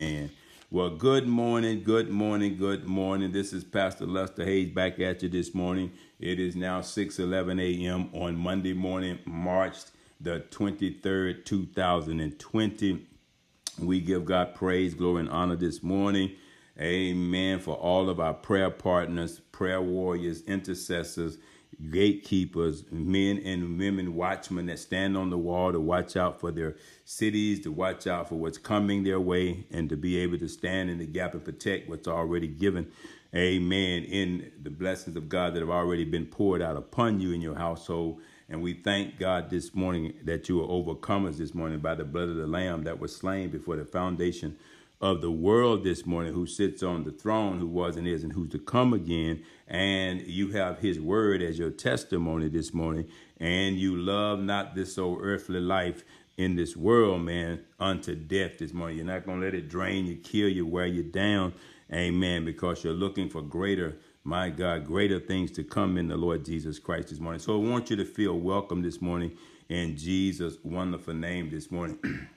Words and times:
And 0.00 0.30
well, 0.70 0.88
good 0.88 1.26
morning, 1.26 1.82
good 1.82 2.08
morning, 2.08 2.56
good 2.56 2.86
morning. 2.86 3.32
This 3.32 3.52
is 3.52 3.64
Pastor 3.64 4.06
Lester 4.06 4.46
Hayes 4.46 4.70
back 4.70 4.98
at 4.98 5.22
you 5.22 5.28
this 5.28 5.54
morning. 5.54 5.92
It 6.18 6.40
is 6.40 6.56
now 6.56 6.80
6:11 6.80 7.60
a.m. 7.60 8.08
on 8.14 8.34
Monday 8.36 8.72
morning, 8.72 9.18
March 9.26 9.76
the 10.18 10.40
23rd, 10.50 11.44
2020. 11.44 13.06
We 13.78 14.00
give 14.00 14.24
God 14.24 14.54
praise, 14.54 14.94
glory, 14.94 15.20
and 15.20 15.30
honor 15.30 15.56
this 15.56 15.82
morning. 15.82 16.32
Amen. 16.80 17.58
For 17.58 17.74
all 17.74 18.08
of 18.08 18.20
our 18.20 18.34
prayer 18.34 18.70
partners, 18.70 19.40
prayer 19.52 19.82
warriors, 19.82 20.40
intercessors, 20.44 21.36
gatekeepers, 21.88 22.84
men 22.90 23.38
and 23.38 23.78
women 23.78 24.14
watchmen 24.14 24.66
that 24.66 24.78
stand 24.78 25.16
on 25.16 25.30
the 25.30 25.38
wall 25.38 25.72
to 25.72 25.80
watch 25.80 26.16
out 26.16 26.40
for 26.40 26.50
their 26.50 26.76
cities, 27.04 27.60
to 27.60 27.72
watch 27.72 28.06
out 28.06 28.28
for 28.28 28.34
what's 28.34 28.58
coming 28.58 29.02
their 29.04 29.20
way, 29.20 29.64
and 29.70 29.88
to 29.88 29.96
be 29.96 30.18
able 30.18 30.38
to 30.38 30.48
stand 30.48 30.90
in 30.90 30.98
the 30.98 31.06
gap 31.06 31.32
and 31.32 31.44
protect 31.44 31.88
what's 31.88 32.08
already 32.08 32.48
given. 32.48 32.90
Amen. 33.34 34.04
In 34.04 34.50
the 34.60 34.70
blessings 34.70 35.16
of 35.16 35.28
God 35.28 35.54
that 35.54 35.60
have 35.60 35.70
already 35.70 36.04
been 36.04 36.26
poured 36.26 36.60
out 36.60 36.76
upon 36.76 37.20
you 37.20 37.32
in 37.32 37.40
your 37.40 37.54
household. 37.54 38.20
And 38.48 38.60
we 38.60 38.74
thank 38.74 39.18
God 39.18 39.48
this 39.48 39.74
morning 39.74 40.14
that 40.24 40.48
you 40.48 40.60
are 40.60 40.66
overcomers 40.66 41.36
this 41.36 41.54
morning 41.54 41.78
by 41.78 41.94
the 41.94 42.04
blood 42.04 42.28
of 42.28 42.34
the 42.34 42.48
Lamb 42.48 42.82
that 42.84 42.98
was 42.98 43.14
slain 43.14 43.50
before 43.50 43.76
the 43.76 43.84
foundation 43.84 44.56
of 45.00 45.22
the 45.22 45.30
world 45.30 45.82
this 45.82 46.04
morning 46.04 46.34
who 46.34 46.46
sits 46.46 46.82
on 46.82 47.04
the 47.04 47.10
throne, 47.10 47.58
who 47.58 47.66
was 47.66 47.96
and 47.96 48.06
is 48.06 48.22
and 48.22 48.32
who's 48.32 48.50
to 48.50 48.58
come 48.58 48.92
again. 48.92 49.42
And 49.66 50.20
you 50.22 50.50
have 50.50 50.80
his 50.80 51.00
word 51.00 51.40
as 51.42 51.58
your 51.58 51.70
testimony 51.70 52.48
this 52.48 52.74
morning. 52.74 53.06
And 53.38 53.76
you 53.76 53.96
love 53.96 54.40
not 54.40 54.74
this 54.74 54.98
old 54.98 55.20
earthly 55.22 55.60
life 55.60 56.04
in 56.36 56.56
this 56.56 56.76
world, 56.76 57.22
man, 57.22 57.60
unto 57.78 58.14
death 58.14 58.58
this 58.58 58.74
morning. 58.74 58.98
You're 58.98 59.06
not 59.06 59.24
going 59.24 59.40
to 59.40 59.44
let 59.44 59.54
it 59.54 59.68
drain 59.68 60.06
you, 60.06 60.16
kill 60.16 60.48
you, 60.48 60.66
wear 60.66 60.86
you 60.86 61.02
down. 61.02 61.54
Amen. 61.92 62.44
Because 62.44 62.84
you're 62.84 62.92
looking 62.92 63.30
for 63.30 63.40
greater, 63.40 63.96
my 64.22 64.50
God, 64.50 64.86
greater 64.86 65.18
things 65.18 65.50
to 65.52 65.64
come 65.64 65.96
in 65.96 66.08
the 66.08 66.16
Lord 66.16 66.44
Jesus 66.44 66.78
Christ 66.78 67.08
this 67.08 67.20
morning. 67.20 67.40
So 67.40 67.54
I 67.54 67.68
want 67.68 67.88
you 67.88 67.96
to 67.96 68.04
feel 68.04 68.38
welcome 68.38 68.82
this 68.82 69.00
morning 69.00 69.32
in 69.70 69.96
Jesus' 69.96 70.56
wonderful 70.62 71.14
name 71.14 71.48
this 71.48 71.70
morning. 71.70 71.98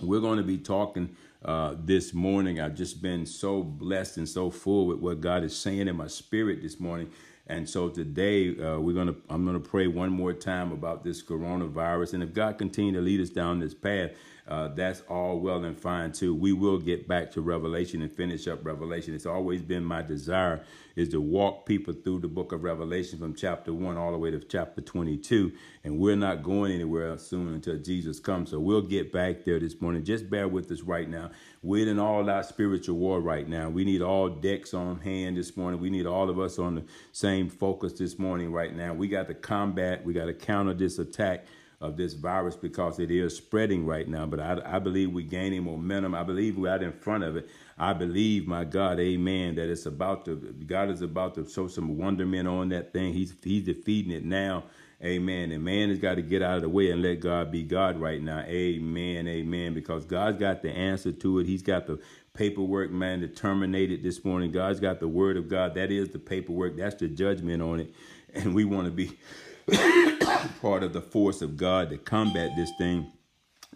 We're 0.00 0.20
going 0.20 0.38
to 0.38 0.44
be 0.44 0.58
talking 0.58 1.16
uh, 1.44 1.74
this 1.78 2.14
morning. 2.14 2.60
I've 2.60 2.74
just 2.74 3.02
been 3.02 3.26
so 3.26 3.62
blessed 3.62 4.18
and 4.18 4.28
so 4.28 4.50
full 4.50 4.86
with 4.86 4.98
what 4.98 5.20
God 5.20 5.44
is 5.44 5.56
saying 5.56 5.88
in 5.88 5.96
my 5.96 6.08
spirit 6.08 6.62
this 6.62 6.80
morning. 6.80 7.10
And 7.46 7.68
so 7.68 7.88
today 7.88 8.50
uh, 8.58 8.78
we're 8.78 8.94
gonna 8.94 9.14
I'm 9.30 9.46
gonna 9.46 9.60
pray 9.60 9.86
one 9.86 10.10
more 10.10 10.32
time 10.34 10.72
about 10.72 11.04
this 11.04 11.22
coronavirus. 11.22 12.14
And 12.14 12.22
if 12.22 12.34
God 12.34 12.58
continue 12.58 12.92
to 12.92 13.00
lead 13.00 13.20
us 13.20 13.30
down 13.30 13.58
this 13.58 13.74
path, 13.74 14.10
uh, 14.48 14.68
that's 14.68 15.02
all 15.08 15.38
well 15.38 15.64
and 15.64 15.78
fine 15.78 16.10
too. 16.10 16.34
We 16.34 16.52
will 16.54 16.78
get 16.78 17.06
back 17.06 17.30
to 17.32 17.42
Revelation 17.42 18.00
and 18.00 18.10
finish 18.10 18.48
up 18.48 18.64
Revelation. 18.64 19.14
It's 19.14 19.26
always 19.26 19.60
been 19.62 19.84
my 19.84 20.00
desire 20.02 20.64
is 20.96 21.10
to 21.10 21.20
walk 21.20 21.64
people 21.66 21.94
through 21.94 22.18
the 22.18 22.28
book 22.28 22.50
of 22.50 22.64
Revelation 22.64 23.18
from 23.18 23.34
chapter 23.34 23.72
one 23.72 23.96
all 23.96 24.10
the 24.10 24.18
way 24.18 24.30
to 24.30 24.40
chapter 24.40 24.80
22. 24.80 25.52
And 25.84 25.98
we're 25.98 26.16
not 26.16 26.42
going 26.42 26.72
anywhere 26.72 27.10
else 27.10 27.26
soon 27.26 27.54
until 27.54 27.78
Jesus 27.78 28.18
comes. 28.18 28.50
So 28.50 28.58
we'll 28.58 28.82
get 28.82 29.12
back 29.12 29.44
there 29.44 29.60
this 29.60 29.80
morning. 29.80 30.02
Just 30.02 30.28
bear 30.28 30.48
with 30.48 30.70
us 30.72 30.80
right 30.80 31.08
now. 31.08 31.30
We're 31.62 31.88
in 31.88 31.98
all 31.98 32.28
out 32.28 32.46
spiritual 32.46 32.96
war 32.96 33.20
right 33.20 33.46
now. 33.46 33.68
We 33.68 33.84
need 33.84 34.02
all 34.02 34.28
decks 34.28 34.74
on 34.74 34.98
hand 35.00 35.36
this 35.36 35.56
morning. 35.56 35.80
We 35.80 35.90
need 35.90 36.06
all 36.06 36.30
of 36.30 36.40
us 36.40 36.58
on 36.58 36.76
the 36.76 36.84
same 37.12 37.48
focus 37.48 37.92
this 37.92 38.18
morning 38.18 38.50
right 38.50 38.74
now. 38.74 38.94
We 38.94 39.08
got 39.08 39.28
to 39.28 39.34
combat, 39.34 40.04
we 40.04 40.14
got 40.14 40.26
to 40.26 40.34
counter 40.34 40.74
this 40.74 40.98
attack 40.98 41.44
of 41.80 41.96
this 41.96 42.14
virus 42.14 42.56
because 42.56 42.98
it 42.98 43.10
is 43.10 43.36
spreading 43.36 43.86
right 43.86 44.08
now. 44.08 44.26
But 44.26 44.40
I, 44.40 44.60
I 44.64 44.78
believe 44.80 45.12
we're 45.12 45.26
gaining 45.26 45.64
momentum. 45.64 46.14
I 46.14 46.24
believe 46.24 46.58
we're 46.58 46.72
out 46.72 46.82
in 46.82 46.92
front 46.92 47.22
of 47.22 47.36
it. 47.36 47.48
I 47.78 47.92
believe, 47.92 48.48
my 48.48 48.64
God, 48.64 48.98
amen, 48.98 49.54
that 49.56 49.70
it's 49.70 49.86
about 49.86 50.24
to, 50.24 50.34
God 50.66 50.90
is 50.90 51.02
about 51.02 51.36
to 51.36 51.48
show 51.48 51.68
some 51.68 51.96
wonderment 51.96 52.48
on 52.48 52.70
that 52.70 52.92
thing. 52.92 53.12
He's, 53.12 53.32
he's 53.42 53.64
defeating 53.64 54.10
it 54.10 54.24
now. 54.24 54.64
Amen. 55.04 55.52
And 55.52 55.64
man 55.64 55.90
has 55.90 56.00
got 56.00 56.16
to 56.16 56.22
get 56.22 56.42
out 56.42 56.56
of 56.56 56.62
the 56.62 56.68
way 56.68 56.90
and 56.90 57.00
let 57.00 57.20
God 57.20 57.52
be 57.52 57.62
God 57.62 58.00
right 58.00 58.20
now. 58.20 58.40
Amen. 58.40 59.28
Amen. 59.28 59.72
Because 59.72 60.04
God's 60.04 60.38
got 60.38 60.62
the 60.62 60.70
answer 60.70 61.12
to 61.12 61.38
it. 61.38 61.46
He's 61.46 61.62
got 61.62 61.86
the 61.86 62.00
paperwork, 62.34 62.90
man, 62.90 63.20
to 63.20 63.28
terminate 63.28 63.92
it 63.92 64.02
this 64.02 64.24
morning. 64.24 64.50
God's 64.50 64.80
got 64.80 64.98
the 64.98 65.06
word 65.06 65.36
of 65.36 65.48
God. 65.48 65.74
That 65.74 65.92
is 65.92 66.08
the 66.08 66.18
paperwork. 66.18 66.76
That's 66.76 66.96
the 66.96 67.06
judgment 67.08 67.62
on 67.62 67.80
it. 67.80 67.94
And 68.34 68.54
we 68.54 68.66
want 68.66 68.84
to 68.84 68.90
be 68.90 69.16
part 70.60 70.82
of 70.82 70.92
the 70.92 71.00
force 71.00 71.42
of 71.42 71.56
God 71.56 71.90
to 71.90 71.98
combat 71.98 72.50
this 72.56 72.70
thing 72.78 73.12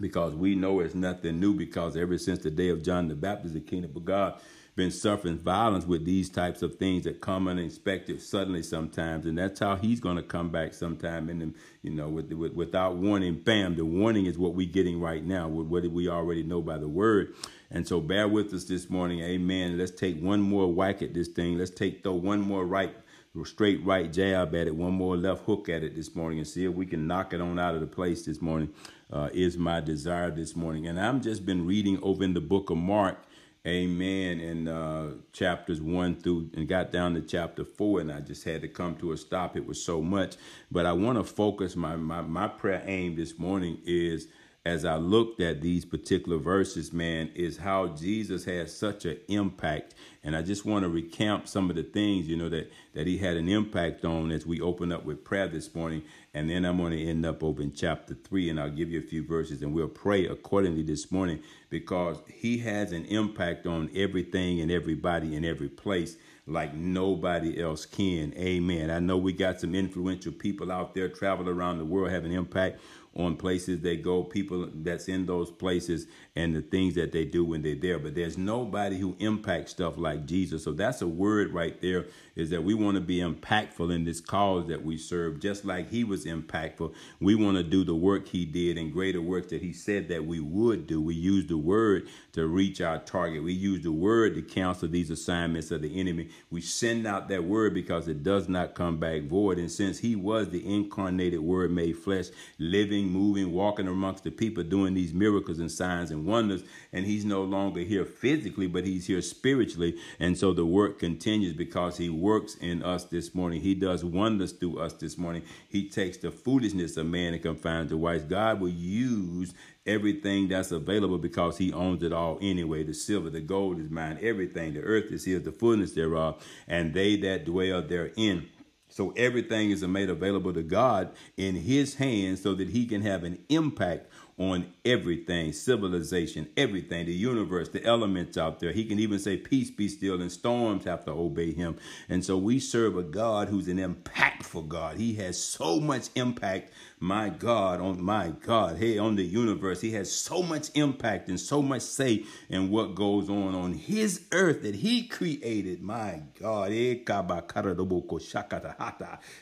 because 0.01 0.35
we 0.35 0.55
know 0.55 0.81
it's 0.81 0.95
nothing 0.95 1.39
new 1.41 1.55
because 1.55 1.97
ever 1.97 2.19
since 2.19 2.41
the 2.41 2.51
day 2.51 2.69
of 2.71 2.83
John 2.83 3.09
the 3.09 3.15
Baptist, 3.15 3.55
the 3.55 3.61
kingdom 3.61 3.93
of 3.95 4.05
God 4.05 4.41
been 4.75 4.91
suffering 4.91 5.37
violence 5.37 5.85
with 5.87 6.07
these 6.07 6.31
types 6.31 6.63
of 6.63 6.77
things 6.77 7.05
that 7.05 7.21
come 7.21 7.47
unexpected 7.47 8.23
suddenly 8.23 8.63
sometimes, 8.63 9.27
and 9.27 9.37
that's 9.37 9.61
how 9.61 9.77
he's 9.77 10.01
going 10.01 10.17
to 10.17 10.23
come 10.23 10.49
back 10.49 10.73
sometime. 10.73 11.29
And 11.29 11.55
you 11.83 11.91
know, 11.91 12.09
with, 12.09 12.33
with, 12.33 12.55
without 12.55 12.97
warning, 12.97 13.35
bam. 13.35 13.77
The 13.77 13.85
warning 13.85 14.27
is 14.27 14.39
what 14.39 14.55
we're 14.55 14.71
getting 14.71 14.99
right 15.01 15.23
now. 15.23 15.47
What 15.49 15.83
we 15.91 16.09
already 16.09 16.43
know 16.43 16.63
by 16.63 16.79
the 16.79 16.89
word. 16.89 17.35
And 17.71 17.87
so, 17.87 18.01
bear 18.01 18.29
with 18.29 18.53
us 18.55 18.65
this 18.65 18.89
morning, 18.89 19.21
Amen. 19.21 19.77
Let's 19.77 19.91
take 19.91 20.21
one 20.21 20.41
more 20.41 20.73
whack 20.73 21.03
at 21.03 21.13
this 21.13 21.29
thing. 21.29 21.59
Let's 21.59 21.71
take 21.71 22.03
throw 22.03 22.15
one 22.15 22.41
more 22.41 22.65
right 22.65 22.95
straight 23.45 23.85
right 23.85 24.13
jab 24.13 24.55
at 24.55 24.67
it, 24.67 24.75
one 24.75 24.93
more 24.93 25.17
left 25.17 25.45
hook 25.45 25.69
at 25.69 25.83
it 25.83 25.95
this 25.97 26.15
morning, 26.15 26.39
and 26.39 26.47
see 26.47 26.65
if 26.65 26.75
we 26.75 26.87
can 26.87 27.07
knock 27.07 27.33
it 27.33 27.41
on 27.41 27.59
out 27.59 27.75
of 27.75 27.81
the 27.81 27.87
place 27.87 28.25
this 28.25 28.41
morning. 28.41 28.71
Uh, 29.11 29.29
is 29.35 29.59
my 29.59 29.79
desire 29.79 30.31
this 30.31 30.57
morning, 30.57 30.87
and 30.87 30.99
I'm 30.99 31.21
just 31.21 31.45
been 31.45 31.67
reading 31.67 31.99
over 32.03 32.25
in 32.25 32.33
the 32.33 32.41
book 32.41 32.71
of 32.71 32.79
Mark, 32.79 33.19
Amen, 33.67 34.41
in 34.41 34.67
uh, 34.67 35.13
chapters 35.33 35.81
one 35.81 36.17
through 36.17 36.51
and 36.55 36.67
got 36.67 36.91
down 36.91 37.15
to 37.15 37.21
chapter 37.21 37.65
four, 37.65 38.01
and 38.01 38.11
I 38.11 38.21
just 38.21 38.43
had 38.43 38.63
to 38.63 38.69
come 38.69 38.97
to 38.97 39.13
a 39.13 39.17
stop. 39.17 39.57
It 39.57 39.67
was 39.67 39.81
so 39.81 40.03
much, 40.03 40.37
but 40.71 40.85
I 40.85 40.93
want 40.93 41.19
to 41.19 41.25
focus 41.25 41.77
my 41.77 41.95
my 41.95 42.23
my 42.23 42.49
prayer 42.49 42.83
aim 42.87 43.15
this 43.15 43.39
morning 43.39 43.79
is 43.85 44.27
as 44.65 44.85
I 44.85 44.95
looked 44.95 45.41
at 45.41 45.61
these 45.61 45.85
particular 45.85 46.39
verses, 46.39 46.93
man, 46.93 47.31
is 47.35 47.57
how 47.57 47.89
Jesus 47.89 48.45
has 48.45 48.77
such 48.77 49.05
an 49.05 49.19
impact. 49.27 49.95
And 50.23 50.37
I 50.37 50.43
just 50.43 50.65
want 50.65 50.85
to 50.85 50.89
recount 50.89 51.49
some 51.49 51.69
of 51.69 51.75
the 51.75 51.83
things, 51.83 52.29
you 52.29 52.37
know, 52.37 52.49
that, 52.49 52.71
that 52.95 53.09
he 53.09 53.19
had 53.19 53.37
an 53.37 53.49
impact 53.49 54.05
on 54.05 54.31
as 54.31 54.47
we 54.47 54.61
open 54.61 54.93
up 54.93 55.05
with 55.05 55.25
prayer 55.25 55.49
this 55.49 55.75
morning. 55.75 56.03
And 56.33 56.49
then 56.49 56.65
I'm 56.65 56.77
going 56.77 56.93
to 56.93 57.05
end 57.05 57.27
up 57.27 57.43
over 57.43 57.61
in 57.61 57.73
chapter 57.73 58.15
three, 58.15 58.51
and 58.51 58.61
I'll 58.61 58.71
give 58.71 58.89
you 58.89 59.01
a 59.01 59.03
few 59.03 59.27
verses 59.27 59.63
and 59.63 59.75
we'll 59.75 59.89
pray 59.89 60.27
accordingly 60.27 60.85
this 60.85 61.11
morning 61.11 61.41
because 61.69 62.19
he 62.33 62.59
has 62.59 62.93
an 62.93 63.05
impact 63.07 63.67
on 63.67 63.91
everything 63.97 64.61
and 64.61 64.71
everybody 64.71 65.35
in 65.35 65.45
every 65.45 65.69
place 65.69 66.17
like 66.47 66.75
nobody 66.75 67.61
else 67.61 67.87
can. 67.87 68.35
Amen. 68.37 68.91
I 68.91 68.99
know 68.99 69.17
we 69.17 69.33
got 69.33 69.61
some 69.61 69.75
influential 69.75 70.33
people 70.33 70.73
out 70.73 70.95
there 70.95 71.09
travel 71.09 71.49
around 71.49 71.79
the 71.79 71.85
world 71.85 72.11
have 72.11 72.25
an 72.25 72.33
impact 72.33 72.81
on 73.17 73.37
places 73.37 73.81
they 73.81 73.97
go, 73.97 74.23
people 74.23 74.69
that's 74.75 75.09
in 75.09 75.27
those 75.27 75.51
places, 75.51 76.07
and 76.37 76.55
the 76.55 76.63
things 76.63 76.95
that 76.95 77.13
they 77.13 77.25
do 77.25 77.45
when 77.45 77.63
they're 77.63 77.75
there. 77.75 77.99
But 77.99 78.15
there's 78.15 78.39
nobody 78.39 78.99
who 78.99 79.17
impacts 79.19 79.73
stuff 79.73 79.99
like 79.99 80.27
Jesus. 80.27 80.65
So 80.65 80.73
that's 80.73 81.03
a 81.03 81.09
word 81.09 81.53
right 81.53 81.81
there 81.83 82.07
is 82.35 82.51
that 82.51 82.65
we 82.65 82.75
want 82.75 82.95
to 82.95 83.01
be 83.01 83.19
impactful 83.19 83.95
in 83.95 84.05
this 84.05 84.21
cause 84.21 84.67
that 84.69 84.85
we 84.85 84.97
serve, 84.97 85.41
just 85.41 85.65
like 85.65 85.91
he 85.91 86.05
was 86.05 86.25
impactful. 86.25 86.93
We 87.21 87.35
want 87.35 87.57
to 87.57 87.63
do 87.63 87.85
the 87.85 87.95
work 87.95 88.29
he 88.29 88.45
did 88.45 88.79
and 88.79 88.93
greater 88.93 89.21
work 89.21 89.49
that 89.51 89.63
he 89.63 89.73
said 89.73 90.09
that 90.09 90.25
we 90.25 90.41
would 90.41 90.87
do. 90.87 91.01
We 91.01 91.15
use 91.15 91.47
the 91.47 91.59
word 91.59 92.09
to 92.33 92.47
reach 92.47 92.81
our 92.81 92.99
target. 92.99 93.43
We 93.43 93.53
use 93.53 93.83
the 93.83 93.93
word 93.93 94.35
to 94.35 94.43
cancel 94.43 94.89
these 94.89 95.11
assignments 95.11 95.71
of 95.71 95.83
the 95.83 96.01
enemy. 96.01 96.31
We 96.51 96.61
send 96.61 97.07
out 97.07 97.29
that 97.29 97.45
word 97.45 97.75
because 97.75 98.09
it 98.09 98.23
does 98.23 98.49
not 98.49 98.75
come 98.75 98.99
back 98.99 99.23
void. 99.23 99.59
And 99.59 99.71
since 99.71 99.99
he 99.99 100.17
was 100.17 100.49
the 100.49 100.67
incarnated 100.67 101.41
word 101.41 101.71
made 101.71 101.99
flesh, 101.99 102.27
living, 102.59 103.09
moving, 103.09 103.53
walking 103.53 103.89
amongst 103.89 104.25
the 104.25 104.31
people, 104.31 104.63
doing 104.63 104.95
these 104.95 105.13
miracles 105.13 105.59
and 105.59 105.71
signs 105.71 106.11
and 106.11 106.25
wonders, 106.25 106.63
and 106.93 107.05
he's 107.05 107.25
no 107.25 107.43
longer 107.43 107.81
here 107.81 108.05
physically, 108.05 108.67
but 108.67 108.87
he's 108.87 109.07
here 109.07 109.23
spiritually. 109.23 109.99
And 110.19 110.37
so 110.39 110.53
the 110.53 110.67
work 110.67 110.99
continues 110.99 111.53
because 111.53 111.97
he 111.97 112.09
works 112.23 112.55
in 112.55 112.83
us 112.83 113.05
this 113.05 113.35
morning. 113.35 113.61
He 113.61 113.75
does 113.75 114.05
wonders 114.05 114.53
through 114.53 114.79
us 114.79 114.95
this 114.95 115.19
morning. 115.19 115.43
He 115.69 115.89
takes 115.89 116.17
the 116.17 116.31
foolishness 116.31 116.97
of 116.97 117.07
man 117.07 117.35
and 117.35 117.43
confounds 117.43 117.91
the 117.91 117.97
wise. 117.99 118.23
God 118.23 118.61
will 118.61 118.69
use 118.69 119.53
everything 119.85 120.49
that's 120.49 120.71
available 120.71 121.19
because 121.19 121.59
he 121.59 121.73
owns 121.73 122.03
it 122.03 122.13
all 122.13 122.39
anyway. 122.41 122.85
The 122.85 122.95
silver, 122.95 123.29
the 123.29 123.41
gold 123.41 123.81
is 123.81 123.91
mine, 123.91 124.19
everything. 124.23 124.75
The 124.75 124.81
earth 124.81 125.11
is 125.11 125.25
his, 125.25 125.43
the 125.43 125.53
fullness 125.53 125.93
thereof, 125.93 126.43
and 126.69 126.95
they 126.95 127.17
that 127.17 127.45
dwell 127.45 127.83
therein. 127.83 128.49
So 128.89 129.13
everything 129.17 129.71
is 129.71 129.83
made 129.83 130.11
available 130.11 130.53
to 130.53 130.63
God 130.63 131.13
in 131.39 131.57
his 131.57 131.95
hands 131.95 132.43
so 132.43 132.55
that 132.55 132.69
he 132.69 132.85
can 132.87 133.01
have 133.01 133.25
an 133.25 133.39
impact 133.49 134.13
on 134.39 134.73
everything 134.85 135.53
civilization, 135.53 136.49
everything, 136.57 137.07
the 137.07 137.13
universe, 137.13 137.69
the 137.69 137.85
elements 137.85 138.37
out 138.39 138.61
there. 138.61 138.73
He 138.73 138.85
can 138.85 138.99
even 138.99 139.19
say, 139.19 139.37
Peace 139.37 139.71
be 139.71 139.89
still, 139.89 140.21
and 140.21 140.33
storms 140.33 140.85
have 140.85 141.05
to 141.05 141.13
obey 141.13 141.53
him. 141.53 141.77
And 142.09 142.25
so 142.25 142.37
we 142.37 142.59
serve 142.59 142.97
a 142.97 143.03
God 143.03 143.49
who's 143.49 143.69
an 143.69 143.79
impactful 143.79 144.69
God. 144.69 144.97
He 144.97 145.15
has 145.15 145.43
so 145.43 145.81
much 145.81 146.09
impact, 146.15 146.73
my 147.03 147.31
God, 147.31 147.81
on 147.81 148.01
my 148.01 148.29
God, 148.29 148.77
hey, 148.77 148.97
on 148.97 149.17
the 149.17 149.25
universe. 149.25 149.81
He 149.81 149.91
has 149.93 150.11
so 150.11 150.41
much 150.41 150.71
impact 150.75 151.29
and 151.29 151.39
so 151.39 151.61
much 151.61 151.83
say 151.83 152.25
in 152.49 152.71
what 152.71 152.95
goes 152.95 153.29
on 153.29 153.57
on 153.57 153.73
his 153.73 154.27
earth 154.31 154.63
that 154.63 154.77
he 154.77 155.09
created. 155.09 155.83
My 155.83 156.23
God. 156.39 156.71
Eh, 156.71 156.99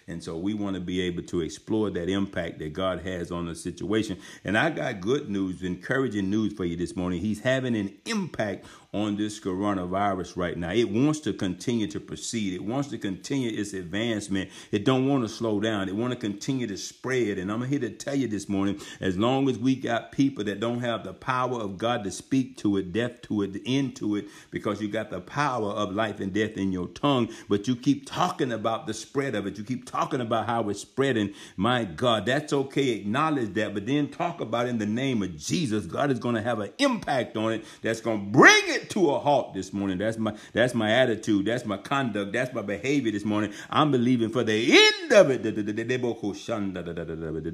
and 0.09 0.25
so 0.25 0.39
we 0.39 0.55
want 0.55 0.75
to 0.75 0.81
be 0.81 1.03
able 1.03 1.23
to 1.25 1.43
explore 1.43 1.91
that 1.91 2.09
impact 2.09 2.61
that 2.61 2.73
God 2.73 3.03
has 3.03 3.31
on 3.31 3.45
the 3.45 3.55
situation. 3.55 4.19
And 4.43 4.57
I 4.57 4.71
got 4.71 5.03
good 5.03 5.29
news, 5.29 5.63
encouraging 5.63 6.31
news 6.31 6.55
for 6.55 6.65
you 6.65 6.77
this 6.77 6.97
morning. 6.97 7.21
He's 7.21 7.41
having 7.41 7.77
an 7.77 7.93
impact 8.07 8.65
on 8.93 9.17
this 9.17 9.39
coronavirus 9.39 10.37
right 10.37 10.57
now. 10.57 10.73
It 10.73 10.91
wants 10.91 11.21
to 11.21 11.33
continue 11.33 11.87
to 11.89 12.01
proceed. 12.01 12.55
It 12.55 12.65
wants 12.65 12.89
to 12.89 12.99
continue 12.99 13.57
its 13.57 13.73
advancement. 13.73 14.51
It 14.73 14.85
don't 14.85 15.07
want 15.07 15.23
to 15.23 15.29
slow 15.29 15.61
down. 15.61 15.89
It 15.89 15.95
want 15.95 16.13
to 16.13 16.19
continue 16.19 16.67
to 16.67 16.77
spread. 16.77 17.39
And 17.39 17.53
I'm 17.53 17.63
here 17.63 17.79
to 17.79 17.91
tell 17.91 18.17
you 18.17 18.27
this 18.27 18.49
morning, 18.49 18.81
as 19.01 19.17
long 19.17 19.49
as 19.49 19.59
we 19.59 19.77
got 19.77 20.11
people 20.11 20.43
that 20.45 20.59
don't 20.59 20.81
have 20.81 21.05
the 21.05 21.13
power 21.13 21.61
of 21.61 21.79
God 21.79 22.03
to 22.03 22.11
speak 22.11 22.57
to 22.59 22.79
it, 22.79 22.93
death 22.93 23.23
to 23.23 23.43
it, 23.43 23.61
end 23.65 23.95
to 23.97 24.17
it, 24.17 24.27
because 24.51 24.83
you 24.83 24.89
got 24.89 25.11
the 25.11 25.21
power 25.21 25.71
of 25.71 25.95
life 25.95 26.19
and 26.19 26.33
death 26.33 26.57
in 26.57 26.73
your 26.73 26.89
tongue, 26.89 27.29
but 27.49 27.69
you 27.69 27.77
keep 27.77 28.07
talking 28.07 28.51
about 28.51 28.89
the 28.89 28.95
spread 28.95 29.37
of 29.37 29.47
it. 29.47 29.57
You 29.57 29.63
keep 29.63 29.89
talking 29.89 30.21
about 30.21 30.47
how 30.47 30.69
it's 30.69 30.81
spreading. 30.81 31.33
My 31.57 31.85
God, 31.85 32.27
that's 32.27 32.53
okay. 32.53 32.89
Acknowledge 32.91 33.55
that, 33.55 33.73
but 33.73 33.87
then 33.87 34.09
talk 34.09 34.41
about 34.41 34.67
in 34.67 34.79
the 34.79 34.87
name 34.87 35.23
of 35.23 35.37
Jesus. 35.37 35.87
God 35.87 36.11
is 36.11 36.19
going 36.19 36.35
to 36.35 36.43
have 36.43 36.59
an 36.59 36.73
impact 36.79 37.37
on 37.37 37.53
it 37.53 37.65
that's 37.83 38.01
going 38.01 38.25
to 38.25 38.31
bring 38.33 38.63
it 38.67 38.80
it 38.83 38.91
to 38.91 39.11
a 39.11 39.19
halt 39.19 39.55
this 39.55 39.73
morning. 39.73 39.99
That's 39.99 40.19
my 40.19 40.35
that's 40.53 40.75
my 40.75 40.91
attitude. 40.91 41.47
That's 41.47 41.65
my 41.65 41.77
conduct. 41.77 42.33
That's 42.33 42.53
my 42.53 42.63
behavior 42.63 43.13
this 43.13 43.25
morning. 43.25 43.53
I'm 43.71 43.91
believing 43.91 44.31
for 44.31 44.45
the 44.45 44.77
end 44.77 45.13
of 45.13 45.31
it, 45.31 45.43
the 45.43 45.53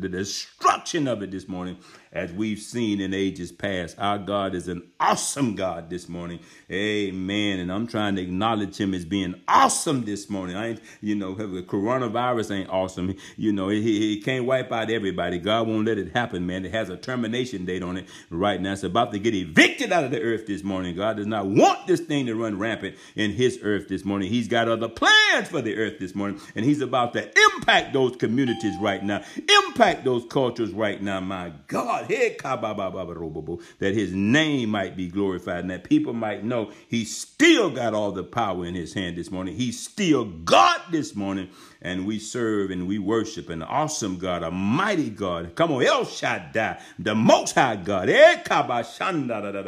destruction 0.09 1.09
of 1.09 1.23
it 1.23 1.31
this 1.31 1.49
morning, 1.49 1.79
as 2.13 2.33
we've 2.33 2.59
seen 2.59 3.01
in 3.01 3.15
ages 3.15 3.53
past. 3.53 3.99
Our 3.99 4.19
God 4.19 4.55
is 4.55 4.69
an 4.69 4.91
awesome 5.01 5.55
God 5.55 5.91
this 5.91 6.09
morning. 6.09 6.41
Amen. 6.71 7.61
And 7.61 7.73
I'm 7.73 7.87
trying 7.87 8.17
to 8.17 8.23
acknowledge 8.23 8.77
him 8.77 8.95
as 8.95 9.05
being 9.05 9.41
awesome 9.49 10.05
this 10.05 10.31
morning. 10.31 10.57
I 10.57 10.69
ain't, 10.69 10.81
you 11.01 11.15
know, 11.15 11.35
coronavirus 11.35 12.51
ain't 12.53 12.71
awesome. 12.71 13.15
You 13.37 13.53
know, 13.53 13.69
he, 13.69 13.83
he 13.83 14.21
can't 14.21 14.47
wipe 14.47 14.73
out 14.73 14.91
everybody. 14.91 15.39
God 15.39 15.69
won't 15.69 15.87
let 15.87 15.99
it 15.99 16.13
happen, 16.13 16.47
man. 16.47 16.65
It 16.65 16.73
has 16.73 16.89
a 16.89 16.97
termination 16.97 17.65
date 17.65 17.83
on 17.83 17.97
it 17.97 18.09
right 18.31 18.61
now. 18.61 18.73
It's 18.73 18.83
about 18.83 19.13
to 19.13 19.19
get 19.19 19.35
evicted 19.35 19.93
out 19.93 20.05
of 20.05 20.11
the 20.11 20.21
earth 20.21 20.47
this 20.47 20.63
morning. 20.63 20.97
God 20.97 21.16
does 21.17 21.27
not 21.27 21.47
want 21.47 21.87
this 21.87 22.01
thing 22.01 22.27
to 22.27 22.35
run 22.35 22.59
rampant 22.59 22.97
in 23.15 23.33
his 23.33 23.59
earth 23.63 23.89
this 23.89 24.05
morning. 24.05 24.29
He's 24.31 24.49
got 24.49 24.69
other 24.69 24.89
plans 24.89 25.49
for 25.49 25.63
the 25.63 25.77
earth 25.77 25.99
this 25.99 26.15
morning, 26.15 26.41
and 26.55 26.65
he's 26.65 26.81
about 26.81 27.13
to 27.15 27.31
impact 27.55 27.93
those 27.93 28.17
communities 28.17 28.75
right 28.81 29.03
now, 29.03 29.23
impact 29.67 30.05
those 30.05 30.25
cultures 30.27 30.73
right 30.73 31.03
now. 31.03 31.21
My 31.21 31.53
God, 31.67 32.09
that 32.09 33.95
his 33.95 34.13
name 34.13 34.69
might 34.71 34.97
be 34.97 35.09
glorified 35.09 35.61
and 35.61 35.71
that 35.71 35.85
people 35.85 36.13
might 36.13 36.45
know 36.45 36.71
he's 36.89 37.17
still 37.17 37.71
got 37.71 37.95
all 37.95 38.13
the 38.13 38.25
power 38.25 38.65
in 38.65 38.75
his 38.75 38.95
hand 38.95 39.17
this 39.17 39.31
morning. 39.31 39.57
He's 39.57 39.83
still 39.83 40.25
God 40.25 40.81
this 40.91 41.15
morning, 41.15 41.49
and 41.83 42.07
we 42.07 42.19
serve 42.19 42.71
and 42.71 42.87
we 42.87 42.99
worship 42.99 43.49
an 43.49 43.63
awesome 43.63 44.19
God, 44.19 44.43
a 44.43 44.51
mighty 44.51 45.11
God. 45.11 45.55
Come 45.55 45.73
on, 45.73 45.83
El 45.83 46.05
Shaddai, 46.05 46.81
the 46.99 47.15
Most 47.15 47.55
High 47.55 47.77
God. 47.77 48.07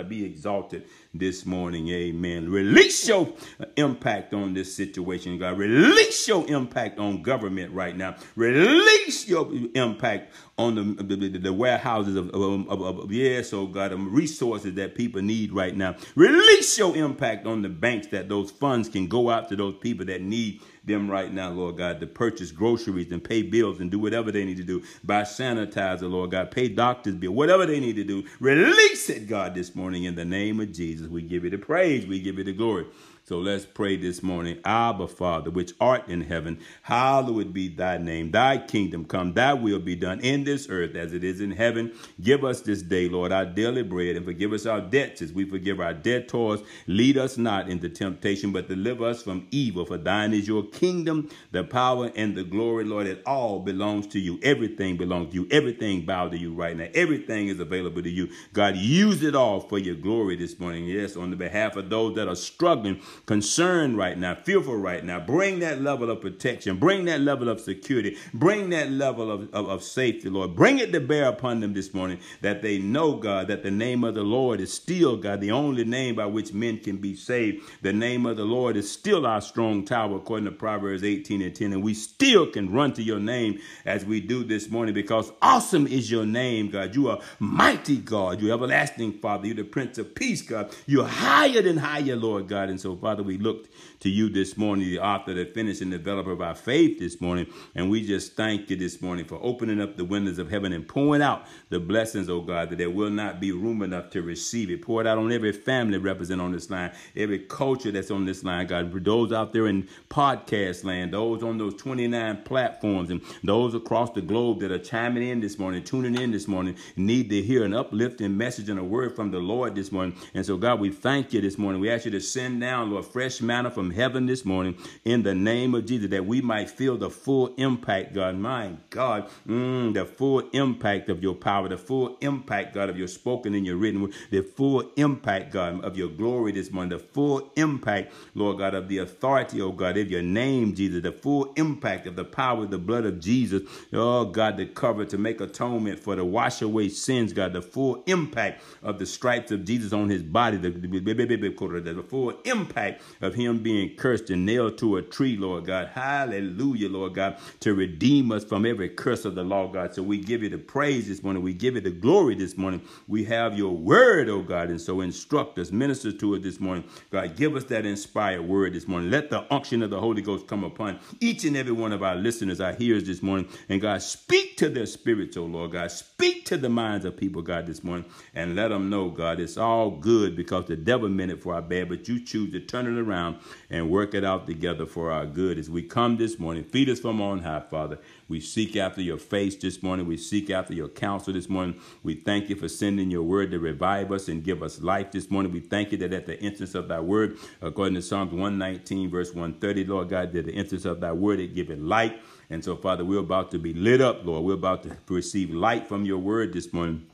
Be 0.09 0.25
exalted 0.25 0.85
this 1.15 1.47
morning. 1.47 1.89
Amen. 1.89 2.51
Release 2.51 3.09
your 3.09 3.33
impact 3.77 4.35
on 4.35 4.55
this 4.55 4.75
situation, 4.75 5.39
God. 5.39 5.59
Release 5.59 6.29
your 6.29 6.47
impact 6.49 6.99
on 6.99 7.23
government 7.23 7.73
right 7.73 7.97
now. 7.97 8.17
Release 8.37 9.29
your 9.29 9.51
impact 9.75 10.33
on 10.59 10.75
the, 10.75 11.17
the, 11.17 11.39
the 11.39 11.53
warehouses 11.53 12.17
of, 12.17 12.31
of, 12.31 12.69
of, 12.69 12.83
of, 12.83 13.13
yes, 13.13 13.53
oh 13.53 13.67
God, 13.67 13.93
the 13.93 13.97
resources 13.97 14.75
that 14.75 14.97
people 14.97 15.23
need 15.23 15.53
right 15.53 15.77
now. 15.77 15.95
Release 16.17 16.77
your 16.77 16.97
impact 16.97 17.47
on 17.47 17.63
the 17.63 17.69
banks 17.69 18.09
that 18.09 18.29
those 18.29 18.51
funds 18.51 18.89
can 18.89 19.07
go 19.07 19.31
out 19.31 19.49
to 19.51 19.57
those 19.57 19.77
people 19.77 20.05
that 20.07 20.21
need 20.21 20.61
them 20.85 21.09
right 21.09 21.33
now, 21.33 21.51
Lord 21.51 21.77
God, 21.77 22.01
to 22.01 22.07
purchase 22.07 22.51
groceries 22.51 23.13
and 23.13 23.23
pay 23.23 23.43
bills 23.43 23.79
and 23.79 23.91
do 23.91 23.99
whatever 23.99 24.33
they 24.33 24.45
need 24.45 24.57
to 24.57 24.65
do. 24.65 24.83
Buy 25.05 25.23
sanitizer, 25.23 26.11
Lord 26.11 26.33
God, 26.33 26.51
pay 26.51 26.69
doctors' 26.69 27.15
bill, 27.15 27.33
whatever 27.33 27.65
they 27.65 27.79
need 27.79 27.97
to 27.97 28.05
do. 28.05 28.25
Release 28.41 29.09
it, 29.11 29.29
God, 29.29 29.55
this 29.55 29.77
morning 29.77 30.05
in 30.05 30.17
the 30.17 30.25
name 30.25 30.59
of 30.59 30.73
Jesus. 30.73 31.07
We 31.07 31.23
give 31.23 31.45
you 31.45 31.51
the 31.51 31.59
praise. 31.59 32.07
We 32.07 32.21
give 32.21 32.39
you 32.39 32.45
the 32.45 32.53
glory. 32.53 32.87
So 33.29 33.41
let's 33.41 33.67
pray 33.67 33.97
this 33.97 34.23
morning. 34.23 34.59
Abba, 34.65 35.07
Father, 35.07 35.51
which 35.51 35.75
art 35.83 36.09
in 36.09 36.23
heaven, 36.23 36.61
hallowed 36.81 37.53
be 37.53 37.69
thy 37.69 37.99
name. 37.99 38.31
Thy 38.31 38.57
kingdom 38.57 39.05
come, 39.05 39.35
thy 39.35 39.53
will 39.53 39.81
be 39.81 39.97
done 39.97 40.21
in 40.21 40.45
this 40.45 40.67
earth 40.71 40.95
as 40.95 41.13
it 41.13 41.23
is 41.23 41.43
in 41.43 41.51
heaven. 41.51 41.93
Give 42.23 42.43
us 42.43 42.63
this 42.63 42.81
day, 42.81 43.07
Lord, 43.07 43.31
our 43.31 43.45
daily 43.45 43.83
bread, 43.83 44.17
and 44.17 44.25
forgive 44.25 44.55
us 44.55 44.65
our 44.65 44.81
debts 44.81 45.21
as 45.21 45.35
we 45.35 45.45
forgive 45.45 45.79
our 45.79 45.93
debtors. 45.93 46.61
Lead 46.87 47.19
us 47.19 47.37
not 47.37 47.69
into 47.69 47.91
temptation, 47.91 48.51
but 48.51 48.67
deliver 48.67 49.05
us 49.05 49.23
from 49.23 49.47
evil. 49.51 49.85
For 49.85 49.99
thine 49.99 50.33
is 50.33 50.49
your 50.49 50.63
kingdom, 50.63 51.29
the 51.51 51.65
power, 51.65 52.11
and 52.17 52.35
the 52.35 52.45
glory, 52.45 52.85
Lord. 52.85 53.07
It 53.07 53.23
all 53.27 53.61
belongs 53.61 54.07
to 54.07 54.19
you. 54.19 54.41
Everything 54.43 54.97
belongs 54.97 55.35
to 55.35 55.43
you. 55.43 55.49
Everything 55.51 56.07
bow 56.07 56.31
to 56.31 56.39
you 56.39 56.55
right 56.55 56.75
now. 56.75 56.89
Everything 56.95 57.49
is 57.49 57.61
available 57.61 58.03
to 58.03 58.11
you. 58.11 58.31
God, 58.55 58.77
use 58.77 59.23
it 59.23 59.35
all 59.35 59.61
for 59.61 59.79
your 59.79 59.97
glory 59.97 60.37
this 60.37 60.59
morning. 60.59 60.87
Yes, 60.87 61.15
on 61.15 61.29
the 61.29 61.37
behalf 61.37 61.77
of 61.77 61.91
those 61.91 62.15
that 62.15 62.27
are 62.27 62.35
struggling 62.35 63.03
concerned 63.27 63.97
right 63.97 64.17
now, 64.17 64.35
fearful 64.35 64.77
right 64.77 65.05
now. 65.05 65.21
Bring 65.21 65.61
that 65.61 65.81
level 65.81 66.11
of 66.11 66.21
protection. 66.21 66.79
Bring 66.79 67.05
that 67.07 67.21
level 67.21 67.49
of 67.49 67.61
security. 67.61 68.17
Bring 68.35 68.71
that 68.71 68.91
level 68.91 69.31
of, 69.31 69.43
of, 69.53 69.69
of, 69.69 69.83
safety, 69.83 70.29
Lord. 70.29 70.55
Bring 70.55 70.79
it 70.79 70.93
to 70.93 71.01
bear 71.01 71.29
upon 71.29 71.61
them 71.61 71.73
this 71.75 71.95
morning 71.95 72.19
that 72.41 72.63
they 72.63 72.79
know, 72.79 73.15
God, 73.15 73.49
that 73.49 73.63
the 73.63 73.71
name 73.71 74.05
of 74.05 74.15
the 74.15 74.23
Lord 74.23 74.61
is 74.61 74.73
still, 74.73 75.17
God, 75.17 75.41
the 75.41 75.53
only 75.53 75.85
name 75.85 76.17
by 76.17 76.27
which 76.27 76.53
men 76.53 76.79
can 76.79 76.99
be 76.99 77.15
saved. 77.15 77.63
The 77.83 77.93
name 77.93 78.27
of 78.27 78.37
the 78.37 78.45
Lord 78.45 78.77
is 78.77 78.91
still 78.91 79.27
our 79.27 79.41
strong 79.41 79.85
tower, 79.85 80.17
according 80.17 80.47
to 80.47 80.53
Proverbs 80.53 81.05
18 81.05 81.43
and 81.43 81.55
10. 81.55 81.73
And 81.73 81.83
we 81.83 81.95
still 81.95 82.47
can 82.47 82.73
run 82.73 82.93
to 82.95 83.03
your 83.03 83.21
name 83.21 83.61
as 83.85 84.05
we 84.05 84.21
do 84.21 84.45
this 84.45 84.69
morning 84.69 84.95
because 84.95 85.33
awesome 85.43 85.87
is 85.87 86.11
your 86.11 86.27
name, 86.27 86.71
God. 86.71 86.95
You 86.95 87.09
are 87.09 87.21
mighty, 87.39 87.97
God. 87.97 88.41
You're 88.41 88.55
everlasting, 88.55 89.15
Father. 89.15 89.47
You're 89.47 89.57
the 89.57 89.65
Prince 89.65 89.99
of 89.99 90.15
Peace, 90.15 90.43
God. 90.43 90.75
You're 90.87 91.07
higher 91.07 91.63
than 91.63 91.77
higher, 91.77 92.17
Lord 92.17 92.49
God. 92.49 92.69
And 92.69 92.81
so, 92.81 92.97
we 93.17 93.39
looked 93.39 93.69
to 94.01 94.09
you 94.09 94.29
this 94.29 94.57
morning, 94.57 94.89
the 94.89 94.99
author, 95.01 95.35
the 95.35 95.45
finisher, 95.45 95.83
and 95.83 95.93
developer 95.93 96.31
of 96.31 96.41
our 96.41 96.55
faith 96.55 96.99
this 96.99 97.21
morning. 97.21 97.47
And 97.75 97.91
we 97.91 98.07
just 98.07 98.35
thank 98.35 98.71
you 98.71 98.77
this 98.77 99.03
morning 99.03 99.25
for 99.25 99.39
opening 99.43 99.81
up 99.81 99.97
the 99.97 100.05
windows 100.05 100.39
of 100.39 100.51
heaven 100.51 100.73
and 100.73 100.87
pouring 100.87 101.23
out 101.23 101.47
the 101.71 101.81
blessings, 101.81 102.29
oh 102.29 102.41
God, 102.41 102.71
that 102.71 102.77
there 102.79 102.91
will 102.91 103.11
not 103.11 103.41
be 103.41 103.53
room 103.53 103.83
enough 103.83 104.11
to 104.11 104.23
receive 104.23 104.71
it. 104.71 104.83
Pour 104.83 105.01
it 105.01 105.07
out 105.07 105.19
on 105.19 105.33
every 105.33 105.53
family 105.53 105.99
represented 105.99 106.45
on 106.45 106.53
this 106.53 106.71
line, 106.71 106.93
every 107.17 107.41
culture 107.41 107.91
that's 107.91 108.11
on 108.11 108.25
this 108.25 108.45
line, 108.45 108.67
God. 108.67 108.93
For 108.93 109.01
those 109.01 109.33
out 109.33 109.53
there 109.53 109.67
in 109.67 109.89
podcast 110.09 110.85
land, 110.85 111.13
those 111.13 111.43
on 111.43 111.59
those 111.59 111.75
29 111.75 112.43
platforms, 112.45 113.11
and 113.11 113.21
those 113.43 113.75
across 113.75 114.11
the 114.11 114.23
globe 114.23 114.61
that 114.61 114.71
are 114.71 114.79
chiming 114.79 115.27
in 115.27 115.41
this 115.41 115.59
morning, 115.59 115.83
tuning 115.83 116.17
in 116.17 116.31
this 116.31 116.49
morning, 116.49 116.77
need 116.97 117.31
to 117.31 117.43
hear 117.43 117.65
an 117.65 117.75
uplifting 117.75 118.37
message 118.37 118.69
and 118.69 118.79
a 118.79 118.85
word 118.85 119.15
from 119.15 119.31
the 119.31 119.39
Lord 119.39 119.75
this 119.75 119.93
morning. 119.93 120.17
And 120.35 120.45
so, 120.45 120.57
God, 120.57 120.81
we 120.81 120.91
thank 120.91 121.33
you 121.33 121.41
this 121.41 121.59
morning. 121.59 121.81
We 121.81 121.91
ask 121.91 122.05
you 122.05 122.11
to 122.13 122.21
send 122.21 122.61
down, 122.61 122.91
Lord, 122.91 123.05
fresh 123.05 123.41
manna 123.41 123.71
from 123.71 123.88
heaven 123.91 124.27
this 124.27 124.45
morning 124.45 124.77
in 125.05 125.23
the 125.23 125.35
name 125.35 125.75
of 125.75 125.87
Jesus 125.87 126.11
that 126.11 126.27
we 126.27 126.41
might 126.41 126.71
feel 126.71 126.97
the 126.97 127.11
full 127.11 127.55
impact, 127.57 128.15
God. 128.15 128.37
My 128.37 128.73
God, 128.91 129.29
mm, 129.47 129.95
the 129.95 130.05
full 130.05 130.41
impact 130.53 131.09
of 131.09 131.23
your 131.23 131.35
power, 131.35 131.69
the 131.69 131.79
full 131.79 132.17
impact, 132.21 132.75
God, 132.75 132.89
of 132.91 132.99
your 132.99 133.09
spoken 133.09 133.55
and 133.55 133.67
your 133.67 133.77
written 133.77 134.03
word, 134.03 134.13
the 134.31 134.43
full 134.43 134.91
impact, 134.97 135.53
God, 135.53 135.85
of 135.85 135.97
your 135.97 136.09
glory 136.09 136.53
this 136.53 136.71
morning, 136.71 136.91
the 136.91 136.99
full 136.99 137.51
impact, 137.57 138.13
Lord 138.35 138.59
God, 138.59 138.75
of 138.75 138.89
the 138.89 138.99
authority, 138.99 139.61
oh 139.61 139.73
God, 139.73 139.97
of 139.97 140.11
your 140.11 140.23
name, 140.23 140.75
Jesus, 140.75 141.03
the 141.03 141.13
full 141.13 141.53
impact 141.57 142.07
of 142.07 142.17
the 142.17 142.25
power 142.25 142.65
of 142.65 142.71
the 142.71 142.79
blood 142.79 143.05
of 143.05 143.21
Jesus, 143.21 143.63
oh 143.93 144.25
God, 144.25 144.57
to 144.59 144.67
cover, 144.67 145.05
to 145.05 145.19
make 145.19 145.41
atonement 145.41 145.99
for 145.99 146.17
the 146.17 146.25
wash 146.25 146.63
away 146.63 146.89
sins, 146.89 147.33
God, 147.33 147.53
the 147.53 147.63
full 147.63 148.03
impact 148.07 148.63
of 148.83 148.99
the 148.99 149.07
stripes 149.07 149.51
of 149.51 149.65
Jesus 149.65 149.93
on 149.93 150.09
his 150.09 150.23
body, 150.23 150.57
the, 150.57 150.71
the, 150.71 150.89
the, 150.89 151.93
the 151.95 152.07
full 152.09 152.31
impact 152.45 153.03
of 153.21 153.35
him 153.35 153.63
being 153.63 153.78
cursed 153.87 154.31
and 154.31 154.45
nailed 154.45 154.79
to 154.79 154.97
a 154.97 155.03
tree, 155.03 155.37
Lord 155.37 155.67
God. 155.67 155.89
Hallelujah, 155.89 156.89
Lord 156.89 157.15
God, 157.15 157.39
to 157.61 157.75
redeem 157.75 158.33
us 158.33 158.45
from 158.45 158.67
every 158.67 158.89
curse 158.89 159.25
of 159.25 159.35
the 159.35 159.45
law, 159.45 159.69
God. 159.69 159.95
So 159.95 160.03
we 160.03 160.19
give 160.19 160.43
you 160.43 160.49
the 160.49 160.59
praise 160.59 161.07
this 161.09 161.23
morning. 161.23 161.43
We 161.43 161.55
give 161.55 161.75
you 161.75 161.81
the 161.81 161.91
glory 161.91 162.35
this 162.35 162.57
morning. 162.57 162.83
We 163.07 163.25
have 163.25 163.57
your 163.57 163.77
word, 163.77 164.29
oh 164.29 164.43
God, 164.43 164.71
and 164.71 164.81
so 164.81 165.01
instruct 165.01 165.59
us, 165.59 165.71
minister 165.71 166.13
to 166.13 166.37
us 166.37 166.43
this 166.43 166.59
morning. 166.61 166.85
God, 167.11 167.37
give 167.37 167.55
us 167.55 167.65
that 167.65 167.87
inspired 167.87 168.43
word 168.43 168.73
this 168.73 168.89
morning. 168.89 169.11
Let 169.11 169.31
the 169.31 169.53
unction 169.53 169.83
of 169.83 169.91
the 169.91 170.01
Holy 170.01 170.23
Ghost 170.23 170.47
come 170.47 170.65
upon 170.65 170.99
each 171.21 171.45
and 171.45 171.57
every 171.57 171.73
one 171.73 171.93
of 171.93 172.03
our 172.03 172.17
listeners, 172.17 172.61
our 172.61 172.73
hearers 172.73 173.05
this 173.05 173.23
morning. 173.23 173.49
And 173.69 173.81
God, 173.81 174.03
speak 174.03 174.57
to 174.57 174.69
their 174.69 174.87
spirits, 174.87 175.37
oh 175.37 175.45
Lord 175.45 175.73
God. 175.73 175.91
Speak 175.91 176.45
to 176.47 176.57
the 176.57 176.69
minds 176.69 177.05
of 177.05 177.17
people, 177.17 177.43
God, 177.43 177.67
this 177.67 177.85
morning, 177.85 178.07
and 178.35 178.57
let 178.57 178.69
them 178.69 178.89
know, 178.91 179.11
God, 179.11 179.39
it's 179.41 179.57
all 179.57 179.91
good 179.91 180.35
because 180.35 180.65
the 180.67 180.77
devil 180.77 181.09
meant 181.09 181.31
it 181.31 181.43
for 181.43 181.55
our 181.55 181.63
bad, 181.63 181.89
but 181.89 182.09
you 182.09 182.25
choose 182.25 182.53
to 182.53 182.61
turn 182.61 182.87
it 182.87 182.99
around 182.99 183.39
and 183.71 183.91
work 183.91 184.15
it 184.15 184.25
out 184.25 184.47
together 184.47 184.87
for 184.87 185.11
our 185.11 185.27
good. 185.27 185.59
As 185.59 185.69
we 185.69 185.83
come 185.83 186.17
this 186.17 186.39
morning, 186.39 186.65
feed 186.65 186.89
us 186.89 187.01
from 187.01 187.21
on 187.21 187.41
high, 187.41 187.61
Father. 187.61 187.99
We 188.29 188.41
seek 188.41 188.77
after 188.77 189.03
your 189.03 189.19
face 189.19 189.57
this 189.57 189.83
morning. 189.83 190.07
We 190.07 190.17
seek 190.17 190.49
after 190.49 190.73
your 190.73 190.89
counsel 190.89 191.35
this 191.35 191.49
morning. 191.49 191.79
We 192.03 192.15
thank 192.15 192.49
you 192.49 192.57
for 192.57 192.69
sending 192.69 193.11
your 193.11 193.23
word 193.23 193.51
to 193.51 193.59
revive 193.59 194.11
us 194.11 194.29
and 194.29 194.43
give 194.43 194.63
us 194.63 194.81
life 194.81 195.11
this 195.11 195.31
morning. 195.31 195.53
We 195.53 195.61
thank 195.61 195.93
you 195.93 195.99
that 195.99 196.13
at 196.15 196.27
the 196.27 196.41
entrance 196.41 196.75
of 196.75 196.89
thy 196.89 197.01
word, 197.01 197.37
according 197.61 197.95
to 197.95 198.03
Psalms 198.03 198.33
119, 198.33 199.11
verse 199.11 199.29
130, 199.35 199.85
Lord 199.85 200.09
God, 200.09 200.33
that 200.33 200.47
the 200.47 200.55
entrance 200.55 200.87
of 200.87 201.01
thy 201.01 201.13
word, 201.13 201.41
it 201.41 201.55
give 201.55 201.71
it 201.71 201.81
light. 201.81 202.21
And 202.51 202.65
so, 202.65 202.75
Father, 202.75 203.05
we're 203.05 203.19
about 203.19 203.51
to 203.51 203.59
be 203.59 203.75
lit 203.75 204.01
up, 204.01 204.25
Lord. 204.25 204.45
We're 204.45 204.55
about 204.55 204.83
to 204.85 204.97
receive 205.09 205.51
light 205.51 205.87
from 205.87 206.07
your 206.07 206.19
word 206.19 206.55
this 206.55 206.73
morning 206.73 207.07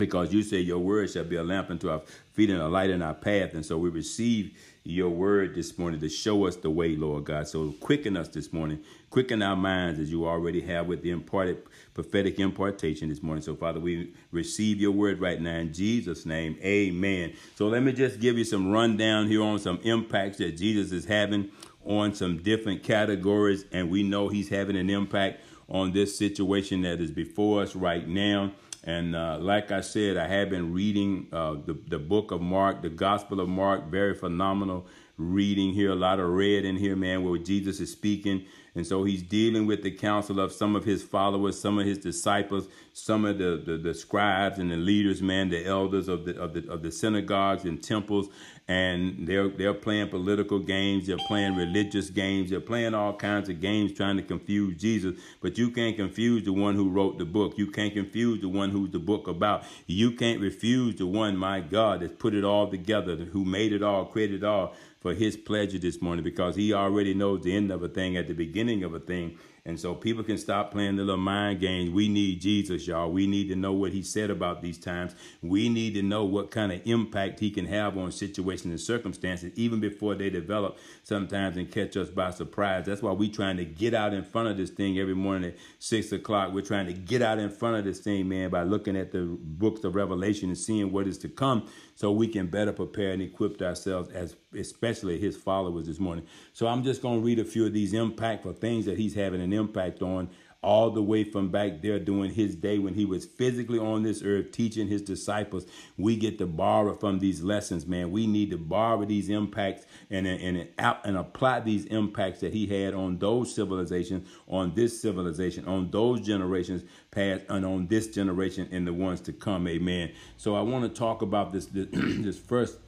because 0.00 0.32
you 0.32 0.42
say 0.42 0.58
your 0.58 0.78
word 0.78 1.10
shall 1.10 1.24
be 1.24 1.36
a 1.36 1.42
lamp 1.42 1.70
unto 1.70 1.90
our 1.90 2.00
feet 2.32 2.50
and 2.50 2.60
a 2.60 2.68
light 2.68 2.90
in 2.90 3.02
our 3.02 3.14
path. 3.14 3.54
And 3.54 3.64
so 3.64 3.78
we 3.78 3.90
receive 3.90 4.56
your 4.84 5.10
word 5.10 5.54
this 5.54 5.78
morning 5.78 6.00
to 6.00 6.08
show 6.08 6.46
us 6.46 6.56
the 6.56 6.70
way, 6.70 6.96
Lord 6.96 7.24
God. 7.24 7.46
So 7.46 7.72
quicken 7.80 8.16
us 8.16 8.28
this 8.28 8.52
morning. 8.52 8.80
Quicken 9.10 9.42
our 9.42 9.56
minds 9.56 10.00
as 10.00 10.10
you 10.10 10.26
already 10.26 10.60
have 10.62 10.86
with 10.86 11.02
the 11.02 11.10
imparted 11.10 11.62
prophetic 11.94 12.38
impartation 12.38 13.08
this 13.08 13.22
morning. 13.22 13.42
So, 13.42 13.54
Father, 13.54 13.80
we 13.80 14.14
receive 14.30 14.80
your 14.80 14.92
word 14.92 15.20
right 15.20 15.40
now 15.40 15.56
in 15.56 15.72
Jesus' 15.72 16.24
name. 16.24 16.56
Amen. 16.62 17.34
So 17.56 17.68
let 17.68 17.82
me 17.82 17.92
just 17.92 18.20
give 18.20 18.38
you 18.38 18.44
some 18.44 18.70
rundown 18.70 19.26
here 19.26 19.42
on 19.42 19.58
some 19.58 19.78
impacts 19.82 20.38
that 20.38 20.56
Jesus 20.56 20.92
is 20.92 21.04
having 21.04 21.50
on 21.84 22.14
some 22.14 22.38
different 22.38 22.82
categories. 22.82 23.64
And 23.72 23.90
we 23.90 24.02
know 24.02 24.28
he's 24.28 24.48
having 24.48 24.76
an 24.76 24.88
impact 24.88 25.42
on 25.68 25.92
this 25.92 26.16
situation 26.16 26.82
that 26.82 27.00
is 27.00 27.10
before 27.10 27.62
us 27.62 27.76
right 27.76 28.08
now. 28.08 28.52
And 28.84 29.14
uh, 29.14 29.38
like 29.38 29.70
I 29.70 29.82
said, 29.82 30.16
I 30.16 30.26
have 30.26 30.50
been 30.50 30.72
reading 30.72 31.28
uh, 31.32 31.56
the, 31.64 31.78
the 31.88 31.98
book 31.98 32.30
of 32.30 32.40
Mark, 32.40 32.82
the 32.82 32.88
Gospel 32.88 33.40
of 33.40 33.48
Mark, 33.48 33.90
very 33.90 34.14
phenomenal 34.14 34.86
reading 35.18 35.72
here. 35.72 35.90
A 35.90 35.94
lot 35.94 36.18
of 36.18 36.30
red 36.30 36.64
in 36.64 36.76
here, 36.76 36.96
man, 36.96 37.22
where 37.22 37.38
Jesus 37.38 37.80
is 37.80 37.92
speaking. 37.92 38.46
And 38.74 38.86
so 38.86 39.04
he's 39.04 39.22
dealing 39.22 39.66
with 39.66 39.82
the 39.82 39.90
counsel 39.90 40.40
of 40.40 40.52
some 40.52 40.76
of 40.76 40.84
his 40.84 41.02
followers, 41.02 41.60
some 41.60 41.78
of 41.78 41.86
his 41.86 41.98
disciples, 41.98 42.68
some 42.92 43.24
of 43.24 43.38
the, 43.38 43.62
the, 43.64 43.78
the 43.78 43.94
scribes 43.94 44.58
and 44.58 44.70
the 44.70 44.76
leaders, 44.76 45.22
man, 45.22 45.48
the 45.48 45.66
elders 45.66 46.08
of 46.08 46.24
the, 46.24 46.40
of 46.40 46.54
the 46.54 46.70
of 46.70 46.82
the 46.82 46.92
synagogues 46.92 47.64
and 47.64 47.82
temples 47.82 48.28
and 48.70 49.26
they're 49.26 49.48
they're 49.48 49.74
playing 49.74 50.08
political 50.08 50.60
games, 50.60 51.08
they're 51.08 51.18
playing 51.26 51.56
religious 51.56 52.08
games, 52.08 52.50
they're 52.50 52.60
playing 52.60 52.94
all 52.94 53.12
kinds 53.12 53.48
of 53.48 53.60
games 53.60 53.92
trying 53.92 54.16
to 54.16 54.22
confuse 54.22 54.80
Jesus. 54.80 55.18
But 55.40 55.58
you 55.58 55.72
can't 55.72 55.96
confuse 55.96 56.44
the 56.44 56.52
one 56.52 56.76
who 56.76 56.88
wrote 56.88 57.18
the 57.18 57.24
book. 57.24 57.58
You 57.58 57.66
can't 57.66 57.92
confuse 57.92 58.40
the 58.40 58.48
one 58.48 58.70
who's 58.70 58.92
the 58.92 59.00
book 59.00 59.26
about. 59.26 59.64
You 59.88 60.12
can't 60.12 60.40
refuse 60.40 60.94
the 60.94 61.06
one, 61.06 61.36
my 61.36 61.58
God, 61.58 61.98
that 62.00 62.20
put 62.20 62.32
it 62.32 62.44
all 62.44 62.70
together, 62.70 63.16
who 63.16 63.44
made 63.44 63.72
it 63.72 63.82
all, 63.82 64.04
created 64.04 64.44
it 64.44 64.46
all 64.46 64.74
for 65.00 65.14
his 65.14 65.36
pleasure 65.36 65.78
this 65.78 66.02
morning 66.02 66.22
because 66.22 66.56
he 66.56 66.72
already 66.74 67.14
knows 67.14 67.42
the 67.42 67.56
end 67.56 67.70
of 67.70 67.82
a 67.82 67.88
thing 67.88 68.16
at 68.16 68.28
the 68.28 68.34
beginning 68.34 68.84
of 68.84 68.94
a 68.94 69.00
thing. 69.00 69.38
And 69.66 69.78
so 69.78 69.94
people 69.94 70.24
can 70.24 70.38
stop 70.38 70.72
playing 70.72 70.96
the 70.96 71.02
little 71.02 71.20
mind 71.20 71.60
games. 71.60 71.90
We 71.90 72.08
need 72.08 72.40
Jesus, 72.40 72.86
y'all. 72.86 73.10
We 73.10 73.26
need 73.26 73.48
to 73.48 73.56
know 73.56 73.72
what 73.72 73.92
he 73.92 74.02
said 74.02 74.30
about 74.30 74.62
these 74.62 74.78
times. 74.78 75.14
We 75.42 75.68
need 75.68 75.94
to 75.94 76.02
know 76.02 76.24
what 76.24 76.50
kind 76.50 76.72
of 76.72 76.80
impact 76.86 77.40
he 77.40 77.50
can 77.50 77.66
have 77.66 77.96
on 77.98 78.10
situations 78.10 78.70
and 78.70 78.80
circumstances, 78.80 79.52
even 79.56 79.78
before 79.78 80.14
they 80.14 80.30
develop 80.30 80.78
sometimes 81.02 81.58
and 81.58 81.70
catch 81.70 81.96
us 81.96 82.08
by 82.08 82.30
surprise. 82.30 82.86
That's 82.86 83.02
why 83.02 83.12
we're 83.12 83.30
trying 83.30 83.58
to 83.58 83.66
get 83.66 83.92
out 83.92 84.14
in 84.14 84.24
front 84.24 84.48
of 84.48 84.56
this 84.56 84.70
thing 84.70 84.98
every 84.98 85.14
morning 85.14 85.50
at 85.50 85.58
six 85.78 86.10
o'clock. 86.10 86.54
We're 86.54 86.62
trying 86.62 86.86
to 86.86 86.94
get 86.94 87.20
out 87.20 87.38
in 87.38 87.50
front 87.50 87.76
of 87.76 87.84
this 87.84 88.00
thing, 88.00 88.28
man, 88.28 88.48
by 88.48 88.62
looking 88.62 88.96
at 88.96 89.12
the 89.12 89.36
books 89.40 89.84
of 89.84 89.94
Revelation 89.94 90.48
and 90.48 90.58
seeing 90.58 90.90
what 90.90 91.06
is 91.06 91.18
to 91.18 91.28
come 91.28 91.68
so 92.00 92.10
we 92.10 92.26
can 92.26 92.46
better 92.46 92.72
prepare 92.72 93.12
and 93.12 93.20
equip 93.20 93.60
ourselves 93.60 94.08
as 94.12 94.34
especially 94.58 95.18
his 95.18 95.36
followers 95.36 95.86
this 95.86 96.00
morning. 96.00 96.24
So 96.54 96.66
I'm 96.66 96.82
just 96.82 97.02
going 97.02 97.20
to 97.20 97.22
read 97.22 97.38
a 97.38 97.44
few 97.44 97.66
of 97.66 97.74
these 97.74 97.92
impactful 97.92 98.56
things 98.56 98.86
that 98.86 98.96
he's 98.96 99.12
having 99.12 99.42
an 99.42 99.52
impact 99.52 100.00
on 100.00 100.30
all 100.62 100.90
the 100.90 101.02
way 101.02 101.24
from 101.24 101.50
back 101.50 101.80
there 101.80 101.98
during 101.98 102.30
his 102.30 102.54
day 102.54 102.78
when 102.78 102.92
he 102.92 103.06
was 103.06 103.24
physically 103.24 103.78
on 103.78 104.02
this 104.02 104.22
earth 104.22 104.52
teaching 104.52 104.88
his 104.88 105.00
disciples. 105.00 105.66
We 105.96 106.16
get 106.16 106.38
to 106.38 106.46
borrow 106.46 106.94
from 106.94 107.18
these 107.18 107.42
lessons, 107.42 107.86
man. 107.86 108.10
We 108.10 108.26
need 108.26 108.50
to 108.50 108.58
borrow 108.58 109.04
these 109.06 109.30
impacts 109.30 109.86
and, 110.10 110.26
and, 110.26 110.68
and 110.78 111.16
apply 111.16 111.60
these 111.60 111.86
impacts 111.86 112.40
that 112.40 112.52
he 112.52 112.66
had 112.66 112.92
on 112.92 113.18
those 113.18 113.54
civilizations, 113.54 114.28
on 114.48 114.74
this 114.74 115.00
civilization, 115.00 115.66
on 115.66 115.90
those 115.90 116.20
generations 116.20 116.82
past, 117.10 117.42
and 117.48 117.64
on 117.64 117.86
this 117.86 118.08
generation 118.08 118.68
and 118.70 118.86
the 118.86 118.92
ones 118.92 119.20
to 119.22 119.32
come. 119.32 119.66
Amen. 119.66 120.12
So 120.36 120.54
I 120.54 120.60
want 120.60 120.84
to 120.84 120.90
talk 120.90 121.22
about 121.22 121.52
this, 121.52 121.66
this, 121.66 121.86
this 121.92 122.38
first 122.38 122.78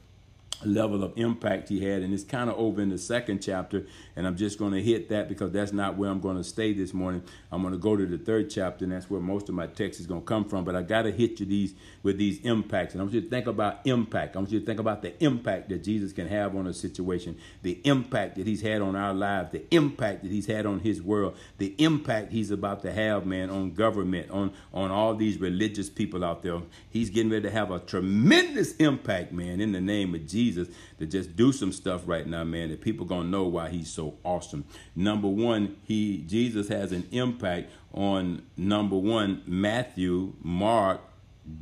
level 0.65 1.03
of 1.03 1.13
impact 1.17 1.69
he 1.69 1.85
had 1.85 2.03
and 2.03 2.15
it's 2.15 2.25
kind 2.25 2.49
of 2.49 2.57
over 2.57 2.81
in 2.81 2.89
the 2.89 2.99
second 2.99 3.43
chapter 3.43 3.87
and 4.17 4.27
i'm 4.27 4.37
just 4.37 4.59
going 4.59 4.73
to 4.73 4.83
hit 4.83 5.09
that 5.09 5.29
because 5.29 5.51
that's 5.53 5.73
not 5.73 5.97
where 5.97 6.11
i'm 6.11 6.21
going 6.21 6.37
to 6.37 6.45
stay 6.45 6.73
this 6.73 6.93
morning. 6.93 7.23
I'm 7.51 7.63
going 7.63 7.73
to 7.73 7.79
go 7.79 7.97
to 7.97 8.07
the 8.07 8.19
third 8.19 8.51
chapter 8.51 8.85
and 8.85 8.93
that's 8.93 9.11
where 9.11 9.21
most 9.21 9.49
of 9.49 9.55
my 9.55 9.67
text 9.67 10.01
is 10.01 10.07
going 10.07 10.23
to 10.23 10.27
come 10.27 10.45
from. 10.45 10.65
But 10.65 10.77
i 10.77 10.83
got 10.83 11.03
to 11.03 11.13
hit 11.13 11.41
you 11.41 11.47
these 11.47 11.75
with 12.03 12.19
these 12.19 12.41
impacts. 12.41 12.95
And 12.95 13.01
i 13.01 13.05
want 13.05 13.15
you 13.15 13.21
to 13.21 13.29
think 13.29 13.47
about 13.47 13.81
impact. 13.85 14.37
I 14.37 14.39
want 14.39 14.51
you 14.51 14.61
to 14.61 14.67
think 14.67 14.81
about 14.81 15.03
the 15.03 15.23
impact 15.23 15.69
that 15.71 15.85
jesus 15.85 16.13
can 16.13 16.29
have 16.29 16.57
on 16.57 16.67
a 16.67 16.75
situation 16.75 17.37
the 17.63 17.81
impact 17.85 18.37
that 18.37 18.47
he's 18.47 18.61
had 18.61 18.81
on 18.83 18.97
our 18.97 19.15
lives 19.15 19.53
the 19.53 19.65
impact 19.75 20.23
that 20.23 20.31
he's 20.31 20.47
had 20.47 20.67
on 20.67 20.81
his 20.81 21.03
world 21.03 21.37
the 21.59 21.75
impact 21.79 22.33
he's 22.33 22.51
about 22.51 22.83
to 22.83 22.93
have 22.93 23.27
man 23.27 23.51
on 23.51 23.73
government 23.73 24.31
on 24.31 24.53
on 24.73 24.91
all 24.91 25.15
these 25.15 25.39
religious 25.39 25.89
people 25.89 26.25
out 26.25 26.43
there. 26.43 26.61
He's 26.91 27.11
getting 27.11 27.31
ready 27.31 27.45
to 27.45 27.51
have 27.51 27.71
a 27.71 27.79
tremendous 27.79 28.77
impact 28.77 29.33
man 29.33 29.61
in 29.61 29.73
the 29.73 29.81
name 29.81 30.15
of 30.15 30.27
jesus 30.27 30.69
to 30.99 31.07
just 31.07 31.37
do 31.37 31.53
some 31.53 31.73
stuff 31.73 32.03
right 32.07 32.27
now, 32.27 32.45
man, 32.45 32.71
that 32.71 32.81
people 32.81 33.05
gonna 33.05 33.29
know 33.29 33.45
why 33.45 33.69
he's 33.69 33.91
so 33.91 34.02
awesome. 34.25 34.65
Number 34.95 35.29
one, 35.29 35.77
he 35.85 36.25
Jesus 36.27 36.69
has 36.69 36.93
an 36.93 37.07
impact 37.11 37.71
on 37.93 38.43
number 38.57 38.97
one, 38.97 39.43
Matthew, 39.47 40.35
Mark, 40.43 41.01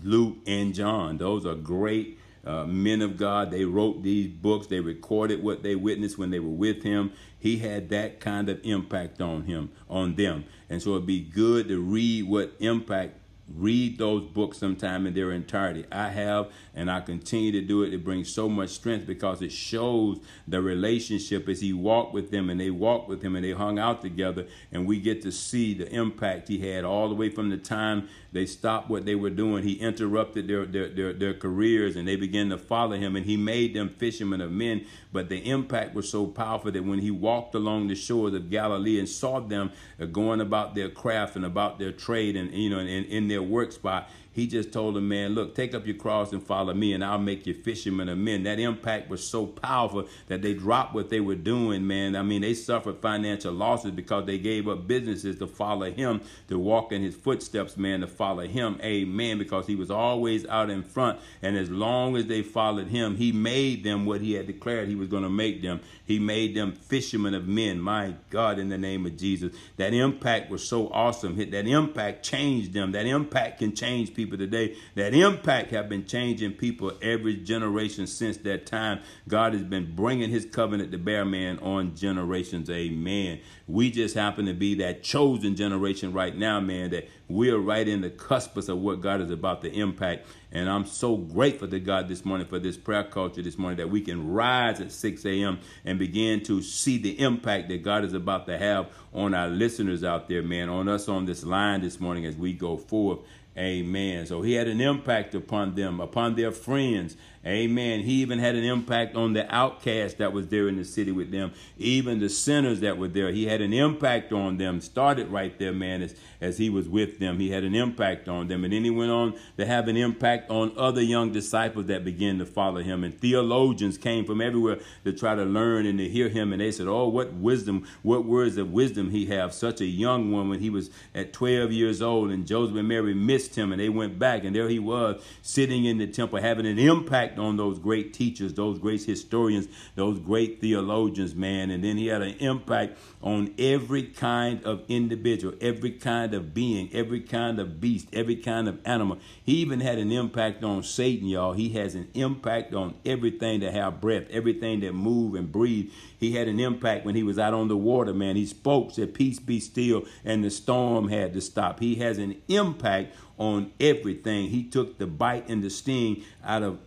Luke, 0.02 0.36
and 0.46 0.74
John. 0.74 1.18
Those 1.18 1.46
are 1.46 1.54
great 1.54 2.18
uh, 2.44 2.64
men 2.64 3.02
of 3.02 3.16
God. 3.16 3.50
They 3.50 3.64
wrote 3.64 4.02
these 4.02 4.28
books. 4.28 4.66
They 4.66 4.80
recorded 4.80 5.42
what 5.42 5.62
they 5.62 5.74
witnessed 5.74 6.18
when 6.18 6.30
they 6.30 6.40
were 6.40 6.48
with 6.48 6.82
him. 6.82 7.12
He 7.38 7.58
had 7.58 7.88
that 7.90 8.20
kind 8.20 8.48
of 8.48 8.60
impact 8.62 9.20
on 9.20 9.44
him, 9.44 9.70
on 9.88 10.14
them. 10.14 10.44
And 10.68 10.82
so 10.82 10.90
it'd 10.90 11.06
be 11.06 11.20
good 11.20 11.68
to 11.68 11.80
read 11.80 12.28
what 12.28 12.52
impact 12.60 13.19
read 13.56 13.98
those 13.98 14.24
books 14.24 14.58
sometime 14.58 15.06
in 15.06 15.14
their 15.14 15.32
entirety. 15.32 15.84
I 15.90 16.08
have, 16.08 16.50
and 16.74 16.90
I 16.90 17.00
continue 17.00 17.52
to 17.52 17.60
do 17.60 17.82
it. 17.82 17.92
It 17.92 18.04
brings 18.04 18.32
so 18.32 18.48
much 18.48 18.70
strength 18.70 19.06
because 19.06 19.42
it 19.42 19.52
shows 19.52 20.20
the 20.46 20.60
relationship 20.62 21.48
as 21.48 21.60
he 21.60 21.72
walked 21.72 22.14
with 22.14 22.30
them 22.30 22.50
and 22.50 22.60
they 22.60 22.70
walked 22.70 23.08
with 23.08 23.22
him 23.22 23.34
and 23.34 23.44
they 23.44 23.52
hung 23.52 23.78
out 23.78 24.02
together. 24.02 24.46
And 24.72 24.86
we 24.86 25.00
get 25.00 25.22
to 25.22 25.32
see 25.32 25.74
the 25.74 25.90
impact 25.92 26.48
he 26.48 26.58
had 26.58 26.84
all 26.84 27.08
the 27.08 27.14
way 27.14 27.28
from 27.28 27.50
the 27.50 27.56
time 27.56 28.08
they 28.32 28.46
stopped 28.46 28.88
what 28.88 29.04
they 29.04 29.16
were 29.16 29.30
doing. 29.30 29.64
He 29.64 29.74
interrupted 29.74 30.46
their, 30.46 30.64
their, 30.64 30.88
their, 30.88 31.12
their 31.12 31.34
careers 31.34 31.96
and 31.96 32.06
they 32.06 32.16
began 32.16 32.50
to 32.50 32.58
follow 32.58 32.96
him 32.96 33.16
and 33.16 33.26
he 33.26 33.36
made 33.36 33.74
them 33.74 33.88
fishermen 33.88 34.40
of 34.40 34.52
men. 34.52 34.86
But 35.12 35.28
the 35.28 35.38
impact 35.38 35.94
was 35.94 36.08
so 36.08 36.26
powerful 36.26 36.70
that 36.70 36.84
when 36.84 37.00
he 37.00 37.10
walked 37.10 37.54
along 37.54 37.88
the 37.88 37.96
shores 37.96 38.34
of 38.34 38.50
Galilee 38.50 39.00
and 39.00 39.08
saw 39.08 39.40
them 39.40 39.72
going 40.12 40.40
about 40.40 40.74
their 40.76 40.88
craft 40.88 41.34
and 41.34 41.44
about 41.44 41.78
their 41.78 41.92
trade 41.92 42.36
and, 42.36 42.52
you 42.52 42.70
know, 42.70 42.78
in, 42.78 43.04
in 43.04 43.28
their 43.28 43.39
work 43.42 43.72
spot, 43.72 44.08
he 44.32 44.46
just 44.46 44.72
told 44.72 44.96
him, 44.96 45.08
man, 45.08 45.34
look, 45.34 45.56
take 45.56 45.74
up 45.74 45.86
your 45.86 45.96
cross 45.96 46.32
and 46.32 46.40
follow 46.40 46.72
me, 46.72 46.92
and 46.92 47.04
I'll 47.04 47.18
make 47.18 47.46
you 47.46 47.54
fishermen 47.54 48.08
of 48.08 48.16
men. 48.16 48.44
That 48.44 48.60
impact 48.60 49.10
was 49.10 49.26
so 49.26 49.44
powerful 49.44 50.06
that 50.28 50.40
they 50.40 50.54
dropped 50.54 50.94
what 50.94 51.10
they 51.10 51.18
were 51.18 51.34
doing, 51.34 51.84
man. 51.84 52.14
I 52.14 52.22
mean, 52.22 52.42
they 52.42 52.54
suffered 52.54 53.00
financial 53.00 53.52
losses 53.52 53.90
because 53.90 54.26
they 54.26 54.38
gave 54.38 54.68
up 54.68 54.86
businesses 54.86 55.38
to 55.40 55.48
follow 55.48 55.90
him, 55.90 56.20
to 56.48 56.60
walk 56.60 56.92
in 56.92 57.02
his 57.02 57.16
footsteps, 57.16 57.76
man, 57.76 58.02
to 58.02 58.06
follow 58.06 58.46
him. 58.46 58.78
Amen. 58.84 59.36
Because 59.36 59.66
he 59.66 59.74
was 59.74 59.90
always 59.90 60.46
out 60.46 60.70
in 60.70 60.84
front. 60.84 61.18
And 61.42 61.56
as 61.56 61.68
long 61.68 62.16
as 62.16 62.26
they 62.26 62.42
followed 62.42 62.86
him, 62.86 63.16
he 63.16 63.32
made 63.32 63.82
them 63.82 64.06
what 64.06 64.20
he 64.20 64.34
had 64.34 64.46
declared 64.46 64.88
he 64.88 64.94
was 64.94 65.08
going 65.08 65.24
to 65.24 65.28
make 65.28 65.60
them. 65.60 65.80
He 66.04 66.20
made 66.20 66.54
them 66.54 66.72
fishermen 66.72 67.34
of 67.34 67.48
men. 67.48 67.80
My 67.80 68.14
God, 68.30 68.60
in 68.60 68.68
the 68.68 68.78
name 68.78 69.06
of 69.06 69.16
Jesus. 69.16 69.52
That 69.76 69.92
impact 69.92 70.50
was 70.50 70.66
so 70.66 70.88
awesome. 70.88 71.36
That 71.36 71.66
impact 71.66 72.24
changed 72.24 72.72
them. 72.72 72.92
That 72.92 73.06
impact 73.06 73.58
can 73.58 73.74
change 73.74 74.14
people 74.14 74.19
people 74.20 74.36
today. 74.36 74.76
That 74.96 75.14
impact 75.14 75.70
have 75.70 75.88
been 75.88 76.04
changing 76.04 76.52
people 76.52 76.92
every 77.00 77.36
generation 77.36 78.06
since 78.06 78.36
that 78.38 78.66
time. 78.66 79.00
God 79.28 79.54
has 79.54 79.62
been 79.62 79.94
bringing 79.94 80.28
his 80.28 80.44
covenant 80.44 80.92
to 80.92 80.98
bear, 80.98 81.24
man, 81.24 81.58
on 81.60 81.96
generations. 81.96 82.68
Amen. 82.68 83.40
We 83.66 83.90
just 83.90 84.14
happen 84.14 84.44
to 84.46 84.52
be 84.52 84.74
that 84.76 85.02
chosen 85.02 85.56
generation 85.56 86.12
right 86.12 86.36
now, 86.36 86.60
man, 86.60 86.90
that 86.90 87.08
we 87.28 87.50
are 87.50 87.58
right 87.58 87.86
in 87.86 88.02
the 88.02 88.10
cusp 88.10 88.56
of 88.56 88.68
what 88.78 89.00
God 89.00 89.22
is 89.22 89.30
about 89.30 89.62
to 89.62 89.72
impact. 89.72 90.26
And 90.52 90.68
I'm 90.68 90.84
so 90.84 91.16
grateful 91.16 91.68
to 91.68 91.78
God 91.78 92.08
this 92.08 92.24
morning 92.24 92.46
for 92.46 92.58
this 92.58 92.76
prayer 92.76 93.04
culture 93.04 93.40
this 93.40 93.56
morning 93.56 93.78
that 93.78 93.88
we 93.88 94.00
can 94.00 94.32
rise 94.32 94.80
at 94.80 94.90
6 94.90 95.24
a.m. 95.24 95.60
and 95.84 95.98
begin 95.98 96.42
to 96.44 96.60
see 96.60 96.98
the 96.98 97.18
impact 97.20 97.68
that 97.68 97.84
God 97.84 98.04
is 98.04 98.12
about 98.12 98.46
to 98.46 98.58
have 98.58 98.88
on 99.14 99.32
our 99.32 99.48
listeners 99.48 100.02
out 100.02 100.28
there, 100.28 100.42
man, 100.42 100.68
on 100.68 100.88
us 100.88 101.08
on 101.08 101.24
this 101.24 101.44
line 101.44 101.80
this 101.80 102.00
morning 102.00 102.26
as 102.26 102.36
we 102.36 102.52
go 102.52 102.76
forward 102.76 103.20
Amen. 103.56 104.26
So 104.26 104.42
he 104.42 104.52
had 104.54 104.68
an 104.68 104.80
impact 104.80 105.34
upon 105.34 105.74
them, 105.74 106.00
upon 106.00 106.36
their 106.36 106.52
friends. 106.52 107.16
Amen. 107.46 108.00
He 108.00 108.20
even 108.20 108.38
had 108.38 108.54
an 108.54 108.64
impact 108.64 109.16
on 109.16 109.32
the 109.32 109.52
outcast 109.54 110.18
that 110.18 110.34
was 110.34 110.48
there 110.48 110.68
in 110.68 110.76
the 110.76 110.84
city 110.84 111.10
with 111.10 111.30
them, 111.30 111.52
even 111.78 112.20
the 112.20 112.28
sinners 112.28 112.80
that 112.80 112.98
were 112.98 113.08
there. 113.08 113.32
He 113.32 113.46
had 113.46 113.62
an 113.62 113.72
impact 113.72 114.30
on 114.30 114.58
them. 114.58 114.82
Started 114.82 115.28
right 115.28 115.58
there, 115.58 115.72
man, 115.72 116.02
as, 116.02 116.14
as 116.42 116.58
he 116.58 116.68
was 116.68 116.86
with 116.86 117.18
them. 117.18 117.38
He 117.38 117.50
had 117.50 117.64
an 117.64 117.74
impact 117.74 118.28
on 118.28 118.48
them. 118.48 118.62
And 118.62 118.74
then 118.74 118.84
he 118.84 118.90
went 118.90 119.10
on 119.10 119.38
to 119.56 119.64
have 119.64 119.88
an 119.88 119.96
impact 119.96 120.50
on 120.50 120.74
other 120.76 121.00
young 121.00 121.32
disciples 121.32 121.86
that 121.86 122.04
began 122.04 122.38
to 122.40 122.44
follow 122.44 122.82
him. 122.82 123.04
And 123.04 123.18
theologians 123.18 123.96
came 123.96 124.26
from 124.26 124.42
everywhere 124.42 124.78
to 125.04 125.12
try 125.14 125.34
to 125.34 125.44
learn 125.44 125.86
and 125.86 125.98
to 125.98 126.10
hear 126.10 126.28
him. 126.28 126.52
And 126.52 126.60
they 126.60 126.70
said, 126.70 126.88
Oh, 126.88 127.08
what 127.08 127.32
wisdom, 127.32 127.86
what 128.02 128.26
words 128.26 128.58
of 128.58 128.70
wisdom 128.70 129.12
he 129.12 129.24
have. 129.26 129.54
Such 129.54 129.80
a 129.80 129.86
young 129.86 130.30
one 130.30 130.50
when 130.50 130.60
he 130.60 130.68
was 130.68 130.90
at 131.14 131.32
12 131.32 131.72
years 131.72 132.02
old. 132.02 132.32
And 132.32 132.46
Joseph 132.46 132.76
and 132.76 132.86
Mary 132.86 133.14
missed 133.14 133.54
him 133.54 133.72
and 133.72 133.80
they 133.80 133.88
went 133.88 134.18
back. 134.18 134.44
And 134.44 134.54
there 134.54 134.68
he 134.68 134.78
was 134.78 135.22
sitting 135.40 135.86
in 135.86 135.96
the 135.96 136.06
temple 136.06 136.38
having 136.38 136.66
an 136.66 136.78
impact 136.78 137.29
on 137.38 137.56
those 137.56 137.78
great 137.78 138.12
teachers, 138.12 138.54
those 138.54 138.78
great 138.78 139.02
historians, 139.02 139.68
those 139.94 140.18
great 140.18 140.60
theologians, 140.60 141.34
man. 141.34 141.70
And 141.70 141.84
then 141.84 141.96
he 141.96 142.06
had 142.06 142.22
an 142.22 142.36
impact 142.38 142.98
on 143.22 143.54
every 143.58 144.04
kind 144.04 144.64
of 144.64 144.82
individual, 144.88 145.54
every 145.60 145.92
kind 145.92 146.34
of 146.34 146.54
being, 146.54 146.90
every 146.92 147.20
kind 147.20 147.58
of 147.58 147.80
beast, 147.80 148.08
every 148.12 148.36
kind 148.36 148.68
of 148.68 148.78
animal. 148.84 149.18
He 149.44 149.54
even 149.56 149.80
had 149.80 149.98
an 149.98 150.10
impact 150.10 150.64
on 150.64 150.82
Satan, 150.82 151.28
y'all. 151.28 151.52
He 151.52 151.70
has 151.70 151.94
an 151.94 152.08
impact 152.14 152.74
on 152.74 152.94
everything 153.04 153.60
that 153.60 153.72
have 153.74 154.00
breath, 154.00 154.24
everything 154.30 154.80
that 154.80 154.94
move 154.94 155.34
and 155.34 155.50
breathe. 155.50 155.90
He 156.18 156.32
had 156.32 156.48
an 156.48 156.60
impact 156.60 157.04
when 157.04 157.14
he 157.14 157.22
was 157.22 157.38
out 157.38 157.54
on 157.54 157.68
the 157.68 157.76
water, 157.76 158.12
man. 158.12 158.36
He 158.36 158.46
spoke, 158.46 158.92
said, 158.92 159.14
Peace 159.14 159.38
be 159.38 159.60
still, 159.60 160.04
and 160.24 160.44
the 160.44 160.50
storm 160.50 161.08
had 161.08 161.32
to 161.34 161.40
stop. 161.40 161.80
He 161.80 161.96
has 161.96 162.18
an 162.18 162.40
impact 162.48 163.14
on 163.40 163.72
everything. 163.80 164.50
He 164.50 164.64
took 164.64 164.98
the 164.98 165.06
bite 165.06 165.48
and 165.48 165.64
the 165.64 165.70
sting 165.70 166.22
out 166.44 166.62
of 166.62 166.78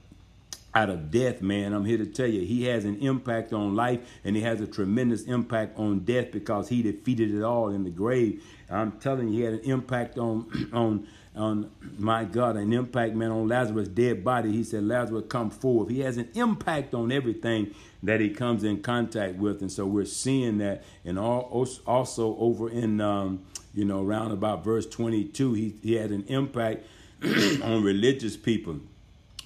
out 0.75 0.89
of 0.89 1.11
death, 1.11 1.41
man. 1.41 1.73
I'm 1.73 1.85
here 1.85 1.97
to 1.97 2.05
tell 2.05 2.27
you, 2.27 2.41
he 2.41 2.65
has 2.65 2.85
an 2.85 2.97
impact 2.97 3.53
on 3.53 3.75
life 3.75 3.99
and 4.23 4.35
he 4.35 4.41
has 4.41 4.59
a 4.59 4.67
tremendous 4.67 5.23
impact 5.23 5.77
on 5.77 5.99
death 5.99 6.31
because 6.31 6.69
he 6.69 6.81
defeated 6.81 7.33
it 7.33 7.43
all 7.43 7.69
in 7.69 7.83
the 7.83 7.89
grave. 7.89 8.43
I'm 8.69 8.93
telling 8.93 9.29
you, 9.29 9.39
he 9.39 9.41
had 9.41 9.53
an 9.53 9.69
impact 9.69 10.17
on 10.17 10.69
on 10.73 11.07
on 11.35 11.71
my 11.97 12.25
God, 12.25 12.57
an 12.57 12.71
impact, 12.73 13.15
man, 13.15 13.31
on 13.31 13.47
Lazarus' 13.47 13.87
dead 13.87 14.23
body. 14.23 14.51
He 14.51 14.63
said, 14.63 14.83
Lazarus, 14.83 15.23
come 15.29 15.49
forth. 15.49 15.89
He 15.89 16.01
has 16.01 16.17
an 16.17 16.29
impact 16.35 16.93
on 16.93 17.11
everything 17.11 17.73
that 18.03 18.21
he 18.21 18.29
comes 18.29 18.63
in 18.63 18.83
contact 18.83 19.37
with. 19.37 19.61
And 19.61 19.71
so 19.71 19.87
we're 19.87 20.05
seeing 20.05 20.59
that. 20.59 20.83
And 21.03 21.17
also 21.17 22.37
over 22.37 22.69
in, 22.69 23.01
um, 23.01 23.43
you 23.73 23.83
know, 23.83 24.03
around 24.03 24.31
about 24.31 24.63
verse 24.63 24.85
22, 24.85 25.53
he, 25.53 25.75
he 25.81 25.95
had 25.95 26.11
an 26.11 26.23
impact 26.27 26.85
on 27.63 27.81
religious 27.81 28.37
people 28.37 28.79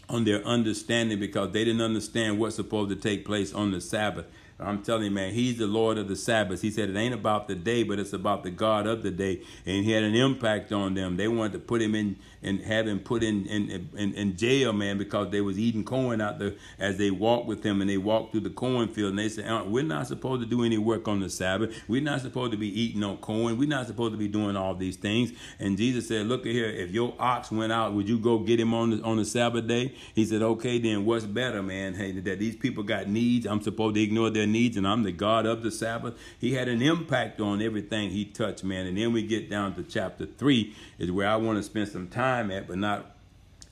on 0.10 0.24
their 0.24 0.44
understanding 0.46 1.20
because 1.20 1.52
they 1.52 1.66
didn't 1.66 1.82
understand 1.82 2.40
what's 2.40 2.56
supposed 2.56 2.90
to 2.90 2.96
take 2.96 3.26
place 3.26 3.54
on 3.54 3.72
the 3.72 3.82
Sabbath. 3.82 4.26
I'm 4.60 4.82
telling 4.82 5.06
you, 5.06 5.12
man, 5.12 5.34
he's 5.34 5.58
the 5.58 5.68
Lord 5.68 6.00
of 6.00 6.08
the 6.08 6.16
Sabbath. 6.16 6.62
He 6.62 6.72
said 6.72 6.90
it 6.90 6.96
ain't 6.96 7.14
about 7.14 7.48
the 7.48 7.54
day, 7.54 7.84
but 7.84 8.00
it's 8.00 8.14
about 8.14 8.44
the 8.44 8.50
God 8.50 8.88
of 8.88 9.04
the 9.04 9.12
day. 9.12 9.42
And 9.66 9.86
he 9.86 9.92
had 9.92 10.04
an 10.04 10.16
impact 10.16 10.72
on 10.72 10.96
them. 10.96 11.16
They 11.16 11.28
wanted 11.28 11.54
to 11.54 11.60
put 11.60 11.82
him 11.82 11.94
in 11.94 12.18
and 12.48 12.62
have 12.62 12.88
him 12.88 13.00
put 13.00 13.24
in 13.24 13.46
in, 13.46 13.89
in, 13.96 14.13
in 14.13 14.38
jail, 14.38 14.74
man, 14.74 14.98
because 14.98 15.30
they 15.32 15.42
was 15.42 15.60
eating 15.60 15.84
corn 15.84 16.22
out 16.22 16.39
there 16.39 16.54
as 16.80 16.98
they 16.98 17.12
walked 17.12 17.48
with 17.48 17.63
him 17.63 17.82
and 17.82 17.89
they 17.89 17.98
walked 17.98 18.32
through 18.32 18.42
the 18.42 18.50
cornfield 18.50 19.10
and 19.12 19.20
they 19.20 19.30
said, 19.30 19.50
uh, 19.50 19.63
we're 19.66 19.84
not 19.84 20.08
supposed 20.08 20.42
to 20.42 20.48
do 20.48 20.63
any 20.63 20.77
work 20.77 21.08
on 21.08 21.20
the 21.20 21.30
Sabbath. 21.30 21.75
We're 21.88 22.01
not 22.01 22.22
supposed 22.22 22.51
to 22.51 22.58
be 22.58 22.68
eating 22.68 23.01
no 23.01 23.18
corn. 23.18 23.58
We're 23.58 23.68
not 23.68 23.88
supposed 23.88 24.13
to 24.13 24.18
be 24.18 24.27
doing 24.27 24.56
all 24.56 24.75
these 24.75 24.96
things. 24.96 25.32
And 25.60 25.77
Jesus 25.77 26.08
said, 26.08 26.27
look 26.27 26.46
at 26.46 26.51
here, 26.51 26.70
if 26.70 26.92
your 26.92 27.13
ox 27.20 27.51
went 27.51 27.72
out, 27.72 27.94
would 27.94 28.08
you 28.08 28.20
go 28.20 28.39
get 28.39 28.60
him 28.60 28.74
on 28.74 28.92
the, 28.92 29.04
on 29.04 29.18
the 29.18 29.25
Sabbath 29.25 29.68
day? 29.68 29.94
He 30.16 30.25
said, 30.25 30.42
okay, 30.42 30.80
then 30.80 31.06
what's 31.06 31.25
better, 31.25 31.62
man? 31.62 31.96
Hey, 31.96 32.12
that 32.12 32.39
these 32.39 32.56
people 32.56 32.84
got 32.84 33.08
needs. 33.08 33.46
I'm 33.46 33.62
supposed 33.62 33.96
to 33.96 34.01
ignore 34.01 34.30
their 34.30 34.48
needs 34.48 34.77
and 34.77 34.88
I'm 34.88 35.04
the 35.04 35.12
God 35.12 35.46
of 35.46 35.63
the 35.63 35.72
Sabbath. 35.72 36.16
He 36.39 36.54
had 36.54 36.68
an 36.68 36.82
impact 36.82 37.42
on 37.42 37.62
everything 37.62 38.12
he 38.12 38.25
touched, 38.25 38.63
man. 38.63 38.86
And 38.86 38.98
then 38.98 39.13
we 39.13 39.24
get 39.24 39.50
down 39.50 39.75
to 39.75 39.84
chapter 39.84 40.25
three 40.25 40.75
is 41.00 41.12
where 41.12 41.27
I 41.27 41.36
want 41.36 41.58
to 41.58 41.63
spend 41.63 41.89
some 41.89 42.08
time 42.08 42.37
at, 42.39 42.67
but 42.67 42.77
not 42.77 43.17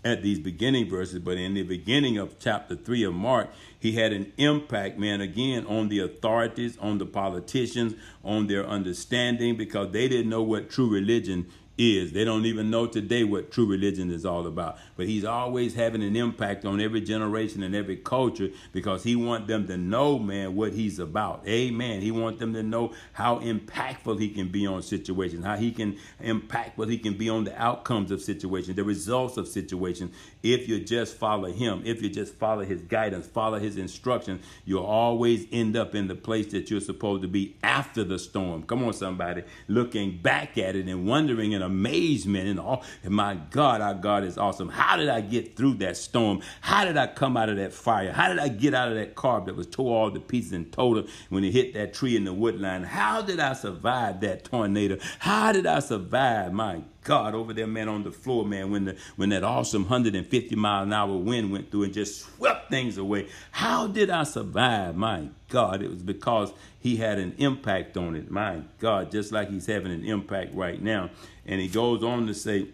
at 0.03 0.21
these 0.21 0.39
beginning 0.39 0.87
verses, 0.87 1.19
but 1.19 1.37
in 1.37 1.55
the 1.55 1.63
beginning 1.63 2.17
of 2.17 2.37
chapter 2.37 2.75
3 2.75 3.03
of 3.03 3.13
Mark, 3.13 3.49
he 3.79 3.93
had 3.93 4.13
an 4.13 4.31
impact, 4.37 4.99
man, 4.99 5.19
again, 5.19 5.65
on 5.65 5.89
the 5.89 5.99
authorities, 5.99 6.77
on 6.79 6.99
the 6.99 7.05
politicians, 7.05 7.95
on 8.23 8.45
their 8.45 8.65
understanding, 8.65 9.55
because 9.55 9.91
they 9.91 10.07
didn't 10.07 10.29
know 10.29 10.43
what 10.43 10.69
true 10.69 10.89
religion 10.89 11.47
is. 11.77 12.11
They 12.11 12.23
don't 12.23 12.45
even 12.45 12.69
know 12.69 12.87
today 12.87 13.23
what 13.23 13.51
true 13.51 13.65
religion 13.65 14.11
is 14.11 14.25
all 14.25 14.47
about. 14.47 14.77
But 14.95 15.07
he's 15.07 15.25
always 15.25 15.73
having 15.75 16.03
an 16.03 16.15
impact 16.15 16.65
on 16.65 16.79
every 16.79 17.01
generation 17.01 17.63
and 17.63 17.75
every 17.75 17.97
culture 17.97 18.49
because 18.71 19.03
he 19.03 19.15
wants 19.15 19.47
them 19.47 19.67
to 19.67 19.77
know, 19.77 20.17
man, 20.19 20.55
what 20.55 20.73
he's 20.73 20.99
about. 20.99 21.45
Amen. 21.47 22.01
He 22.01 22.11
wants 22.11 22.39
them 22.39 22.53
to 22.53 22.63
know 22.63 22.93
how 23.13 23.39
impactful 23.39 24.19
he 24.19 24.29
can 24.29 24.49
be 24.49 24.65
on 24.65 24.81
situations, 24.81 25.45
how 25.45 25.57
he 25.57 25.71
can 25.71 25.97
impact 26.19 26.77
what 26.77 26.89
he 26.89 26.97
can 26.97 27.17
be 27.17 27.29
on 27.29 27.43
the 27.43 27.61
outcomes 27.61 28.11
of 28.11 28.21
situations, 28.21 28.75
the 28.75 28.83
results 28.83 29.37
of 29.37 29.47
situations. 29.47 30.15
If 30.43 30.67
you 30.67 30.79
just 30.79 31.17
follow 31.17 31.51
him, 31.51 31.81
if 31.85 32.01
you 32.01 32.09
just 32.09 32.35
follow 32.35 32.63
his 32.63 32.81
guidance, 32.81 33.27
follow 33.27 33.59
his 33.59 33.77
instructions, 33.77 34.45
you'll 34.63 34.85
always 34.85 35.45
end 35.51 35.75
up 35.75 35.95
in 35.95 36.07
the 36.07 36.15
place 36.15 36.47
that 36.47 36.69
you're 36.69 36.81
supposed 36.81 37.23
to 37.23 37.27
be 37.27 37.55
after 37.63 38.03
the 38.03 38.19
storm. 38.19 38.63
Come 38.63 38.83
on, 38.83 38.93
somebody, 38.93 39.43
looking 39.67 40.17
back 40.21 40.57
at 40.57 40.75
it 40.75 40.87
and 40.87 41.07
wondering 41.07 41.53
and 41.53 41.64
amazement 41.65 42.47
and 42.47 42.59
all. 42.59 42.83
And 43.03 43.13
my 43.13 43.35
God, 43.49 43.81
our 43.81 43.93
God 43.93 44.23
is 44.23 44.37
awesome. 44.37 44.69
How 44.69 44.95
did 44.95 45.09
I 45.09 45.21
get 45.21 45.55
through 45.55 45.75
that 45.75 45.97
storm? 45.97 46.41
How 46.61 46.85
did 46.85 46.97
I 46.97 47.07
come 47.07 47.35
out 47.35 47.49
of 47.49 47.57
that 47.57 47.73
fire? 47.73 48.11
How 48.11 48.29
did 48.29 48.39
I 48.39 48.47
get 48.47 48.73
out 48.73 48.89
of 48.89 48.95
that 48.95 49.15
car 49.15 49.41
that 49.41 49.55
was 49.55 49.67
tore 49.67 49.97
all 49.97 50.11
to 50.11 50.19
pieces 50.19 50.53
and 50.53 50.71
total 50.71 51.05
when 51.29 51.43
it 51.43 51.51
hit 51.51 51.73
that 51.73 51.93
tree 51.93 52.15
in 52.15 52.23
the 52.23 52.33
woodline? 52.33 52.85
How 52.85 53.21
did 53.21 53.39
I 53.39 53.53
survive 53.53 54.21
that 54.21 54.45
tornado? 54.45 54.97
How 55.19 55.51
did 55.51 55.65
I 55.65 55.79
survive? 55.79 56.53
My 56.53 56.81
God, 57.05 57.35
over 57.35 57.53
there, 57.53 57.67
man, 57.67 57.87
on 57.87 58.03
the 58.03 58.11
floor, 58.11 58.43
man, 58.43 58.71
when 58.71 58.85
the 58.85 58.97
when 59.15 59.29
that 59.29 59.43
awesome 59.43 59.83
150 59.83 60.55
mile 60.55 60.83
an 60.83 60.91
hour 60.91 61.15
wind 61.15 61.51
went 61.51 61.69
through 61.69 61.83
and 61.83 61.93
just 61.93 62.21
swept 62.21 62.69
things 62.69 62.97
away. 62.97 63.27
How 63.51 63.85
did 63.85 64.09
I 64.09 64.23
survive? 64.23 64.95
My 64.95 65.29
God, 65.49 65.83
it 65.83 65.89
was 65.89 66.01
because 66.01 66.51
he 66.79 66.97
had 66.97 67.19
an 67.19 67.35
impact 67.37 67.95
on 67.95 68.15
it. 68.15 68.31
My 68.31 68.61
God, 68.79 69.11
just 69.11 69.31
like 69.31 69.51
he's 69.51 69.67
having 69.67 69.91
an 69.91 70.03
impact 70.03 70.55
right 70.55 70.81
now. 70.81 71.11
And 71.45 71.61
he 71.61 71.67
goes 71.67 72.03
on 72.03 72.25
to 72.25 72.33
say, 72.33 72.69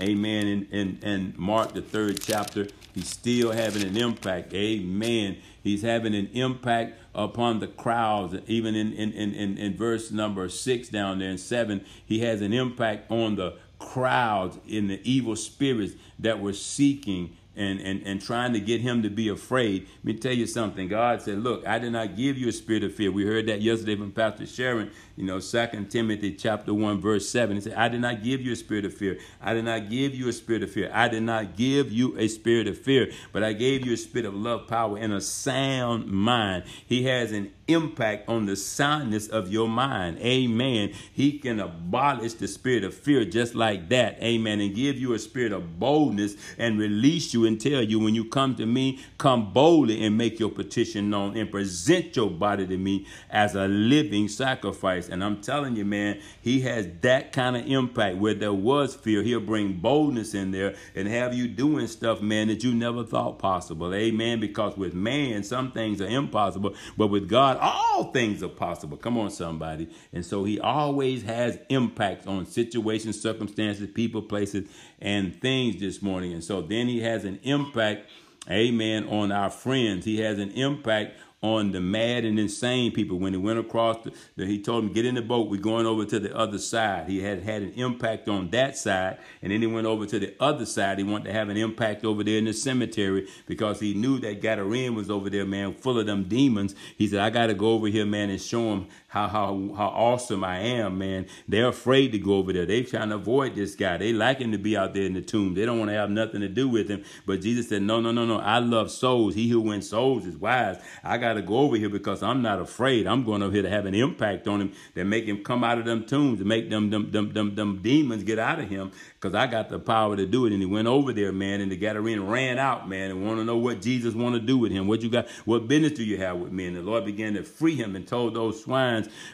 Amen. 0.00 0.46
In, 0.46 0.66
in, 0.70 0.98
in 1.02 1.34
Mark, 1.36 1.74
the 1.74 1.82
third 1.82 2.22
chapter, 2.22 2.68
he's 2.94 3.08
still 3.08 3.52
having 3.52 3.82
an 3.82 3.98
impact. 3.98 4.54
Amen. 4.54 5.36
He's 5.62 5.82
having 5.82 6.14
an 6.14 6.30
impact 6.32 6.98
upon 7.14 7.60
the 7.60 7.66
crowds. 7.66 8.36
Even 8.46 8.74
in, 8.74 8.92
in, 8.92 9.12
in, 9.12 9.58
in 9.58 9.76
verse 9.76 10.10
number 10.10 10.48
six 10.48 10.88
down 10.88 11.18
there 11.18 11.30
in 11.30 11.38
seven, 11.38 11.84
he 12.04 12.20
has 12.20 12.40
an 12.40 12.52
impact 12.52 13.10
on 13.10 13.36
the 13.36 13.54
crowds 13.78 14.58
in 14.66 14.88
the 14.88 15.00
evil 15.04 15.36
spirits 15.36 15.94
that 16.18 16.40
were 16.40 16.52
seeking 16.52 17.36
and, 17.54 17.80
and, 17.80 18.02
and 18.06 18.22
trying 18.22 18.52
to 18.54 18.60
get 18.60 18.80
him 18.80 19.02
to 19.02 19.10
be 19.10 19.28
afraid. 19.28 19.86
Let 19.98 20.04
me 20.04 20.14
tell 20.14 20.32
you 20.32 20.46
something. 20.46 20.88
God 20.88 21.20
said, 21.20 21.38
Look, 21.38 21.66
I 21.66 21.78
did 21.78 21.92
not 21.92 22.16
give 22.16 22.38
you 22.38 22.48
a 22.48 22.52
spirit 22.52 22.84
of 22.84 22.94
fear. 22.94 23.10
We 23.12 23.26
heard 23.26 23.46
that 23.46 23.60
yesterday 23.60 23.96
from 23.96 24.12
Pastor 24.12 24.46
Sharon, 24.46 24.90
you 25.16 25.24
know, 25.24 25.40
Second 25.40 25.90
Timothy 25.90 26.32
chapter 26.32 26.72
1, 26.72 27.00
verse 27.00 27.28
7. 27.28 27.56
He 27.56 27.62
said, 27.62 27.74
I 27.74 27.88
did 27.88 28.00
not 28.00 28.22
give 28.22 28.40
you 28.40 28.52
a 28.52 28.56
spirit 28.56 28.84
of 28.84 28.94
fear. 28.94 29.18
I 29.40 29.52
did 29.54 29.64
not 29.64 29.90
give 29.90 30.14
you 30.14 30.28
a 30.28 30.32
spirit 30.32 30.62
of 30.62 30.70
fear. 30.70 30.90
I 30.92 31.08
did 31.08 31.22
not 31.22 31.56
give 31.56 31.92
you 31.92 32.16
a 32.18 32.28
spirit 32.28 32.66
of 32.66 32.78
fear, 32.78 33.10
but 33.32 33.42
I 33.42 33.52
gave 33.52 33.84
you 33.84 33.92
a 33.92 33.96
spirit 33.96 34.26
of 34.26 34.34
love, 34.34 34.68
power, 34.68 34.96
and 34.96 35.12
a 35.12 35.20
sound 35.20 36.06
mind. 36.06 36.64
He 36.86 37.04
has 37.04 37.32
an 37.32 37.52
impact 37.68 38.28
on 38.28 38.46
the 38.46 38.56
soundness 38.56 39.28
of 39.28 39.50
your 39.52 39.68
mind. 39.68 40.18
Amen. 40.18 40.92
He 41.12 41.38
can 41.38 41.60
abolish 41.60 42.34
the 42.34 42.48
spirit 42.48 42.84
of 42.84 42.94
fear 42.94 43.24
just 43.24 43.54
like 43.54 43.88
that. 43.90 44.20
Amen. 44.22 44.60
And 44.60 44.74
give 44.74 44.98
you 44.98 45.14
a 45.14 45.18
spirit 45.18 45.52
of 45.52 45.78
boldness 45.78 46.34
and 46.58 46.78
release 46.78 47.32
you 47.32 47.46
and 47.46 47.60
tell 47.60 47.82
you 47.82 47.98
when 47.98 48.14
you 48.14 48.24
come 48.24 48.54
to 48.56 48.66
me, 48.66 49.00
come 49.18 49.52
boldly 49.52 50.04
and 50.04 50.16
make 50.16 50.40
your 50.40 50.50
petition 50.50 51.10
known 51.10 51.36
and 51.36 51.50
present 51.50 52.16
your 52.16 52.30
body 52.30 52.66
to 52.66 52.76
me 52.76 53.06
as 53.30 53.54
a 53.54 53.68
living 53.68 54.28
sacrifice. 54.28 55.01
And 55.08 55.22
I'm 55.22 55.40
telling 55.40 55.76
you, 55.76 55.84
man, 55.84 56.20
he 56.40 56.60
has 56.62 56.88
that 57.02 57.32
kind 57.32 57.56
of 57.56 57.66
impact 57.66 58.18
where 58.18 58.34
there 58.34 58.52
was 58.52 58.94
fear. 58.94 59.22
He'll 59.22 59.40
bring 59.40 59.74
boldness 59.74 60.34
in 60.34 60.50
there 60.50 60.74
and 60.94 61.08
have 61.08 61.34
you 61.34 61.48
doing 61.48 61.86
stuff, 61.86 62.20
man, 62.20 62.48
that 62.48 62.62
you 62.64 62.74
never 62.74 63.04
thought 63.04 63.38
possible. 63.38 63.94
Amen. 63.94 64.40
Because 64.40 64.76
with 64.76 64.94
man, 64.94 65.42
some 65.42 65.72
things 65.72 66.00
are 66.00 66.06
impossible, 66.06 66.74
but 66.96 67.08
with 67.08 67.28
God, 67.28 67.58
all 67.60 68.12
things 68.12 68.42
are 68.42 68.48
possible. 68.48 68.96
Come 68.96 69.18
on, 69.18 69.30
somebody. 69.30 69.88
And 70.12 70.24
so 70.24 70.44
he 70.44 70.60
always 70.60 71.22
has 71.22 71.58
impacts 71.68 72.26
on 72.26 72.46
situations, 72.46 73.20
circumstances, 73.20 73.88
people, 73.92 74.22
places, 74.22 74.68
and 75.00 75.40
things 75.40 75.80
this 75.80 76.02
morning. 76.02 76.32
And 76.32 76.44
so 76.44 76.62
then 76.62 76.88
he 76.88 77.00
has 77.00 77.24
an 77.24 77.40
impact, 77.42 78.08
amen, 78.50 79.08
on 79.08 79.32
our 79.32 79.50
friends. 79.50 80.04
He 80.04 80.20
has 80.20 80.38
an 80.38 80.50
impact 80.52 81.18
on 81.42 81.72
the 81.72 81.80
mad 81.80 82.24
and 82.24 82.38
insane 82.38 82.92
people. 82.92 83.18
When 83.18 83.32
he 83.32 83.38
went 83.38 83.58
across, 83.58 84.02
the, 84.04 84.12
the, 84.36 84.46
he 84.46 84.62
told 84.62 84.84
them, 84.84 84.92
get 84.92 85.04
in 85.04 85.16
the 85.16 85.22
boat. 85.22 85.50
We're 85.50 85.60
going 85.60 85.86
over 85.86 86.04
to 86.04 86.20
the 86.20 86.36
other 86.36 86.58
side. 86.58 87.08
He 87.08 87.20
had 87.20 87.42
had 87.42 87.62
an 87.62 87.72
impact 87.72 88.28
on 88.28 88.50
that 88.50 88.76
side. 88.76 89.18
And 89.42 89.50
then 89.50 89.60
he 89.60 89.66
went 89.66 89.86
over 89.86 90.06
to 90.06 90.18
the 90.18 90.34
other 90.38 90.64
side. 90.64 90.98
He 90.98 91.04
wanted 91.04 91.24
to 91.24 91.32
have 91.32 91.48
an 91.48 91.56
impact 91.56 92.04
over 92.04 92.22
there 92.22 92.38
in 92.38 92.44
the 92.44 92.52
cemetery 92.52 93.28
because 93.46 93.80
he 93.80 93.92
knew 93.94 94.20
that 94.20 94.40
Gadarene 94.40 94.94
was 94.94 95.10
over 95.10 95.28
there, 95.28 95.44
man, 95.44 95.74
full 95.74 95.98
of 95.98 96.06
them 96.06 96.24
demons. 96.24 96.76
He 96.96 97.08
said, 97.08 97.20
I 97.20 97.30
got 97.30 97.48
to 97.48 97.54
go 97.54 97.70
over 97.70 97.88
here, 97.88 98.06
man, 98.06 98.30
and 98.30 98.40
show 98.40 98.70
them 98.70 98.86
how, 99.12 99.28
how, 99.28 99.74
how 99.76 99.88
awesome 99.88 100.42
I 100.42 100.60
am, 100.60 100.96
man. 100.96 101.26
They're 101.46 101.68
afraid 101.68 102.12
to 102.12 102.18
go 102.18 102.36
over 102.36 102.50
there. 102.50 102.64
They 102.64 102.82
trying 102.82 103.10
to 103.10 103.16
avoid 103.16 103.54
this 103.54 103.74
guy. 103.74 103.98
They 103.98 104.14
like 104.14 104.38
him 104.38 104.52
to 104.52 104.58
be 104.58 104.74
out 104.74 104.94
there 104.94 105.02
in 105.02 105.12
the 105.12 105.20
tomb. 105.20 105.52
They 105.52 105.66
don't 105.66 105.78
want 105.78 105.90
to 105.90 105.94
have 105.94 106.08
nothing 106.08 106.40
to 106.40 106.48
do 106.48 106.66
with 106.66 106.88
him. 106.88 107.04
But 107.26 107.42
Jesus 107.42 107.68
said, 107.68 107.82
no, 107.82 108.00
no, 108.00 108.10
no, 108.10 108.24
no. 108.24 108.38
I 108.38 108.60
love 108.60 108.90
souls. 108.90 109.34
He 109.34 109.50
who 109.50 109.60
wins 109.60 109.90
souls 109.90 110.24
is 110.24 110.38
wise. 110.38 110.78
I 111.04 111.18
got 111.18 111.34
to 111.34 111.42
go 111.42 111.58
over 111.58 111.76
here 111.76 111.90
because 111.90 112.22
I'm 112.22 112.40
not 112.40 112.58
afraid. 112.58 113.06
I'm 113.06 113.22
going 113.22 113.42
over 113.42 113.52
here 113.52 113.60
to 113.60 113.68
have 113.68 113.84
an 113.84 113.94
impact 113.94 114.48
on 114.48 114.62
him 114.62 114.72
that 114.94 115.04
make 115.04 115.26
him 115.26 115.44
come 115.44 115.62
out 115.62 115.76
of 115.76 115.84
them 115.84 116.06
tombs, 116.06 116.40
and 116.40 116.48
make 116.48 116.70
them 116.70 116.88
them 116.88 117.10
them 117.10 117.34
them, 117.34 117.54
them 117.54 117.82
demons 117.82 118.24
get 118.24 118.38
out 118.38 118.60
of 118.60 118.70
him 118.70 118.92
because 119.20 119.34
I 119.34 119.46
got 119.46 119.68
the 119.68 119.78
power 119.78 120.16
to 120.16 120.24
do 120.24 120.46
it. 120.46 120.52
And 120.54 120.62
he 120.62 120.66
went 120.66 120.88
over 120.88 121.12
there, 121.12 121.32
man, 121.32 121.60
and 121.60 121.70
the 121.70 121.76
Gadarene 121.76 122.26
ran 122.26 122.58
out, 122.58 122.88
man, 122.88 123.10
and 123.10 123.26
want 123.26 123.40
to 123.40 123.44
know 123.44 123.58
what 123.58 123.82
Jesus 123.82 124.14
want 124.14 124.36
to 124.36 124.40
do 124.40 124.56
with 124.56 124.72
him. 124.72 124.88
What 124.88 125.02
you 125.02 125.10
got? 125.10 125.28
What 125.44 125.68
business 125.68 125.92
do 125.92 126.02
you 126.02 126.16
have 126.16 126.38
with 126.38 126.50
me? 126.50 126.66
And 126.66 126.76
the 126.76 126.82
Lord 126.82 127.04
began 127.04 127.34
to 127.34 127.42
free 127.42 127.76
him 127.76 127.94
and 127.94 128.06
told 128.06 128.34
those 128.34 128.62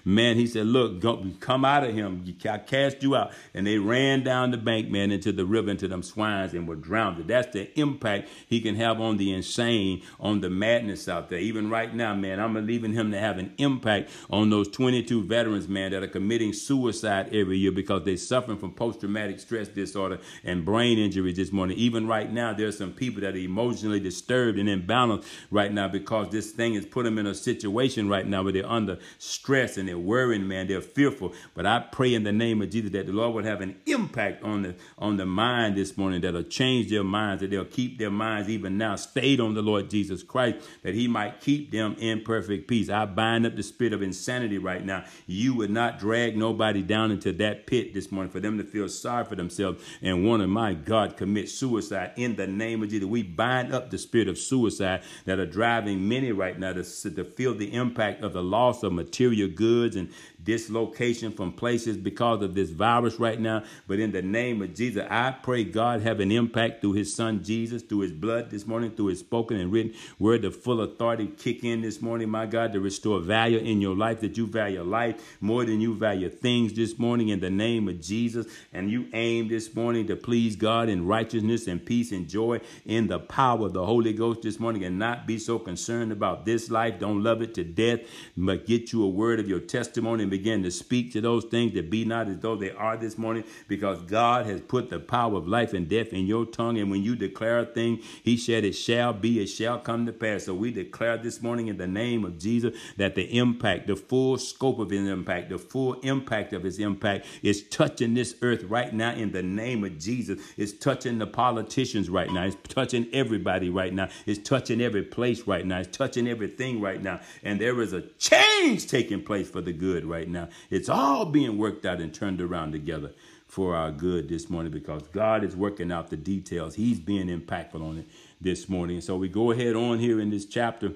man, 0.04 0.37
he 0.37 0.46
said, 0.46 0.66
look, 0.66 1.00
go, 1.00 1.24
come 1.40 1.64
out 1.64 1.85
of 1.85 1.94
him. 1.94 2.24
I 2.48 2.59
cast 2.59 3.02
you 3.02 3.16
out. 3.16 3.33
And 3.54 3.66
they 3.66 3.78
ran 3.78 4.22
down 4.24 4.50
the 4.50 4.57
bank, 4.57 4.90
man, 4.90 5.11
into 5.11 5.33
the 5.33 5.44
river, 5.44 5.70
into 5.70 5.88
them 5.88 6.02
swines 6.02 6.54
and 6.54 6.68
were 6.68 6.76
drowned. 6.76 7.26
That's 7.26 7.52
the 7.52 7.78
impact 7.78 8.28
he 8.46 8.61
can 8.61 8.76
have 8.76 9.00
on 9.00 9.16
the 9.16 9.33
insane, 9.33 10.02
on 10.20 10.40
the 10.40 10.50
madness 10.50 11.09
out 11.09 11.28
there. 11.28 11.38
Even 11.38 11.70
right 11.70 11.94
now, 11.94 12.14
man, 12.14 12.40
I'm 12.40 12.54
leaving 12.66 12.92
him 12.92 13.11
to 13.12 13.18
have 13.18 13.38
an 13.38 13.52
impact 13.59 14.11
on 14.31 14.50
those 14.50 14.68
22 14.68 15.24
veterans, 15.24 15.68
man, 15.68 15.92
that 15.92 16.02
are 16.02 16.09
committing 16.09 16.52
suicide 16.52 17.35
every 17.35 17.59
year 17.59 17.72
because 17.72 18.04
they're 18.04 18.16
suffering 18.16 18.59
from 18.59 18.72
post-traumatic 18.72 19.40
stress 19.40 19.68
disorder 19.68 20.18
and 20.44 20.64
brain 20.64 20.98
injuries 20.98 21.37
this 21.37 21.52
morning. 21.52 21.76
Even 21.76 22.07
right 22.07 22.33
now, 22.33 22.52
there's 22.52 22.78
some 22.78 22.92
people 22.92 23.20
that 23.22 23.35
are 23.35 23.38
emotionally 23.38 24.00
disturbed 24.00 24.59
and 24.59 24.68
imbalanced 24.68 25.24
right 25.50 25.72
now 25.72 25.88
because 25.88 26.28
this 26.31 26.50
thing 26.52 26.74
has 26.74 26.87
put 26.87 27.04
them 27.04 27.18
in 27.18 27.26
a 27.26 27.35
situation 27.35 28.09
right 28.09 28.26
now 28.26 28.42
where 28.42 28.52
they're 28.52 28.66
under 28.68 28.98
stress 29.18 29.58
and 29.59 29.88
they're 29.88 29.99
worrying, 29.99 30.47
man. 30.47 30.66
They're 30.66 30.81
fearful. 30.81 31.33
But 31.55 31.66
I 31.66 31.81
pray 31.81 32.14
in 32.14 32.25
the 32.25 32.33
name 32.33 32.62
of 32.62 32.71
Jesus 32.71 32.90
that 32.92 33.07
the 33.07 33.12
Lord 33.12 33.35
would 33.35 33.44
have 33.44 33.61
an 33.61 33.77
impact 33.87 34.42
on 34.42 34.62
the 34.62 34.75
on 34.99 35.16
the 35.16 35.27
mind 35.27 35.77
this 35.77 35.97
morning 35.97 36.21
that'll 36.21 36.42
change 36.44 36.90
their 36.90 37.05
minds, 37.05 37.40
that 37.40 37.51
they'll 37.51 37.64
keep 37.64 37.99
their 37.99 38.11
minds 38.11 38.49
even 38.49 38.79
now 38.79 38.97
stayed 38.97 39.40
on 39.40 39.55
the 39.55 39.62
Lord 39.62 39.90
Jesus 39.90 40.23
Christ, 40.23 40.66
that 40.83 40.94
He 40.94 41.09
might 41.09 41.40
keep 41.40 41.71
them 41.71 41.97
in 41.99 42.23
perfect 42.23 42.68
peace. 42.68 42.88
I 42.88 43.05
bind 43.05 43.47
up 43.47 43.57
the 43.57 43.62
spirit 43.62 43.92
of 43.92 44.03
insanity 44.03 44.59
right 44.59 44.85
now. 44.85 45.05
You 45.27 45.55
would 45.55 45.71
not 45.71 45.99
drag 45.99 46.37
nobody 46.37 46.83
down 46.83 47.11
into 47.11 47.33
that 47.35 47.66
pit 47.66 47.94
this 47.94 48.12
morning 48.12 48.31
for 48.31 48.40
them 48.40 48.59
to 48.59 48.64
feel 48.64 48.88
sorry 48.88 49.25
for 49.25 49.37
themselves 49.37 49.83
and 50.03 50.27
want 50.27 50.42
to, 50.42 50.47
my 50.47 50.75
God, 50.75 51.16
commit 51.16 51.49
suicide 51.49 52.12
in 52.16 52.37
the 52.37 52.47
name 52.47 52.83
of 52.83 52.90
Jesus. 52.90 53.07
We 53.07 53.23
bind 53.23 53.75
up 53.75 53.90
the 53.90 53.99
spirit 53.99 54.29
of 54.29 54.38
suicide 54.38 55.03
that 55.25 55.38
are 55.38 55.47
driving 55.47 56.09
many 56.09 56.33
right 56.33 56.59
now 56.59 56.73
to, 56.73 56.83
to 56.83 57.25
feel 57.25 57.55
the 57.55 57.73
impact 57.75 58.23
of 58.23 58.33
the 58.33 58.42
loss 58.42 58.83
of 58.83 58.92
material 58.92 59.47
goods 59.48 59.96
and 59.96 60.12
dislocation 60.48 61.30
from 61.30 61.52
places 61.52 61.98
because 61.98 62.40
of 62.42 62.54
this 62.54 62.70
virus 62.70 63.20
right 63.20 63.38
now. 63.38 63.62
But 63.87 63.98
in 63.98 64.12
the 64.12 64.22
name 64.22 64.62
of 64.62 64.74
Jesus, 64.74 65.06
I 65.11 65.30
pray 65.30 65.62
God 65.62 66.00
have 66.00 66.20
an 66.20 66.32
impact 66.32 66.80
through 66.80 66.94
his 66.94 67.14
son 67.14 67.44
Jesus, 67.44 67.82
through 67.82 68.00
his 68.00 68.12
blood 68.12 68.50
this 68.50 68.66
morning, 68.66 68.92
through 68.92 69.08
his 69.08 69.18
spoken 69.18 69.58
and 69.58 69.70
written 69.70 69.92
word, 70.18 70.40
the 70.40 70.50
full 70.50 70.80
authority 70.80 71.26
kick 71.26 71.64
in 71.64 71.82
this 71.82 72.00
morning, 72.00 72.30
my 72.30 72.46
God, 72.46 72.72
to 72.72 72.80
restore 72.80 73.20
value 73.20 73.58
in 73.58 73.82
your 73.82 73.94
life, 73.94 74.20
that 74.20 74.38
you 74.38 74.46
value 74.46 74.82
life 74.82 75.37
more 75.42 75.66
than 75.66 75.82
you 75.82 75.94
value 75.94 76.30
things 76.30 76.72
this 76.72 76.98
morning 76.98 77.28
in 77.28 77.40
the 77.40 77.50
name 77.50 77.87
of 77.87 78.00
Jesus. 78.00 78.46
And 78.72 78.90
you 78.90 79.06
aim 79.12 79.48
this 79.48 79.74
morning 79.74 80.06
to 80.06 80.16
please 80.16 80.56
God 80.56 80.88
in 80.88 81.06
righteousness 81.06 81.66
and 81.66 81.84
peace 81.84 82.11
and 82.11 82.26
joy 82.26 82.62
in 82.87 83.08
the 83.08 83.18
power 83.18 83.66
of 83.66 83.74
the 83.74 83.84
Holy 83.84 84.14
Ghost 84.14 84.40
this 84.40 84.58
morning 84.58 84.82
and 84.82 84.98
not 84.98 85.26
be 85.26 85.38
so 85.38 85.58
concerned 85.58 86.11
about 86.11 86.46
this 86.46 86.70
life. 86.70 86.98
Don't 86.98 87.22
love 87.22 87.42
it 87.42 87.52
to 87.56 87.64
death, 87.64 88.00
but 88.34 88.64
get 88.64 88.94
you 88.94 89.04
a 89.04 89.08
word 89.08 89.40
of 89.40 89.46
your 89.46 89.61
testimony 89.61 90.22
and 90.22 90.38
begin 90.38 90.62
to 90.62 90.70
speak 90.70 91.12
to 91.12 91.20
those 91.20 91.44
things 91.44 91.74
that 91.74 91.90
be 91.90 92.05
not 92.05 92.29
as 92.29 92.38
though 92.38 92.55
they 92.55 92.70
are 92.70 92.96
this 92.96 93.18
morning 93.18 93.44
because 93.66 94.01
God 94.03 94.46
has 94.46 94.61
put 94.61 94.88
the 94.88 95.01
power 95.01 95.37
of 95.37 95.48
life 95.48 95.72
and 95.72 95.88
death 95.88 96.12
in 96.12 96.27
your 96.27 96.46
tongue. 96.46 96.79
And 96.79 96.90
when 96.90 97.03
you 97.03 97.16
declare 97.16 97.59
a 97.59 97.66
thing, 97.66 98.01
He 98.22 98.37
said 98.37 98.64
it 98.64 98.74
shall 98.74 99.12
be, 99.12 99.40
it 99.40 99.48
shall 99.48 99.79
come 99.79 100.07
to 100.07 100.12
pass. 100.12 100.44
So 100.44 100.55
we 100.55 100.70
declare 100.70 101.16
this 101.16 101.42
morning 101.42 101.66
in 101.66 101.77
the 101.77 101.87
name 101.87 102.24
of 102.24 102.38
Jesus 102.38 102.77
that 102.96 103.14
the 103.16 103.37
impact, 103.37 103.88
the 103.88 103.96
full 103.96 104.38
scope 104.38 104.79
of 104.79 104.90
His 104.90 105.09
impact, 105.09 105.51
the 105.51 105.59
full 105.59 105.94
impact 106.01 106.53
of 106.53 106.62
His 106.62 106.79
impact 106.79 107.27
is 107.42 107.62
touching 107.68 108.14
this 108.14 108.37
earth 108.42 108.62
right 108.64 108.94
now 108.94 109.14
in 109.14 109.33
the 109.33 109.42
name 109.42 109.83
of 109.85 109.98
Jesus. 109.98 110.40
It's 110.57 110.72
touching 110.72 111.18
the 111.18 111.27
politicians 111.27 112.09
right 112.09 112.31
now. 112.31 112.44
It's 112.44 112.57
touching 112.68 113.09
everybody 113.12 113.70
right 113.70 113.92
now. 113.92 114.09
It's 114.27 114.46
touching 114.48 114.81
every 114.81 115.03
place 115.03 115.46
right 115.46 115.66
now. 115.66 115.81
It's 115.81 115.96
touching 115.96 116.29
everything 116.29 116.81
right 116.81 117.03
now. 117.03 117.20
And 117.42 117.61
there 117.61 117.81
is 117.81 117.92
a 117.92 118.03
change 118.18 118.87
taking 118.87 119.22
place 119.22 119.51
for 119.51 119.61
the 119.61 119.72
good 119.72 120.05
right 120.05 120.28
right 120.35 120.49
now. 120.49 120.49
It's 120.71 120.88
all 120.88 121.25
being 121.25 121.59
worked 121.59 121.87
out 121.87 122.01
and 122.01 122.12
turned 122.12 122.41
around 122.41 122.73
together 122.73 123.12
for 123.47 123.75
our 123.75 123.91
good 123.91 124.29
this 124.29 124.51
morning 124.51 124.73
because 124.73 125.03
God 125.09 125.43
is 125.43 125.57
working 125.57 125.91
out 125.91 126.11
the 126.11 126.17
details. 126.17 126.75
He's 126.75 127.01
being 127.01 127.29
impactful 127.29 127.83
on 127.83 127.99
it 127.99 128.07
this 128.41 128.69
morning. 128.69 129.01
So 129.01 129.17
we 129.17 129.29
go 129.29 129.51
ahead 129.51 129.75
on 129.75 129.99
here 129.99 130.21
in 130.21 130.31
this 130.31 130.45
chapter 130.45 130.93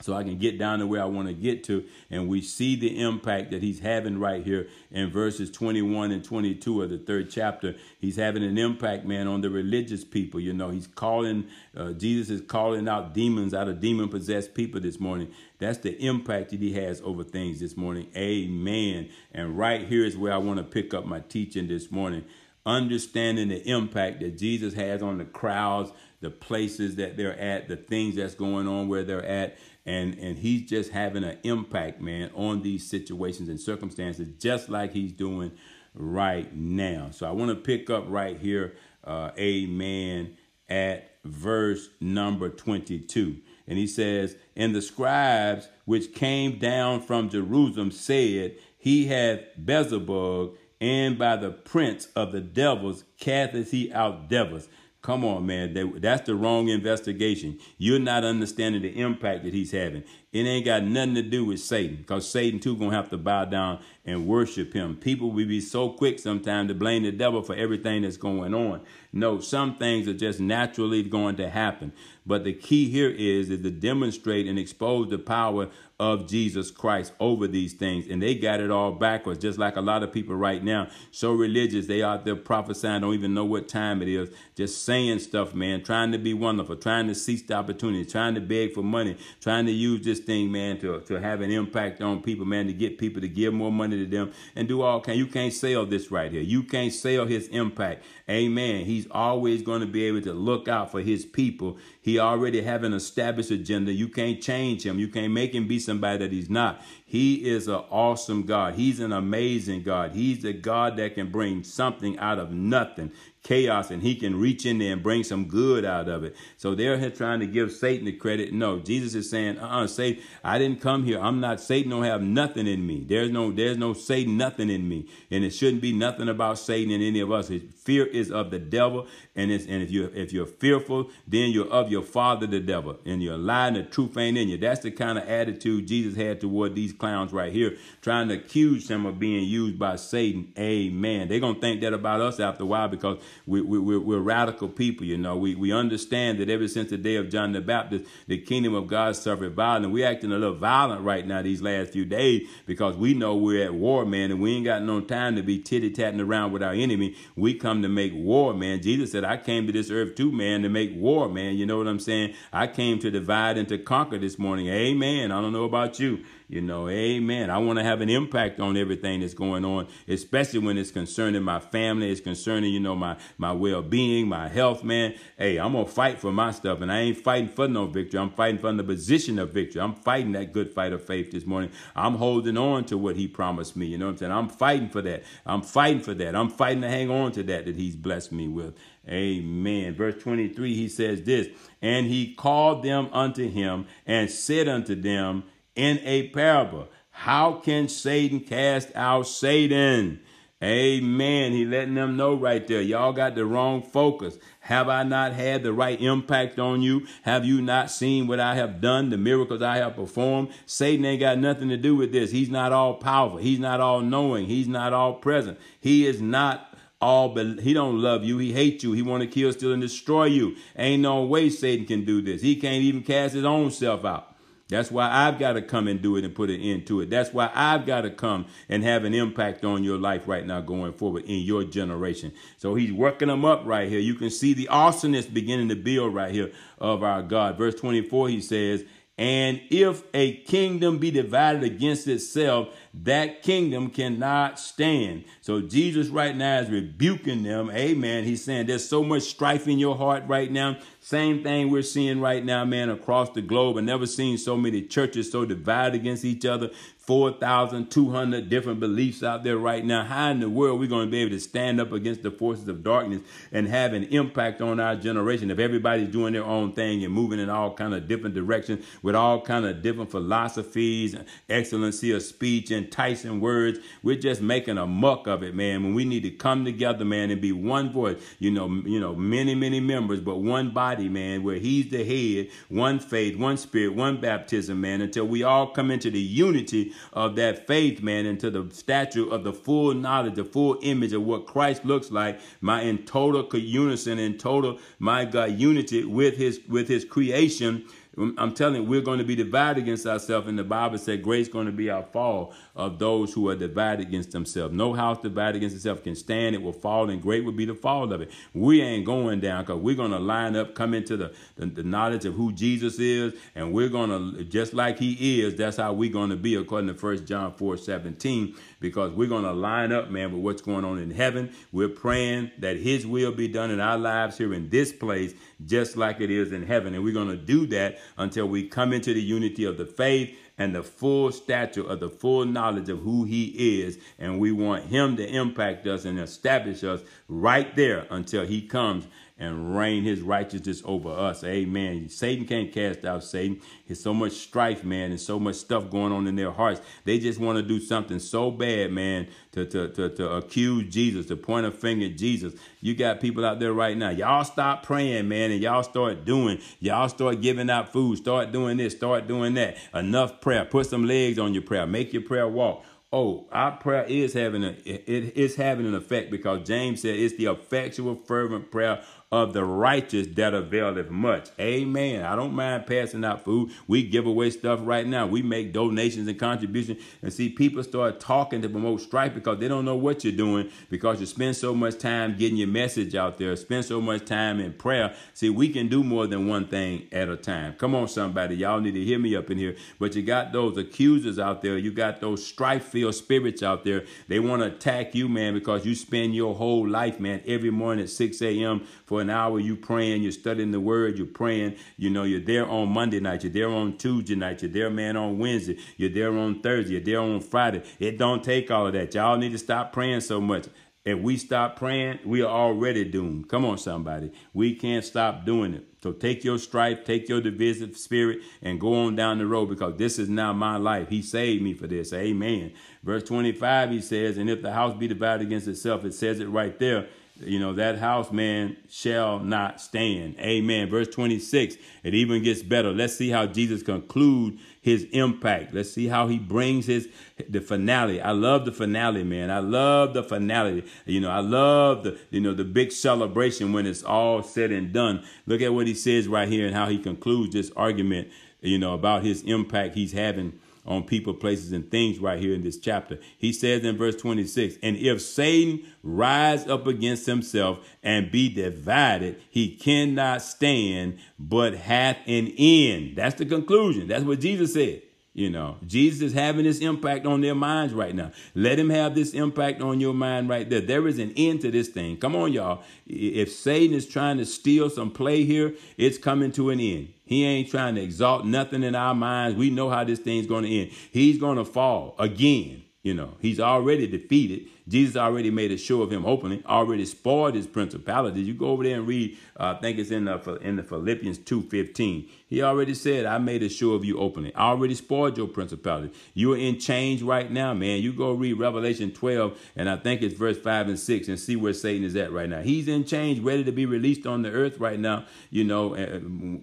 so 0.00 0.14
I 0.14 0.24
can 0.24 0.38
get 0.38 0.58
down 0.58 0.78
to 0.78 0.86
where 0.86 1.02
I 1.02 1.06
want 1.06 1.28
to 1.28 1.34
get 1.34 1.62
to. 1.64 1.84
And 2.10 2.28
we 2.28 2.40
see 2.40 2.76
the 2.76 3.00
impact 3.00 3.50
that 3.50 3.62
he's 3.62 3.80
having 3.80 4.18
right 4.18 4.44
here 4.44 4.68
in 4.90 5.10
verses 5.10 5.50
21 5.50 6.10
and 6.10 6.24
22 6.24 6.82
of 6.82 6.90
the 6.90 6.98
third 6.98 7.30
chapter. 7.30 7.76
He's 7.98 8.16
having 8.16 8.42
an 8.42 8.58
impact, 8.58 9.04
man, 9.04 9.26
on 9.26 9.42
the 9.42 9.50
religious 9.50 10.04
people. 10.04 10.40
You 10.40 10.52
know, 10.52 10.70
he's 10.70 10.86
calling, 10.86 11.46
uh, 11.76 11.92
Jesus 11.92 12.30
is 12.30 12.40
calling 12.40 12.88
out 12.88 13.14
demons 13.14 13.54
out 13.54 13.68
of 13.68 13.80
demon 13.80 14.08
possessed 14.08 14.54
people 14.54 14.80
this 14.80 14.98
morning. 14.98 15.30
That's 15.58 15.78
the 15.78 15.96
impact 16.04 16.50
that 16.50 16.60
he 16.60 16.72
has 16.74 17.00
over 17.02 17.22
things 17.22 17.60
this 17.60 17.76
morning. 17.76 18.08
Amen. 18.16 19.10
And 19.32 19.58
right 19.58 19.86
here 19.86 20.04
is 20.04 20.16
where 20.16 20.32
I 20.32 20.38
want 20.38 20.58
to 20.58 20.64
pick 20.64 20.94
up 20.94 21.04
my 21.04 21.20
teaching 21.20 21.68
this 21.68 21.90
morning. 21.90 22.24
Understanding 22.66 23.48
the 23.48 23.66
impact 23.68 24.20
that 24.20 24.38
Jesus 24.38 24.74
has 24.74 25.02
on 25.02 25.18
the 25.18 25.24
crowds, 25.24 25.92
the 26.20 26.30
places 26.30 26.96
that 26.96 27.16
they're 27.16 27.38
at, 27.38 27.68
the 27.68 27.76
things 27.76 28.16
that's 28.16 28.34
going 28.34 28.68
on 28.68 28.88
where 28.88 29.02
they're 29.04 29.24
at 29.24 29.56
and 29.86 30.18
and 30.18 30.38
he's 30.38 30.68
just 30.68 30.90
having 30.90 31.24
an 31.24 31.38
impact 31.42 32.00
man 32.00 32.30
on 32.34 32.62
these 32.62 32.88
situations 32.88 33.48
and 33.48 33.60
circumstances 33.60 34.28
just 34.38 34.68
like 34.68 34.92
he's 34.92 35.12
doing 35.12 35.52
right 35.94 36.54
now. 36.54 37.08
So 37.10 37.26
i 37.26 37.32
want 37.32 37.50
to 37.50 37.56
pick 37.56 37.90
up 37.90 38.04
right 38.08 38.38
here 38.38 38.74
uh 39.04 39.30
amen 39.38 40.36
at 40.68 41.10
verse 41.24 41.88
number 42.00 42.48
22 42.48 43.36
and 43.66 43.78
he 43.78 43.86
says 43.86 44.36
and 44.56 44.74
the 44.74 44.80
scribes 44.80 45.68
which 45.84 46.14
came 46.14 46.58
down 46.58 47.00
from 47.00 47.28
jerusalem 47.28 47.90
said 47.90 48.56
he 48.78 49.06
hath 49.06 49.40
beelzebub 49.62 50.56
and 50.80 51.18
by 51.18 51.36
the 51.36 51.50
prince 51.50 52.06
of 52.16 52.32
the 52.32 52.40
devils 52.40 53.04
casteth 53.18 53.70
he 53.70 53.92
out 53.92 54.30
devils 54.30 54.68
Come 55.02 55.24
on, 55.24 55.46
man. 55.46 55.72
That's 55.98 56.26
the 56.26 56.34
wrong 56.34 56.68
investigation. 56.68 57.58
You're 57.78 57.98
not 57.98 58.22
understanding 58.22 58.82
the 58.82 59.00
impact 59.00 59.44
that 59.44 59.54
he's 59.54 59.72
having. 59.72 60.04
It 60.30 60.42
ain't 60.42 60.66
got 60.66 60.84
nothing 60.84 61.14
to 61.14 61.22
do 61.22 61.46
with 61.46 61.60
Satan 61.60 61.96
because 61.96 62.28
Satan 62.28 62.60
too 62.60 62.76
going 62.76 62.90
to 62.90 62.96
have 62.96 63.08
to 63.10 63.16
bow 63.16 63.46
down 63.46 63.80
and 64.04 64.26
worship 64.26 64.72
him. 64.72 64.96
People 64.96 65.30
will 65.30 65.46
be 65.46 65.60
so 65.60 65.90
quick 65.90 66.18
sometimes 66.18 66.68
to 66.68 66.74
blame 66.74 67.02
the 67.02 67.12
devil 67.12 67.42
for 67.42 67.54
everything 67.54 68.02
that's 68.02 68.16
going 68.16 68.54
on. 68.54 68.80
No, 69.12 69.40
some 69.40 69.76
things 69.76 70.08
are 70.08 70.14
just 70.14 70.40
naturally 70.40 71.02
going 71.02 71.36
to 71.36 71.50
happen. 71.50 71.92
But 72.24 72.44
the 72.44 72.52
key 72.52 72.88
here 72.88 73.10
is, 73.10 73.50
is 73.50 73.62
to 73.62 73.70
demonstrate 73.70 74.46
and 74.46 74.58
expose 74.58 75.10
the 75.10 75.18
power 75.18 75.68
of 75.98 76.26
Jesus 76.26 76.70
Christ 76.70 77.12
over 77.20 77.46
these 77.46 77.74
things. 77.74 78.06
And 78.08 78.22
they 78.22 78.34
got 78.34 78.60
it 78.60 78.70
all 78.70 78.92
backwards, 78.92 79.40
just 79.40 79.58
like 79.58 79.76
a 79.76 79.82
lot 79.82 80.02
of 80.02 80.12
people 80.12 80.34
right 80.34 80.62
now. 80.62 80.88
So 81.10 81.32
religious, 81.32 81.86
they 81.86 82.02
out 82.02 82.24
there 82.24 82.36
prophesying, 82.36 83.02
don't 83.02 83.14
even 83.14 83.34
know 83.34 83.44
what 83.44 83.68
time 83.68 84.00
it 84.00 84.08
is, 84.08 84.30
just 84.54 84.84
saying 84.84 85.18
stuff, 85.18 85.54
man, 85.54 85.82
trying 85.82 86.12
to 86.12 86.18
be 86.18 86.32
wonderful, 86.32 86.76
trying 86.76 87.08
to 87.08 87.14
seize 87.14 87.42
the 87.42 87.54
opportunity, 87.54 88.04
trying 88.06 88.34
to 88.34 88.40
beg 88.40 88.72
for 88.72 88.82
money, 88.82 89.16
trying 89.40 89.66
to 89.66 89.72
use 89.72 90.02
this 90.02 90.20
thing, 90.20 90.50
man, 90.50 90.78
to, 90.80 91.00
to 91.00 91.20
have 91.20 91.42
an 91.42 91.50
impact 91.50 92.00
on 92.00 92.22
people, 92.22 92.46
man, 92.46 92.66
to 92.68 92.72
get 92.72 92.96
people 92.96 93.20
to 93.20 93.28
give 93.28 93.52
more 93.52 93.72
money 93.72 93.89
to 93.98 94.06
them 94.06 94.32
and 94.54 94.68
do 94.68 94.82
all 94.82 95.00
kind. 95.00 95.18
You 95.18 95.26
can't 95.26 95.52
sell 95.52 95.86
this 95.86 96.10
right 96.10 96.30
here. 96.30 96.40
You 96.40 96.62
can't 96.62 96.92
sell 96.92 97.26
his 97.26 97.48
impact. 97.48 98.04
Amen. 98.28 98.84
He's 98.84 99.06
always 99.10 99.62
going 99.62 99.80
to 99.80 99.86
be 99.86 100.04
able 100.04 100.22
to 100.22 100.32
look 100.32 100.68
out 100.68 100.90
for 100.90 101.00
his 101.00 101.24
people. 101.24 101.78
He 102.00 102.18
already 102.18 102.62
have 102.62 102.84
an 102.84 102.92
established 102.92 103.50
agenda. 103.50 103.92
You 103.92 104.08
can't 104.08 104.40
change 104.40 104.84
him. 104.84 104.98
You 104.98 105.08
can't 105.08 105.32
make 105.32 105.54
him 105.54 105.66
be 105.66 105.78
somebody 105.78 106.18
that 106.18 106.32
he's 106.32 106.50
not. 106.50 106.80
He 107.04 107.48
is 107.48 107.66
an 107.66 107.82
awesome 107.90 108.44
God. 108.44 108.74
He's 108.74 109.00
an 109.00 109.12
amazing 109.12 109.82
God. 109.82 110.12
He's 110.12 110.42
the 110.42 110.52
God 110.52 110.96
that 110.96 111.14
can 111.14 111.30
bring 111.30 111.64
something 111.64 112.18
out 112.18 112.38
of 112.38 112.52
nothing 112.52 113.10
chaos 113.42 113.90
and 113.90 114.02
he 114.02 114.14
can 114.14 114.38
reach 114.38 114.66
in 114.66 114.78
there 114.78 114.92
and 114.92 115.02
bring 115.02 115.24
some 115.24 115.46
good 115.46 115.84
out 115.84 116.08
of 116.08 116.24
it. 116.24 116.36
So 116.58 116.74
they're 116.74 117.10
trying 117.10 117.40
to 117.40 117.46
give 117.46 117.72
Satan 117.72 118.04
the 118.04 118.12
credit. 118.12 118.52
No, 118.52 118.78
Jesus 118.78 119.14
is 119.14 119.30
saying, 119.30 119.58
uh-uh, 119.58 119.86
Satan, 119.86 120.22
I 120.44 120.58
didn't 120.58 120.80
come 120.80 121.04
here. 121.04 121.18
I'm 121.18 121.40
not 121.40 121.60
Satan 121.60 121.90
don't 121.90 122.04
have 122.04 122.22
nothing 122.22 122.66
in 122.66 122.86
me. 122.86 123.04
There's 123.08 123.30
no 123.30 123.50
there's 123.50 123.78
no 123.78 123.94
Satan 123.94 124.36
nothing 124.36 124.68
in 124.68 124.88
me. 124.88 125.08
And 125.30 125.42
it 125.42 125.50
shouldn't 125.50 125.80
be 125.80 125.92
nothing 125.92 126.28
about 126.28 126.58
Satan 126.58 126.92
in 126.92 127.00
any 127.00 127.20
of 127.20 127.32
us. 127.32 127.50
Fear 127.82 128.06
is 128.06 128.30
of 128.30 128.50
the 128.50 128.58
devil. 128.58 129.06
And 129.34 129.50
it's 129.50 129.64
and 129.64 129.82
if 129.82 129.90
you 129.90 130.10
if 130.14 130.32
you're 130.32 130.46
fearful, 130.46 131.10
then 131.26 131.50
you're 131.50 131.70
of 131.70 131.90
your 131.90 132.02
father 132.02 132.46
the 132.46 132.60
devil. 132.60 132.98
And 133.06 133.22
you're 133.22 133.38
lying, 133.38 133.74
the 133.74 133.84
truth 133.84 134.18
ain't 134.18 134.36
in 134.36 134.48
you. 134.48 134.58
That's 134.58 134.80
the 134.80 134.90
kind 134.90 135.18
of 135.18 135.26
attitude 135.26 135.86
Jesus 135.86 136.16
had 136.16 136.40
toward 136.40 136.74
these 136.74 136.92
clowns 136.92 137.32
right 137.32 137.52
here, 137.52 137.76
trying 138.02 138.28
to 138.28 138.34
accuse 138.34 138.86
them 138.86 139.06
of 139.06 139.18
being 139.18 139.44
used 139.44 139.78
by 139.78 139.96
Satan. 139.96 140.52
Amen. 140.58 141.28
They're 141.28 141.40
gonna 141.40 141.58
think 141.58 141.80
that 141.80 141.94
about 141.94 142.20
us 142.20 142.38
after 142.38 142.64
a 142.64 142.66
while 142.66 142.88
because 142.88 143.18
we, 143.46 143.60
we, 143.60 143.78
we're, 143.78 144.00
we're 144.00 144.18
radical 144.18 144.68
people, 144.68 145.06
you 145.06 145.18
know. 145.18 145.36
We, 145.36 145.54
we 145.54 145.72
understand 145.72 146.38
that 146.38 146.48
ever 146.48 146.68
since 146.68 146.90
the 146.90 146.96
day 146.96 147.16
of 147.16 147.30
John 147.30 147.52
the 147.52 147.60
Baptist, 147.60 148.04
the 148.26 148.38
kingdom 148.38 148.74
of 148.74 148.86
God 148.86 149.16
suffered 149.16 149.54
violence. 149.54 149.92
We're 149.92 150.06
acting 150.06 150.32
a 150.32 150.38
little 150.38 150.56
violent 150.56 151.02
right 151.02 151.26
now 151.26 151.42
these 151.42 151.62
last 151.62 151.92
few 151.92 152.04
days 152.04 152.48
because 152.66 152.96
we 152.96 153.14
know 153.14 153.36
we're 153.36 153.64
at 153.64 153.74
war, 153.74 154.04
man, 154.04 154.30
and 154.30 154.40
we 154.40 154.54
ain't 154.56 154.64
got 154.64 154.82
no 154.82 155.00
time 155.00 155.36
to 155.36 155.42
be 155.42 155.58
titty-tatting 155.58 156.20
around 156.20 156.52
with 156.52 156.62
our 156.62 156.72
enemy. 156.72 157.16
We 157.36 157.54
come 157.54 157.82
to 157.82 157.88
make 157.88 158.12
war, 158.14 158.54
man. 158.54 158.82
Jesus 158.82 159.12
said, 159.12 159.24
I 159.24 159.36
came 159.36 159.66
to 159.66 159.72
this 159.72 159.90
earth 159.90 160.14
too, 160.14 160.32
man, 160.32 160.62
to 160.62 160.68
make 160.68 160.92
war, 160.94 161.28
man. 161.28 161.56
You 161.56 161.66
know 161.66 161.78
what 161.78 161.88
I'm 161.88 162.00
saying? 162.00 162.34
I 162.52 162.66
came 162.66 162.98
to 163.00 163.10
divide 163.10 163.58
and 163.58 163.68
to 163.68 163.78
conquer 163.78 164.18
this 164.18 164.38
morning. 164.38 164.68
Amen. 164.68 165.32
I 165.32 165.40
don't 165.40 165.52
know 165.52 165.64
about 165.64 165.98
you. 165.98 166.24
You 166.50 166.60
know, 166.60 166.88
amen. 166.88 167.48
I 167.48 167.58
want 167.58 167.78
to 167.78 167.84
have 167.84 168.00
an 168.00 168.10
impact 168.10 168.58
on 168.58 168.76
everything 168.76 169.20
that's 169.20 169.34
going 169.34 169.64
on, 169.64 169.86
especially 170.08 170.58
when 170.58 170.78
it's 170.78 170.90
concerning 170.90 171.44
my 171.44 171.60
family, 171.60 172.10
it's 172.10 172.20
concerning, 172.20 172.72
you 172.72 172.80
know, 172.80 172.96
my 172.96 173.16
my 173.38 173.52
well-being, 173.52 174.26
my 174.26 174.48
health, 174.48 174.82
man. 174.82 175.14
Hey, 175.38 175.58
I'm 175.58 175.74
gonna 175.74 175.86
fight 175.86 176.18
for 176.18 176.32
my 176.32 176.50
stuff, 176.50 176.80
and 176.80 176.90
I 176.90 177.02
ain't 177.02 177.18
fighting 177.18 177.50
for 177.50 177.68
no 177.68 177.86
victory. 177.86 178.18
I'm 178.18 178.30
fighting 178.30 178.58
for 178.58 178.72
the 178.72 178.82
position 178.82 179.38
of 179.38 179.52
victory. 179.52 179.80
I'm 179.80 179.94
fighting 179.94 180.32
that 180.32 180.52
good 180.52 180.74
fight 180.74 180.92
of 180.92 181.04
faith 181.04 181.30
this 181.30 181.46
morning. 181.46 181.70
I'm 181.94 182.16
holding 182.16 182.58
on 182.58 182.84
to 182.86 182.98
what 182.98 183.14
he 183.14 183.28
promised 183.28 183.76
me. 183.76 183.86
You 183.86 183.98
know 183.98 184.06
what 184.06 184.12
I'm 184.12 184.18
saying? 184.18 184.32
I'm 184.32 184.48
fighting 184.48 184.88
for 184.88 185.02
that. 185.02 185.22
I'm 185.46 185.62
fighting 185.62 186.02
for 186.02 186.14
that. 186.14 186.34
I'm 186.34 186.50
fighting 186.50 186.82
to 186.82 186.88
hang 186.88 187.10
on 187.12 187.30
to 187.32 187.44
that 187.44 187.66
that 187.66 187.76
he's 187.76 187.94
blessed 187.94 188.32
me 188.32 188.48
with. 188.48 188.74
Amen. 189.08 189.94
Verse 189.94 190.20
23, 190.20 190.74
he 190.74 190.88
says 190.88 191.22
this, 191.22 191.46
and 191.80 192.06
he 192.06 192.34
called 192.34 192.82
them 192.82 193.08
unto 193.12 193.48
him 193.48 193.86
and 194.04 194.28
said 194.28 194.66
unto 194.66 194.96
them, 194.96 195.44
in 195.74 195.98
a 196.02 196.28
parable. 196.28 196.88
How 197.10 197.54
can 197.54 197.88
Satan 197.88 198.40
cast 198.40 198.94
out 198.94 199.26
Satan? 199.26 200.20
Amen. 200.62 201.52
He 201.52 201.64
letting 201.64 201.94
them 201.94 202.18
know 202.18 202.34
right 202.34 202.66
there. 202.66 202.82
Y'all 202.82 203.14
got 203.14 203.34
the 203.34 203.46
wrong 203.46 203.82
focus. 203.82 204.38
Have 204.60 204.90
I 204.90 205.04
not 205.04 205.32
had 205.32 205.62
the 205.62 205.72
right 205.72 205.98
impact 205.98 206.58
on 206.58 206.82
you? 206.82 207.06
Have 207.22 207.46
you 207.46 207.62
not 207.62 207.90
seen 207.90 208.26
what 208.26 208.40
I 208.40 208.54
have 208.56 208.80
done, 208.80 209.08
the 209.08 209.16
miracles 209.16 209.62
I 209.62 209.78
have 209.78 209.96
performed? 209.96 210.50
Satan 210.66 211.06
ain't 211.06 211.20
got 211.20 211.38
nothing 211.38 211.70
to 211.70 211.78
do 211.78 211.96
with 211.96 212.12
this. 212.12 212.30
He's 212.30 212.50
not 212.50 212.72
all 212.72 212.94
powerful. 212.94 213.38
He's 213.38 213.58
not 213.58 213.80
all 213.80 214.02
knowing. 214.02 214.46
He's 214.46 214.68
not 214.68 214.92
all 214.92 215.14
present. 215.14 215.58
He 215.80 216.06
is 216.06 216.20
not 216.20 216.66
all 217.00 217.30
but 217.30 217.60
he 217.60 217.72
don't 217.72 218.02
love 218.02 218.24
you. 218.24 218.36
He 218.36 218.52
hates 218.52 218.84
you. 218.84 218.92
He 218.92 219.00
want 219.00 219.22
to 219.22 219.26
kill, 219.26 219.52
steal, 219.52 219.72
and 219.72 219.80
destroy 219.80 220.26
you. 220.26 220.56
Ain't 220.76 221.00
no 221.02 221.24
way 221.24 221.48
Satan 221.48 221.86
can 221.86 222.04
do 222.04 222.20
this. 222.20 222.42
He 222.42 222.56
can't 222.56 222.82
even 222.82 223.02
cast 223.02 223.34
his 223.34 223.44
own 223.46 223.70
self 223.70 224.04
out. 224.04 224.29
That's 224.70 224.90
why 224.90 225.10
I've 225.10 225.38
got 225.38 225.54
to 225.54 225.62
come 225.62 225.88
and 225.88 226.00
do 226.00 226.16
it 226.16 226.24
and 226.24 226.34
put 226.34 226.48
an 226.48 226.60
end 226.60 226.86
to 226.86 227.00
it. 227.00 227.10
That's 227.10 227.32
why 227.32 227.50
I've 227.54 227.84
got 227.84 228.02
to 228.02 228.10
come 228.10 228.46
and 228.68 228.82
have 228.84 229.04
an 229.04 229.12
impact 229.12 229.64
on 229.64 229.84
your 229.84 229.98
life 229.98 230.28
right 230.28 230.46
now 230.46 230.60
going 230.60 230.92
forward 230.92 231.24
in 231.24 231.40
your 231.40 231.64
generation. 231.64 232.32
So 232.56 232.74
he's 232.74 232.92
working 232.92 233.28
them 233.28 233.44
up 233.44 233.62
right 233.66 233.88
here. 233.88 233.98
You 233.98 234.14
can 234.14 234.30
see 234.30 234.54
the 234.54 234.68
awesomeness 234.68 235.26
beginning 235.26 235.68
to 235.68 235.76
build 235.76 236.14
right 236.14 236.32
here 236.32 236.52
of 236.78 237.02
our 237.02 237.22
God. 237.22 237.58
Verse 237.58 237.74
24, 237.74 238.28
he 238.28 238.40
says, 238.40 238.84
and 239.20 239.60
if 239.68 240.02
a 240.14 240.36
kingdom 240.44 240.96
be 240.96 241.10
divided 241.10 241.62
against 241.62 242.08
itself, 242.08 242.74
that 242.94 243.42
kingdom 243.42 243.90
cannot 243.90 244.58
stand. 244.58 245.24
So 245.42 245.60
Jesus 245.60 246.08
right 246.08 246.34
now 246.34 246.60
is 246.60 246.70
rebuking 246.70 247.42
them. 247.42 247.70
Amen. 247.70 248.24
He's 248.24 248.42
saying 248.42 248.66
there's 248.66 248.88
so 248.88 249.04
much 249.04 249.24
strife 249.24 249.68
in 249.68 249.78
your 249.78 249.94
heart 249.94 250.22
right 250.26 250.50
now. 250.50 250.78
Same 251.02 251.42
thing 251.42 251.70
we're 251.70 251.80
seeing 251.80 252.20
right 252.20 252.44
now, 252.44 252.64
man, 252.66 252.90
across 252.90 253.30
the 253.30 253.40
globe. 253.40 253.78
I've 253.78 253.84
never 253.84 254.06
seen 254.06 254.36
so 254.36 254.54
many 254.54 254.82
churches 254.82 255.32
so 255.32 255.46
divided 255.46 255.94
against 255.94 256.26
each 256.26 256.44
other. 256.44 256.70
4,200 257.10 258.48
different 258.48 258.78
beliefs 258.78 259.24
out 259.24 259.42
there 259.42 259.56
right 259.56 259.84
now. 259.84 260.04
How 260.04 260.30
in 260.30 260.38
the 260.38 260.48
world 260.48 260.76
are 260.76 260.80
we 260.80 260.86
going 260.86 261.06
to 261.06 261.10
be 261.10 261.22
able 261.22 261.30
to 261.30 261.40
stand 261.40 261.80
up 261.80 261.90
against 261.90 262.22
the 262.22 262.30
forces 262.30 262.68
of 262.68 262.84
darkness 262.84 263.22
and 263.50 263.66
have 263.66 263.94
an 263.94 264.04
impact 264.04 264.60
on 264.60 264.78
our 264.78 264.94
generation 264.94 265.50
if 265.50 265.58
everybody's 265.58 266.08
doing 266.08 266.34
their 266.34 266.44
own 266.44 266.72
thing 266.72 267.02
and 267.02 267.12
moving 267.12 267.40
in 267.40 267.50
all 267.50 267.74
kind 267.74 267.94
of 267.94 268.06
different 268.06 268.36
directions 268.36 268.84
with 269.02 269.16
all 269.16 269.40
kind 269.40 269.66
of 269.66 269.82
different 269.82 270.10
philosophies 270.10 271.14
and 271.14 271.24
excellency 271.48 272.12
of 272.12 272.22
speech, 272.22 272.70
enticing 272.70 273.40
words? 273.40 273.80
We're 274.04 274.14
just 274.14 274.40
making 274.40 274.78
a 274.78 274.86
muck 274.86 275.26
of 275.26 275.42
it, 275.42 275.54
man. 275.54 275.82
When 275.82 275.94
we 275.94 276.04
need 276.04 276.22
to 276.22 276.30
come 276.30 276.64
together, 276.64 277.04
man, 277.04 277.32
and 277.32 277.40
be 277.40 277.50
one 277.50 277.90
voice. 277.92 278.22
You 278.38 278.52
know, 278.52 278.68
you 278.84 279.00
know, 279.00 279.16
many, 279.16 279.56
many 279.56 279.80
members, 279.80 280.20
but 280.20 280.36
one 280.36 280.70
body, 280.70 280.89
man, 280.98 281.42
where 281.42 281.56
He's 281.56 281.90
the 281.90 282.04
head, 282.04 282.48
one 282.68 282.98
faith, 282.98 283.36
one 283.36 283.56
spirit, 283.56 283.94
one 283.94 284.20
baptism, 284.20 284.80
man. 284.80 285.00
Until 285.00 285.26
we 285.26 285.42
all 285.42 285.68
come 285.68 285.90
into 285.90 286.10
the 286.10 286.20
unity 286.20 286.92
of 287.12 287.36
that 287.36 287.66
faith, 287.66 288.02
man, 288.02 288.26
into 288.26 288.50
the 288.50 288.68
stature 288.74 289.30
of 289.30 289.44
the 289.44 289.52
full 289.52 289.94
knowledge, 289.94 290.34
the 290.34 290.44
full 290.44 290.78
image 290.82 291.12
of 291.12 291.22
what 291.22 291.46
Christ 291.46 291.84
looks 291.84 292.10
like, 292.10 292.40
my 292.60 292.82
in 292.82 292.98
total 292.98 293.48
unison, 293.58 294.18
in 294.18 294.38
total, 294.38 294.78
my 294.98 295.24
God, 295.24 295.52
unity 295.52 296.04
with 296.04 296.36
his 296.36 296.60
with 296.68 296.88
his 296.88 297.04
creation 297.04 297.84
I'm 298.18 298.52
telling 298.52 298.82
you, 298.82 298.84
we're 298.84 299.00
going 299.00 299.18
to 299.18 299.24
be 299.24 299.36
divided 299.36 299.82
against 299.82 300.04
ourselves. 300.04 300.48
And 300.48 300.58
the 300.58 300.64
Bible 300.64 300.98
said, 300.98 301.22
"Grace 301.22 301.48
going 301.48 301.66
to 301.66 301.72
be 301.72 301.90
our 301.90 302.02
fall 302.02 302.52
of 302.80 302.98
those 302.98 303.34
who 303.34 303.48
are 303.50 303.54
divided 303.54 304.06
against 304.06 304.32
themselves. 304.32 304.72
No 304.72 304.94
house 304.94 305.18
divided 305.22 305.56
against 305.56 305.76
itself 305.76 306.02
can 306.02 306.16
stand. 306.16 306.54
It 306.54 306.62
will 306.62 306.72
fall, 306.72 307.10
and 307.10 307.20
great 307.20 307.44
will 307.44 307.52
be 307.52 307.66
the 307.66 307.74
fall 307.74 308.10
of 308.10 308.22
it. 308.22 308.30
We 308.54 308.80
ain't 308.80 309.04
going 309.04 309.40
down 309.40 309.64
because 309.64 309.80
we're 309.80 309.96
going 309.96 310.12
to 310.12 310.18
line 310.18 310.56
up, 310.56 310.74
come 310.74 310.94
into 310.94 311.18
the, 311.18 311.34
the, 311.56 311.66
the, 311.66 311.82
knowledge 311.82 312.24
of 312.24 312.34
who 312.34 312.52
Jesus 312.52 312.98
is, 312.98 313.34
and 313.54 313.72
we're 313.72 313.90
going 313.90 314.08
to, 314.08 314.44
just 314.44 314.72
like 314.72 314.98
he 314.98 315.42
is, 315.42 315.56
that's 315.56 315.76
how 315.76 315.92
we're 315.92 316.12
going 316.12 316.30
to 316.30 316.36
be, 316.36 316.54
according 316.54 316.94
to 316.94 317.06
1 317.06 317.26
John 317.26 317.52
4 317.52 317.76
17, 317.76 318.56
because 318.80 319.12
we're 319.12 319.28
going 319.28 319.44
to 319.44 319.52
line 319.52 319.92
up, 319.92 320.10
man, 320.10 320.32
with 320.32 320.42
what's 320.42 320.62
going 320.62 320.84
on 320.84 320.98
in 320.98 321.10
heaven. 321.10 321.52
We're 321.72 321.90
praying 321.90 322.50
that 322.58 322.78
his 322.78 323.06
will 323.06 323.32
be 323.32 323.46
done 323.46 323.70
in 323.70 323.80
our 323.80 323.98
lives 323.98 324.38
here 324.38 324.54
in 324.54 324.70
this 324.70 324.90
place, 324.90 325.34
just 325.66 325.98
like 325.98 326.22
it 326.22 326.30
is 326.30 326.52
in 326.52 326.66
heaven. 326.66 326.94
And 326.94 327.04
we're 327.04 327.12
going 327.12 327.28
to 327.28 327.36
do 327.36 327.66
that 327.66 327.98
until 328.16 328.46
we 328.46 328.66
come 328.66 328.94
into 328.94 329.12
the 329.12 329.22
unity 329.22 329.64
of 329.64 329.76
the 329.76 329.84
faith 329.84 330.34
and 330.60 330.74
the 330.74 330.82
full 330.82 331.32
stature 331.32 331.82
of 331.88 332.00
the 332.00 332.10
full 332.10 332.44
knowledge 332.44 332.90
of 332.90 332.98
who 332.98 333.24
he 333.24 333.80
is. 333.80 333.98
And 334.18 334.38
we 334.38 334.52
want 334.52 334.84
him 334.84 335.16
to 335.16 335.26
impact 335.26 335.86
us 335.86 336.04
and 336.04 336.20
establish 336.20 336.84
us 336.84 337.00
right 337.28 337.74
there 337.76 338.06
until 338.10 338.44
he 338.44 338.60
comes 338.60 339.06
and 339.40 339.74
reign 339.74 340.04
his 340.04 340.20
righteousness 340.20 340.82
over 340.84 341.08
us. 341.08 341.42
Amen. 341.42 342.10
Satan 342.10 342.46
can't 342.46 342.70
cast 342.70 343.06
out 343.06 343.24
Satan. 343.24 343.60
There's 343.86 344.00
so 344.00 344.12
much 344.12 344.32
strife, 344.32 344.84
man, 344.84 345.10
and 345.10 345.20
so 345.20 345.40
much 345.40 345.56
stuff 345.56 345.90
going 345.90 346.12
on 346.12 346.26
in 346.26 346.36
their 346.36 346.52
hearts. 346.52 346.82
They 347.04 347.18
just 347.18 347.40
want 347.40 347.56
to 347.56 347.62
do 347.62 347.80
something 347.80 348.18
so 348.18 348.50
bad, 348.50 348.92
man, 348.92 349.28
to, 349.52 349.64
to, 349.64 349.88
to, 349.88 350.10
to 350.10 350.30
accuse 350.32 350.92
Jesus, 350.92 351.24
to 351.26 351.36
point 351.36 351.64
a 351.64 351.70
finger 351.70 352.04
at 352.06 352.18
Jesus. 352.18 352.52
You 352.82 352.94
got 352.94 353.20
people 353.20 353.44
out 353.46 353.58
there 353.58 353.72
right 353.72 353.96
now. 353.96 354.10
Y'all 354.10 354.44
stop 354.44 354.82
praying, 354.82 355.28
man, 355.28 355.50
and 355.50 355.62
y'all 355.62 355.82
start 355.82 356.26
doing. 356.26 356.60
Y'all 356.78 357.08
start 357.08 357.40
giving 357.40 357.70
out 357.70 357.90
food. 357.90 358.18
Start 358.18 358.52
doing 358.52 358.76
this. 358.76 358.94
Start 358.94 359.26
doing 359.26 359.54
that. 359.54 359.78
Enough 359.94 360.42
prayer. 360.42 360.66
Put 360.66 360.86
some 360.86 361.06
legs 361.06 361.38
on 361.38 361.54
your 361.54 361.62
prayer. 361.62 361.86
Make 361.86 362.12
your 362.12 362.22
prayer 362.22 362.46
walk. 362.46 362.84
Oh, 363.12 363.48
our 363.50 363.72
prayer 363.72 364.04
is 364.04 364.34
having 364.34 364.62
a 364.62 364.68
it 364.68 365.36
is 365.36 365.56
having 365.56 365.84
an 365.84 365.96
effect 365.96 366.30
because 366.30 366.64
James 366.64 367.02
said 367.02 367.16
it's 367.16 367.36
the 367.36 367.46
effectual 367.46 368.14
fervent 368.14 368.70
prayer 368.70 369.02
of 369.32 369.52
the 369.52 369.64
righteous 369.64 370.26
that 370.34 370.54
availeth 370.54 371.08
much. 371.08 371.50
Amen. 371.60 372.24
I 372.24 372.34
don't 372.34 372.52
mind 372.52 372.84
passing 372.86 373.24
out 373.24 373.44
food. 373.44 373.70
We 373.86 374.02
give 374.02 374.26
away 374.26 374.50
stuff 374.50 374.80
right 374.82 375.06
now. 375.06 375.28
We 375.28 375.40
make 375.40 375.72
donations 375.72 376.26
and 376.26 376.36
contributions. 376.36 377.00
And 377.22 377.32
see, 377.32 377.48
people 377.48 377.84
start 377.84 378.18
talking 378.18 378.60
to 378.62 378.68
promote 378.68 379.00
strife 379.00 379.32
because 379.32 379.60
they 379.60 379.68
don't 379.68 379.84
know 379.84 379.94
what 379.94 380.24
you're 380.24 380.32
doing 380.32 380.68
because 380.88 381.20
you 381.20 381.26
spend 381.26 381.54
so 381.54 381.72
much 381.76 381.98
time 381.98 382.36
getting 382.36 382.56
your 382.56 382.66
message 382.66 383.14
out 383.14 383.38
there, 383.38 383.54
spend 383.54 383.84
so 383.84 384.00
much 384.00 384.24
time 384.24 384.58
in 384.58 384.72
prayer. 384.72 385.14
See, 385.32 385.48
we 385.48 385.68
can 385.68 385.86
do 385.86 386.02
more 386.02 386.26
than 386.26 386.48
one 386.48 386.66
thing 386.66 387.06
at 387.12 387.28
a 387.28 387.36
time. 387.36 387.74
Come 387.74 387.94
on, 387.94 388.08
somebody. 388.08 388.56
Y'all 388.56 388.80
need 388.80 388.94
to 388.94 389.04
hear 389.04 389.20
me 389.20 389.36
up 389.36 389.48
in 389.48 389.58
here. 389.58 389.76
But 390.00 390.16
you 390.16 390.22
got 390.22 390.52
those 390.52 390.76
accusers 390.76 391.38
out 391.38 391.62
there. 391.62 391.78
You 391.78 391.92
got 391.92 392.20
those 392.20 392.44
strife 392.44 392.86
filled 392.86 393.14
spirits 393.14 393.62
out 393.62 393.84
there. 393.84 394.06
They 394.26 394.40
want 394.40 394.62
to 394.62 394.66
attack 394.66 395.14
you, 395.14 395.28
man, 395.28 395.54
because 395.54 395.86
you 395.86 395.94
spend 395.94 396.34
your 396.34 396.56
whole 396.56 396.88
life, 396.88 397.20
man, 397.20 397.42
every 397.46 397.70
morning 397.70 398.02
at 398.02 398.10
6 398.10 398.42
a.m. 398.42 398.84
for 399.04 399.19
an 399.20 399.30
hour, 399.30 399.60
you 399.60 399.76
praying, 399.76 400.22
you're 400.22 400.32
studying 400.32 400.72
the 400.72 400.80
word, 400.80 401.16
you're 401.16 401.26
praying. 401.26 401.76
You 401.96 402.10
know, 402.10 402.24
you're 402.24 402.40
there 402.40 402.68
on 402.68 402.88
Monday 402.90 403.20
night, 403.20 403.44
you're 403.44 403.52
there 403.52 403.68
on 403.68 403.96
Tuesday 403.96 404.34
night, 404.34 404.62
you're 404.62 404.70
there, 404.70 404.90
man, 404.90 405.16
on 405.16 405.38
Wednesday, 405.38 405.78
you're 405.96 406.10
there 406.10 406.36
on 406.36 406.60
Thursday, 406.60 406.94
you're 406.94 407.02
there 407.02 407.20
on 407.20 407.40
Friday. 407.40 407.82
It 407.98 408.18
don't 408.18 408.42
take 408.42 408.70
all 408.70 408.86
of 408.86 408.92
that. 408.94 409.14
Y'all 409.14 409.36
need 409.36 409.52
to 409.52 409.58
stop 409.58 409.92
praying 409.92 410.22
so 410.22 410.40
much. 410.40 410.66
If 411.02 411.18
we 411.18 411.38
stop 411.38 411.76
praying, 411.76 412.18
we 412.26 412.42
are 412.42 412.48
already 412.48 413.06
doomed. 413.06 413.48
Come 413.48 413.64
on, 413.64 413.78
somebody. 413.78 414.32
We 414.52 414.74
can't 414.74 415.02
stop 415.02 415.46
doing 415.46 415.72
it. 415.72 415.86
So 416.02 416.12
take 416.12 416.44
your 416.44 416.58
strife, 416.58 417.04
take 417.04 417.26
your 417.26 417.40
divisive 417.40 417.96
spirit, 417.96 418.40
and 418.60 418.78
go 418.78 419.06
on 419.06 419.16
down 419.16 419.38
the 419.38 419.46
road 419.46 419.70
because 419.70 419.96
this 419.96 420.18
is 420.18 420.28
now 420.28 420.52
my 420.52 420.76
life. 420.76 421.08
He 421.08 421.22
saved 421.22 421.62
me 421.62 421.72
for 421.72 421.86
this. 421.86 422.12
Amen. 422.12 422.74
Verse 423.02 423.22
25, 423.22 423.90
he 423.92 424.00
says, 424.02 424.36
And 424.36 424.50
if 424.50 424.60
the 424.60 424.72
house 424.72 424.94
be 424.94 425.08
divided 425.08 425.46
against 425.46 425.68
itself, 425.68 426.04
it 426.04 426.12
says 426.12 426.38
it 426.38 426.48
right 426.48 426.78
there 426.78 427.08
you 427.40 427.58
know, 427.58 427.72
that 427.74 427.98
house, 427.98 428.30
man, 428.30 428.76
shall 428.88 429.38
not 429.38 429.80
stand. 429.80 430.36
Amen. 430.38 430.90
Verse 430.90 431.08
26, 431.08 431.76
it 432.02 432.14
even 432.14 432.42
gets 432.42 432.62
better. 432.62 432.92
Let's 432.92 433.16
see 433.16 433.30
how 433.30 433.46
Jesus 433.46 433.82
conclude 433.82 434.58
his 434.80 435.04
impact. 435.12 435.74
Let's 435.74 435.90
see 435.90 436.06
how 436.06 436.28
he 436.28 436.38
brings 436.38 436.86
his 436.86 437.08
the 437.48 437.60
finale. 437.60 438.20
I 438.20 438.32
love 438.32 438.64
the 438.64 438.72
finale, 438.72 439.24
man. 439.24 439.50
I 439.50 439.58
love 439.58 440.14
the 440.14 440.22
finale. 440.22 440.84
You 441.06 441.20
know, 441.20 441.30
I 441.30 441.40
love 441.40 442.04
the, 442.04 442.18
you 442.30 442.40
know, 442.40 442.54
the 442.54 442.64
big 442.64 442.92
celebration 442.92 443.72
when 443.72 443.86
it's 443.86 444.02
all 444.02 444.42
said 444.42 444.70
and 444.70 444.92
done. 444.92 445.24
Look 445.46 445.62
at 445.62 445.72
what 445.72 445.86
he 445.86 445.94
says 445.94 446.28
right 446.28 446.48
here 446.48 446.66
and 446.66 446.74
how 446.74 446.88
he 446.88 446.98
concludes 446.98 447.54
this 447.54 447.70
argument, 447.76 448.28
you 448.60 448.78
know, 448.78 448.94
about 448.94 449.22
his 449.24 449.42
impact 449.42 449.94
he's 449.94 450.12
having 450.12 450.58
on 450.90 451.04
people, 451.04 451.32
places, 451.32 451.70
and 451.70 451.88
things 451.88 452.18
right 452.18 452.40
here 452.40 452.52
in 452.52 452.62
this 452.62 452.76
chapter. 452.76 453.18
He 453.38 453.52
says 453.52 453.84
in 453.84 453.96
verse 453.96 454.16
26 454.16 454.76
And 454.82 454.96
if 454.96 455.22
Satan 455.22 455.86
rise 456.02 456.66
up 456.66 456.86
against 456.86 457.26
himself 457.26 457.78
and 458.02 458.30
be 458.30 458.52
divided, 458.52 459.40
he 459.48 459.76
cannot 459.76 460.42
stand, 460.42 461.18
but 461.38 461.74
hath 461.74 462.18
an 462.26 462.52
end. 462.58 463.16
That's 463.16 463.36
the 463.36 463.46
conclusion. 463.46 464.08
That's 464.08 464.24
what 464.24 464.40
Jesus 464.40 464.74
said. 464.74 465.02
You 465.32 465.48
know, 465.48 465.76
Jesus 465.86 466.22
is 466.22 466.32
having 466.32 466.64
this 466.64 466.80
impact 466.80 467.24
on 467.24 467.40
their 467.40 467.54
minds 467.54 467.94
right 467.94 468.14
now. 468.14 468.32
Let 468.56 468.80
him 468.80 468.90
have 468.90 469.14
this 469.14 469.32
impact 469.32 469.80
on 469.80 470.00
your 470.00 470.12
mind 470.12 470.48
right 470.48 470.68
there. 470.68 470.80
There 470.80 471.06
is 471.06 471.20
an 471.20 471.32
end 471.36 471.60
to 471.60 471.70
this 471.70 471.88
thing. 471.88 472.16
Come 472.16 472.34
on, 472.34 472.52
y'all. 472.52 472.82
If 473.06 473.52
Satan 473.52 473.96
is 473.96 474.08
trying 474.08 474.38
to 474.38 474.44
steal 474.44 474.90
some 474.90 475.12
play 475.12 475.44
here, 475.44 475.74
it's 475.96 476.18
coming 476.18 476.50
to 476.52 476.70
an 476.70 476.80
end. 476.80 477.14
He 477.30 477.44
ain't 477.44 477.70
trying 477.70 477.94
to 477.94 478.02
exalt 478.02 478.44
nothing 478.44 478.82
in 478.82 478.96
our 478.96 479.14
minds. 479.14 479.56
We 479.56 479.70
know 479.70 479.88
how 479.88 480.02
this 480.02 480.18
thing's 480.18 480.48
going 480.48 480.64
to 480.64 480.68
end. 480.68 480.90
He's 481.12 481.38
going 481.38 481.58
to 481.58 481.64
fall 481.64 482.16
again. 482.18 482.82
You 483.04 483.14
know, 483.14 483.36
he's 483.38 483.60
already 483.60 484.08
defeated. 484.08 484.66
Jesus 484.90 485.16
already 485.16 485.52
made 485.52 485.70
a 485.70 485.78
show 485.78 486.02
of 486.02 486.12
him 486.12 486.26
openly, 486.26 486.64
already 486.66 487.04
spoiled 487.04 487.54
his 487.54 487.68
principalities. 487.68 488.48
You 488.48 488.54
go 488.54 488.66
over 488.66 488.82
there 488.82 488.96
and 488.96 489.06
read, 489.06 489.38
uh, 489.56 489.74
I 489.76 489.80
think 489.80 490.00
it's 490.00 490.10
in 490.10 490.24
the, 490.24 490.56
in 490.56 490.74
the 490.74 490.82
Philippians 490.82 491.38
2.15. 491.38 492.28
He 492.48 492.60
already 492.60 492.94
said, 492.94 493.24
I 493.24 493.38
made 493.38 493.62
a 493.62 493.68
show 493.68 493.92
of 493.92 494.04
you 494.04 494.18
openly. 494.18 494.52
I 494.56 494.62
already 494.64 494.96
spoiled 494.96 495.38
your 495.38 495.46
principality. 495.46 496.12
You 496.34 496.54
are 496.54 496.56
in 496.56 496.80
change 496.80 497.22
right 497.22 497.48
now, 497.48 497.72
man. 497.72 498.02
You 498.02 498.12
go 498.12 498.32
read 498.32 498.54
Revelation 498.54 499.12
12, 499.12 499.56
and 499.76 499.88
I 499.88 499.94
think 499.94 500.22
it's 500.22 500.34
verse 500.34 500.58
5 500.58 500.88
and 500.88 500.98
6, 500.98 501.28
and 501.28 501.38
see 501.38 501.54
where 501.54 501.72
Satan 501.72 502.02
is 502.02 502.16
at 502.16 502.32
right 502.32 502.48
now. 502.48 502.60
He's 502.60 502.88
in 502.88 503.04
change, 503.04 503.38
ready 503.38 503.62
to 503.62 503.72
be 503.72 503.86
released 503.86 504.26
on 504.26 504.42
the 504.42 504.50
earth 504.50 504.80
right 504.80 504.98
now, 504.98 505.24
you 505.50 505.62
know, 505.62 505.94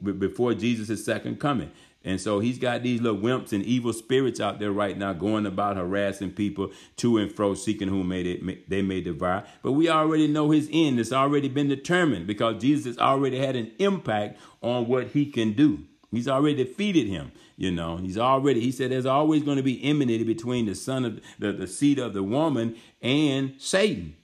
before 0.03 0.53
Jesus' 0.53 1.05
second 1.05 1.39
coming. 1.39 1.71
And 2.03 2.21
so 2.21 2.39
he's 2.39 2.57
got 2.57 2.83
these 2.83 3.01
little 3.01 3.19
wimps 3.19 3.51
and 3.51 3.63
evil 3.63 3.91
spirits 3.91 4.39
out 4.39 4.59
there 4.59 4.71
right 4.71 4.97
now 4.97 5.13
going 5.13 5.45
about 5.45 5.77
harassing 5.77 6.31
people 6.31 6.71
to 6.97 7.17
and 7.17 7.31
fro, 7.31 7.53
seeking 7.53 7.89
whom 7.89 8.07
may 8.07 8.23
they, 8.23 8.63
they 8.67 8.81
may 8.81 9.01
devour. 9.01 9.43
But 9.61 9.73
we 9.73 9.89
already 9.89 10.27
know 10.27 10.51
his 10.51 10.69
end. 10.71 10.99
It's 10.99 11.11
already 11.11 11.49
been 11.49 11.67
determined 11.67 12.27
because 12.27 12.61
Jesus 12.61 12.85
has 12.85 12.97
already 12.97 13.39
had 13.39 13.55
an 13.55 13.71
impact 13.79 14.39
on 14.61 14.87
what 14.87 15.07
he 15.07 15.25
can 15.25 15.53
do. 15.53 15.83
He's 16.11 16.27
already 16.27 16.63
defeated 16.63 17.07
him. 17.07 17.31
You 17.57 17.71
know, 17.71 17.97
he's 17.97 18.17
already, 18.17 18.61
he 18.61 18.71
said 18.71 18.91
there's 18.91 19.05
always 19.05 19.43
going 19.43 19.57
to 19.57 19.63
be 19.63 19.83
enmity 19.83 20.23
between 20.23 20.67
the 20.67 20.75
son 20.75 21.03
of 21.03 21.19
the, 21.39 21.51
the 21.51 21.67
seed 21.67 21.99
of 21.99 22.13
the 22.13 22.23
woman 22.23 22.75
and 23.01 23.55
Satan. 23.57 24.15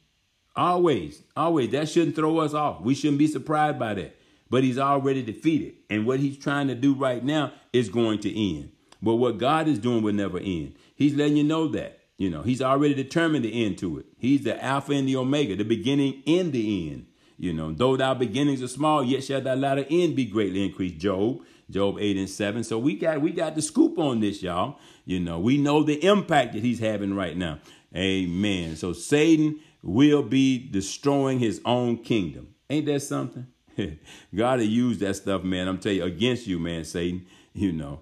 Always, 0.55 1.23
always. 1.35 1.71
That 1.71 1.89
shouldn't 1.89 2.15
throw 2.15 2.37
us 2.37 2.53
off. 2.53 2.81
We 2.81 2.93
shouldn't 2.95 3.17
be 3.17 3.27
surprised 3.27 3.79
by 3.79 3.95
that 3.95 4.15
but 4.53 4.63
he's 4.63 4.77
already 4.77 5.23
defeated. 5.23 5.73
And 5.89 6.05
what 6.05 6.19
he's 6.19 6.37
trying 6.37 6.67
to 6.67 6.75
do 6.75 6.93
right 6.93 7.23
now 7.23 7.53
is 7.73 7.89
going 7.89 8.19
to 8.19 8.57
end. 8.57 8.71
But 9.01 9.15
what 9.15 9.37
God 9.37 9.67
is 9.67 9.79
doing 9.79 10.01
will 10.01 10.13
never 10.13 10.39
end. 10.39 10.75
He's 10.95 11.15
letting 11.15 11.35
you 11.35 11.43
know 11.43 11.67
that. 11.69 11.99
You 12.17 12.29
know, 12.29 12.43
he's 12.43 12.61
already 12.61 12.93
determined 12.93 13.43
the 13.43 13.65
end 13.65 13.77
to 13.79 13.97
it. 13.97 14.05
He's 14.17 14.43
the 14.43 14.63
Alpha 14.63 14.93
and 14.93 15.07
the 15.07 15.17
Omega, 15.17 15.55
the 15.55 15.65
beginning 15.65 16.23
and 16.25 16.53
the 16.53 16.89
end. 16.89 17.07
You 17.37 17.51
know, 17.51 17.73
though 17.73 17.97
thy 17.97 18.13
beginnings 18.13 18.61
are 18.61 18.67
small, 18.67 19.03
yet 19.03 19.23
shall 19.23 19.41
thy 19.41 19.55
latter 19.55 19.85
end 19.89 20.15
be 20.15 20.23
greatly 20.25 20.63
increased. 20.63 20.99
Job, 20.99 21.41
Job 21.69 21.97
8 21.99 22.15
and 22.17 22.29
7. 22.29 22.63
So 22.63 22.77
we 22.77 22.95
got 22.95 23.19
we 23.21 23.31
got 23.31 23.55
the 23.55 23.61
scoop 23.61 23.97
on 23.97 24.19
this, 24.19 24.41
y'all. 24.43 24.77
You 25.05 25.19
know, 25.19 25.39
we 25.39 25.57
know 25.57 25.83
the 25.83 26.01
impact 26.05 26.53
that 26.53 26.61
he's 26.61 26.79
having 26.79 27.15
right 27.15 27.35
now. 27.35 27.59
Amen. 27.95 28.75
So 28.75 28.93
Satan 28.93 29.59
will 29.81 30.23
be 30.23 30.57
destroying 30.69 31.39
his 31.39 31.59
own 31.65 31.97
kingdom. 31.97 32.55
Ain't 32.69 32.85
that 32.85 33.01
something? 33.01 33.47
God 34.35 34.59
will 34.59 34.65
use 34.65 34.99
that 34.99 35.15
stuff, 35.15 35.43
man. 35.43 35.67
I'm 35.67 35.79
telling 35.79 35.97
you, 35.97 36.03
against 36.05 36.47
you, 36.47 36.59
man, 36.59 36.85
Satan. 36.85 37.25
You 37.53 37.71
know. 37.71 38.01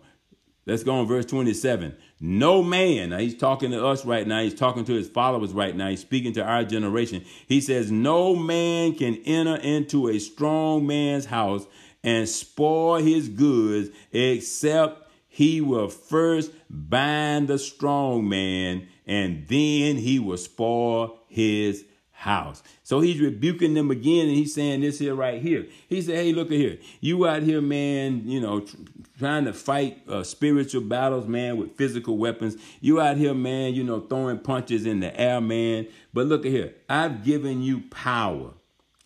Let's 0.67 0.83
go 0.83 0.93
on 0.93 1.07
verse 1.07 1.25
27. 1.25 1.97
No 2.19 2.61
man, 2.61 3.09
now 3.09 3.17
he's 3.17 3.35
talking 3.35 3.71
to 3.71 3.85
us 3.85 4.05
right 4.05 4.27
now. 4.27 4.41
He's 4.41 4.53
talking 4.53 4.85
to 4.85 4.93
his 4.93 5.09
followers 5.09 5.53
right 5.53 5.75
now. 5.75 5.89
He's 5.89 6.01
speaking 6.01 6.33
to 6.33 6.43
our 6.43 6.63
generation. 6.63 7.25
He 7.47 7.61
says, 7.61 7.91
No 7.91 8.35
man 8.35 8.93
can 8.93 9.15
enter 9.25 9.55
into 9.55 10.07
a 10.07 10.19
strong 10.19 10.85
man's 10.85 11.25
house 11.25 11.65
and 12.03 12.29
spoil 12.29 13.01
his 13.01 13.27
goods 13.27 13.89
except 14.11 15.09
he 15.27 15.61
will 15.61 15.89
first 15.89 16.51
bind 16.69 17.47
the 17.47 17.57
strong 17.57 18.29
man 18.29 18.87
and 19.07 19.47
then 19.47 19.97
he 19.97 20.19
will 20.19 20.37
spoil 20.37 21.19
his 21.27 21.85
house. 22.21 22.61
So 22.83 22.99
he's 22.99 23.19
rebuking 23.19 23.73
them 23.73 23.89
again, 23.89 24.27
and 24.27 24.35
he's 24.35 24.53
saying 24.53 24.81
this 24.81 24.99
here 24.99 25.15
right 25.15 25.41
here. 25.41 25.65
He 25.87 26.03
said, 26.03 26.17
"Hey, 26.17 26.33
look 26.33 26.51
at 26.51 26.57
here. 26.57 26.77
You 26.99 27.25
out 27.25 27.41
here, 27.41 27.61
man. 27.61 28.23
You 28.27 28.39
know, 28.39 28.65
trying 29.21 29.45
to 29.45 29.53
fight 29.53 30.01
uh, 30.09 30.23
spiritual 30.23 30.81
battles, 30.81 31.27
man, 31.27 31.55
with 31.57 31.77
physical 31.77 32.17
weapons. 32.17 32.57
You 32.81 32.99
out 32.99 33.15
here, 33.17 33.33
man. 33.33 33.73
You 33.73 33.85
know, 33.85 34.01
throwing 34.01 34.39
punches 34.39 34.85
in 34.85 34.99
the 34.99 35.17
air, 35.17 35.39
man. 35.39 35.87
But 36.13 36.25
look 36.25 36.45
at 36.45 36.51
here. 36.51 36.73
I've 36.89 37.23
given 37.23 37.61
you 37.61 37.83
power." 37.89 38.51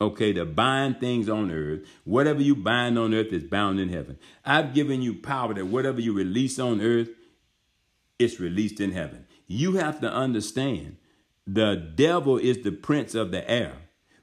Okay, 0.01 0.34
to 0.34 0.43
bind 0.43 0.99
things 0.99 1.30
on 1.30 1.51
earth. 1.51 1.82
Whatever 2.04 2.41
you 2.41 2.56
bind 2.56 2.99
on 2.99 3.13
earth 3.13 3.32
is 3.32 3.43
bound 3.43 3.80
in 3.80 3.89
heaven. 3.89 4.17
I've 4.43 4.73
given 4.73 5.01
you 5.01 5.13
power 5.13 5.54
that 5.54 5.67
whatever 5.67 6.01
you 6.01 6.12
release 6.12 6.60
on 6.60 6.82
earth, 6.82 7.10
it's 8.19 8.39
released 8.39 8.82
in 8.82 8.91
heaven. 8.91 9.25
You 9.47 9.73
have 9.73 10.01
to 10.01 10.12
understand 10.12 10.97
the 11.47 11.75
devil 11.75 12.38
is 12.38 12.63
the 12.63 12.71
prince 12.71 13.15
of 13.15 13.32
the 13.32 13.49
air. 13.49 13.73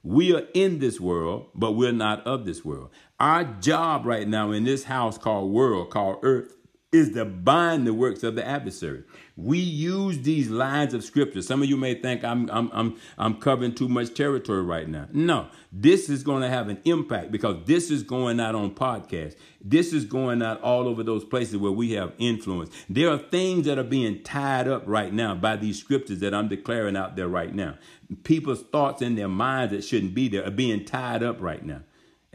We 0.02 0.34
are 0.34 0.46
in 0.52 0.80
this 0.80 1.00
world, 1.00 1.46
but 1.54 1.72
we're 1.72 1.92
not 1.92 2.26
of 2.26 2.44
this 2.44 2.64
world. 2.64 2.90
Our 3.20 3.44
job 3.44 4.04
right 4.04 4.26
now 4.26 4.50
in 4.50 4.64
this 4.64 4.84
house 4.84 5.16
called 5.16 5.52
world, 5.52 5.90
called 5.90 6.18
earth, 6.22 6.56
is 6.92 7.14
to 7.14 7.24
bind 7.24 7.86
the 7.86 7.94
works 7.94 8.22
of 8.22 8.34
the 8.34 8.46
adversary. 8.46 9.02
We 9.34 9.58
use 9.58 10.18
these 10.18 10.50
lines 10.50 10.92
of 10.92 11.02
scripture. 11.02 11.40
Some 11.40 11.62
of 11.62 11.68
you 11.68 11.76
may 11.78 11.94
think 11.94 12.22
I'm 12.22 12.50
I'm 12.50 12.70
I'm 12.72 12.96
I'm 13.16 13.34
covering 13.36 13.74
too 13.74 13.88
much 13.88 14.12
territory 14.12 14.62
right 14.62 14.86
now. 14.86 15.08
No, 15.10 15.48
this 15.72 16.10
is 16.10 16.22
going 16.22 16.42
to 16.42 16.50
have 16.50 16.68
an 16.68 16.82
impact 16.84 17.32
because 17.32 17.64
this 17.64 17.90
is 17.90 18.02
going 18.02 18.40
out 18.40 18.54
on 18.54 18.74
podcast. 18.74 19.36
This 19.64 19.94
is 19.94 20.04
going 20.04 20.42
out 20.42 20.60
all 20.60 20.86
over 20.86 21.02
those 21.02 21.24
places 21.24 21.56
where 21.56 21.72
we 21.72 21.92
have 21.92 22.12
influence. 22.18 22.70
There 22.90 23.08
are 23.08 23.18
things 23.18 23.64
that 23.64 23.78
are 23.78 23.84
being 23.84 24.22
tied 24.22 24.68
up 24.68 24.82
right 24.86 25.14
now 25.14 25.34
by 25.34 25.56
these 25.56 25.78
scriptures 25.78 26.18
that 26.18 26.34
I'm 26.34 26.48
declaring 26.48 26.96
out 26.96 27.16
there 27.16 27.28
right 27.28 27.54
now. 27.54 27.78
People's 28.16 28.62
thoughts 28.62 29.02
in 29.02 29.14
their 29.14 29.28
minds 29.28 29.72
that 29.72 29.82
shouldn't 29.84 30.14
be 30.14 30.28
there 30.28 30.46
are 30.46 30.50
being 30.50 30.84
tied 30.84 31.22
up 31.22 31.40
right 31.40 31.64
now. 31.64 31.82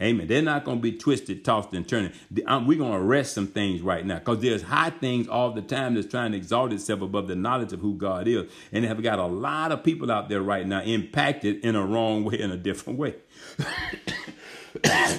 Amen. 0.00 0.28
They're 0.28 0.42
not 0.42 0.64
going 0.64 0.78
to 0.78 0.82
be 0.82 0.92
twisted, 0.92 1.44
tossed, 1.44 1.72
and. 1.72 2.12
Um, 2.46 2.66
we're 2.68 2.78
going 2.78 2.92
to 2.92 2.98
arrest 2.98 3.32
some 3.32 3.48
things 3.48 3.82
right 3.82 4.06
now 4.06 4.20
because 4.20 4.38
there's 4.40 4.62
high 4.62 4.90
things 4.90 5.26
all 5.26 5.50
the 5.50 5.62
time 5.62 5.94
that's 5.94 6.06
trying 6.06 6.30
to 6.32 6.38
exalt 6.38 6.72
itself 6.72 7.00
above 7.00 7.26
the 7.26 7.34
knowledge 7.34 7.72
of 7.72 7.80
who 7.80 7.94
God 7.94 8.28
is. 8.28 8.48
And 8.70 8.84
have 8.84 9.02
got 9.02 9.18
a 9.18 9.26
lot 9.26 9.72
of 9.72 9.82
people 9.82 10.12
out 10.12 10.28
there 10.28 10.40
right 10.40 10.64
now 10.64 10.82
impacted 10.82 11.64
in 11.64 11.74
a 11.74 11.84
wrong 11.84 12.22
way, 12.22 12.38
in 12.38 12.52
a 12.52 12.56
different 12.56 12.98
way. 12.98 13.16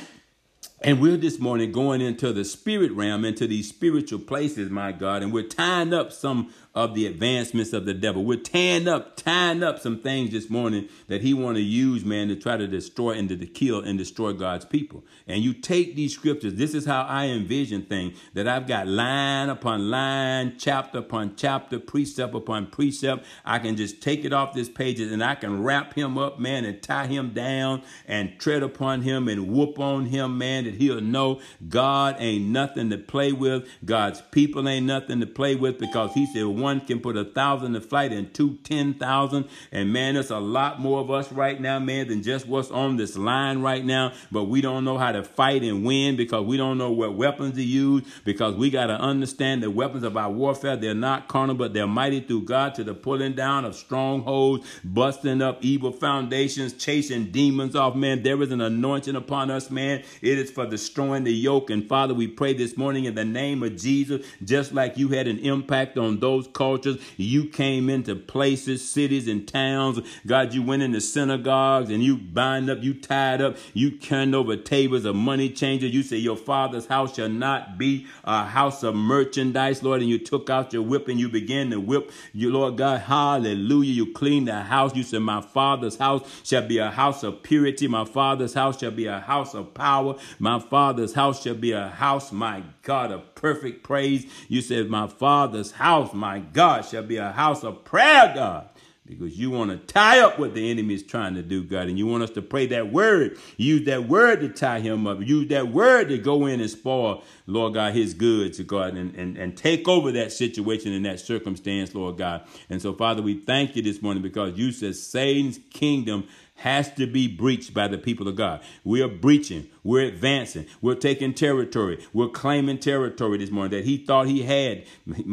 And 0.81 1.01
we're 1.01 1.17
this 1.17 1.39
morning 1.39 1.73
going 1.73 1.99
into 1.99 2.31
the 2.31 2.45
spirit 2.45 2.93
realm, 2.93 3.25
into 3.25 3.47
these 3.47 3.67
spiritual 3.67 4.19
places, 4.19 4.69
my 4.69 4.93
God, 4.93 5.21
and 5.21 5.33
we're 5.33 5.43
tying 5.43 5.93
up 5.93 6.13
some 6.13 6.53
of 6.79 6.95
the 6.95 7.05
advancements 7.05 7.73
of 7.73 7.83
the 7.85 7.93
devil. 7.93 8.23
We're 8.23 8.39
tying 8.39 8.87
up, 8.87 9.17
tying 9.17 9.63
up 9.63 9.79
some 9.79 9.99
things 9.99 10.31
this 10.31 10.49
morning 10.49 10.87
that 11.07 11.21
he 11.21 11.33
want 11.33 11.57
to 11.57 11.61
use, 11.61 12.05
man, 12.05 12.29
to 12.29 12.37
try 12.37 12.55
to 12.55 12.67
destroy 12.67 13.11
and 13.11 13.27
to 13.27 13.35
kill 13.35 13.81
and 13.81 13.97
destroy 13.97 14.31
God's 14.31 14.63
people. 14.63 15.03
And 15.27 15.43
you 15.43 15.53
take 15.53 15.97
these 15.97 16.13
scriptures. 16.13 16.55
This 16.55 16.73
is 16.73 16.85
how 16.85 17.01
I 17.01 17.25
envision 17.25 17.83
things 17.83 18.17
that 18.33 18.47
I've 18.47 18.65
got 18.65 18.87
line 18.87 19.49
upon 19.49 19.91
line, 19.91 20.55
chapter 20.57 20.99
upon 20.99 21.35
chapter, 21.35 21.79
precept 21.79 22.33
upon 22.33 22.67
precept. 22.67 23.25
I 23.43 23.59
can 23.59 23.75
just 23.75 24.01
take 24.01 24.23
it 24.23 24.31
off 24.31 24.53
this 24.53 24.69
pages 24.69 25.11
and 25.11 25.21
I 25.21 25.35
can 25.35 25.61
wrap 25.61 25.95
him 25.95 26.17
up, 26.17 26.39
man, 26.39 26.63
and 26.63 26.81
tie 26.81 27.07
him 27.07 27.31
down 27.33 27.81
and 28.07 28.39
tread 28.39 28.63
upon 28.63 29.01
him 29.01 29.27
and 29.27 29.49
whoop 29.49 29.79
on 29.79 30.05
him, 30.05 30.37
man, 30.37 30.63
that 30.63 30.75
he'll 30.75 31.01
know 31.01 31.41
God 31.67 32.15
ain't 32.19 32.45
nothing 32.45 32.89
to 32.91 32.97
play 32.97 33.33
with. 33.33 33.67
God's 33.83 34.21
people 34.31 34.69
ain't 34.69 34.85
nothing 34.85 35.19
to 35.19 35.27
play 35.27 35.55
with 35.55 35.77
because 35.77 36.13
he 36.13 36.25
said 36.25 36.45
one 36.45 36.68
can 36.77 36.99
put 36.99 37.17
a 37.17 37.25
thousand 37.25 37.73
to 37.73 37.81
flight 37.81 38.11
and 38.11 38.33
two 38.33 38.55
ten 38.63 38.93
thousand. 38.93 39.47
And 39.71 39.93
man, 39.93 40.15
there's 40.15 40.29
a 40.29 40.39
lot 40.39 40.79
more 40.79 40.99
of 40.99 41.09
us 41.09 41.31
right 41.31 41.59
now, 41.59 41.79
man, 41.79 42.09
than 42.09 42.21
just 42.23 42.47
what's 42.47 42.71
on 42.71 42.97
this 42.97 43.17
line 43.17 43.61
right 43.61 43.85
now. 43.85 44.13
But 44.31 44.45
we 44.45 44.61
don't 44.61 44.83
know 44.83 44.97
how 44.97 45.11
to 45.11 45.23
fight 45.23 45.63
and 45.63 45.85
win 45.85 46.15
because 46.15 46.45
we 46.45 46.57
don't 46.57 46.77
know 46.77 46.91
what 46.91 47.15
weapons 47.15 47.55
to 47.55 47.63
use. 47.63 48.03
Because 48.25 48.55
we 48.55 48.69
got 48.69 48.87
to 48.87 48.99
understand 48.99 49.63
the 49.63 49.71
weapons 49.71 50.03
of 50.03 50.17
our 50.17 50.29
warfare, 50.29 50.75
they're 50.75 50.93
not 50.93 51.27
carnal, 51.27 51.55
but 51.55 51.73
they're 51.73 51.87
mighty 51.87 52.19
through 52.19 52.43
God 52.43 52.75
to 52.75 52.83
the 52.83 52.93
pulling 52.93 53.33
down 53.33 53.65
of 53.65 53.75
strongholds, 53.75 54.67
busting 54.83 55.41
up 55.41 55.59
evil 55.61 55.91
foundations, 55.91 56.73
chasing 56.73 57.31
demons 57.31 57.75
off, 57.75 57.95
man. 57.95 58.23
There 58.23 58.41
is 58.41 58.51
an 58.51 58.61
anointing 58.61 59.15
upon 59.15 59.49
us, 59.49 59.71
man. 59.71 60.03
It 60.21 60.37
is 60.37 60.51
for 60.51 60.65
destroying 60.65 61.23
the 61.23 61.33
yoke. 61.33 61.69
And 61.69 61.87
Father, 61.87 62.13
we 62.13 62.27
pray 62.27 62.53
this 62.53 62.75
morning 62.75 63.05
in 63.05 63.15
the 63.15 63.25
name 63.25 63.63
of 63.63 63.77
Jesus, 63.77 64.25
just 64.43 64.73
like 64.73 64.97
you 64.97 65.07
had 65.09 65.27
an 65.27 65.39
impact 65.39 65.97
on 65.97 66.19
those 66.19 66.47
cultures. 66.53 66.97
You 67.17 67.45
came 67.45 67.89
into 67.89 68.15
places, 68.15 68.87
cities, 68.87 69.27
and 69.27 69.47
towns. 69.47 69.99
God, 70.25 70.53
you 70.53 70.61
went 70.61 70.83
into 70.83 71.01
synagogues 71.01 71.89
and 71.89 72.03
you 72.03 72.17
bind 72.17 72.69
up, 72.69 72.81
you 72.81 72.93
tied 72.93 73.41
up, 73.41 73.57
you 73.73 73.91
turned 73.91 74.35
over 74.35 74.55
tables 74.55 75.05
of 75.05 75.15
money 75.15 75.49
changers. 75.49 75.93
You 75.93 76.03
say 76.03 76.17
your 76.17 76.37
father's 76.37 76.87
house 76.87 77.15
shall 77.15 77.29
not 77.29 77.77
be 77.77 78.07
a 78.23 78.45
house 78.45 78.83
of 78.83 78.95
merchandise, 78.95 79.83
Lord. 79.83 80.01
And 80.01 80.09
you 80.09 80.19
took 80.19 80.49
out 80.49 80.73
your 80.73 80.81
whip 80.81 81.07
and 81.07 81.19
you 81.19 81.29
began 81.29 81.69
to 81.71 81.79
whip 81.79 82.11
you, 82.33 82.51
Lord 82.51 82.77
God. 82.77 83.01
Hallelujah. 83.01 83.91
You 83.91 84.13
cleaned 84.13 84.47
the 84.47 84.61
house. 84.61 84.95
You 84.95 85.03
said, 85.03 85.21
My 85.21 85.41
father's 85.41 85.97
house 85.97 86.27
shall 86.43 86.67
be 86.67 86.77
a 86.77 86.89
house 86.89 87.23
of 87.23 87.43
purity. 87.43 87.87
My 87.87 88.05
father's 88.05 88.53
house 88.53 88.79
shall 88.79 88.91
be 88.91 89.05
a 89.05 89.19
house 89.19 89.53
of 89.53 89.73
power. 89.73 90.15
My 90.37 90.59
father's 90.59 91.13
house 91.13 91.43
shall 91.43 91.55
be 91.55 91.71
a 91.71 91.89
house, 91.89 92.31
my 92.31 92.63
God, 92.83 93.11
of 93.11 93.35
perfect 93.35 93.83
praise. 93.83 94.25
You 94.47 94.61
said, 94.61 94.89
My 94.89 95.07
father's 95.07 95.71
house, 95.71 96.13
my 96.13 96.38
God, 96.53 96.85
shall 96.85 97.03
be 97.03 97.17
a 97.17 97.31
house 97.31 97.63
of 97.63 97.83
prayer, 97.83 98.31
God 98.33 98.69
because 99.09 99.37
you 99.37 99.49
want 99.49 99.71
to 99.71 99.77
tie 99.91 100.19
up 100.19 100.37
what 100.37 100.53
the 100.53 100.69
enemy 100.69 100.93
is 100.93 101.01
trying 101.01 101.33
to 101.33 101.41
do, 101.41 101.63
God, 101.63 101.87
and 101.87 101.97
you 101.97 102.05
want 102.05 102.21
us 102.21 102.29
to 102.31 102.43
pray 102.43 102.67
that 102.67 102.93
word. 102.93 103.37
Use 103.57 103.85
that 103.87 104.07
word 104.07 104.39
to 104.41 104.49
tie 104.49 104.79
him 104.79 105.07
up. 105.07 105.19
Use 105.21 105.47
that 105.47 105.69
word 105.69 106.09
to 106.09 106.19
go 106.19 106.45
in 106.45 106.61
and 106.61 106.69
spoil, 106.69 107.23
Lord 107.47 107.73
God, 107.73 107.95
his 107.95 108.13
goods, 108.13 108.59
God, 108.59 108.95
and, 108.95 109.15
and, 109.15 109.35
and 109.35 109.57
take 109.57 109.87
over 109.87 110.11
that 110.11 110.31
situation 110.31 110.93
and 110.93 111.03
that 111.07 111.19
circumstance, 111.19 111.95
Lord 111.95 112.17
God. 112.17 112.43
And 112.69 112.79
so, 112.79 112.93
Father, 112.93 113.23
we 113.23 113.39
thank 113.39 113.75
you 113.75 113.81
this 113.81 114.01
morning 114.01 114.21
because 114.21 114.57
you 114.59 114.71
said 114.71 114.95
Satan's 114.95 115.59
kingdom 115.71 116.27
has 116.59 116.91
to 116.93 117.07
be 117.07 117.27
breached 117.27 117.73
by 117.73 117.87
the 117.87 117.97
people 117.97 118.27
of 118.27 118.35
God. 118.35 118.61
We 118.83 119.01
are 119.01 119.07
breaching. 119.07 119.69
We're 119.83 120.07
advancing. 120.07 120.65
We're 120.81 120.95
taking 120.95 121.33
territory. 121.33 122.05
We're 122.13 122.29
claiming 122.29 122.79
territory 122.79 123.37
this 123.37 123.49
morning 123.49 123.77
that 123.77 123.85
he 123.85 123.97
thought 123.97 124.27
he 124.27 124.43
had 124.43 124.85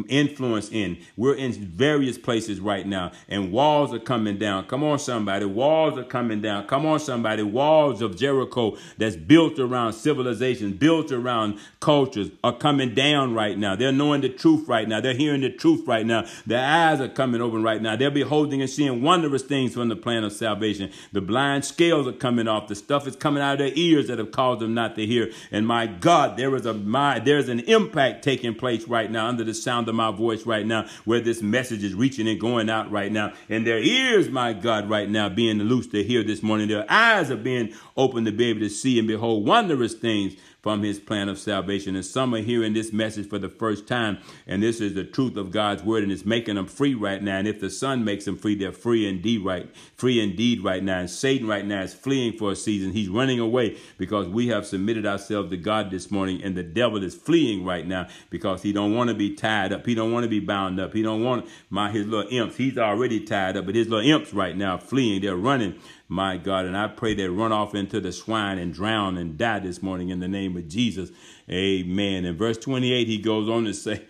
influence 0.07 0.69
in. 0.71 0.97
We're 1.15 1.35
in 1.35 1.51
various 1.53 2.17
places 2.17 2.59
right 2.59 2.85
now, 2.85 3.11
and 3.27 3.51
walls 3.51 3.93
are 3.93 3.99
coming 3.99 4.37
down. 4.37 4.65
Come 4.65 4.83
on, 4.83 4.99
somebody. 4.99 5.45
Walls 5.45 5.97
are 5.97 6.03
coming 6.03 6.41
down. 6.41 6.67
Come 6.67 6.85
on, 6.85 6.99
somebody. 6.99 7.43
Walls 7.43 8.01
of 8.01 8.17
Jericho 8.17 8.77
that's 8.97 9.15
built 9.15 9.59
around 9.59 9.93
civilization, 9.93 10.73
built 10.73 11.11
around 11.11 11.59
cultures 11.79 12.29
are 12.43 12.55
coming 12.55 12.93
down 12.93 13.33
right 13.33 13.57
now. 13.57 13.75
They're 13.75 13.91
knowing 13.91 14.21
the 14.21 14.29
truth 14.29 14.67
right 14.67 14.87
now. 14.87 15.01
They're 15.01 15.13
hearing 15.13 15.41
the 15.41 15.51
truth 15.51 15.87
right 15.87 16.05
now. 16.05 16.25
Their 16.45 16.63
eyes 16.63 17.01
are 17.01 17.09
coming 17.09 17.41
open 17.41 17.63
right 17.63 17.81
now. 17.81 17.95
They're 17.95 18.11
beholding 18.11 18.61
and 18.61 18.69
seeing 18.69 19.01
wondrous 19.01 19.43
things 19.43 19.73
from 19.73 19.89
the 19.89 19.95
plan 19.95 20.23
of 20.23 20.33
salvation. 20.33 20.91
The 21.11 21.21
blind 21.21 21.65
scales 21.65 22.07
are 22.07 22.13
coming 22.13 22.47
off. 22.47 22.67
The 22.67 22.75
stuff 22.75 23.07
is 23.07 23.15
coming 23.15 23.43
out 23.43 23.53
of 23.53 23.59
their 23.59 23.71
ears 23.75 24.07
that 24.07 24.19
have 24.19 24.31
caused 24.37 24.61
them 24.61 24.75
not 24.75 24.95
to 24.95 25.05
hear. 25.05 25.31
And 25.51 25.65
my 25.65 25.87
God, 25.87 26.37
there 26.37 26.55
is 26.55 26.67
a 26.67 26.73
my 26.73 27.17
there's 27.17 27.49
an 27.49 27.61
impact 27.61 28.23
taking 28.23 28.53
place 28.53 28.87
right 28.87 29.09
now 29.09 29.27
under 29.27 29.43
the 29.43 29.53
sound 29.53 29.89
of 29.89 29.95
my 29.95 30.11
voice 30.11 30.45
right 30.45 30.65
now, 30.65 30.85
where 31.05 31.19
this 31.19 31.41
message 31.41 31.83
is 31.83 31.95
reaching 31.95 32.27
and 32.27 32.39
going 32.39 32.69
out 32.69 32.91
right 32.91 33.11
now. 33.11 33.33
And 33.49 33.65
their 33.65 33.79
ears, 33.79 34.29
my 34.29 34.53
God, 34.53 34.89
right 34.89 35.09
now 35.09 35.27
being 35.27 35.57
loose 35.57 35.87
to 35.87 36.03
hear 36.03 36.23
this 36.23 36.43
morning. 36.43 36.67
Their 36.67 36.85
eyes 36.87 37.31
are 37.31 37.35
being 37.35 37.73
open 37.97 38.25
to 38.25 38.31
be 38.31 38.45
able 38.45 38.59
to 38.59 38.69
see 38.69 38.99
and 38.99 39.07
behold 39.07 39.47
wondrous 39.47 39.95
things 39.95 40.35
from 40.67 40.83
his 40.83 40.99
plan 40.99 41.29
of 41.29 41.39
salvation. 41.39 41.95
And 41.95 42.03
some 42.03 42.35
are 42.35 42.41
hearing 42.41 42.73
this 42.73 42.91
message 42.91 43.29
for 43.29 43.39
the 43.39 43.47
first 43.47 43.87
time, 43.87 44.17
and 44.45 44.61
this 44.61 44.81
is 44.81 44.95
the 44.95 45.05
truth 45.05 45.37
of 45.37 45.49
God's 45.49 45.81
word, 45.81 46.03
and 46.03 46.11
it's 46.11 46.25
making 46.25 46.55
them 46.55 46.65
free 46.65 46.93
right 46.93 47.23
now. 47.23 47.37
And 47.37 47.47
if 47.47 47.61
the 47.61 47.69
Son 47.69 48.03
makes 48.03 48.25
them 48.25 48.35
free, 48.35 48.53
they're 48.53 48.73
free 48.73 49.07
indeed, 49.07 49.45
right? 49.45 49.73
Free 49.95 50.19
indeed 50.19 50.61
right 50.65 50.83
now. 50.83 50.99
And 50.99 51.09
Satan 51.09 51.47
right 51.47 51.65
now 51.65 51.83
is 51.83 51.93
fleeing 51.93 52.33
for 52.33 52.51
a 52.51 52.55
season. 52.57 52.91
He's 52.91 53.07
running 53.07 53.39
away 53.39 53.77
because 53.97 54.27
we 54.27 54.49
have 54.49 54.67
submitted 54.67 55.05
ourselves 55.05 55.51
to 55.51 55.55
God 55.55 55.89
this 55.89 56.11
morning, 56.11 56.43
and 56.43 56.57
the 56.57 56.63
devil 56.63 57.01
is 57.01 57.15
fleeing 57.15 57.63
right 57.63 57.87
now 57.87 58.07
because 58.29 58.61
he 58.61 58.73
don't 58.73 58.93
want 58.93 59.07
to 59.07 59.15
be 59.15 59.35
tied 59.35 59.71
up. 59.71 59.85
He 59.85 59.95
don't 59.95 60.11
want 60.11 60.25
to 60.25 60.29
be 60.29 60.41
bound 60.41 60.81
up. 60.81 60.93
He 60.93 61.01
don't 61.01 61.23
want 61.23 61.47
my 61.69 61.91
his 61.91 62.05
little 62.05 62.29
imps. 62.29 62.57
He's 62.57 62.77
already 62.77 63.21
tied 63.21 63.55
up, 63.55 63.67
but 63.67 63.75
his 63.75 63.87
little 63.87 64.05
imps 64.05 64.33
right 64.33 64.57
now 64.57 64.77
fleeing. 64.77 65.21
They're 65.21 65.37
running 65.37 65.79
my 66.07 66.37
God. 66.37 66.65
And 66.65 66.77
I 66.77 66.87
pray 66.87 67.13
they 67.13 67.27
run 67.27 67.51
off 67.51 67.75
into 67.75 67.99
the 67.99 68.11
swine 68.11 68.57
and 68.57 68.73
drown 68.73 69.17
and 69.17 69.37
die 69.37 69.59
this 69.59 69.81
morning 69.81 70.09
in 70.09 70.19
the 70.19 70.27
name 70.27 70.55
of 70.57 70.67
Jesus. 70.67 71.09
Amen. 71.49 72.25
In 72.25 72.37
verse 72.37 72.57
28, 72.57 73.07
he 73.07 73.17
goes 73.17 73.49
on 73.49 73.65
to 73.65 73.73
say, 73.73 74.03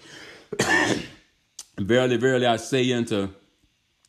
Verily, 1.77 2.17
verily, 2.17 2.45
I 2.45 2.55
say 2.55 2.91
unto 2.91 3.29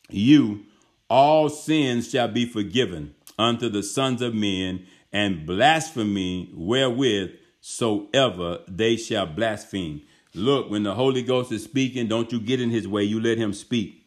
you, 0.09 0.65
all 1.09 1.49
sins 1.49 2.09
shall 2.09 2.27
be 2.27 2.45
forgiven 2.45 3.13
unto 3.37 3.69
the 3.69 3.83
sons 3.83 4.21
of 4.21 4.33
men, 4.33 4.85
and 5.11 5.45
blasphemy 5.45 6.51
wherewith 6.53 7.31
soever 7.61 8.59
they 8.67 8.95
shall 8.95 9.25
blaspheme. 9.25 10.01
Look, 10.33 10.69
when 10.69 10.83
the 10.83 10.95
Holy 10.95 11.23
Ghost 11.23 11.51
is 11.51 11.63
speaking, 11.63 12.07
don't 12.07 12.31
you 12.31 12.39
get 12.39 12.61
in 12.61 12.69
his 12.69 12.87
way. 12.87 13.03
You 13.03 13.19
let 13.19 13.37
him 13.37 13.53
speak. 13.53 13.98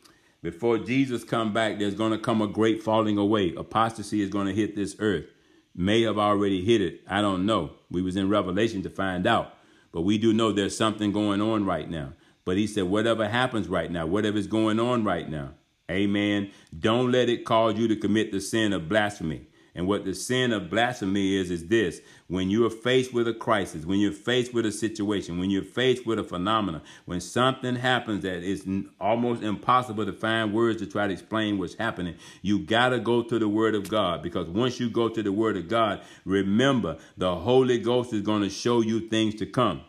Before 0.43 0.77
Jesus 0.77 1.23
come 1.23 1.53
back, 1.53 1.79
there's 1.79 1.95
going 1.95 2.11
to 2.11 2.19
come 2.19 2.43
a 2.43 2.49
great 2.49 2.83
falling 2.83 3.17
away. 3.17 3.55
Apostasy 3.55 4.21
is 4.23 4.29
going 4.29 4.49
to 4.49 4.53
hit 4.53 4.75
this 4.75 4.97
earth. 4.99 5.27
May 5.75 6.03
have 6.03 6.19
already 6.19 6.65
hit 6.65 6.81
it. 6.81 7.01
I 7.07 7.21
don't 7.21 7.47
know. 7.47 7.75
We 7.91 8.03
was 8.03 8.17
in 8.17 8.29
Revelation 8.29 8.83
to 8.83 8.91
find 8.91 9.25
out. 9.27 9.55
But 9.93 10.01
we 10.01 10.19
do 10.19 10.33
know 10.33 10.51
there's 10.51 10.77
something 10.77 11.13
going 11.13 11.41
on 11.41 11.65
right 11.65 11.89
now. 11.89 12.15
But 12.45 12.57
he 12.57 12.67
said, 12.67 12.85
whatever 12.85 13.29
happens 13.29 13.69
right 13.69 13.91
now, 13.91 14.07
whatever's 14.07 14.49
going 14.49 14.81
on 14.81 15.05
right 15.05 15.31
now, 15.31 15.51
amen, 15.89 16.51
don't 16.77 17.13
let 17.13 17.29
it 17.29 17.45
cause 17.45 17.79
you 17.79 17.87
to 17.87 17.95
commit 17.95 18.33
the 18.33 18.41
sin 18.41 18.73
of 18.73 18.89
blasphemy. 18.89 19.47
And 19.75 19.87
what 19.87 20.05
the 20.05 20.15
sin 20.15 20.53
of 20.53 20.69
blasphemy 20.69 21.35
is, 21.35 21.51
is 21.51 21.69
this. 21.69 22.03
When 22.29 22.51
you 22.51 22.67
are 22.67 22.71
faced 22.71 23.15
with 23.15 23.27
a 23.27 23.33
crisis, 23.33 23.87
when 23.87 24.01
you're 24.01 24.13
faced 24.13 24.53
with 24.53 24.67
a 24.67 24.73
situation, 24.73 25.39
when 25.39 25.49
you're 25.49 25.63
faced 25.63 26.07
with 26.07 26.19
a 26.19 26.25
phenomenon, 26.25 26.83
when 27.07 27.21
something 27.21 27.77
happens 27.77 28.23
that 28.23 28.43
is 28.43 28.67
almost 29.01 29.43
impossible 29.43 30.05
to 30.05 30.13
find 30.13 30.53
words 30.53 30.79
to 30.81 30.87
try 30.87 31.07
to 31.07 31.13
explain 31.13 31.59
what's 31.59 31.75
happening, 31.75 32.17
you 32.43 32.59
got 32.59 32.91
to 32.91 33.01
go 33.01 33.23
to 33.23 33.39
the 33.39 33.49
Word 33.49 33.75
of 33.75 33.89
God. 33.89 34.23
Because 34.23 34.49
once 34.49 34.79
you 34.79 34.91
go 34.91 35.09
to 35.09 35.23
the 35.23 35.33
Word 35.33 35.57
of 35.57 35.69
God, 35.69 36.03
remember, 36.27 36.99
the 37.17 37.35
Holy 37.37 37.79
Ghost 37.79 38.13
is 38.13 38.21
going 38.21 38.43
to 38.43 38.51
show 38.51 38.83
you 38.83 39.09
things 39.09 39.35
to 39.37 39.47
come. 39.47 39.83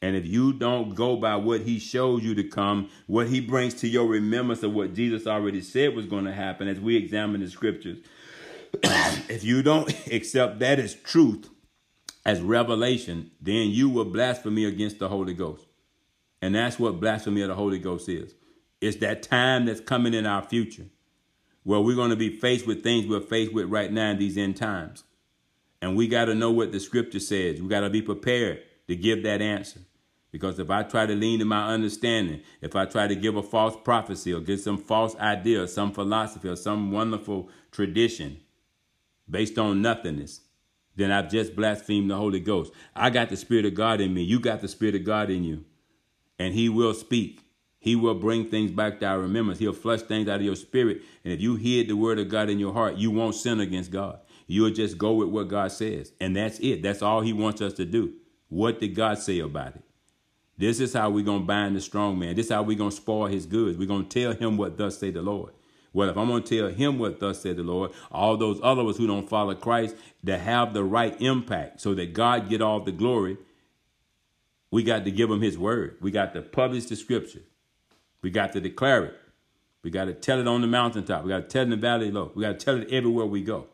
And 0.00 0.14
if 0.14 0.26
you 0.26 0.52
don't 0.52 0.94
go 0.94 1.16
by 1.16 1.36
what 1.36 1.62
he 1.62 1.78
shows 1.78 2.22
you 2.22 2.34
to 2.34 2.44
come, 2.44 2.90
what 3.06 3.26
he 3.28 3.40
brings 3.40 3.72
to 3.76 3.88
your 3.88 4.06
remembrance 4.06 4.62
of 4.62 4.74
what 4.74 4.92
Jesus 4.92 5.26
already 5.26 5.62
said 5.62 5.96
was 5.96 6.04
going 6.04 6.26
to 6.26 6.32
happen 6.32 6.68
as 6.68 6.78
we 6.78 6.94
examine 6.94 7.40
the 7.40 7.48
scriptures, 7.48 7.98
if 9.28 9.44
you 9.44 9.62
don't 9.62 9.88
accept 10.12 10.58
that 10.60 10.78
as 10.78 10.94
truth, 10.94 11.48
as 12.26 12.40
revelation, 12.40 13.30
then 13.40 13.68
you 13.70 13.88
will 13.88 14.04
blaspheme 14.04 14.66
against 14.66 14.98
the 14.98 15.08
Holy 15.08 15.34
Ghost. 15.34 15.66
And 16.40 16.54
that's 16.54 16.78
what 16.78 17.00
blasphemy 17.00 17.42
of 17.42 17.48
the 17.48 17.54
Holy 17.54 17.78
Ghost 17.78 18.08
is. 18.08 18.34
It's 18.80 18.98
that 18.98 19.22
time 19.22 19.66
that's 19.66 19.80
coming 19.80 20.14
in 20.14 20.26
our 20.26 20.42
future 20.42 20.86
where 21.62 21.80
we're 21.80 21.96
going 21.96 22.10
to 22.10 22.16
be 22.16 22.38
faced 22.38 22.66
with 22.66 22.82
things 22.82 23.06
we're 23.06 23.20
faced 23.20 23.52
with 23.52 23.66
right 23.70 23.90
now 23.90 24.10
in 24.10 24.18
these 24.18 24.36
end 24.36 24.56
times. 24.56 25.04
And 25.80 25.96
we 25.96 26.08
got 26.08 26.26
to 26.26 26.34
know 26.34 26.50
what 26.50 26.72
the 26.72 26.80
scripture 26.80 27.20
says. 27.20 27.60
We 27.60 27.68
got 27.68 27.80
to 27.80 27.90
be 27.90 28.02
prepared 28.02 28.62
to 28.88 28.96
give 28.96 29.22
that 29.22 29.40
answer. 29.42 29.80
Because 30.30 30.58
if 30.58 30.68
I 30.68 30.82
try 30.82 31.06
to 31.06 31.14
lean 31.14 31.38
to 31.38 31.44
my 31.44 31.68
understanding, 31.72 32.42
if 32.60 32.74
I 32.74 32.86
try 32.86 33.06
to 33.06 33.14
give 33.14 33.36
a 33.36 33.42
false 33.42 33.76
prophecy 33.84 34.32
or 34.32 34.40
give 34.40 34.60
some 34.60 34.78
false 34.78 35.16
idea 35.16 35.62
or 35.62 35.66
some 35.66 35.92
philosophy 35.92 36.48
or 36.48 36.56
some 36.56 36.90
wonderful 36.90 37.48
tradition, 37.70 38.40
based 39.28 39.58
on 39.58 39.82
nothingness, 39.82 40.40
then 40.96 41.10
I've 41.10 41.30
just 41.30 41.56
blasphemed 41.56 42.10
the 42.10 42.16
Holy 42.16 42.40
Ghost. 42.40 42.72
I 42.94 43.10
got 43.10 43.28
the 43.28 43.36
Spirit 43.36 43.64
of 43.64 43.74
God 43.74 44.00
in 44.00 44.14
me. 44.14 44.22
You 44.22 44.38
got 44.38 44.60
the 44.60 44.68
Spirit 44.68 44.94
of 44.94 45.04
God 45.04 45.30
in 45.30 45.44
you. 45.44 45.64
And 46.38 46.54
He 46.54 46.68
will 46.68 46.94
speak. 46.94 47.40
He 47.78 47.96
will 47.96 48.14
bring 48.14 48.48
things 48.48 48.70
back 48.70 49.00
to 49.00 49.06
our 49.06 49.18
remembrance. 49.18 49.58
He'll 49.58 49.72
flush 49.72 50.02
things 50.02 50.28
out 50.28 50.36
of 50.36 50.42
your 50.42 50.56
spirit. 50.56 51.02
And 51.22 51.34
if 51.34 51.40
you 51.40 51.56
hid 51.56 51.88
the 51.88 51.96
word 51.96 52.18
of 52.18 52.30
God 52.30 52.48
in 52.48 52.58
your 52.58 52.72
heart, 52.72 52.96
you 52.96 53.10
won't 53.10 53.34
sin 53.34 53.60
against 53.60 53.90
God. 53.90 54.20
You'll 54.46 54.70
just 54.70 54.96
go 54.96 55.12
with 55.12 55.28
what 55.28 55.48
God 55.48 55.70
says. 55.70 56.12
And 56.18 56.34
that's 56.34 56.58
it. 56.60 56.82
That's 56.82 57.02
all 57.02 57.20
He 57.20 57.34
wants 57.34 57.60
us 57.60 57.74
to 57.74 57.84
do. 57.84 58.14
What 58.48 58.80
did 58.80 58.94
God 58.94 59.18
say 59.18 59.40
about 59.40 59.76
it? 59.76 59.82
This 60.56 60.80
is 60.80 60.92
how 60.92 61.10
we're 61.10 61.24
going 61.24 61.40
to 61.40 61.46
bind 61.46 61.74
the 61.74 61.80
strong 61.80 62.18
man. 62.18 62.36
This 62.36 62.46
is 62.46 62.52
how 62.52 62.62
we're 62.62 62.78
going 62.78 62.90
to 62.90 62.96
spoil 62.96 63.26
his 63.26 63.46
goods. 63.46 63.76
We're 63.76 63.88
going 63.88 64.06
to 64.06 64.22
tell 64.22 64.34
him 64.34 64.56
what 64.56 64.76
thus 64.76 64.98
say 64.98 65.10
the 65.10 65.22
Lord. 65.22 65.52
Well, 65.94 66.10
if 66.10 66.18
I'm 66.18 66.28
going 66.28 66.42
to 66.42 66.58
tell 66.58 66.68
him 66.68 66.98
what 66.98 67.20
thus 67.20 67.40
said 67.40 67.56
the 67.56 67.62
Lord, 67.62 67.92
all 68.10 68.36
those 68.36 68.60
others 68.62 68.98
who 68.98 69.06
don't 69.06 69.30
follow 69.30 69.54
Christ, 69.54 69.96
to 70.26 70.36
have 70.36 70.74
the 70.74 70.84
right 70.84 71.18
impact 71.20 71.80
so 71.80 71.94
that 71.94 72.12
God 72.12 72.50
get 72.50 72.60
all 72.60 72.80
the 72.80 72.92
glory, 72.92 73.38
we 74.70 74.82
got 74.82 75.04
to 75.04 75.12
give 75.12 75.30
him 75.30 75.40
his 75.40 75.56
word. 75.56 75.96
We 76.00 76.10
got 76.10 76.34
to 76.34 76.42
publish 76.42 76.86
the 76.86 76.96
scripture. 76.96 77.42
We 78.22 78.30
got 78.30 78.52
to 78.54 78.60
declare 78.60 79.04
it. 79.04 79.14
We 79.84 79.90
got 79.90 80.06
to 80.06 80.14
tell 80.14 80.40
it 80.40 80.48
on 80.48 80.62
the 80.62 80.66
mountaintop. 80.66 81.22
We 81.22 81.28
got 81.28 81.42
to 81.42 81.48
tell 81.48 81.62
it 81.62 81.66
in 81.66 81.70
the 81.70 81.76
valley 81.76 82.10
low. 82.10 82.32
We 82.34 82.42
got 82.42 82.58
to 82.58 82.64
tell 82.64 82.76
it 82.80 82.88
everywhere 82.90 83.26
we 83.26 83.42
go. 83.42 83.68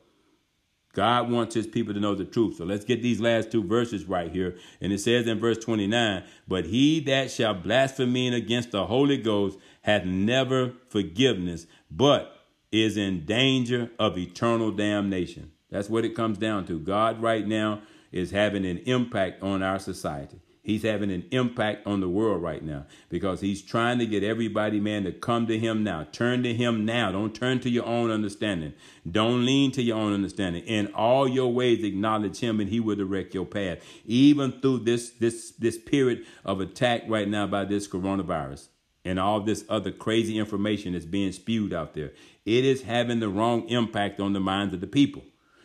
God 0.93 1.31
wants 1.31 1.55
his 1.55 1.69
people 1.69 1.95
to 1.95 2.01
know 2.01 2.17
the 2.17 2.25
truth. 2.25 2.57
So 2.57 2.65
let's 2.65 2.85
get 2.85 3.01
these 3.01 3.21
last 3.21 3.53
two 3.53 3.63
verses 3.63 4.07
right 4.07 4.31
here. 4.31 4.57
And 4.81 4.93
it 4.93 4.99
says 4.99 5.27
in 5.27 5.39
verse 5.39 5.59
29, 5.59 6.25
But 6.49 6.67
he 6.67 6.99
that 7.01 7.31
shall 7.31 7.55
blaspheme 7.55 8.35
against 8.35 8.73
the 8.73 8.87
Holy 8.87 9.17
Ghost 9.17 9.59
hath 9.83 10.05
never 10.05 10.73
forgiveness, 10.89 11.67
but 11.91 12.37
is 12.73 12.97
in 12.97 13.25
danger 13.25 13.91
of 13.99 14.17
eternal 14.17 14.71
damnation. 14.71 15.53
That's 15.71 15.89
what 15.89 16.05
it 16.05 16.15
comes 16.15 16.39
down 16.39 16.67
to. 16.67 16.79
God 16.79 17.21
right 17.21 17.47
now 17.47 17.83
is 18.13 18.31
having 18.31 18.65
an 18.65 18.79
impact 18.79 19.43
on 19.43 19.63
our 19.63 19.79
society. 19.79 20.41
He's 20.63 20.83
having 20.83 21.11
an 21.11 21.25
impact 21.31 21.87
on 21.87 22.01
the 22.01 22.09
world 22.09 22.43
right 22.43 22.63
now 22.63 22.85
because 23.09 23.41
he's 23.41 23.63
trying 23.63 23.99
to 23.99 24.07
get 24.07 24.23
everybody, 24.23 24.79
man, 24.79 25.05
to 25.05 25.13
come 25.13 25.47
to 25.47 25.59
him 25.59 25.83
now. 25.83 26.07
Turn 26.13 26.43
to 26.43 26.53
him 26.53 26.85
now. 26.85 27.11
Don't 27.11 27.35
turn 27.35 27.61
to 27.61 27.71
your 27.71 27.87
own 27.87 28.11
understanding. 28.11 28.75
Don't 29.11 29.47
lean 29.47 29.73
to 29.73 29.83
your 29.83 29.97
own 29.97 30.13
understanding. 30.13 30.63
In 30.65 30.89
all 30.95 31.27
your 31.27 31.53
ways, 31.53 31.83
acknowledge 31.83 32.41
him 32.41 32.61
and 32.61 32.69
he 32.69 32.79
will 32.79 32.97
direct 32.97 33.35
your 33.35 33.47
path. 33.47 33.79
Even 34.05 34.61
through 34.61 34.81
this 34.81 35.11
this 35.11 35.53
this 35.53 35.79
period 35.79 36.27
of 36.45 36.61
attack 36.61 37.05
right 37.09 37.27
now 37.27 37.47
by 37.47 37.65
this 37.65 37.89
coronavirus 37.89 38.69
and 39.05 39.19
all 39.19 39.41
this 39.41 39.65
other 39.69 39.91
crazy 39.91 40.39
information 40.39 40.93
that's 40.93 41.05
being 41.05 41.33
spewed 41.33 41.73
out 41.73 41.95
there. 41.95 42.13
It 42.45 42.65
is 42.65 42.83
having 42.83 43.21
the 43.21 43.29
wrong 43.29 43.69
impact 43.69 44.21
on 44.21 44.33
the 44.33 44.41
minds 44.41 44.75
of 44.75 44.81
the 44.81 44.87
people. 44.87 45.23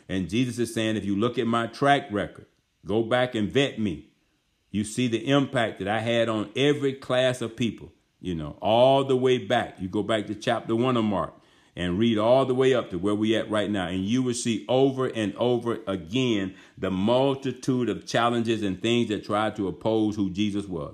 And 0.07 0.29
Jesus 0.29 0.59
is 0.59 0.73
saying, 0.73 0.95
if 0.95 1.05
you 1.05 1.15
look 1.15 1.37
at 1.37 1.47
my 1.47 1.67
track 1.67 2.07
record, 2.11 2.45
go 2.85 3.03
back 3.03 3.35
and 3.35 3.51
vet 3.51 3.79
me 3.79 4.09
you 4.75 4.83
see 4.83 5.07
the 5.07 5.25
impact 5.29 5.79
that 5.79 5.87
I 5.87 5.99
had 6.01 6.27
on 6.27 6.49
every 6.53 6.91
class 6.91 7.39
of 7.39 7.55
people, 7.55 7.93
you 8.19 8.35
know, 8.35 8.57
all 8.61 9.05
the 9.05 9.15
way 9.15 9.37
back. 9.37 9.77
You 9.79 9.87
go 9.87 10.03
back 10.03 10.27
to 10.27 10.35
chapter 10.35 10.75
one 10.75 10.97
of 10.97 11.05
Mark 11.05 11.33
and 11.77 11.97
read 11.97 12.17
all 12.17 12.45
the 12.45 12.53
way 12.53 12.73
up 12.73 12.89
to 12.89 12.99
where 12.99 13.15
we 13.15 13.37
at 13.37 13.49
right 13.49 13.71
now. 13.71 13.87
And 13.87 14.03
you 14.03 14.21
will 14.21 14.33
see 14.33 14.65
over 14.67 15.07
and 15.07 15.33
over 15.37 15.79
again 15.87 16.55
the 16.77 16.91
multitude 16.91 17.87
of 17.87 18.05
challenges 18.05 18.63
and 18.63 18.81
things 18.81 19.07
that 19.07 19.23
tried 19.23 19.55
to 19.55 19.69
oppose 19.69 20.17
who 20.17 20.29
Jesus 20.29 20.65
was. 20.65 20.93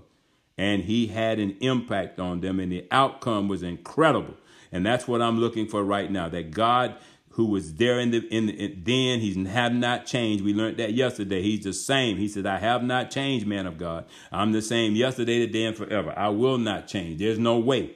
And 0.62 0.84
he 0.84 1.08
had 1.08 1.40
an 1.40 1.58
impact 1.60 2.20
on 2.20 2.42
them, 2.42 2.60
and 2.60 2.72
the 2.72 2.86
outcome 2.92 3.48
was 3.48 3.64
incredible. 3.64 4.36
And 4.72 4.86
that's 4.86 5.08
what 5.08 5.20
I'm 5.20 5.40
looking 5.40 5.68
for 5.68 5.84
right 5.84 6.10
now. 6.12 6.30
That 6.30 6.52
God 6.52 6.98
who 7.30 7.46
was 7.46 7.74
there 7.76 8.00
in 8.00 8.12
the 8.12 8.20
in, 8.28 8.46
the, 8.46 8.54
in 8.54 8.84
then 8.84 9.22
he's 9.22 9.36
have 9.48 9.74
not 9.74 10.06
changed. 10.06 10.44
We 10.44 10.54
learned 10.54 10.78
that 10.78 10.94
yesterday. 10.94 11.42
He's 11.42 11.64
the 11.64 11.74
same. 11.74 12.18
He 12.18 12.28
said, 12.28 12.46
"I 12.46 12.60
have 12.60 12.84
not 12.84 13.10
changed, 13.10 13.48
man 13.48 13.66
of 13.66 13.80
God. 13.80 14.06
I'm 14.32 14.52
the 14.52 14.62
same 14.62 14.94
yesterday, 14.94 15.40
today, 15.40 15.64
and 15.64 15.76
forever. 15.76 16.14
I 16.16 16.30
will 16.30 16.60
not 16.60 16.86
change. 16.86 17.18
There's 17.18 17.40
no 17.40 17.58
way. 17.58 17.96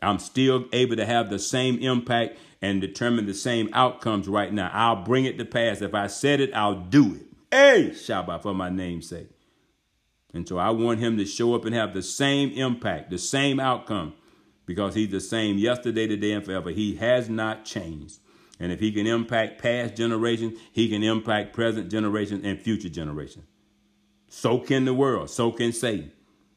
I'm 0.00 0.20
still 0.20 0.66
able 0.72 0.94
to 0.94 1.04
have 1.04 1.28
the 1.28 1.40
same 1.40 1.78
impact 1.80 2.38
and 2.62 2.80
determine 2.80 3.26
the 3.26 3.34
same 3.34 3.68
outcomes 3.72 4.28
right 4.28 4.52
now. 4.52 4.70
I'll 4.72 5.02
bring 5.02 5.24
it 5.24 5.38
to 5.38 5.44
pass. 5.44 5.82
If 5.82 5.92
I 5.92 6.06
said 6.06 6.38
it, 6.38 6.54
I'll 6.54 6.78
do 6.78 7.16
it. 7.16 7.26
Hey, 7.50 7.90
Shabbat 7.90 8.42
for 8.42 8.54
my 8.54 8.70
name's 8.70 9.08
sake. 9.08 9.33
And 10.34 10.46
so 10.48 10.58
I 10.58 10.70
want 10.70 10.98
him 10.98 11.16
to 11.18 11.24
show 11.24 11.54
up 11.54 11.64
and 11.64 11.74
have 11.74 11.94
the 11.94 12.02
same 12.02 12.50
impact, 12.50 13.10
the 13.10 13.18
same 13.18 13.60
outcome, 13.60 14.14
because 14.66 14.94
he's 14.94 15.10
the 15.10 15.20
same 15.20 15.58
yesterday, 15.58 16.08
today, 16.08 16.32
and 16.32 16.44
forever. 16.44 16.70
He 16.70 16.96
has 16.96 17.30
not 17.30 17.64
changed. 17.64 18.18
And 18.58 18.72
if 18.72 18.80
he 18.80 18.92
can 18.92 19.06
impact 19.06 19.62
past 19.62 19.94
generations, 19.94 20.58
he 20.72 20.88
can 20.88 21.02
impact 21.02 21.54
present 21.54 21.90
generations 21.90 22.44
and 22.44 22.60
future 22.60 22.88
generations. 22.88 23.46
So 24.28 24.58
can 24.58 24.84
the 24.84 24.94
world, 24.94 25.30
so 25.30 25.52
can 25.52 25.72
Satan. 25.72 26.10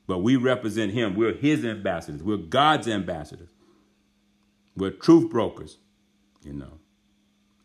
But 0.08 0.20
we 0.20 0.36
represent 0.36 0.94
him. 0.94 1.16
We're 1.16 1.36
his 1.36 1.64
ambassadors. 1.64 2.24
We're 2.24 2.38
God's 2.38 2.88
ambassadors. 2.88 3.50
We're 4.76 4.92
truth 4.92 5.30
brokers, 5.30 5.78
you 6.44 6.54
know. 6.54 6.80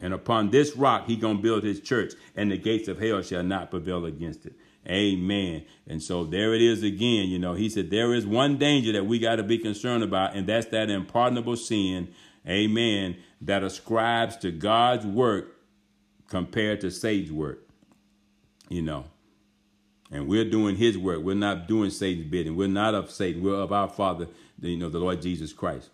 And 0.00 0.12
upon 0.12 0.50
this 0.50 0.76
rock, 0.76 1.06
he 1.06 1.16
going 1.16 1.36
to 1.36 1.42
build 1.42 1.62
his 1.62 1.80
church, 1.80 2.14
and 2.34 2.50
the 2.50 2.58
gates 2.58 2.88
of 2.88 2.98
hell 2.98 3.22
shall 3.22 3.44
not 3.44 3.70
prevail 3.70 4.04
against 4.04 4.44
it. 4.44 4.54
Amen. 4.88 5.64
And 5.86 6.02
so 6.02 6.24
there 6.24 6.54
it 6.54 6.62
is 6.62 6.82
again. 6.82 7.28
You 7.28 7.38
know, 7.38 7.54
he 7.54 7.68
said 7.68 7.90
there 7.90 8.12
is 8.12 8.26
one 8.26 8.56
danger 8.56 8.92
that 8.92 9.06
we 9.06 9.18
got 9.18 9.36
to 9.36 9.42
be 9.42 9.58
concerned 9.58 10.02
about, 10.02 10.34
and 10.34 10.46
that's 10.46 10.66
that 10.66 10.90
unpardonable 10.90 11.56
sin 11.56 12.08
amen, 12.48 13.16
that 13.40 13.62
ascribes 13.62 14.36
to 14.38 14.50
God's 14.50 15.06
work 15.06 15.56
compared 16.28 16.80
to 16.80 16.90
Satan's 16.90 17.32
work. 17.32 17.68
You 18.68 18.82
know. 18.82 19.04
And 20.10 20.28
we're 20.28 20.48
doing 20.48 20.76
his 20.76 20.98
work. 20.98 21.20
We're 21.20 21.34
not 21.34 21.66
doing 21.66 21.88
Satan's 21.88 22.30
bidding. 22.30 22.54
We're 22.54 22.68
not 22.68 22.94
of 22.94 23.10
Satan. 23.10 23.42
We're 23.42 23.54
of 23.54 23.72
our 23.72 23.88
Father, 23.88 24.28
you 24.60 24.76
know, 24.76 24.90
the 24.90 24.98
Lord 24.98 25.22
Jesus 25.22 25.54
Christ. 25.54 25.88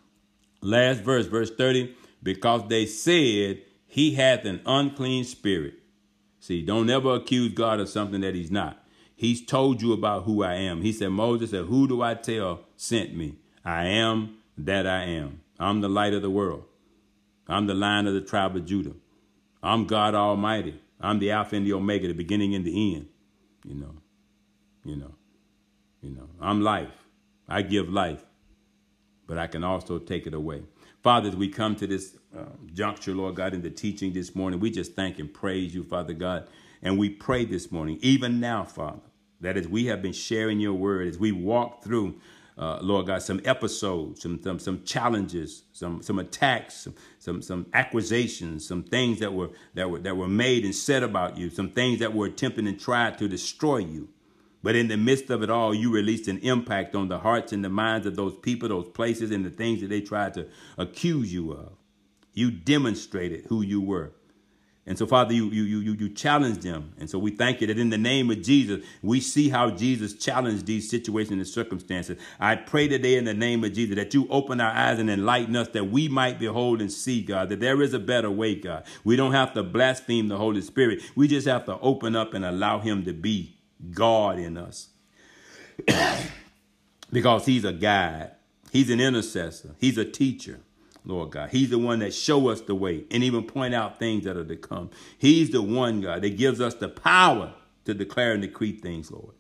Last 0.61 1.03
verse, 1.03 1.26
verse 1.26 1.53
30, 1.53 1.95
because 2.20 2.68
they 2.68 2.84
said 2.84 3.62
he 3.86 4.14
hath 4.14 4.45
an 4.45 4.61
unclean 4.66 5.22
spirit. 5.22 5.74
See, 6.49 6.63
don't 6.63 6.89
ever 6.89 7.17
accuse 7.17 7.53
God 7.53 7.79
of 7.79 7.91
something 7.91 8.23
that 8.23 8.35
he's 8.35 8.51
not. 8.51 8.83
He's 9.15 9.45
told 9.45 9.83
you 9.83 9.93
about 9.93 10.25
who 10.25 10.43
I 10.43 10.55
am. 10.55 10.81
He 10.81 10.93
said, 10.93 11.11
Moses 11.11 11.51
said, 11.51 11.67
Who 11.67 11.87
do 11.87 12.01
I 12.01 12.15
tell 12.15 12.61
sent 12.75 13.15
me? 13.15 13.37
I 13.67 13.85
am 13.85 14.39
that 14.57 14.87
I 14.87 15.03
am. 15.03 15.43
I'm 15.61 15.83
the 15.83 15.91
light 15.91 16.15
of 16.15 16.23
the 16.23 16.31
world. 16.31 16.65
I'm 17.49 17.67
the 17.67 17.75
lion 17.75 18.07
of 18.07 18.15
the 18.15 18.23
tribe 18.23 18.57
of 18.57 18.65
Judah. 18.65 18.95
I'm 19.63 19.85
God 19.85 20.15
Almighty. 20.15 20.81
I'm 20.99 21.19
the 21.19 21.33
Alpha 21.33 21.55
and 21.55 21.67
the 21.67 21.75
Omega, 21.75 22.09
the 22.09 22.15
beginning 22.15 22.55
and 22.55 22.65
the 22.65 22.95
end. 22.95 23.09
You 23.63 23.75
know, 23.75 23.95
you 24.87 24.97
know, 24.97 25.15
you 26.01 26.13
know. 26.13 26.31
I'm 26.41 26.63
life. 26.63 27.05
I 27.47 27.61
give 27.61 27.91
life, 27.91 28.25
but 29.27 29.37
I 29.37 29.49
can 29.49 29.65
also 29.65 29.99
take 29.99 30.27
it 30.27 30.33
away. 30.33 30.63
Father, 31.03 31.29
as 31.29 31.37
we 31.37 31.51
come 31.51 31.77
to 31.77 31.87
this 31.87 32.17
juncture, 32.72 33.14
Lord 33.14 33.36
God, 33.36 33.55
in 33.55 33.62
the 33.62 33.70
teaching 33.70 34.12
this 34.12 34.34
morning, 34.34 34.61
we 34.61 34.70
just 34.70 34.95
thank 34.95 35.18
and 35.18 35.32
praise 35.32 35.74
you, 35.74 35.84
Father 35.84 36.14
God. 36.14 36.49
And 36.82 36.99
we 36.99 37.11
pray 37.11 37.45
this 37.45 37.72
morning, 37.72 37.99
even 38.03 38.41
now, 38.41 38.64
Father, 38.64 39.01
that 39.41 39.57
as 39.57 39.68
we 39.68 39.86
have 39.86 40.03
been 40.03 40.12
sharing 40.12 40.61
your 40.61 40.74
word, 40.74 41.09
as 41.09 41.18
we 41.18 41.32
walk 41.32 41.82
through 41.82 42.20
uh, 42.59 42.78
Lord 42.82 43.07
God, 43.07 43.22
some 43.22 43.41
episodes, 43.45 44.22
some, 44.22 44.43
some 44.43 44.59
some 44.59 44.82
challenges, 44.82 45.62
some 45.72 46.03
some 46.03 46.18
attacks, 46.18 46.74
some, 46.74 46.95
some 47.20 47.41
some 47.41 47.66
accusations, 47.72 48.66
some 48.66 48.82
things 48.82 49.20
that 49.20 49.32
were 49.32 49.51
that 49.74 49.89
were 49.89 50.01
that 50.01 50.16
were 50.16 50.28
made 50.28 50.64
and 50.64 50.74
said 50.74 51.05
about 51.05 51.39
you, 51.39 51.51
some 51.51 51.70
things 51.70 52.01
that 52.01 52.12
were 52.12 52.26
attempting 52.26 52.66
and 52.66 52.80
tried 52.80 53.16
to 53.18 53.28
destroy 53.28 53.78
you. 53.78 54.09
But 54.61 54.74
in 54.74 54.89
the 54.89 54.97
midst 54.97 55.30
of 55.30 55.45
it 55.45 55.51
all, 55.51 55.72
you 55.72 55.93
released 55.93 56.26
an 56.26 56.39
impact 56.39 56.97
on 56.97 57.07
the 57.09 57.20
hearts 57.20 57.53
and 57.53 57.64
the 57.64 57.68
minds 57.68 58.07
of 58.07 58.16
those 58.16 58.36
people, 58.39 58.68
those 58.68 58.89
places, 58.89 59.30
and 59.30 59.45
the 59.45 59.51
things 59.51 59.80
that 59.80 59.86
they 59.89 60.01
tried 60.01 60.34
to 60.34 60.49
accuse 60.76 61.32
you 61.32 61.53
of. 61.53 61.72
You 62.39 62.53
demonstrated 62.53 63.47
who 63.49 63.62
you 63.62 63.80
were. 63.80 64.12
And 64.86 64.97
so, 64.97 65.09
Father, 65.09 65.34
you, 65.34 65.47
you, 65.47 65.64
you, 65.64 65.93
you 65.93 66.09
challenged 66.09 66.62
them. 66.62 66.95
And 66.97 67.11
so 67.11 67.18
we 67.18 67.32
thank 67.32 67.61
you 67.61 67.66
that 67.66 67.78
in 67.78 67.91
the 67.91 67.99
name 67.99 68.30
of 68.30 68.41
Jesus, 68.43 68.86
we 69.03 69.20
see 69.20 69.49
how 69.49 69.70
Jesus 69.70 70.14
challenged 70.14 70.64
these 70.64 70.89
situations 70.89 71.32
and 71.32 71.47
circumstances. 71.47 72.16
I 72.39 72.55
pray 72.55 72.86
today 72.86 73.16
in 73.16 73.24
the 73.24 73.34
name 73.34 73.64
of 73.64 73.72
Jesus 73.72 73.97
that 73.97 74.14
you 74.14 74.28
open 74.30 74.61
our 74.61 74.70
eyes 74.70 75.01
and 75.01 75.11
enlighten 75.11 75.57
us 75.57 75.68
that 75.70 75.91
we 75.91 76.07
might 76.07 76.39
behold 76.39 76.80
and 76.80 76.93
see, 76.93 77.22
God, 77.22 77.49
that 77.49 77.59
there 77.59 77.82
is 77.82 77.93
a 77.93 77.99
better 77.99 78.30
way, 78.30 78.55
God. 78.55 78.84
We 79.03 79.16
don't 79.16 79.32
have 79.32 79.53
to 79.55 79.64
blaspheme 79.64 80.28
the 80.28 80.39
Holy 80.39 80.62
Spirit. 80.62 81.03
We 81.16 81.26
just 81.26 81.49
have 81.49 81.66
to 81.66 81.76
open 81.80 82.14
up 82.14 82.34
and 82.34 82.45
allow 82.45 82.78
him 82.78 83.05
to 83.05 83.12
be 83.12 83.59
God 83.91 84.39
in 84.39 84.57
us. 84.57 84.91
because 87.12 87.47
he's 87.47 87.64
a 87.64 87.72
guide. 87.72 88.30
He's 88.70 88.91
an 88.91 89.01
intercessor. 89.01 89.74
He's 89.78 89.99
a 89.99 90.05
teacher. 90.05 90.61
Lord 91.09 91.31
God. 91.31 91.49
He's 91.51 91.71
the 91.71 91.79
one 91.79 91.99
that 92.01 92.13
show 92.15 92.49
us 92.49 92.61
the 92.61 92.75
way 92.75 93.05
and 93.11 93.25
even 93.25 93.43
point 93.45 93.75
out 93.75 93.99
things 93.99 94.25
that 94.25 94.37
are 94.37 94.45
to 94.45 94.57
come. 94.57 94.91
He's 95.17 95.51
the 95.51 95.63
one, 95.63 96.03
God, 96.03 96.23
that 96.23 96.37
gives 96.37 96.61
us 96.61 96.75
the 96.75 96.89
power 96.89 97.55
to 97.87 97.95
declare 97.95 98.33
and 98.33 98.43
decree 98.43 98.73
things, 98.73 99.11
Lord. 99.11 99.35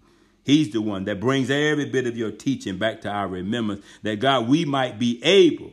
He's 0.44 0.70
the 0.70 0.80
one 0.80 1.04
that 1.04 1.20
brings 1.20 1.50
every 1.50 1.84
bit 1.84 2.06
of 2.06 2.16
your 2.16 2.30
teaching 2.30 2.78
back 2.78 3.02
to 3.02 3.10
our 3.10 3.28
remembrance 3.28 3.84
that, 4.02 4.18
God, 4.18 4.48
we 4.48 4.64
might 4.64 4.98
be 4.98 5.22
able 5.22 5.72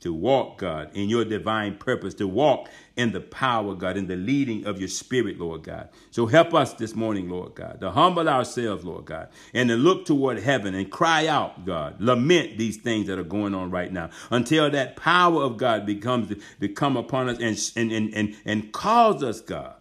to 0.00 0.12
walk, 0.12 0.58
God, 0.58 0.90
in 0.94 1.08
your 1.08 1.24
divine 1.24 1.76
purpose, 1.76 2.14
to 2.14 2.26
walk 2.26 2.68
in 2.98 3.12
the 3.12 3.20
power, 3.20 3.74
God, 3.74 3.96
in 3.96 4.08
the 4.08 4.16
leading 4.16 4.66
of 4.66 4.80
your 4.80 4.88
spirit, 4.88 5.38
Lord 5.38 5.62
God. 5.62 5.88
So 6.10 6.26
help 6.26 6.52
us 6.52 6.72
this 6.74 6.96
morning, 6.96 7.30
Lord 7.30 7.54
God, 7.54 7.80
to 7.80 7.92
humble 7.92 8.28
ourselves, 8.28 8.84
Lord 8.84 9.04
God, 9.04 9.28
and 9.54 9.68
to 9.68 9.76
look 9.76 10.04
toward 10.04 10.40
heaven 10.40 10.74
and 10.74 10.90
cry 10.90 11.28
out, 11.28 11.64
God, 11.64 12.00
lament 12.00 12.58
these 12.58 12.76
things 12.76 13.06
that 13.06 13.16
are 13.18 13.24
going 13.24 13.54
on 13.54 13.70
right 13.70 13.92
now 13.92 14.10
until 14.30 14.68
that 14.70 14.96
power 14.96 15.42
of 15.42 15.56
God 15.56 15.86
becomes 15.86 16.34
to 16.60 16.68
come 16.68 16.96
upon 16.96 17.28
us 17.28 17.38
and, 17.38 17.56
and, 17.76 17.92
and, 17.92 18.14
and, 18.14 18.36
and 18.44 18.72
cause 18.72 19.22
us, 19.22 19.40
God, 19.40 19.77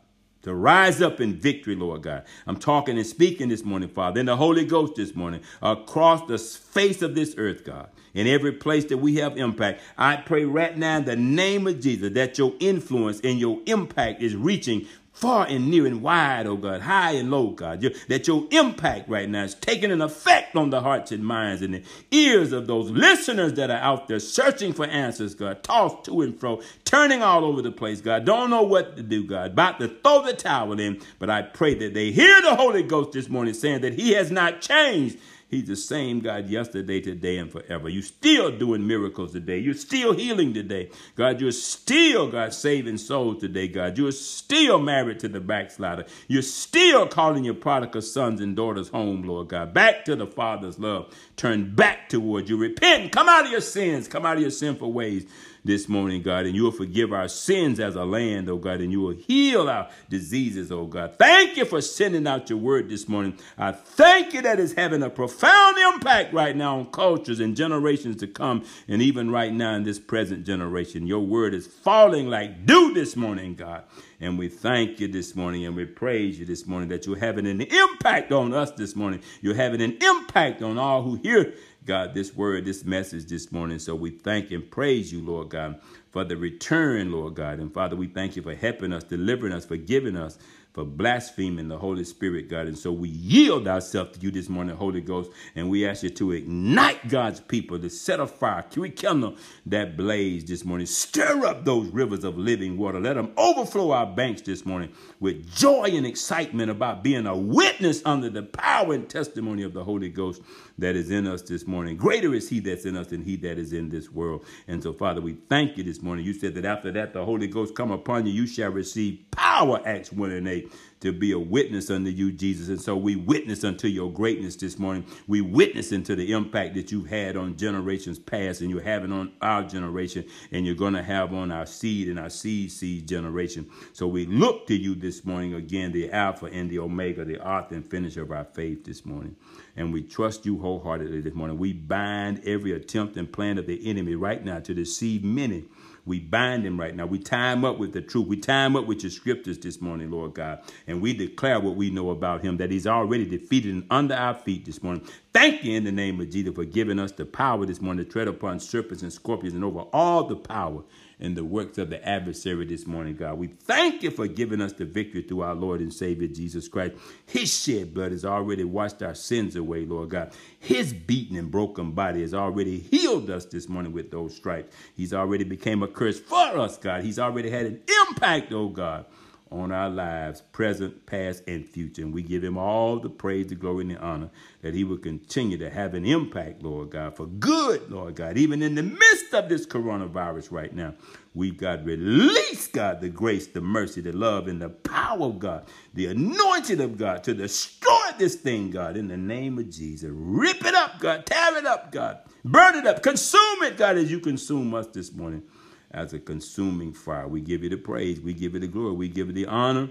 to 0.47 0.55
rise 0.55 1.01
up 1.01 1.21
in 1.21 1.35
victory, 1.35 1.75
Lord 1.75 2.03
God. 2.03 2.23
I'm 2.45 2.57
talking 2.57 2.97
and 2.97 3.05
speaking 3.05 3.49
this 3.49 3.63
morning, 3.63 3.89
Father, 3.89 4.19
in 4.19 4.25
the 4.25 4.35
Holy 4.35 4.65
Ghost 4.65 4.95
this 4.95 5.15
morning, 5.15 5.41
across 5.61 6.27
the 6.27 6.37
face 6.37 7.01
of 7.01 7.15
this 7.15 7.35
earth, 7.37 7.63
God 7.63 7.89
in 8.13 8.25
every 8.25 8.51
place 8.51 8.85
that 8.85 8.97
we 8.97 9.15
have 9.17 9.37
impact. 9.37 9.79
I 9.95 10.15
pray 10.15 10.43
right 10.43 10.75
now 10.75 10.97
in 10.97 11.05
the 11.05 11.15
name 11.15 11.67
of 11.67 11.79
Jesus 11.79 12.13
that 12.13 12.37
your 12.39 12.53
influence 12.59 13.21
and 13.21 13.39
your 13.39 13.59
impact 13.67 14.23
is 14.23 14.35
reaching 14.35 14.87
far 15.19 15.47
and 15.47 15.71
near 15.71 15.87
and 15.87 16.03
wide, 16.03 16.45
oh 16.45 16.55
God, 16.55 16.81
high 16.81 17.13
and 17.13 17.31
low, 17.31 17.49
God, 17.49 17.81
that 18.07 18.27
your 18.27 18.47
impact 18.51 19.09
right 19.09 19.27
now 19.27 19.45
is 19.45 19.55
taking 19.55 19.91
an 19.91 19.99
effect 19.99 20.55
on 20.55 20.69
the 20.69 20.81
hearts 20.81 21.11
and 21.11 21.25
minds 21.25 21.63
and 21.63 21.73
the 21.73 21.83
ears 22.11 22.51
of 22.51 22.67
those 22.67 22.91
listeners 22.91 23.53
that 23.53 23.71
are 23.71 23.79
out 23.79 24.07
there 24.07 24.19
searching 24.19 24.73
for 24.73 24.85
answers, 24.85 25.33
God, 25.33 25.63
tossed 25.63 26.03
to 26.05 26.21
and 26.21 26.39
fro, 26.39 26.61
turning 26.85 27.23
all 27.23 27.45
over 27.45 27.63
the 27.63 27.71
place, 27.71 27.99
God, 27.99 28.25
don't 28.25 28.51
know 28.51 28.61
what 28.61 28.95
to 28.95 29.01
do, 29.01 29.23
God, 29.23 29.53
about 29.53 29.79
to 29.79 29.87
throw 29.87 30.21
the 30.21 30.33
towel 30.33 30.79
in, 30.79 31.01
but 31.17 31.31
I 31.31 31.41
pray 31.41 31.73
that 31.73 31.95
they 31.95 32.11
hear 32.11 32.39
the 32.43 32.55
Holy 32.55 32.83
Ghost 32.83 33.13
this 33.13 33.27
morning 33.27 33.55
saying 33.55 33.81
that 33.81 33.95
he 33.95 34.11
has 34.11 34.29
not 34.29 34.61
changed 34.61 35.17
He's 35.49 35.67
the 35.67 35.77
same 35.77 36.19
God 36.19 36.49
yesterday, 36.49 36.99
today, 36.99 37.37
and 37.37 37.49
forever. 37.49 37.87
You're 37.87 38.03
still 38.03 38.51
doing 38.51 38.85
miracles 38.85 39.31
today. 39.31 39.59
You're 39.59 39.75
still 39.75 40.13
healing 40.13 40.53
today. 40.53 40.89
God, 41.15 41.39
you're 41.39 41.51
still, 41.51 42.29
God, 42.29 42.53
saving 42.53 42.97
souls 42.97 43.39
today, 43.39 43.69
God. 43.69 43.97
You're 43.97 44.11
still 44.11 44.77
married 44.77 45.19
to 45.21 45.29
the 45.29 45.39
backslider. 45.39 46.05
You're 46.27 46.41
still 46.41 47.07
calling 47.07 47.45
your 47.45 47.53
prodigal 47.53 48.01
sons 48.01 48.41
and 48.41 48.57
daughters 48.57 48.89
home, 48.89 49.23
Lord 49.23 49.47
God, 49.47 49.73
back 49.73 50.03
to 50.05 50.17
the 50.17 50.27
Father's 50.27 50.79
love. 50.79 51.13
Turn 51.37 51.73
back 51.73 52.09
towards 52.09 52.49
you. 52.49 52.57
Repent. 52.57 53.13
Come 53.13 53.29
out 53.29 53.45
of 53.45 53.51
your 53.51 53.61
sins. 53.61 54.09
Come 54.09 54.25
out 54.25 54.35
of 54.35 54.41
your 54.41 54.51
sinful 54.51 54.91
ways 54.91 55.27
this 55.67 55.87
morning, 55.87 56.23
God, 56.23 56.45
and 56.45 56.55
you 56.55 56.63
will 56.63 56.71
forgive 56.71 57.13
our 57.13 57.27
sins 57.27 57.79
as 57.79 57.95
a 57.95 58.05
land, 58.05 58.49
oh 58.49 58.57
God, 58.57 58.81
and 58.81 58.91
you 58.91 59.01
will 59.01 59.13
heal 59.13 59.69
our 59.69 59.89
diseases, 60.09 60.71
oh 60.71 60.85
God. 60.85 61.15
Thank 61.19 61.57
you 61.57 61.65
for 61.65 61.81
sending 61.81 62.25
out 62.25 62.49
your 62.49 62.57
word 62.57 62.89
this 62.89 63.07
morning. 63.07 63.37
I 63.57 63.73
thank 63.73 64.33
you 64.33 64.41
that 64.41 64.59
it's 64.59 64.73
having 64.73 65.03
a 65.03 65.09
profound 65.09 65.77
impact 65.77 66.33
right 66.33 66.55
now 66.55 66.79
on 66.79 66.87
cultures 66.87 67.39
and 67.39 67.55
generations 67.55 68.15
to 68.17 68.27
come, 68.27 68.63
and 68.87 69.01
even 69.01 69.29
right 69.29 69.53
now 69.53 69.75
in 69.75 69.83
this 69.83 69.99
present 69.99 70.45
generation. 70.45 71.05
Your 71.05 71.19
word 71.19 71.53
is 71.53 71.67
falling 71.67 72.27
like 72.27 72.65
dew 72.65 72.93
this 72.93 73.15
morning, 73.15 73.53
God. 73.53 73.83
And 74.19 74.39
we 74.39 74.49
thank 74.49 74.99
you 74.99 75.07
this 75.07 75.35
morning 75.35 75.65
and 75.65 75.75
we 75.75 75.85
praise 75.85 76.39
you 76.39 76.45
this 76.45 76.65
morning 76.65 76.89
that 76.89 77.05
you're 77.05 77.19
having 77.19 77.45
an 77.45 77.61
impact 77.61 78.31
on 78.31 78.51
us 78.51 78.71
this 78.71 78.95
morning. 78.95 79.21
You're 79.41 79.53
having 79.53 79.79
an 79.79 79.97
impact 80.01 80.63
on 80.63 80.79
all 80.79 81.03
who 81.03 81.15
hear 81.15 81.53
God, 81.87 82.13
this 82.13 82.35
word, 82.35 82.65
this 82.65 82.83
message 82.83 83.27
this 83.27 83.49
morning. 83.49 83.79
So 83.79 83.95
we 83.95 84.11
thank 84.11 84.51
and 84.51 84.69
praise 84.69 85.13
you, 85.13 85.21
Lord 85.21 85.47
God, 85.47 85.79
for 86.11 86.25
the 86.25 86.35
return, 86.35 87.13
Lord 87.13 87.35
God. 87.35 87.59
And 87.59 87.73
Father, 87.73 87.95
we 87.95 88.07
thank 88.07 88.35
you 88.35 88.41
for 88.41 88.53
helping 88.53 88.91
us, 88.91 89.05
delivering 89.05 89.53
us, 89.53 89.63
forgiving 89.65 90.17
us, 90.17 90.37
for 90.73 90.83
blaspheming 90.83 91.69
the 91.69 91.77
Holy 91.77 92.03
Spirit, 92.03 92.49
God. 92.49 92.67
And 92.67 92.77
so 92.77 92.91
we 92.91 93.09
yield 93.09 93.67
ourselves 93.67 94.15
to 94.15 94.23
you 94.23 94.29
this 94.29 94.47
morning, 94.47 94.75
Holy 94.75 95.01
Ghost, 95.01 95.31
and 95.55 95.71
we 95.71 95.87
ask 95.87 96.03
you 96.03 96.11
to 96.11 96.33
ignite 96.33 97.07
God's 97.07 97.39
people, 97.39 97.79
to 97.79 97.89
set 97.89 98.19
a 98.19 98.27
fire, 98.27 98.63
to 98.69 98.81
rekindle 98.81 99.37
that 99.65 99.97
blaze 99.97 100.45
this 100.45 100.63
morning. 100.63 100.85
Stir 100.85 101.45
up 101.45 101.65
those 101.65 101.87
rivers 101.87 102.23
of 102.23 102.37
living 102.37 102.77
water. 102.77 102.99
Let 102.99 103.15
them 103.15 103.31
overflow 103.37 103.89
our 103.89 104.05
banks 104.05 104.41
this 104.41 104.67
morning 104.67 104.91
with 105.19 105.51
joy 105.55 105.85
and 105.85 106.05
excitement 106.05 106.69
about 106.69 107.01
being 107.01 107.25
a 107.25 107.35
witness 107.35 108.03
under 108.05 108.29
the 108.29 108.43
power 108.43 108.93
and 108.93 109.09
testimony 109.09 109.63
of 109.63 109.73
the 109.73 109.83
Holy 109.83 110.09
Ghost 110.09 110.43
that 110.77 110.95
is 110.95 111.09
in 111.09 111.27
us 111.27 111.41
this 111.41 111.65
morning. 111.65 111.97
Greater 111.97 112.33
is 112.33 112.49
he 112.49 112.59
that's 112.59 112.85
in 112.85 112.95
us 112.95 113.07
than 113.07 113.23
he 113.23 113.35
that 113.37 113.57
is 113.57 113.73
in 113.73 113.89
this 113.89 114.11
world. 114.11 114.45
And 114.67 114.81
so, 114.81 114.93
Father, 114.93 115.21
we 115.21 115.33
thank 115.49 115.77
you 115.77 115.83
this 115.83 116.01
morning. 116.01 116.25
You 116.25 116.33
said 116.33 116.55
that 116.55 116.65
after 116.65 116.91
that 116.91 117.13
the 117.13 117.25
Holy 117.25 117.47
Ghost 117.47 117.75
come 117.75 117.91
upon 117.91 118.25
you, 118.25 118.33
you 118.33 118.47
shall 118.47 118.71
receive 118.71 119.19
power, 119.31 119.81
Acts 119.85 120.11
1 120.11 120.31
and 120.31 120.47
8 120.47 120.71
to 120.99 121.13
be 121.13 121.31
a 121.31 121.39
witness 121.39 121.89
unto 121.89 122.09
you, 122.09 122.31
Jesus. 122.31 122.69
And 122.69 122.81
so 122.81 122.95
we 122.95 123.15
witness 123.15 123.63
unto 123.63 123.87
your 123.87 124.11
greatness 124.11 124.55
this 124.55 124.79
morning. 124.79 125.05
We 125.27 125.41
witness 125.41 125.91
into 125.91 126.15
the 126.15 126.31
impact 126.31 126.75
that 126.75 126.91
you've 126.91 127.07
had 127.07 127.37
on 127.37 127.55
generations 127.55 128.17
past 128.19 128.61
and 128.61 128.69
you're 128.69 128.81
having 128.81 129.11
on 129.11 129.33
our 129.41 129.63
generation 129.63 130.25
and 130.51 130.65
you're 130.65 130.75
going 130.75 130.93
to 130.93 131.03
have 131.03 131.33
on 131.33 131.51
our 131.51 131.65
seed 131.65 132.07
and 132.07 132.19
our 132.19 132.29
seed 132.29 132.71
seed 132.71 133.07
generation. 133.07 133.69
So 133.93 134.07
we 134.07 134.25
look 134.25 134.67
to 134.67 134.75
you 134.75 134.95
this 134.95 135.23
morning 135.25 135.53
again, 135.53 135.91
the 135.91 136.11
Alpha 136.11 136.47
and 136.47 136.69
the 136.69 136.79
Omega, 136.79 137.23
the 137.25 137.45
author 137.45 137.75
and 137.75 137.89
finisher 137.89 138.23
of 138.23 138.31
our 138.31 138.45
faith 138.45 138.83
this 138.83 139.05
morning. 139.05 139.35
And 139.75 139.93
we 139.93 140.01
trust 140.01 140.45
you 140.45 140.57
wholeheartedly 140.57 141.21
this 141.21 141.35
morning. 141.35 141.57
We 141.57 141.73
bind 141.73 142.41
every 142.45 142.71
attempt 142.71 143.17
and 143.17 143.31
plan 143.31 143.59
of 143.59 143.67
the 143.67 143.87
enemy 143.87 144.15
right 144.15 144.43
now 144.43 144.59
to 144.59 144.73
deceive 144.73 145.23
many 145.23 145.65
we 146.07 146.19
bind 146.19 146.65
him 146.65 146.79
right 146.79 146.95
now. 146.95 147.05
We 147.05 147.19
tie 147.19 147.53
him 147.53 147.65
up 147.65 147.77
with 147.77 147.93
the 147.93 148.01
truth. 148.01 148.27
We 148.27 148.37
tie 148.37 148.65
him 148.65 148.75
up 148.75 148.85
with 148.85 149.03
your 149.03 149.11
scriptures 149.11 149.59
this 149.59 149.81
morning, 149.81 150.09
Lord 150.09 150.33
God. 150.33 150.61
And 150.87 151.01
we 151.01 151.13
declare 151.13 151.59
what 151.59 151.75
we 151.75 151.89
know 151.89 152.09
about 152.11 152.43
him, 152.43 152.57
that 152.57 152.71
he's 152.71 152.87
already 152.87 153.25
defeated 153.25 153.73
and 153.73 153.85
under 153.91 154.15
our 154.15 154.33
feet 154.33 154.65
this 154.65 154.81
morning. 154.81 155.05
Thank 155.33 155.63
you 155.63 155.75
in 155.75 155.83
the 155.83 155.91
name 155.91 156.19
of 156.21 156.29
Jesus 156.29 156.55
for 156.55 156.65
giving 156.65 156.99
us 156.99 157.11
the 157.11 157.25
power 157.25 157.65
this 157.65 157.81
morning 157.81 158.05
to 158.05 158.11
tread 158.11 158.27
upon 158.27 158.59
serpents 158.59 159.03
and 159.03 159.13
scorpions 159.13 159.53
and 159.53 159.63
over 159.63 159.81
all 159.93 160.23
the 160.23 160.37
power 160.37 160.83
and 161.19 161.35
the 161.35 161.43
works 161.43 161.77
of 161.77 161.89
the 161.89 162.07
adversary 162.07 162.65
this 162.65 162.85
morning, 162.85 163.15
God. 163.15 163.37
We 163.37 163.47
thank 163.47 164.03
you 164.03 164.11
for 164.11 164.27
giving 164.27 164.61
us 164.61 164.73
the 164.73 164.85
victory 164.85 165.23
through 165.23 165.41
our 165.41 165.55
Lord 165.55 165.81
and 165.81 165.91
Savior 165.93 166.27
Jesus 166.27 166.67
Christ. 166.67 166.95
His 167.25 167.53
shed 167.53 167.93
blood 167.93 168.11
has 168.11 168.23
already 168.23 168.63
washed 168.63 169.01
our 169.01 169.15
sins 169.15 169.55
away, 169.55 169.85
Lord 169.85 170.09
God. 170.09 170.33
His 170.59 170.93
beaten 170.93 171.37
and 171.37 171.49
broken 171.49 171.91
body 171.91 172.21
has 172.21 172.33
already 172.33 172.79
healed 172.79 173.29
us 173.29 173.45
this 173.45 173.67
morning 173.67 173.93
with 173.93 174.11
those 174.11 174.35
stripes. 174.35 174.75
He's 174.95 175.13
already 175.13 175.43
became 175.43 175.81
a 175.81 175.87
curse 175.87 176.19
for 176.19 176.59
us, 176.59 176.77
God. 176.77 177.03
He's 177.03 177.19
already 177.19 177.49
had 177.49 177.65
an 177.65 177.81
impact, 178.07 178.51
oh 178.53 178.69
God 178.69 179.05
on 179.51 179.71
our 179.71 179.89
lives, 179.89 180.41
present, 180.51 181.05
past, 181.05 181.43
and 181.47 181.65
future. 181.65 182.01
And 182.01 182.13
we 182.13 182.21
give 182.21 182.43
him 182.43 182.57
all 182.57 182.99
the 182.99 183.09
praise, 183.09 183.47
the 183.47 183.55
glory, 183.55 183.83
and 183.83 183.91
the 183.91 183.99
honor 183.99 184.29
that 184.61 184.73
he 184.73 184.83
will 184.83 184.97
continue 184.97 185.57
to 185.57 185.69
have 185.69 185.93
an 185.93 186.05
impact, 186.05 186.63
Lord 186.63 186.91
God, 186.91 187.15
for 187.15 187.25
good, 187.25 187.89
Lord 187.89 188.15
God. 188.15 188.37
Even 188.37 188.61
in 188.61 188.75
the 188.75 188.83
midst 188.83 189.33
of 189.33 189.49
this 189.49 189.65
coronavirus 189.65 190.51
right 190.51 190.73
now, 190.73 190.93
we've 191.33 191.57
got 191.57 191.85
release, 191.85 192.67
God, 192.67 193.01
the 193.01 193.09
grace, 193.09 193.47
the 193.47 193.61
mercy, 193.61 194.01
the 194.01 194.11
love, 194.11 194.47
and 194.47 194.61
the 194.61 194.69
power 194.69 195.23
of 195.23 195.39
God, 195.39 195.67
the 195.93 196.07
anointing 196.07 196.81
of 196.81 196.97
God 196.97 197.23
to 197.23 197.33
destroy 197.33 198.11
this 198.17 198.35
thing, 198.35 198.71
God, 198.71 198.97
in 198.97 199.07
the 199.07 199.17
name 199.17 199.57
of 199.57 199.69
Jesus. 199.69 200.09
Rip 200.11 200.65
it 200.65 200.75
up, 200.75 200.99
God. 200.99 201.25
Tear 201.25 201.57
it 201.57 201.65
up, 201.65 201.91
God. 201.91 202.19
Burn 202.43 202.75
it 202.75 202.87
up. 202.87 203.03
Consume 203.03 203.63
it, 203.63 203.77
God, 203.77 203.97
as 203.97 204.11
you 204.11 204.19
consume 204.19 204.73
us 204.73 204.87
this 204.87 205.11
morning 205.13 205.43
as 205.91 206.13
a 206.13 206.19
consuming 206.19 206.93
fire. 206.93 207.27
We 207.27 207.41
give 207.41 207.63
you 207.63 207.69
the 207.69 207.77
praise. 207.77 208.19
We 208.19 208.33
give 208.33 208.53
you 208.53 208.59
the 208.59 208.67
glory. 208.67 208.93
We 208.93 209.09
give 209.09 209.27
you 209.27 209.33
the 209.33 209.47
honor. 209.47 209.89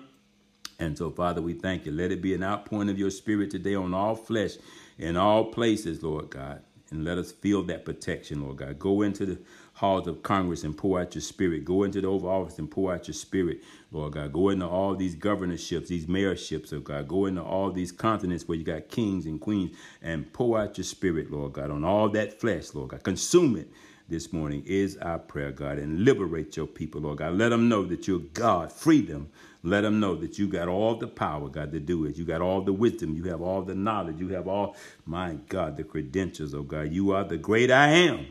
And 0.78 0.97
so, 0.97 1.11
Father, 1.11 1.40
we 1.40 1.55
thank 1.55 1.86
you. 1.86 1.92
Let 1.92 2.12
it 2.12 2.20
be 2.20 2.34
an 2.34 2.42
outpouring 2.42 2.90
of 2.90 2.99
your 2.99 3.11
spirit 3.11 3.51
today 3.51 3.74
on 3.74 3.94
all 3.94 4.14
flesh 4.14 4.53
in 4.99 5.16
all 5.16 5.44
places, 5.47 6.03
Lord 6.03 6.30
God. 6.30 6.62
And 6.90 7.05
let 7.05 7.18
us 7.18 7.32
feel 7.32 7.62
that 7.64 7.84
protection, 7.84 8.42
Lord 8.42 8.59
God. 8.59 8.78
Go 8.78 9.03
into 9.03 9.26
the 9.26 9.38
halls 9.72 10.07
of 10.07 10.22
Congress 10.22 10.62
and 10.62 10.76
pour 10.76 11.01
out 11.01 11.14
your 11.14 11.22
spirit. 11.22 11.64
Go 11.64 11.82
into 11.82 12.01
the 12.01 12.07
Oval 12.07 12.30
Office 12.30 12.59
and 12.59 12.70
pour 12.70 12.94
out 12.94 13.09
your 13.09 13.14
spirit, 13.14 13.62
Lord 13.90 14.12
God. 14.12 14.32
Go 14.32 14.51
into 14.51 14.68
all 14.68 14.94
these 14.94 15.16
governorships, 15.16 15.88
these 15.88 16.07
mayorships, 16.07 16.72
oh 16.72 16.80
God. 16.80 17.09
Go 17.09 17.26
into 17.26 17.42
all 17.42 17.72
these 17.72 17.90
continents 17.90 18.47
where 18.47 18.57
you 18.57 18.64
got 18.64 18.88
kings 18.88 19.26
and 19.26 19.40
queens 19.40 19.76
and 20.01 20.32
pour 20.32 20.61
out 20.61 20.78
your 20.78 20.84
spirit, 20.84 21.30
Lord 21.30 21.55
God, 21.55 21.70
on 21.72 21.84
all 21.84 22.09
that 22.11 22.40
flesh, 22.40 22.72
Lord 22.72 22.90
God. 22.90 23.03
Consume 23.03 23.57
it 23.57 23.68
this 24.09 24.32
morning 24.32 24.62
is 24.66 24.96
our 24.98 25.18
prayer, 25.18 25.50
God, 25.50 25.78
and 25.78 26.04
liberate 26.04 26.57
your 26.57 26.66
people, 26.66 27.00
Lord 27.00 27.18
God. 27.18 27.34
Let 27.34 27.48
them 27.48 27.68
know 27.68 27.84
that 27.86 28.07
you're 28.07 28.20
God. 28.20 28.72
Free 28.72 29.00
them. 29.00 29.28
Let 29.62 29.80
them 29.80 29.98
know 29.98 30.14
that 30.16 30.38
you 30.38 30.46
got 30.46 30.68
all 30.68 30.94
the 30.94 31.09
power, 31.09 31.48
God, 31.48 31.72
to 31.72 31.80
do 31.80 32.04
it. 32.04 32.16
You 32.16 32.24
got 32.24 32.40
all 32.40 32.61
the 32.61 32.72
wisdom. 32.72 33.16
You 33.16 33.24
have 33.24 33.42
all 33.42 33.62
the 33.62 33.74
knowledge. 33.74 34.20
You 34.20 34.28
have 34.28 34.46
all, 34.46 34.76
my 35.07 35.34
God, 35.48 35.76
the 35.76 35.82
credentials, 35.82 36.54
oh 36.54 36.62
God. 36.62 36.92
You 36.92 37.12
are 37.12 37.24
the 37.24 37.36
great 37.36 37.70
I 37.70 37.88
am. 37.88 38.26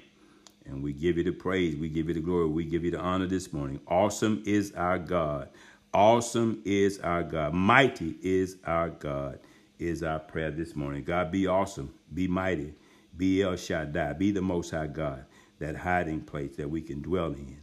And 0.66 0.82
we 0.82 0.94
give 0.94 1.18
you 1.18 1.24
the 1.24 1.32
praise. 1.32 1.76
We 1.76 1.90
give 1.90 2.08
you 2.08 2.14
the 2.14 2.22
glory. 2.22 2.48
We 2.48 2.64
give 2.64 2.86
you 2.86 2.92
the 2.92 3.00
honor 3.00 3.28
this 3.28 3.52
morning. 3.52 3.82
Awesome 3.88 4.44
is 4.46 4.72
our 4.76 4.98
God. 4.98 5.50
Awesome 5.94 6.62
is 6.64 7.00
our 7.00 7.24
God. 7.24 7.54
Mighty 7.54 8.16
is 8.22 8.58
our 8.66 8.90
God, 8.90 9.40
is 9.78 10.04
our 10.04 10.20
prayer 10.20 10.52
this 10.52 10.76
morning. 10.76 11.04
God, 11.04 11.32
be 11.32 11.48
awesome. 11.48 11.94
Be 12.14 12.28
mighty. 12.28 12.74
Be 13.18 13.44
El 13.44 13.58
Shaddai. 13.58 14.14
Be 14.14 14.32
the 14.32 14.42
Most 14.42 14.72
High 14.72 14.88
God 14.88 15.26
that 15.60 15.76
hiding 15.76 16.22
place 16.22 16.56
that 16.58 16.70
we 16.70 16.82
can 16.82 17.02
dwell 17.02 17.34
in 17.34 17.62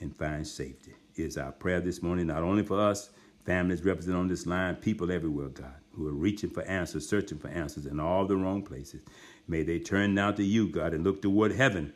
and 0.00 0.14
find 0.14 0.46
safety 0.46 0.94
is 1.14 1.38
our 1.38 1.52
prayer 1.52 1.80
this 1.80 2.02
morning, 2.02 2.26
not 2.26 2.42
only 2.42 2.62
for 2.62 2.80
us, 2.80 3.10
families 3.44 3.84
represented 3.84 4.18
on 4.18 4.28
this 4.28 4.46
line, 4.46 4.76
people 4.76 5.10
everywhere, 5.10 5.48
God, 5.48 5.74
who 5.92 6.06
are 6.08 6.12
reaching 6.12 6.50
for 6.50 6.62
answers, 6.64 7.08
searching 7.08 7.38
for 7.38 7.48
answers 7.48 7.86
in 7.86 8.00
all 8.00 8.26
the 8.26 8.36
wrong 8.36 8.62
places. 8.62 9.02
May 9.48 9.62
they 9.62 9.78
turn 9.78 10.14
now 10.14 10.32
to 10.32 10.44
you, 10.44 10.68
God, 10.68 10.92
and 10.92 11.04
look 11.04 11.22
toward 11.22 11.52
heaven 11.52 11.92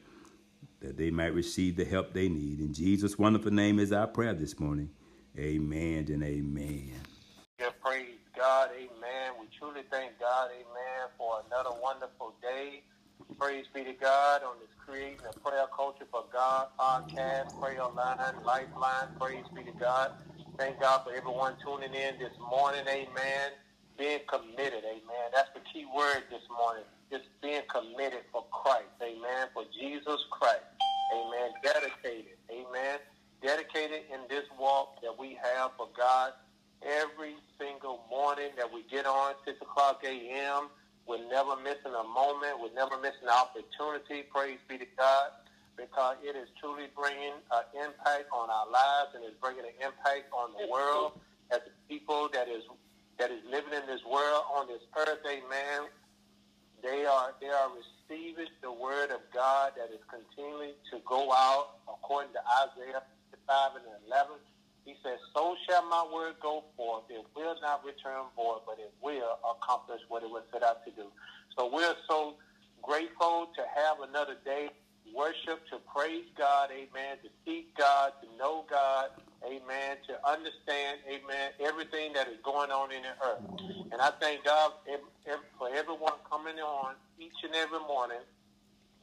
that 0.80 0.96
they 0.96 1.10
might 1.10 1.34
receive 1.34 1.76
the 1.76 1.84
help 1.84 2.12
they 2.12 2.28
need. 2.28 2.60
In 2.60 2.72
Jesus' 2.72 3.18
wonderful 3.18 3.52
name 3.52 3.78
is 3.78 3.92
our 3.92 4.06
prayer 4.06 4.32
this 4.32 4.58
morning. 4.58 4.90
Amen 5.38 6.06
and 6.08 6.22
amen. 6.22 6.92
Yeah, 7.58 7.68
praise 7.84 8.18
God. 8.36 8.70
Amen. 8.74 9.32
We 9.38 9.46
truly 9.56 9.82
thank 9.90 10.18
God, 10.18 10.50
amen, 10.52 11.08
for 11.18 11.42
another 11.46 11.76
wonderful 11.82 12.34
day. 12.40 12.82
Praise 13.40 13.64
be 13.72 13.84
to 13.84 13.96
God 13.96 14.42
on 14.44 14.60
this 14.60 14.68
Creating 14.84 15.24
a 15.24 15.32
Prayer 15.40 15.64
Culture 15.74 16.04
for 16.12 16.28
God 16.30 16.68
podcast, 16.76 17.56
prayer 17.56 17.80
line, 17.96 18.36
lifeline. 18.44 19.08
Praise 19.18 19.48
be 19.56 19.64
to 19.64 19.72
God. 19.80 20.12
Thank 20.58 20.78
God 20.78 21.00
for 21.08 21.16
everyone 21.16 21.56
tuning 21.64 21.88
in 21.96 22.20
this 22.20 22.36
morning. 22.52 22.84
Amen. 22.84 23.56
Being 23.96 24.20
committed. 24.28 24.84
Amen. 24.84 25.26
That's 25.32 25.48
the 25.56 25.64
key 25.72 25.88
word 25.88 26.28
this 26.28 26.44
morning. 26.52 26.84
Just 27.10 27.32
being 27.40 27.64
committed 27.72 28.28
for 28.30 28.44
Christ. 28.52 28.92
Amen. 29.00 29.48
For 29.56 29.64
Jesus 29.72 30.20
Christ. 30.28 30.68
Amen. 31.16 31.56
Dedicated. 31.64 32.36
Amen. 32.52 33.00
Dedicated 33.40 34.04
in 34.12 34.20
this 34.28 34.44
walk 34.60 35.00
that 35.00 35.16
we 35.16 35.40
have 35.40 35.72
for 35.80 35.88
God 35.96 36.36
every 36.84 37.40
single 37.56 38.04
morning 38.10 38.52
that 38.60 38.68
we 38.68 38.84
get 38.92 39.06
on 39.06 39.32
6 39.48 39.56
o'clock 39.64 40.04
a.m. 40.04 40.68
We're 41.10 41.26
never 41.26 41.58
missing 41.58 41.90
a 41.90 42.06
moment. 42.06 42.62
We're 42.62 42.70
never 42.70 42.94
missing 43.02 43.26
an 43.26 43.34
opportunity. 43.34 44.22
Praise 44.30 44.62
be 44.70 44.78
to 44.78 44.86
God. 44.94 45.34
Because 45.74 46.22
it 46.22 46.38
is 46.38 46.46
truly 46.62 46.86
bringing 46.94 47.34
an 47.50 47.66
impact 47.74 48.30
on 48.30 48.46
our 48.46 48.70
lives 48.70 49.18
and 49.18 49.26
is 49.26 49.34
bringing 49.42 49.66
an 49.66 49.74
impact 49.82 50.30
on 50.30 50.54
the 50.54 50.70
world 50.70 51.18
as 51.50 51.66
the 51.66 51.74
people 51.90 52.30
that 52.30 52.46
is 52.46 52.62
that 53.18 53.34
is 53.34 53.42
living 53.50 53.74
in 53.74 53.82
this 53.90 54.06
world 54.06 54.46
on 54.54 54.70
this 54.70 54.86
earth. 54.94 55.18
Amen. 55.26 55.90
They 56.78 57.02
are 57.10 57.34
they 57.42 57.50
are 57.50 57.70
receiving 57.74 58.54
the 58.62 58.70
word 58.70 59.10
of 59.10 59.26
God 59.34 59.72
that 59.74 59.90
is 59.90 60.04
continuing 60.06 60.78
to 60.94 61.02
go 61.02 61.32
out 61.34 61.82
according 61.90 62.38
to 62.38 62.42
Isaiah 62.70 63.02
5 63.50 63.82
and 63.82 63.84
11. 64.06 64.38
He 64.84 64.94
says, 65.02 65.18
So 65.34 65.56
shall 65.68 65.86
my 65.88 66.06
word 66.12 66.34
go 66.42 66.64
forth. 66.76 67.04
It 67.10 67.24
will 67.36 67.56
not 67.62 67.84
return 67.84 68.24
void, 68.36 68.60
but 68.66 68.78
it 68.78 68.92
will 69.02 69.38
accomplish 69.44 70.00
what 70.08 70.22
it 70.22 70.30
was 70.30 70.42
set 70.52 70.62
out 70.62 70.84
to 70.84 70.90
do. 70.92 71.06
So 71.56 71.70
we're 71.72 71.96
so 72.08 72.34
grateful 72.82 73.48
to 73.54 73.62
have 73.76 74.00
another 74.08 74.36
day 74.44 74.70
worship, 75.14 75.60
to 75.70 75.78
praise 75.92 76.24
God, 76.36 76.70
amen, 76.70 77.18
to 77.22 77.28
seek 77.44 77.76
God, 77.76 78.12
to 78.22 78.38
know 78.38 78.64
God, 78.70 79.10
amen, 79.44 79.96
to 80.06 80.14
understand, 80.28 80.98
amen, 81.08 81.50
everything 81.60 82.12
that 82.14 82.28
is 82.28 82.38
going 82.44 82.70
on 82.70 82.92
in 82.92 83.02
the 83.02 83.14
earth. 83.26 83.42
And 83.92 84.00
I 84.00 84.10
thank 84.20 84.44
God 84.44 84.72
for 85.58 85.68
everyone 85.74 86.14
coming 86.30 86.58
on 86.58 86.94
each 87.18 87.42
and 87.44 87.54
every 87.54 87.80
morning, 87.80 88.22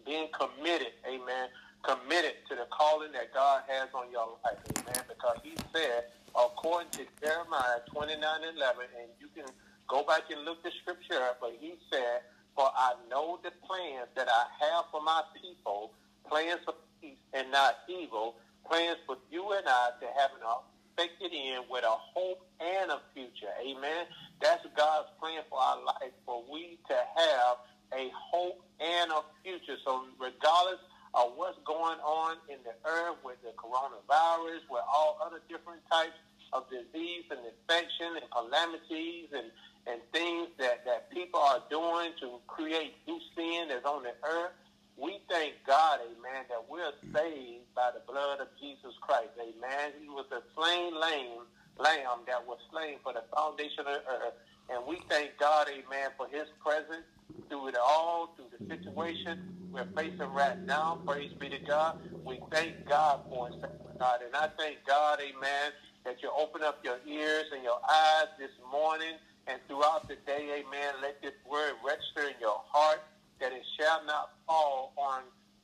being 0.05 0.27
committed, 0.31 0.93
amen, 1.05 1.49
committed 1.87 2.35
to 2.51 2.55
the 2.59 2.67
calling 2.67 3.15
that 3.15 3.33
God 3.33 3.63
has 3.71 3.87
on 3.95 4.11
your 4.11 4.35
life, 4.43 4.59
amen, 4.75 5.07
because 5.07 5.39
he 5.41 5.55
said, 5.71 6.11
according 6.35 6.91
to 6.99 7.07
Jeremiah 7.23 7.79
29 7.87 8.19
11, 8.19 8.91
and 8.99 9.07
you 9.23 9.31
can 9.31 9.47
go 9.87 10.03
back 10.03 10.27
and 10.29 10.43
look 10.43 10.61
the 10.63 10.71
scripture 10.83 11.23
up, 11.23 11.39
but 11.39 11.55
he 11.59 11.79
said, 11.89 12.27
for 12.55 12.67
I 12.75 12.93
know 13.09 13.39
the 13.43 13.51
plans 13.63 14.11
that 14.15 14.27
I 14.27 14.43
have 14.67 14.85
for 14.91 15.01
my 15.01 15.23
people, 15.39 15.93
plans 16.27 16.59
for 16.65 16.75
peace 16.99 17.23
and 17.31 17.49
not 17.51 17.87
evil, 17.87 18.35
plans 18.67 18.97
for 19.07 19.15
you 19.31 19.53
and 19.53 19.63
I 19.65 19.95
to 20.01 20.07
have 20.19 20.31
an 20.35 20.43
affected 20.43 21.31
end 21.31 21.65
with 21.71 21.85
a 21.85 21.95
hope 22.13 22.43
and 22.59 22.91
a 22.91 22.99
future. 23.13 23.53
Amen. 23.63 24.05
That's 24.41 24.65
God's 24.75 25.07
plan 25.21 25.41
for 25.49 25.59
our 25.59 25.79
life, 25.85 26.11
for 26.25 26.43
we 26.51 26.79
to 26.89 26.97
have 27.15 27.63
a 27.93 28.11
hope 28.11 28.59
and 28.81 29.11
a 29.11 29.21
future. 29.43 29.79
So 29.85 30.03
regardless 30.19 30.81
of 31.13 31.33
what's 31.35 31.57
going 31.65 31.99
on 32.03 32.37
in 32.49 32.57
the 32.63 32.75
earth 32.87 33.17
with 33.23 33.37
the 33.41 33.53
coronavirus, 33.55 34.61
with 34.69 34.83
all 34.87 35.17
other 35.23 35.41
different 35.49 35.81
types 35.91 36.17
of 36.53 36.69
disease 36.69 37.25
and 37.31 37.39
infection 37.43 38.15
and 38.15 38.27
calamities 38.31 39.27
and, 39.33 39.51
and 39.87 40.01
things 40.13 40.47
that, 40.59 40.85
that 40.85 41.09
people 41.11 41.39
are 41.39 41.63
doing 41.69 42.11
to 42.19 42.39
create 42.47 42.95
new 43.07 43.19
sin 43.35 43.67
that's 43.69 43.85
on 43.85 44.03
the 44.03 44.15
earth, 44.23 44.51
we 44.97 45.19
thank 45.29 45.53
God, 45.65 45.99
amen, 46.01 46.45
that 46.49 46.65
we're 46.69 46.93
saved 47.13 47.69
by 47.75 47.91
the 47.93 48.01
blood 48.11 48.39
of 48.41 48.47
Jesus 48.59 48.93
Christ, 49.01 49.29
amen. 49.37 49.93
He 50.01 50.09
was 50.09 50.25
a 50.31 50.41
slain 50.55 50.97
lamb, 50.99 51.45
lamb 51.77 52.25
that 52.27 52.45
was 52.47 52.57
slain 52.71 52.97
for 53.03 53.13
the 53.13 53.23
foundation 53.35 53.85
of 53.85 53.85
the 53.85 54.05
earth. 54.09 54.33
And 54.69 54.85
we 54.87 54.97
thank 55.07 55.37
God, 55.39 55.67
amen, 55.69 56.09
for 56.17 56.27
his 56.27 56.47
presence 56.59 57.05
through 57.47 57.69
it 57.69 57.77
all, 57.77 58.33
through 58.35 58.49
the 58.57 58.75
situation 58.75 59.56
we're 59.71 59.87
facing 59.95 60.31
right 60.33 60.59
now. 60.65 60.99
Praise 61.05 61.31
be 61.39 61.49
to 61.49 61.59
God. 61.59 61.99
We 62.25 62.39
thank 62.51 62.87
God 62.87 63.21
for 63.29 63.49
it, 63.49 63.55
God. 63.99 64.19
And 64.25 64.35
I 64.35 64.49
thank 64.57 64.77
God, 64.87 65.19
amen, 65.19 65.71
that 66.05 66.21
you 66.21 66.31
open 66.37 66.63
up 66.63 66.79
your 66.83 66.97
ears 67.07 67.45
and 67.53 67.63
your 67.63 67.79
eyes 67.89 68.27
this 68.39 68.51
morning 68.71 69.15
and 69.47 69.59
throughout 69.67 70.07
the 70.07 70.15
day, 70.25 70.63
amen. 70.63 70.95
Let 71.01 71.21
this 71.21 71.33
word 71.49 71.73
register 71.85 72.29
in 72.29 72.39
your 72.41 72.61
heart 72.67 73.01
that 73.39 73.51
it 73.53 73.63
shall 73.79 74.05
not 74.05 74.31
fall 74.45 74.93
on 74.97 75.21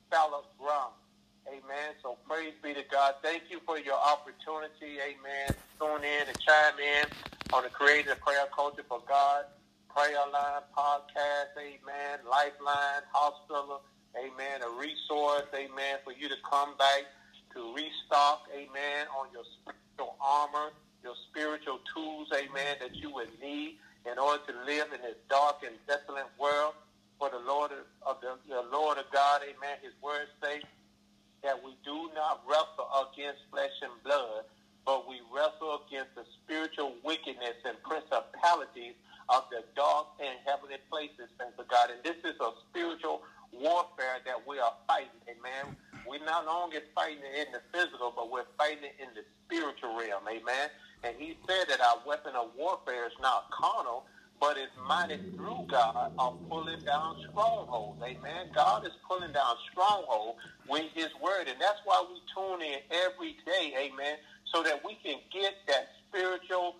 fallow 0.09 0.45
ground. 0.59 0.93
Amen. 1.47 1.95
So 2.01 2.17
praise 2.27 2.53
be 2.63 2.73
to 2.73 2.83
God. 2.89 3.15
Thank 3.21 3.43
you 3.49 3.59
for 3.65 3.77
your 3.77 3.99
opportunity. 3.99 4.99
Amen. 5.03 5.51
Tune 5.79 6.03
in 6.03 6.27
and 6.27 6.39
chime 6.39 6.79
in 6.79 7.05
on 7.53 7.63
the 7.63 7.69
Creative 7.69 8.19
Prayer 8.21 8.45
Culture 8.55 8.85
for 8.87 9.01
God 9.07 9.45
prayer 9.93 10.25
line 10.33 10.65
podcast. 10.75 11.53
Amen. 11.57 12.17
Lifeline 12.25 13.05
hospital. 13.13 13.81
Amen. 14.17 14.61
A 14.61 14.69
resource. 14.79 15.47
Amen. 15.53 15.97
For 16.03 16.13
you 16.13 16.29
to 16.29 16.35
come 16.49 16.77
back 16.77 17.03
to 17.53 17.73
restock. 17.73 18.47
Amen. 18.53 19.07
On 19.17 19.27
your 19.33 19.43
spiritual 19.61 20.15
armor, 20.21 20.71
your 21.03 21.15
spiritual 21.29 21.79
tools. 21.93 22.29
Amen. 22.33 22.77
That 22.79 22.95
you 22.95 23.13
would 23.13 23.29
need 23.41 23.77
in 24.09 24.19
order 24.19 24.43
to 24.51 24.53
live 24.65 24.91
in 24.93 25.01
this 25.01 25.15
dark 25.29 25.63
and 25.65 25.75
desolate 25.87 26.27
world 26.39 26.73
for 27.17 27.29
the 27.29 27.39
Lord 27.39 27.71
of 28.05 28.19
the, 28.21 28.35
the 28.49 28.67
Lord 28.71 28.97
of 28.97 29.05
God, 29.13 29.41
amen. 29.43 29.79
His 29.81 29.93
word 30.03 30.27
says 30.43 30.63
that 31.43 31.55
we 31.63 31.77
do 31.85 32.09
not 32.15 32.43
wrestle 32.43 32.89
against 33.07 33.39
flesh 33.51 33.71
and 33.81 33.95
blood, 34.03 34.43
but 34.85 35.07
we 35.07 35.21
wrestle 35.31 35.79
against 35.87 36.15
the 36.15 36.25
spiritual 36.43 36.95
wickedness 37.03 37.55
and 37.63 37.79
principalities 37.83 38.95
of 39.29 39.47
the 39.51 39.63
dark 39.75 40.07
and 40.19 40.35
heavenly 40.43 40.83
places, 40.91 41.31
thanks 41.39 41.55
to 41.55 41.63
God. 41.71 41.95
And 41.95 42.03
this 42.03 42.19
is 42.27 42.35
a 42.43 42.51
spiritual 42.67 43.23
warfare 43.59 44.19
that 44.25 44.47
we 44.47 44.59
are 44.59 44.73
fighting, 44.87 45.21
amen. 45.27 45.75
We're 46.07 46.25
not 46.25 46.47
only 46.47 46.77
fighting 46.95 47.23
in 47.23 47.51
the 47.53 47.61
physical, 47.71 48.13
but 48.15 48.31
we're 48.31 48.49
fighting 48.57 48.91
in 48.99 49.07
the 49.15 49.23
spiritual 49.45 49.97
realm, 49.97 50.23
amen. 50.27 50.69
And 51.03 51.15
he 51.17 51.37
said 51.47 51.67
that 51.69 51.81
our 51.81 51.99
weapon 52.05 52.33
of 52.35 52.49
warfare 52.57 53.05
is 53.07 53.13
not 53.21 53.49
carnal, 53.51 54.05
but 54.39 54.57
it's 54.57 54.73
mighty 54.87 55.17
through 55.35 55.67
God 55.69 56.11
of 56.17 56.37
pulling 56.49 56.81
down 56.83 57.15
strongholds. 57.29 58.01
Amen. 58.03 58.51
God 58.53 58.85
is 58.85 58.91
pulling 59.07 59.31
down 59.31 59.55
strongholds 59.71 60.37
with 60.67 60.85
his 60.93 61.09
word. 61.21 61.47
And 61.47 61.59
that's 61.61 61.79
why 61.85 62.03
we 62.09 62.19
tune 62.35 62.61
in 62.61 62.79
every 62.91 63.37
day, 63.45 63.73
amen, 63.77 64.17
so 64.53 64.63
that 64.63 64.83
we 64.83 64.95
can 65.03 65.19
get 65.31 65.53
that 65.67 65.87
spiritual 66.07 66.75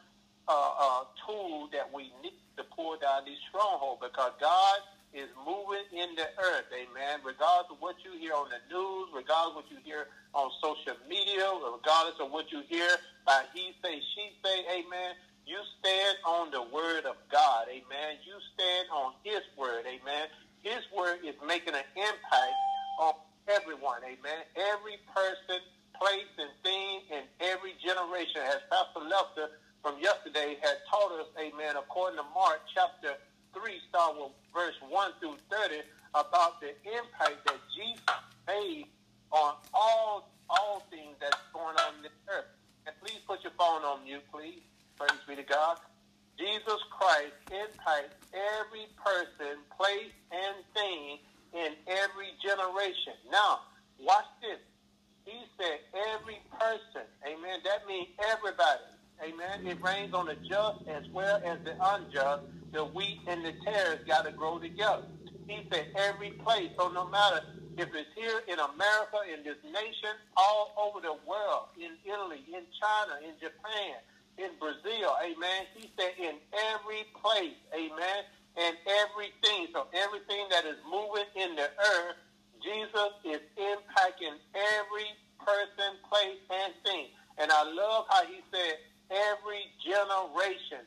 uh, 0.48 0.72
uh, 0.80 1.04
tool 1.26 1.70
that 1.72 1.88
we 1.94 2.12
need 2.22 2.36
to 2.58 2.64
pull 2.76 2.98
down 3.00 3.24
these 3.26 3.40
strongholds 3.50 4.02
because 4.02 4.32
God 4.40 4.78
is 5.14 5.30
moving 5.46 5.86
in 5.94 6.18
the 6.18 6.26
earth, 6.42 6.68
amen. 6.74 7.22
Regardless 7.22 7.70
of 7.70 7.78
what 7.80 7.96
you 8.02 8.18
hear 8.18 8.34
on 8.34 8.50
the 8.50 8.62
news, 8.74 9.14
regardless 9.14 9.54
of 9.54 9.58
what 9.62 9.70
you 9.70 9.78
hear 9.86 10.10
on 10.34 10.50
social 10.58 10.98
media, 11.06 11.46
regardless 11.62 12.18
of 12.20 12.34
what 12.34 12.50
you 12.52 12.66
hear 12.68 12.90
by 13.26 13.46
he 13.54 13.78
say, 13.86 14.02
she 14.14 14.34
say, 14.44 14.66
amen. 14.82 15.14
You 15.46 15.60
stand 15.80 16.18
on 16.26 16.52
the 16.52 16.64
word 16.74 17.06
of 17.06 17.16
God, 17.30 17.70
amen. 17.70 18.18
You 18.26 18.34
stand 18.56 18.88
on 18.90 19.14
his 19.24 19.44
word, 19.54 19.86
amen. 19.86 20.32
His 20.64 20.82
word 20.96 21.20
is 21.22 21.36
making 21.46 21.76
an 21.76 21.86
impact 21.94 22.58
on 23.00 23.14
everyone, 23.48 24.02
amen. 24.02 24.48
Every 24.56 24.98
person, 25.14 25.62
place, 26.00 26.32
and 26.40 26.50
thing 26.64 27.06
in 27.12 27.24
every 27.44 27.76
generation, 27.84 28.42
as 28.48 28.64
Pastor 28.72 29.04
Lester 29.06 29.54
from 29.84 30.00
yesterday 30.00 30.56
had 30.64 30.80
taught 30.90 31.12
us, 31.20 31.28
amen, 31.38 31.76
according 31.76 32.18
to 32.18 32.26
Mark 32.34 32.64
chapter 32.74 33.20
3, 33.54 33.72
start 33.90 34.16
with 34.18 34.32
verse 34.54 34.76
1 34.88 35.12
through 35.20 35.38
30, 35.50 35.82
about 36.16 36.62
the 36.62 36.70
impact 36.86 37.46
that 37.46 37.60
Jesus 37.76 38.04
made 38.48 38.86
on 39.32 39.56
all 39.74 40.30
all 40.50 40.86
things 40.92 41.16
that's 41.20 41.42
going 41.54 41.76
on 41.78 41.96
in 41.98 42.04
this 42.04 42.18
earth. 42.30 42.46
And 42.86 42.96
please 43.02 43.20
put 43.26 43.44
your 43.44 43.54
phone 43.58 43.82
on 43.82 44.04
mute, 44.04 44.22
please. 44.32 44.62
Praise 44.98 45.18
be 45.28 45.36
to 45.36 45.44
God. 45.44 45.78
Jesus 46.38 46.82
Christ 46.92 47.34
impacts 47.50 48.16
every 48.34 48.86
person, 48.98 49.62
place, 49.78 50.14
and 50.32 50.56
thing 50.74 51.18
in 51.54 51.74
every 51.88 52.34
generation. 52.42 53.14
Now, 53.32 53.62
watch 54.00 54.26
this. 54.42 54.60
He 55.26 55.40
said 55.58 55.80
every 56.14 56.42
person. 56.60 57.08
Amen. 57.26 57.60
That 57.64 57.88
means 57.88 58.10
everybody. 58.30 58.82
Amen. 59.22 59.66
It 59.66 59.82
rains 59.82 60.14
on 60.14 60.26
the 60.26 60.36
just 60.36 60.86
as 60.88 61.08
well 61.14 61.40
as 61.46 61.60
the 61.64 61.74
unjust. 61.80 62.44
The 62.74 62.86
wheat 62.86 63.22
and 63.28 63.46
the 63.46 63.54
tares 63.64 64.00
got 64.08 64.26
to 64.26 64.32
grow 64.32 64.58
together. 64.58 65.06
He 65.48 65.62
said 65.72 65.88
every 65.96 66.32
place. 66.32 66.72
So 66.78 66.90
no 66.90 67.08
matter 67.08 67.46
if 67.78 67.90
it's 67.94 68.10
here 68.16 68.42
in 68.48 68.58
America, 68.58 69.22
in 69.30 69.44
this 69.44 69.62
nation, 69.64 70.14
all 70.36 70.74
over 70.78 71.00
the 71.00 71.14
world, 71.30 71.70
in 71.78 71.94
Italy, 72.06 72.42
in 72.50 72.66
China, 72.82 73.22
in 73.22 73.38
Japan, 73.38 74.02
in 74.38 74.50
Brazil, 74.60 75.14
amen. 75.22 75.70
He 75.78 75.92
said 75.98 76.14
in 76.18 76.36
every 76.74 77.06
place, 77.22 77.58
amen, 77.74 78.20
and 78.58 78.76
everything. 79.06 79.70
So 79.74 79.86
everything 79.94 80.50
that 80.50 80.66
is 80.66 80.78
moving 80.90 81.30
in 81.38 81.56
the 81.56 81.70
earth, 81.70 82.18
Jesus 82.64 83.14
is 83.26 83.42
impacting 83.58 84.38
every 84.54 85.10
person, 85.38 86.02
place, 86.10 86.42
and 86.50 86.74
thing. 86.84 87.08
And 87.38 87.52
I 87.52 87.64
love 87.70 88.06
how 88.10 88.26
he 88.26 88.42
said 88.50 88.82
every 89.12 89.62
generation. 89.86 90.86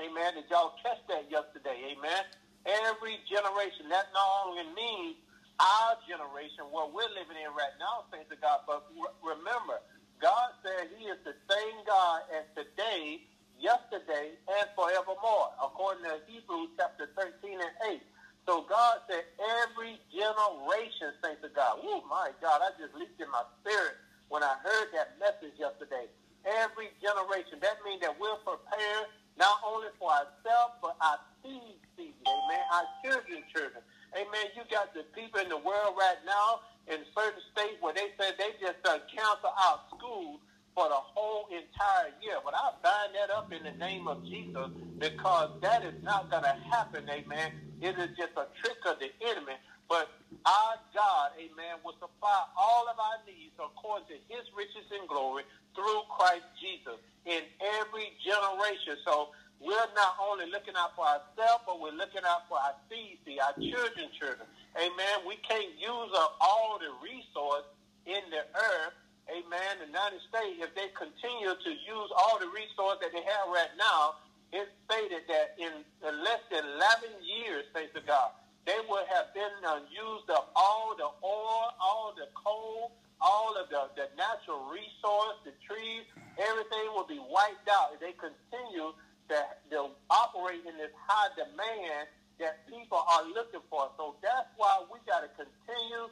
Amen. 0.00 0.34
Did 0.34 0.48
y'all 0.48 0.72
catch 0.80 1.00
that 1.12 1.28
yesterday? 1.28 1.92
Amen. 1.92 2.22
Every 2.64 3.20
generation. 3.28 3.92
That 3.92 4.08
not 4.16 4.28
only 4.48 4.64
means 4.72 5.20
our 5.60 6.00
generation, 6.08 6.64
what 6.72 6.94
we're 6.96 7.12
living 7.12 7.36
in 7.36 7.52
right 7.52 7.76
now, 7.76 8.08
thanks 8.08 8.30
to 8.32 8.38
God, 8.40 8.64
but 8.64 8.88
remember, 9.20 9.84
God 10.22 10.56
said 10.64 10.88
he 10.96 11.10
is 11.12 11.20
the 11.26 11.36
same 11.50 11.76
God 11.84 12.24
as 12.32 12.46
today, 12.56 13.20
yesterday, 13.60 14.32
and 14.48 14.66
forevermore, 14.74 15.52
according 15.60 16.08
to 16.08 16.22
Hebrews 16.24 16.72
chapter 16.78 17.10
13 17.14 17.60
and 17.60 17.74
8. 18.00 18.02
So 18.48 18.66
God 18.66 19.04
said 19.06 19.22
every 19.62 20.00
generation, 20.10 21.14
thanks 21.22 21.42
to 21.46 21.50
God. 21.52 21.78
Oh 21.84 22.02
my 22.08 22.32
God, 22.40 22.62
I 22.64 22.74
just 22.80 22.94
leaped 22.96 23.20
in 23.20 23.30
my 23.30 23.44
spirit 23.60 23.94
when 24.30 24.42
I 24.42 24.56
heard 24.64 24.88
that 24.96 25.14
message 25.20 25.54
yesterday. 25.60 26.10
Every 26.42 26.90
generation. 26.98 27.62
That 27.62 27.78
means 27.86 28.02
that 28.02 28.18
we're 28.18 28.40
prepared 28.42 29.06
not 29.38 29.58
only 29.66 29.88
for 29.98 30.10
ourselves, 30.10 30.74
but 30.82 30.96
our 31.00 31.18
seed 31.44 31.78
seed. 31.96 32.14
Amen. 32.26 32.62
Our 32.72 32.86
children's 33.04 33.46
children. 33.54 33.82
Amen. 34.16 34.46
You 34.56 34.62
got 34.70 34.92
the 34.94 35.04
people 35.14 35.40
in 35.40 35.48
the 35.48 35.58
world 35.58 35.96
right 35.98 36.18
now 36.26 36.60
in 36.88 37.04
certain 37.16 37.40
states 37.52 37.78
where 37.80 37.94
they 37.94 38.08
said 38.20 38.34
they 38.38 38.52
just 38.60 38.78
uh, 38.84 38.98
cancel 39.08 39.52
out 39.58 39.80
school 39.96 40.40
for 40.74 40.88
the 40.88 40.98
whole 41.16 41.46
entire 41.50 42.12
year. 42.20 42.38
But 42.44 42.54
I 42.56 42.70
bind 42.82 43.14
that 43.14 43.30
up 43.30 43.52
in 43.52 43.62
the 43.64 43.72
name 43.72 44.08
of 44.08 44.22
Jesus 44.24 44.70
because 44.98 45.50
that 45.62 45.84
is 45.84 45.94
not 46.02 46.30
going 46.30 46.44
to 46.44 46.56
happen, 46.70 47.08
amen. 47.10 47.52
It 47.80 47.98
is 47.98 48.10
just 48.16 48.32
a 48.36 48.46
trick 48.62 48.78
of 48.86 48.98
the 49.00 49.10
enemy. 49.22 49.54
But 49.88 50.08
our 50.46 50.76
God, 50.94 51.30
amen, 51.36 51.82
will 51.84 51.96
supply 52.00 52.42
all 52.56 52.88
of 52.88 52.98
our 52.98 53.18
needs 53.26 53.54
according 53.58 54.06
to 54.08 54.18
his 54.28 54.44
riches 54.56 54.86
and 54.90 55.08
glory 55.08 55.44
through 55.76 56.02
Christ 56.08 56.46
Jesus 56.60 57.00
in 57.26 57.42
every 57.80 58.12
generation. 58.22 58.98
So 59.04 59.30
we're 59.60 59.90
not 59.94 60.18
only 60.18 60.50
looking 60.50 60.74
out 60.74 60.96
for 60.98 61.06
ourselves, 61.06 61.62
but 61.66 61.78
we're 61.78 61.94
looking 61.94 62.26
out 62.26 62.48
for 62.48 62.58
our 62.58 62.74
seed, 62.90 63.22
our 63.38 63.54
children's 63.62 64.14
children. 64.18 64.46
Amen. 64.74 65.16
We 65.26 65.36
can't 65.46 65.70
use 65.78 66.12
up 66.18 66.34
all 66.40 66.78
the 66.82 66.90
resource 66.98 67.66
in 68.06 68.22
the 68.34 68.42
earth. 68.58 68.94
Amen. 69.30 69.78
The 69.78 69.86
United 69.86 70.18
States, 70.26 70.58
if 70.58 70.74
they 70.74 70.90
continue 70.98 71.54
to 71.54 71.70
use 71.70 72.10
all 72.18 72.42
the 72.42 72.50
resource 72.50 72.98
that 73.00 73.14
they 73.14 73.22
have 73.22 73.46
right 73.54 73.70
now, 73.78 74.18
it's 74.52 74.68
stated 74.84 75.24
that 75.30 75.54
in, 75.56 75.86
in 76.02 76.14
less 76.24 76.42
than 76.50 76.66
11 76.66 77.22
years, 77.22 77.64
thanks 77.72 77.94
to 77.94 78.02
God, 78.02 78.34
they 78.66 78.78
would 78.90 79.06
have 79.08 79.32
been 79.34 79.56
uh, 79.64 79.80
used 79.90 80.28
up 80.30 80.50
all 80.54 80.94
the 80.98 81.08
oil, 81.24 81.72
all 81.80 82.12
the 82.16 82.28
coal, 82.34 82.92
all 83.22 83.54
of 83.54 83.70
the, 83.70 83.86
the 83.94 84.10
natural 84.18 84.66
resource, 84.66 85.38
the 85.46 85.54
trees, 85.62 86.02
everything 86.36 86.90
will 86.90 87.06
be 87.06 87.22
wiped 87.22 87.70
out 87.70 87.94
if 87.94 88.02
they 88.02 88.12
continue 88.18 88.90
to, 89.30 89.38
to 89.70 89.78
operate 90.10 90.66
in 90.66 90.74
this 90.76 90.90
high 91.06 91.30
demand 91.38 92.10
that 92.42 92.66
people 92.66 92.98
are 92.98 93.24
looking 93.30 93.62
for. 93.70 93.88
So 93.96 94.18
that's 94.18 94.50
why 94.58 94.82
we 94.90 94.98
got 95.06 95.22
to 95.22 95.30
continue 95.38 96.10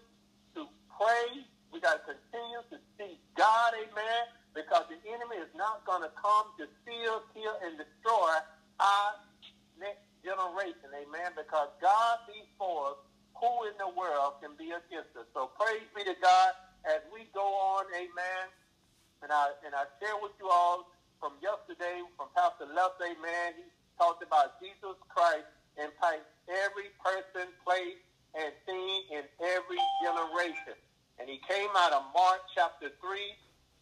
to 0.54 0.70
pray. 0.94 1.42
We 1.74 1.82
got 1.82 1.98
to 1.98 2.14
continue 2.14 2.62
to 2.70 2.78
seek 2.94 3.18
God, 3.34 3.74
amen, 3.74 4.22
because 4.54 4.86
the 4.86 4.98
enemy 5.10 5.42
is 5.42 5.50
not 5.58 5.82
going 5.82 6.06
to 6.06 6.12
come 6.14 6.54
to 6.62 6.70
steal, 6.82 7.26
kill, 7.34 7.54
and 7.66 7.74
destroy 7.74 8.38
our 8.78 9.10
next 9.78 10.06
generation, 10.22 10.90
amen, 10.94 11.34
because 11.34 11.74
God 11.82 12.22
be 12.30 12.46
for 12.58 12.94
us. 12.94 12.98
Who 13.40 13.64
in 13.72 13.74
the 13.80 13.88
world 13.96 14.36
can 14.44 14.52
be 14.60 14.68
against 14.68 15.16
us? 15.16 15.24
So 15.32 15.48
praise 15.56 15.80
be 15.96 16.04
to 16.04 16.12
God 16.20 16.52
as 16.88 17.00
we 17.12 17.28
go 17.34 17.44
on, 17.44 17.84
amen. 17.92 18.44
And 19.22 19.28
I 19.32 19.52
and 19.66 19.76
I 19.76 19.84
share 20.00 20.16
with 20.22 20.32
you 20.40 20.48
all 20.48 20.88
from 21.20 21.36
yesterday 21.44 22.00
from 22.16 22.32
Pastor 22.32 22.64
Lester, 22.72 23.12
amen. 23.12 23.60
He 23.60 23.68
talked 24.00 24.24
about 24.24 24.56
Jesus 24.60 24.96
Christ 25.12 25.44
impact 25.76 26.24
every 26.48 26.88
person, 27.04 27.52
place, 27.60 28.00
and 28.32 28.52
thing 28.64 28.94
in 29.12 29.24
every 29.44 29.82
generation. 30.00 30.76
And 31.20 31.28
he 31.28 31.36
came 31.44 31.68
out 31.76 31.92
of 31.92 32.08
Mark 32.16 32.40
chapter 32.56 32.88
3, 32.88 33.20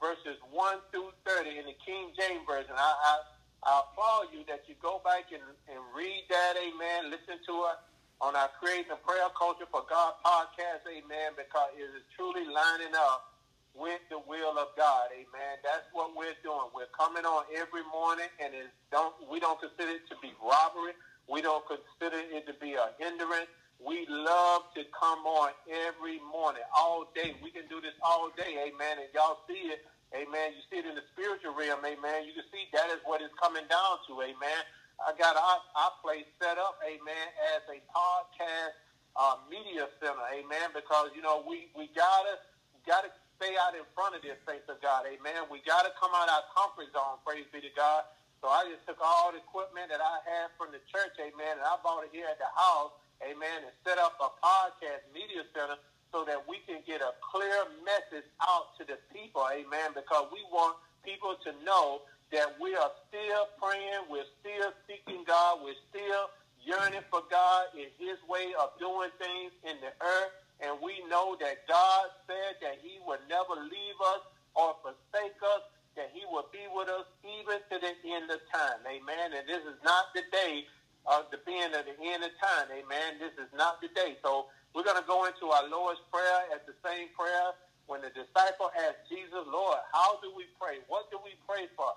verses 0.02 0.42
1 0.50 0.90
through 0.90 1.14
30 1.22 1.62
in 1.62 1.66
the 1.70 1.78
King 1.78 2.10
James 2.18 2.42
Version. 2.50 2.74
I, 2.74 2.90
I, 2.98 3.14
I 3.62 3.70
applaud 3.86 4.34
you 4.34 4.42
that 4.50 4.66
you 4.66 4.74
go 4.82 4.98
back 5.06 5.30
and, 5.30 5.42
and 5.70 5.78
read 5.94 6.26
that, 6.34 6.58
amen, 6.58 7.14
listen 7.14 7.38
to 7.46 7.54
it 7.70 7.78
on 8.20 8.34
our 8.34 8.50
Creating 8.58 8.90
a 8.90 9.00
Prayer 9.06 9.30
Culture 9.38 9.70
for 9.70 9.86
God 9.86 10.18
podcast, 10.26 10.82
amen, 10.90 11.38
because 11.38 11.70
it 11.78 11.86
is 11.86 12.02
truly 12.18 12.42
lining 12.50 12.94
up 12.98 13.30
with 13.78 14.02
the 14.10 14.18
will 14.26 14.58
of 14.58 14.74
God, 14.74 15.14
amen. 15.14 15.54
That's 15.62 15.86
what 15.94 16.18
we're 16.18 16.34
doing. 16.42 16.66
We're 16.74 16.90
coming 16.90 17.22
on 17.22 17.46
every 17.54 17.86
morning, 17.86 18.26
and 18.42 18.50
it 18.50 18.74
don't 18.90 19.14
we 19.30 19.38
don't 19.38 19.58
consider 19.62 20.02
it 20.02 20.06
to 20.10 20.18
be 20.18 20.34
robbery. 20.42 20.98
We 21.30 21.46
don't 21.46 21.62
consider 21.70 22.18
it 22.18 22.42
to 22.50 22.54
be 22.58 22.74
a 22.74 22.90
hindrance. 22.98 23.46
We 23.78 24.02
love 24.10 24.66
to 24.74 24.82
come 24.90 25.22
on 25.22 25.54
every 25.70 26.18
morning, 26.26 26.66
all 26.74 27.06
day. 27.14 27.38
We 27.38 27.54
can 27.54 27.70
do 27.70 27.78
this 27.78 27.94
all 28.02 28.34
day, 28.34 28.66
amen. 28.66 28.98
And 28.98 29.06
y'all 29.14 29.46
see 29.46 29.70
it, 29.70 29.86
amen. 30.10 30.58
You 30.58 30.62
see 30.66 30.82
it 30.82 30.86
in 30.90 30.98
the 30.98 31.06
spiritual 31.14 31.54
realm, 31.54 31.86
amen. 31.86 32.26
You 32.26 32.34
can 32.34 32.50
see 32.50 32.66
that 32.74 32.90
is 32.90 32.98
what 33.06 33.22
it's 33.22 33.34
coming 33.38 33.62
down 33.70 34.02
to, 34.10 34.26
amen. 34.26 34.60
I 34.98 35.14
got 35.14 35.38
our, 35.38 35.58
our 35.78 35.94
place 36.02 36.26
set 36.42 36.58
up, 36.58 36.82
amen, 36.82 37.26
as 37.54 37.62
a 37.70 37.78
podcast 37.94 38.74
uh, 39.14 39.38
media 39.46 39.86
center, 40.02 40.26
amen, 40.34 40.74
because, 40.74 41.14
you 41.14 41.22
know, 41.22 41.46
we, 41.46 41.70
we 41.78 41.86
gotta, 41.94 42.42
gotta 42.82 43.10
stay 43.38 43.54
out 43.62 43.78
in 43.78 43.86
front 43.94 44.18
of 44.18 44.26
this, 44.26 44.34
thanks 44.42 44.66
to 44.66 44.74
God, 44.82 45.06
amen. 45.06 45.46
We 45.54 45.62
gotta 45.62 45.94
come 46.02 46.10
out 46.18 46.26
our 46.26 46.46
comfort 46.50 46.90
zone, 46.90 47.22
praise 47.22 47.46
be 47.54 47.62
to 47.62 47.72
God. 47.78 48.10
So 48.42 48.50
I 48.50 48.66
just 48.66 48.86
took 48.86 48.98
all 48.98 49.30
the 49.30 49.38
equipment 49.42 49.90
that 49.90 50.02
I 50.02 50.18
had 50.26 50.50
from 50.58 50.74
the 50.74 50.82
church, 50.90 51.14
amen, 51.18 51.62
and 51.62 51.66
I 51.66 51.78
bought 51.82 52.02
it 52.02 52.10
here 52.10 52.26
at 52.26 52.38
the 52.42 52.50
house, 52.58 52.94
amen, 53.22 53.70
and 53.70 53.74
set 53.86 54.02
up 54.02 54.18
a 54.18 54.34
podcast 54.42 55.06
media 55.14 55.46
center 55.54 55.78
so 56.10 56.26
that 56.26 56.42
we 56.50 56.58
can 56.66 56.82
get 56.86 57.02
a 57.06 57.14
clear 57.22 57.70
message 57.86 58.26
out 58.42 58.74
to 58.78 58.86
the 58.86 58.98
people, 59.14 59.46
amen, 59.46 59.94
because 59.94 60.26
we 60.34 60.42
want 60.50 60.74
people 61.06 61.38
to 61.46 61.54
know 61.62 62.02
that 62.32 62.56
we 62.60 62.74
are 62.76 62.92
still 63.08 63.48
praying, 63.56 64.08
we're 64.10 64.28
still 64.40 64.70
seeking 64.84 65.24
God, 65.24 65.64
we're 65.64 65.78
still 65.88 66.28
yearning 66.60 67.04
for 67.08 67.24
God 67.30 67.72
in 67.72 67.88
his 67.96 68.20
way 68.28 68.52
of 68.60 68.76
doing 68.76 69.08
things 69.16 69.52
in 69.64 69.80
the 69.80 69.92
earth. 70.04 70.32
And 70.60 70.76
we 70.82 71.00
know 71.08 71.38
that 71.40 71.64
God 71.70 72.04
said 72.26 72.58
that 72.60 72.82
he 72.82 72.98
would 73.06 73.22
never 73.30 73.56
leave 73.62 73.98
us 74.18 74.22
or 74.58 74.74
forsake 74.82 75.38
us 75.40 75.62
that 75.94 76.10
he 76.14 76.22
will 76.30 76.46
be 76.54 76.62
with 76.70 76.86
us 76.86 77.06
even 77.26 77.58
to 77.58 77.76
the 77.78 77.92
end 78.06 78.30
of 78.30 78.38
time. 78.54 78.78
Amen. 78.86 79.34
And 79.34 79.42
this 79.50 79.62
is 79.66 79.78
not 79.82 80.14
the 80.14 80.22
day 80.30 80.66
of 81.06 81.26
the 81.34 81.42
being 81.42 81.74
of 81.74 81.82
the 81.86 81.96
end 81.98 82.22
of 82.22 82.30
time. 82.38 82.70
Amen. 82.70 83.18
This 83.18 83.34
is 83.34 83.50
not 83.56 83.82
the 83.82 83.90
day. 83.94 84.14
So 84.22 84.46
we're 84.74 84.86
going 84.86 85.00
to 85.00 85.08
go 85.10 85.26
into 85.26 85.50
our 85.50 85.66
Lord's 85.66 85.98
Prayer 86.12 86.46
at 86.54 86.66
the 86.70 86.74
same 86.86 87.10
prayer. 87.18 87.54
When 87.90 88.04
the 88.04 88.12
disciple 88.12 88.68
asked 88.76 89.08
Jesus, 89.08 89.42
Lord, 89.48 89.80
how 89.90 90.20
do 90.20 90.30
we 90.36 90.44
pray? 90.60 90.84
What 90.92 91.10
do 91.10 91.18
we 91.24 91.34
pray 91.48 91.66
for? 91.72 91.96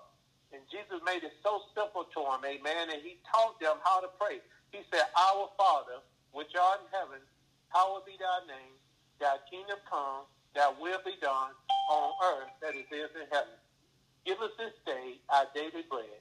And 0.52 0.62
Jesus 0.68 1.00
made 1.08 1.24
it 1.24 1.32
so 1.44 1.64
simple 1.72 2.04
to 2.12 2.20
him, 2.28 2.44
amen. 2.44 2.92
And 2.92 3.00
he 3.02 3.20
taught 3.24 3.60
them 3.64 3.80
how 3.84 4.04
to 4.04 4.12
pray. 4.20 4.44
He 4.72 4.84
said, 4.92 5.08
Our 5.16 5.48
Father, 5.56 6.04
which 6.32 6.52
art 6.60 6.84
in 6.84 6.90
heaven, 6.92 7.24
hallowed 7.72 8.04
be 8.06 8.20
thy 8.20 8.44
name. 8.48 8.76
Thy 9.20 9.40
kingdom 9.48 9.80
come, 9.88 10.28
thy 10.56 10.68
will 10.76 11.00
be 11.06 11.16
done 11.22 11.56
on 11.92 12.10
earth 12.36 12.52
as 12.68 12.76
it 12.76 12.90
is 12.92 13.12
in 13.16 13.28
heaven. 13.32 13.56
Give 14.26 14.40
us 14.42 14.52
this 14.58 14.76
day 14.86 15.18
our 15.30 15.48
daily 15.56 15.88
bread, 15.90 16.20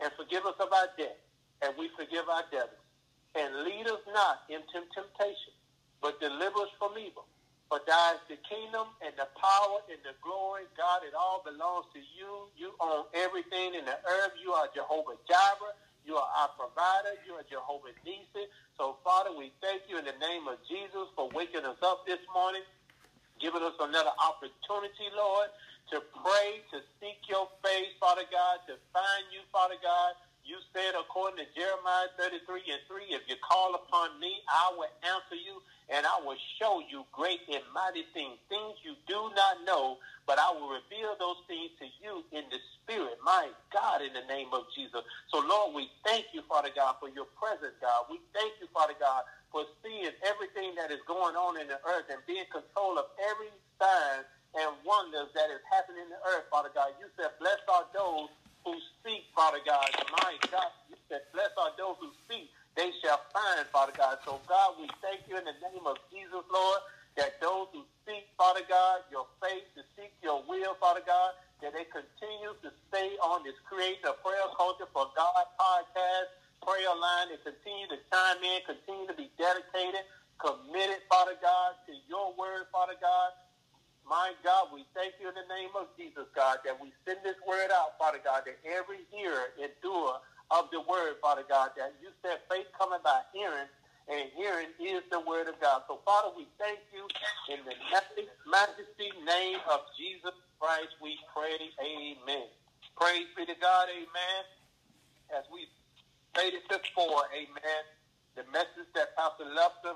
and 0.00 0.12
forgive 0.16 0.44
us 0.46 0.58
of 0.60 0.72
our 0.72 0.88
debt, 0.98 1.18
and 1.62 1.74
we 1.78 1.88
forgive 1.96 2.28
our 2.28 2.44
debtors. 2.52 2.84
And 3.34 3.64
lead 3.64 3.86
us 3.86 4.02
not 4.12 4.44
into 4.50 4.82
temptation, 4.92 5.54
but 6.02 6.20
deliver 6.20 6.66
us 6.66 6.74
from 6.78 6.98
evil. 6.98 7.26
For 7.70 7.80
thine 7.86 8.18
is 8.18 8.26
the 8.28 8.40
kingdom 8.44 8.90
and 9.00 9.14
the 9.16 9.30
power 9.38 9.78
and 9.88 10.02
the 10.02 10.18
glory. 10.20 10.66
God, 10.76 11.06
it 11.06 11.14
all 11.14 11.40
belongs 11.46 11.86
to 11.94 12.02
you. 12.02 12.50
You 12.58 12.74
own 12.82 13.06
everything 13.14 13.78
in 13.78 13.86
the 13.86 13.94
earth. 13.94 14.34
You 14.42 14.52
are 14.58 14.68
Jehovah 14.74 15.16
Jireh. 15.30 15.78
You 16.04 16.18
are 16.18 16.30
our 16.44 16.50
provider. 16.58 17.14
You 17.24 17.38
are 17.40 17.46
Jehovah 17.48 17.94
Nissi. 18.04 18.50
So, 18.76 18.98
Father, 19.06 19.32
we 19.32 19.54
thank 19.62 19.86
you 19.88 20.02
in 20.02 20.04
the 20.04 20.18
name 20.18 20.50
of 20.50 20.58
Jesus 20.68 21.08
for 21.16 21.30
waking 21.32 21.64
us 21.64 21.78
up 21.86 22.04
this 22.10 22.20
morning, 22.34 22.66
giving 23.40 23.62
us 23.62 23.76
another 23.80 24.14
opportunity, 24.18 25.08
Lord, 25.14 25.50
to 25.94 26.02
pray, 26.24 26.62
to 26.74 26.82
seek 27.00 27.22
your 27.30 27.48
face, 27.64 27.94
Father 28.00 28.26
God, 28.30 28.62
to 28.68 28.78
find 28.92 29.24
you, 29.30 29.42
Father 29.54 29.78
God. 29.82 30.14
You 30.50 30.58
said, 30.74 30.98
according 30.98 31.38
to 31.38 31.46
Jeremiah 31.54 32.10
33 32.18 32.74
and 32.74 32.82
3, 32.90 33.14
if 33.14 33.22
you 33.30 33.38
call 33.38 33.78
upon 33.78 34.18
me, 34.18 34.42
I 34.50 34.74
will 34.74 34.90
answer 35.06 35.38
you, 35.38 35.62
and 35.86 36.02
I 36.02 36.18
will 36.26 36.34
show 36.58 36.82
you 36.90 37.06
great 37.14 37.38
and 37.46 37.62
mighty 37.70 38.02
things, 38.10 38.34
things 38.50 38.74
you 38.82 38.98
do 39.06 39.30
not 39.38 39.62
know, 39.62 40.02
but 40.26 40.42
I 40.42 40.50
will 40.50 40.74
reveal 40.74 41.14
those 41.22 41.38
things 41.46 41.70
to 41.78 41.86
you 42.02 42.26
in 42.34 42.50
the 42.50 42.58
Spirit. 42.82 43.22
My 43.22 43.54
God, 43.70 44.02
in 44.02 44.10
the 44.10 44.26
name 44.26 44.50
of 44.50 44.66
Jesus. 44.74 45.06
So, 45.30 45.38
Lord, 45.38 45.70
we 45.70 45.86
thank 46.02 46.34
you, 46.34 46.42
Father 46.50 46.74
God, 46.74 46.98
for 46.98 47.14
your 47.14 47.30
presence, 47.38 47.78
God. 47.78 48.10
We 48.10 48.18
thank 48.34 48.58
you, 48.58 48.66
Father 48.74 48.98
God, 48.98 49.22
for 49.54 49.62
seeing 49.86 50.10
everything 50.26 50.74
that 50.74 50.90
is 50.90 50.98
going 51.06 51.38
on 51.38 51.62
in 51.62 51.70
the 51.70 51.78
earth 51.86 52.10
and 52.10 52.18
being 52.26 52.50
control 52.50 52.98
of 52.98 53.06
every 53.22 53.54
sign 53.78 54.26
and 54.58 54.74
wonders 54.82 55.30
that 55.30 55.46
is 55.54 55.62
happening 55.70 56.02
in 56.02 56.10
the 56.10 56.18
earth, 56.34 56.50
Father 56.50 56.74
God. 56.74 56.90
You 56.98 57.06
said, 57.14 57.38
blessed 57.38 57.70
are 57.70 57.86
those 57.94 58.34
who 58.64 58.74
seek, 59.04 59.24
Father 59.34 59.60
God. 59.64 59.88
My 60.12 60.36
God, 60.50 60.70
you 60.88 60.96
said, 61.08 61.22
blessed 61.32 61.56
are 61.58 61.72
those 61.78 61.96
who 62.00 62.10
seek, 62.28 62.50
they 62.76 62.90
shall 63.02 63.20
find, 63.32 63.66
Father 63.72 63.92
God. 63.96 64.18
So, 64.24 64.40
God, 64.46 64.78
we 64.78 64.86
thank 65.02 65.26
you 65.28 65.36
in 65.36 65.44
the 65.44 65.56
name 65.60 65.84
of 65.86 65.96
Jesus, 66.12 66.44
Lord, 66.52 66.80
that 67.16 67.34
those 67.42 67.68
who 67.74 67.82
seek, 68.06 68.30
Father 68.38 68.62
God, 68.68 69.02
your 69.10 69.26
faith, 69.42 69.66
to 69.74 69.82
seek 69.98 70.12
your 70.22 70.42
will, 70.46 70.76
Father 70.78 71.02
God, 71.04 71.34
that 71.62 71.74
they 71.74 71.84
continue 71.90 72.54
to 72.62 72.70
stay 72.88 73.16
on 73.20 73.42
this 73.44 73.58
Create 73.66 74.00
a 74.06 74.14
Prayer 74.22 74.48
Culture 74.56 74.88
for 74.94 75.10
God 75.16 75.44
podcast, 75.58 76.30
prayer 76.62 76.94
line, 76.94 77.34
and 77.34 77.42
continue 77.42 77.88
to 77.90 77.98
chime 78.08 78.40
in, 78.40 78.60
continue 78.64 79.08
to 79.10 79.16
be 79.18 79.28
dedicated, 79.36 80.06
committed, 80.38 81.02
Father 81.10 81.36
God, 81.42 81.76
to 81.88 81.92
your 82.08 82.32
word, 82.38 82.64
Father 82.72 82.96
God, 83.02 83.34
my 84.10 84.34
God, 84.42 84.74
we 84.74 84.82
thank 84.98 85.14
you 85.22 85.30
in 85.30 85.36
the 85.38 85.46
name 85.46 85.70
of 85.78 85.86
Jesus, 85.94 86.26
God, 86.34 86.58
that 86.66 86.74
we 86.82 86.90
send 87.06 87.22
this 87.22 87.38
word 87.46 87.70
out, 87.70 87.94
Father 87.94 88.18
God, 88.18 88.42
that 88.50 88.58
every 88.66 89.06
hearer 89.14 89.54
endure 89.54 90.18
of 90.50 90.66
the 90.74 90.82
word, 90.82 91.22
Father 91.22 91.46
God, 91.46 91.70
that 91.78 91.94
you 92.02 92.10
said 92.18 92.42
faith 92.50 92.66
coming 92.74 92.98
by 93.06 93.22
hearing, 93.30 93.70
and 94.10 94.26
hearing 94.34 94.74
is 94.82 95.06
the 95.14 95.22
word 95.22 95.46
of 95.46 95.54
God. 95.62 95.86
So, 95.86 96.02
Father, 96.02 96.34
we 96.34 96.50
thank 96.58 96.82
you 96.90 97.06
in 97.54 97.62
the 97.62 97.78
majesty 98.50 99.14
name 99.22 99.62
of 99.70 99.86
Jesus 99.94 100.34
Christ. 100.58 100.90
We 100.98 101.14
pray, 101.30 101.54
Amen. 101.78 102.50
Praise 102.98 103.30
be 103.38 103.46
to 103.46 103.54
God, 103.62 103.86
Amen. 103.94 104.42
As 105.30 105.46
we 105.54 105.70
stated 106.34 106.66
before, 106.66 107.30
Amen. 107.30 107.82
The 108.34 108.42
message 108.50 108.90
that 108.98 109.14
Pastor 109.14 109.46
Lester 109.46 109.94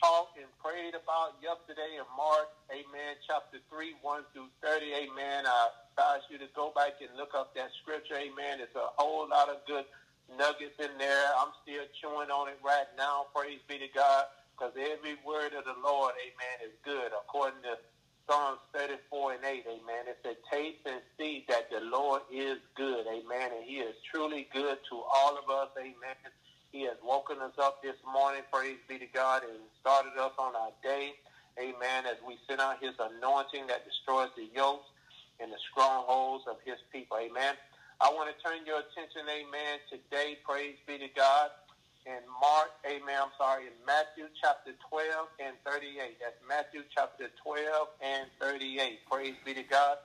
talked 0.00 0.36
and 0.36 0.48
prayed 0.60 0.94
about 0.94 1.40
yesterday 1.40 1.96
in 1.96 2.06
Mark, 2.16 2.52
amen, 2.68 3.16
chapter 3.24 3.58
3, 3.72 3.96
1 4.00 4.22
through 4.32 4.50
30, 4.60 5.08
amen. 5.08 5.48
I 5.48 5.72
advise 5.92 6.24
you 6.28 6.38
to 6.38 6.48
go 6.52 6.72
back 6.76 7.00
and 7.00 7.12
look 7.16 7.32
up 7.32 7.54
that 7.56 7.72
scripture, 7.82 8.16
amen. 8.16 8.60
It's 8.60 8.76
a 8.76 8.92
whole 9.00 9.28
lot 9.28 9.48
of 9.48 9.64
good 9.64 9.88
nuggets 10.36 10.76
in 10.78 10.92
there. 10.98 11.24
I'm 11.40 11.52
still 11.64 11.84
chewing 12.00 12.28
on 12.28 12.48
it 12.48 12.60
right 12.64 12.88
now, 12.96 13.32
praise 13.34 13.60
be 13.68 13.78
to 13.80 13.90
God, 13.94 14.28
because 14.52 14.76
every 14.76 15.16
word 15.24 15.56
of 15.56 15.64
the 15.64 15.76
Lord, 15.80 16.12
amen, 16.20 16.56
is 16.64 16.76
good. 16.84 17.12
According 17.16 17.64
to 17.64 17.80
Psalms 18.28 18.60
34 18.74 19.40
and 19.40 19.44
8, 19.44 19.64
amen. 19.80 20.02
It 20.12 20.18
said, 20.22 20.36
taste 20.50 20.84
and 20.84 21.00
see 21.16 21.44
that 21.48 21.70
the 21.70 21.80
Lord 21.80 22.22
is 22.32 22.58
good, 22.76 23.06
amen. 23.06 23.54
And 23.54 23.64
he 23.64 23.80
is 23.80 23.94
truly 24.12 24.48
good 24.52 24.78
to 24.90 24.96
all 24.96 25.38
of 25.38 25.48
us, 25.48 25.70
amen. 25.78 26.20
He 26.72 26.82
has 26.84 26.96
woken 27.02 27.38
us 27.40 27.54
up 27.58 27.82
this 27.82 27.96
morning, 28.04 28.42
praise 28.52 28.76
be 28.88 28.98
to 28.98 29.06
God, 29.06 29.42
and 29.42 29.58
started 29.80 30.18
us 30.18 30.32
on 30.38 30.54
our 30.56 30.72
day. 30.82 31.14
Amen. 31.58 32.04
As 32.04 32.20
we 32.26 32.36
send 32.48 32.60
out 32.60 32.82
his 32.82 32.92
anointing 33.00 33.66
that 33.68 33.86
destroys 33.86 34.28
the 34.36 34.48
yokes 34.54 34.84
and 35.40 35.52
the 35.52 35.60
strongholds 35.70 36.44
of 36.48 36.56
his 36.64 36.76
people. 36.92 37.16
Amen. 37.16 37.54
I 38.00 38.12
want 38.12 38.28
to 38.28 38.36
turn 38.44 38.60
your 38.68 38.84
attention, 38.84 39.24
amen, 39.24 39.80
today, 39.88 40.36
praise 40.44 40.76
be 40.84 41.00
to 41.00 41.08
God, 41.16 41.48
in 42.04 42.20
Mark, 42.44 42.68
amen, 42.84 43.16
I'm 43.16 43.32
sorry, 43.40 43.72
in 43.72 43.76
Matthew 43.88 44.28
chapter 44.36 44.76
12 44.92 45.32
and 45.40 45.56
38. 45.64 46.20
That's 46.20 46.36
Matthew 46.44 46.84
chapter 46.92 47.32
12 47.40 47.88
and 48.04 48.28
38. 48.36 49.00
Praise 49.08 49.34
be 49.48 49.56
to 49.56 49.64
God. 49.64 49.96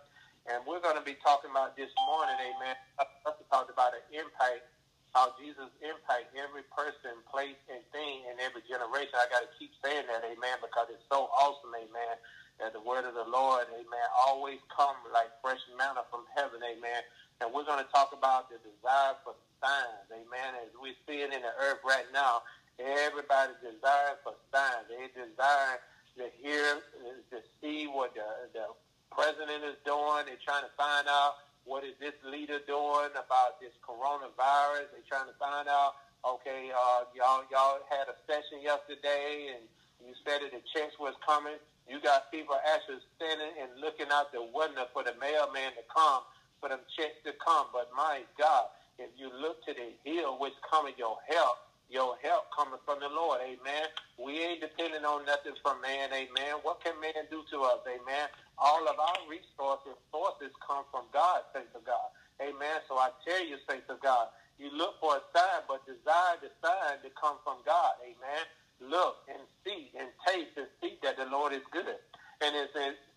And 0.47 0.63
we're 0.63 0.79
going 0.79 0.95
to 0.95 1.03
be 1.03 1.19
talking 1.19 1.51
about 1.51 1.75
this 1.75 1.91
morning, 2.07 2.39
amen, 2.39 2.79
I 2.95 3.03
talked 3.51 3.69
about 3.69 3.91
an 3.91 4.07
impact 4.15 4.63
how 5.11 5.35
Jesus 5.35 5.67
impact 5.83 6.31
every 6.39 6.63
person, 6.71 7.19
place, 7.27 7.59
and 7.67 7.83
thing 7.91 8.23
in 8.31 8.39
every 8.39 8.63
generation. 8.63 9.11
I 9.19 9.27
got 9.27 9.43
to 9.43 9.51
keep 9.59 9.75
saying 9.83 10.07
that, 10.07 10.23
amen, 10.23 10.63
because 10.63 10.87
it's 10.87 11.03
so 11.11 11.27
awesome, 11.35 11.75
amen, 11.75 12.15
that 12.63 12.71
the 12.71 12.79
word 12.79 13.03
of 13.03 13.15
the 13.15 13.27
Lord, 13.27 13.67
amen, 13.75 14.07
always 14.15 14.63
come 14.71 14.95
like 15.11 15.31
fresh 15.43 15.59
manna 15.75 16.07
from 16.07 16.23
heaven, 16.31 16.63
amen. 16.63 17.03
And 17.43 17.51
we're 17.51 17.67
going 17.67 17.83
to 17.83 17.91
talk 17.91 18.15
about 18.15 18.47
the 18.47 18.61
desire 18.63 19.19
for 19.27 19.35
signs, 19.59 20.07
amen, 20.15 20.63
as 20.63 20.71
we 20.79 20.95
see 21.03 21.27
it 21.27 21.35
in 21.35 21.43
the 21.43 21.53
earth 21.59 21.83
right 21.83 22.07
now. 22.15 22.47
Everybody 22.79 23.53
desires 23.59 24.17
for 24.23 24.33
signs. 24.49 24.87
They 24.87 25.11
desire 25.11 25.83
to 26.17 26.31
hear, 26.39 26.81
to 27.29 27.37
see 27.59 27.85
what 27.85 28.15
the, 28.15 28.25
the 28.55 28.65
president 29.11 29.63
is 29.67 29.77
doing. 29.83 30.25
They're 30.25 30.41
trying 30.41 30.63
to 30.63 30.73
find 30.79 31.05
out 31.07 31.35
what 31.65 31.83
is 31.83 31.93
this 31.99 32.15
leader 32.25 32.59
doing 32.65 33.13
about 33.13 33.61
this 33.61 33.73
coronavirus? 33.85 34.89
They're 34.91 35.07
trying 35.09 35.29
to 35.29 35.37
find 35.37 35.67
out. 35.69 35.95
Okay, 36.21 36.69
uh, 36.69 37.09
y'all 37.17 37.41
y'all 37.49 37.81
had 37.89 38.05
a 38.05 38.13
session 38.29 38.61
yesterday, 38.61 39.57
and 39.57 39.65
you 40.05 40.13
said 40.21 40.45
that 40.45 40.53
the 40.53 40.61
checks 40.69 40.93
was 41.01 41.17
coming. 41.25 41.57
You 41.89 41.97
got 41.97 42.29
people 42.29 42.53
actually 42.61 43.01
standing 43.17 43.57
and 43.57 43.81
looking 43.81 44.05
out 44.13 44.29
the 44.29 44.45
window 44.45 44.85
for 44.93 45.01
the 45.01 45.17
mailman 45.17 45.73
to 45.73 45.83
come, 45.89 46.21
for 46.61 46.69
them 46.69 46.85
checks 46.93 47.17
to 47.25 47.33
come. 47.41 47.73
But 47.73 47.89
my 47.97 48.21
God, 48.37 48.69
if 49.01 49.09
you 49.17 49.33
look 49.33 49.65
to 49.65 49.73
the 49.73 49.97
hill 50.05 50.37
which 50.37 50.53
coming 50.69 50.93
your 50.97 51.17
help, 51.25 51.57
your 51.91 52.15
help 52.23 52.47
coming 52.55 52.79
from 52.85 52.99
the 53.03 53.09
Lord. 53.11 53.41
Amen. 53.43 53.91
We 54.17 54.39
ain't 54.39 54.61
depending 54.61 55.03
on 55.03 55.25
nothing 55.25 55.53
from 55.61 55.81
man. 55.81 56.09
Amen. 56.15 56.63
What 56.63 56.83
can 56.83 56.95
man 57.01 57.27
do 57.29 57.43
to 57.51 57.61
us? 57.67 57.83
Amen 57.85 58.29
all 58.61 58.85
of 58.85 58.97
our 59.01 59.21
resources, 59.25 59.97
sources 60.13 60.53
come 60.61 60.85
from 60.93 61.09
God, 61.09 61.41
saints 61.49 61.73
of 61.73 61.81
God. 61.81 62.13
Amen. 62.37 62.85
So 62.85 63.01
I 63.01 63.09
tell 63.25 63.41
you, 63.41 63.57
saints 63.65 63.89
of 63.89 63.97
God, 64.05 64.29
you 64.61 64.69
look 64.69 65.01
for 65.01 65.17
a 65.17 65.23
sign, 65.33 65.65
but 65.65 65.81
desire 65.89 66.37
the 66.37 66.53
sign 66.61 67.01
to 67.01 67.09
come 67.17 67.41
from 67.41 67.65
God. 67.65 67.97
Amen. 68.05 68.45
Look 68.77 69.25
and 69.29 69.41
see 69.65 69.89
and 69.97 70.09
taste 70.29 70.53
and 70.57 70.69
see 70.77 71.01
that 71.01 71.17
the 71.17 71.25
Lord 71.25 71.53
is 71.53 71.65
good. 71.73 71.97
And 72.41 72.53
it's 72.53 72.73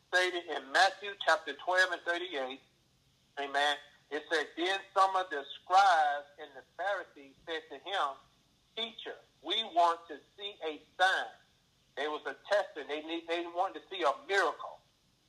stated 0.08 0.48
in 0.48 0.64
Matthew 0.72 1.12
chapter 1.24 1.52
12 1.52 2.00
and 2.00 2.02
38. 2.08 2.60
Amen. 3.44 3.74
It 4.12 4.24
says, 4.32 4.48
Then 4.56 4.80
some 4.96 5.12
of 5.16 5.28
the 5.28 5.44
scribes 5.60 6.28
and 6.40 6.48
the 6.56 6.64
Pharisees 6.80 7.36
said 7.44 7.64
to 7.72 7.76
him, 7.84 8.06
Teacher, 8.76 9.18
we 9.42 9.62
want 9.74 10.00
to 10.10 10.18
see 10.38 10.54
a 10.66 10.82
sign. 10.98 11.34
There 11.96 12.10
was 12.10 12.22
a 12.26 12.34
testing. 12.50 12.90
They 12.90 13.06
need, 13.06 13.26
they 13.30 13.46
wanted 13.54 13.82
to 13.82 13.84
see 13.90 14.02
a 14.02 14.12
miracle 14.26 14.82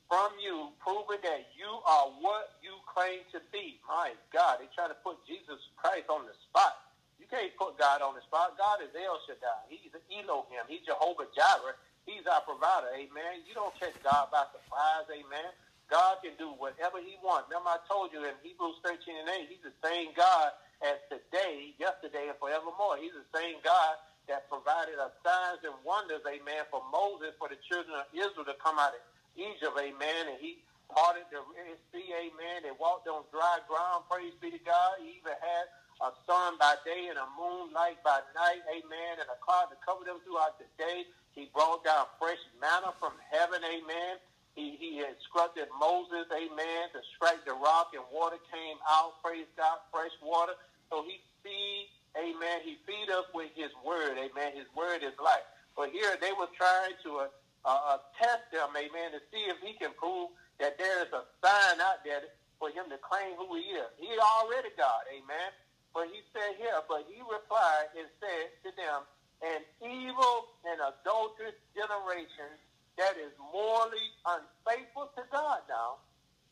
from 0.09 0.33
you, 0.41 0.73
proving 0.81 1.21
that 1.25 1.49
you 1.57 1.69
are 1.85 2.13
what 2.21 2.57
you 2.61 2.73
claim 2.89 3.25
to 3.33 3.41
be. 3.53 3.81
My 3.85 4.13
God, 4.33 4.61
they 4.61 4.69
try 4.73 4.89
to 4.89 4.97
put 5.01 5.21
Jesus 5.25 5.61
Christ 5.77 6.09
on 6.09 6.25
the 6.25 6.33
spot. 6.49 6.77
You 7.17 7.25
can't 7.29 7.53
put 7.57 7.77
God 7.77 8.01
on 8.01 8.13
the 8.13 8.21
spot. 8.25 8.57
God 8.57 8.81
is 8.85 8.93
El 8.93 9.17
Shaddai. 9.25 9.69
He's 9.69 9.93
Elohim. 10.13 10.65
He's 10.69 10.85
Jehovah 10.85 11.25
Jireh. 11.33 11.77
He's 12.05 12.25
our 12.29 12.41
provider. 12.45 12.93
Amen. 12.93 13.41
You 13.49 13.57
don't 13.57 13.73
catch 13.81 13.97
God 14.05 14.29
by 14.29 14.45
surprise. 14.53 15.09
Amen. 15.09 15.49
God 15.89 16.21
can 16.21 16.33
do 16.37 16.53
whatever 16.57 17.01
he 17.01 17.17
wants. 17.21 17.49
Remember 17.49 17.77
I 17.77 17.81
told 17.89 18.13
you 18.13 18.21
in 18.25 18.33
Hebrews 18.45 18.77
13 18.85 18.97
and 19.25 19.29
8, 19.29 19.49
he's 19.49 19.65
the 19.65 19.73
same 19.85 20.13
God 20.17 20.53
as 20.85 21.01
today, 21.09 21.73
yesterday, 21.81 22.29
and 22.29 22.37
forevermore. 22.37 23.01
He's 23.01 23.15
the 23.17 23.25
same 23.33 23.57
God 23.65 23.97
that 24.29 24.45
provided 24.49 24.97
us 25.01 25.13
signs 25.25 25.61
and 25.65 25.75
wonders, 25.85 26.21
amen, 26.25 26.65
for 26.69 26.81
Moses, 26.93 27.33
for 27.41 27.49
the 27.49 27.57
children 27.65 27.97
of 27.97 28.07
Israel 28.13 28.45
to 28.45 28.57
come 28.61 28.77
out 28.77 28.93
of 28.93 29.01
Egypt, 29.37 29.73
amen, 29.77 30.29
and 30.29 30.39
he 30.41 30.61
parted 30.89 31.25
the 31.33 31.41
Red 31.53 31.77
Sea, 31.91 32.07
amen. 32.13 32.65
They 32.65 32.73
walked 32.77 33.09
on 33.09 33.25
dry 33.33 33.59
ground, 33.65 34.05
praise 34.09 34.33
be 34.41 34.53
to 34.53 34.61
God. 34.61 35.01
He 35.01 35.17
even 35.21 35.35
had 35.41 35.65
a 36.01 36.11
sun 36.29 36.57
by 36.61 36.77
day 36.85 37.09
and 37.09 37.17
a 37.17 37.27
moonlight 37.37 38.01
by 38.05 38.21
night, 38.37 38.61
amen, 38.69 39.21
and 39.21 39.29
a 39.29 39.37
cloud 39.41 39.73
to 39.73 39.77
cover 39.81 40.05
them 40.05 40.21
throughout 40.25 40.57
the 40.61 40.69
day. 40.77 41.05
He 41.33 41.49
brought 41.53 41.83
down 41.85 42.07
fresh 42.21 42.41
manna 42.61 42.93
from 43.01 43.13
heaven, 43.31 43.61
amen. 43.65 44.21
He, 44.55 44.79
he 44.79 45.03
instructed 45.03 45.67
Moses, 45.79 46.27
amen, 46.31 46.83
to 46.95 47.01
strike 47.15 47.43
the 47.43 47.55
rock 47.59 47.91
and 47.91 48.03
water 48.07 48.39
came 48.47 48.79
out, 48.87 49.19
praise 49.23 49.47
God, 49.59 49.83
fresh 49.91 50.13
water. 50.23 50.55
So 50.89 51.03
he 51.03 51.19
feed, 51.43 51.89
amen, 52.17 52.61
he 52.63 52.77
feed 52.85 53.09
us 53.11 53.25
with 53.33 53.49
his 53.55 53.71
word, 53.85 54.17
amen. 54.17 54.55
His 54.55 54.69
word 54.75 55.03
is 55.03 55.15
life. 55.19 55.45
But 55.75 55.91
here 55.91 56.15
they 56.21 56.31
were 56.31 56.51
trying 56.55 56.95
to 57.03 57.27
uh, 57.65 57.67
uh, 57.67 57.99
test 58.15 58.47
him, 58.53 58.71
amen, 58.71 59.11
to 59.17 59.21
see 59.33 59.43
if 59.49 59.57
he 59.59 59.75
can 59.75 59.91
prove 59.97 60.31
that 60.59 60.77
there 60.77 61.03
is 61.03 61.11
a 61.11 61.23
sign 61.43 61.81
out 61.81 62.05
there 62.05 62.23
for 62.59 62.69
him 62.71 62.87
to 62.87 62.97
claim 63.03 63.35
who 63.35 63.59
he 63.59 63.75
is. 63.75 63.89
He 63.99 64.07
already 64.15 64.71
God, 64.77 65.03
amen. 65.11 65.51
But 65.93 66.07
he 66.11 66.23
said 66.31 66.55
here, 66.59 66.75
but 66.87 67.07
he 67.07 67.19
replied 67.19 67.91
and 67.97 68.07
said 68.19 68.45
to 68.63 68.69
them, 68.75 69.03
an 69.43 69.61
evil 69.83 70.55
and 70.63 70.79
adulterous 70.79 71.59
generation 71.75 72.55
that 72.97 73.19
is 73.19 73.35
morally 73.51 74.07
unfaithful 74.23 75.11
to 75.15 75.23
God 75.31 75.59
now, 75.67 75.99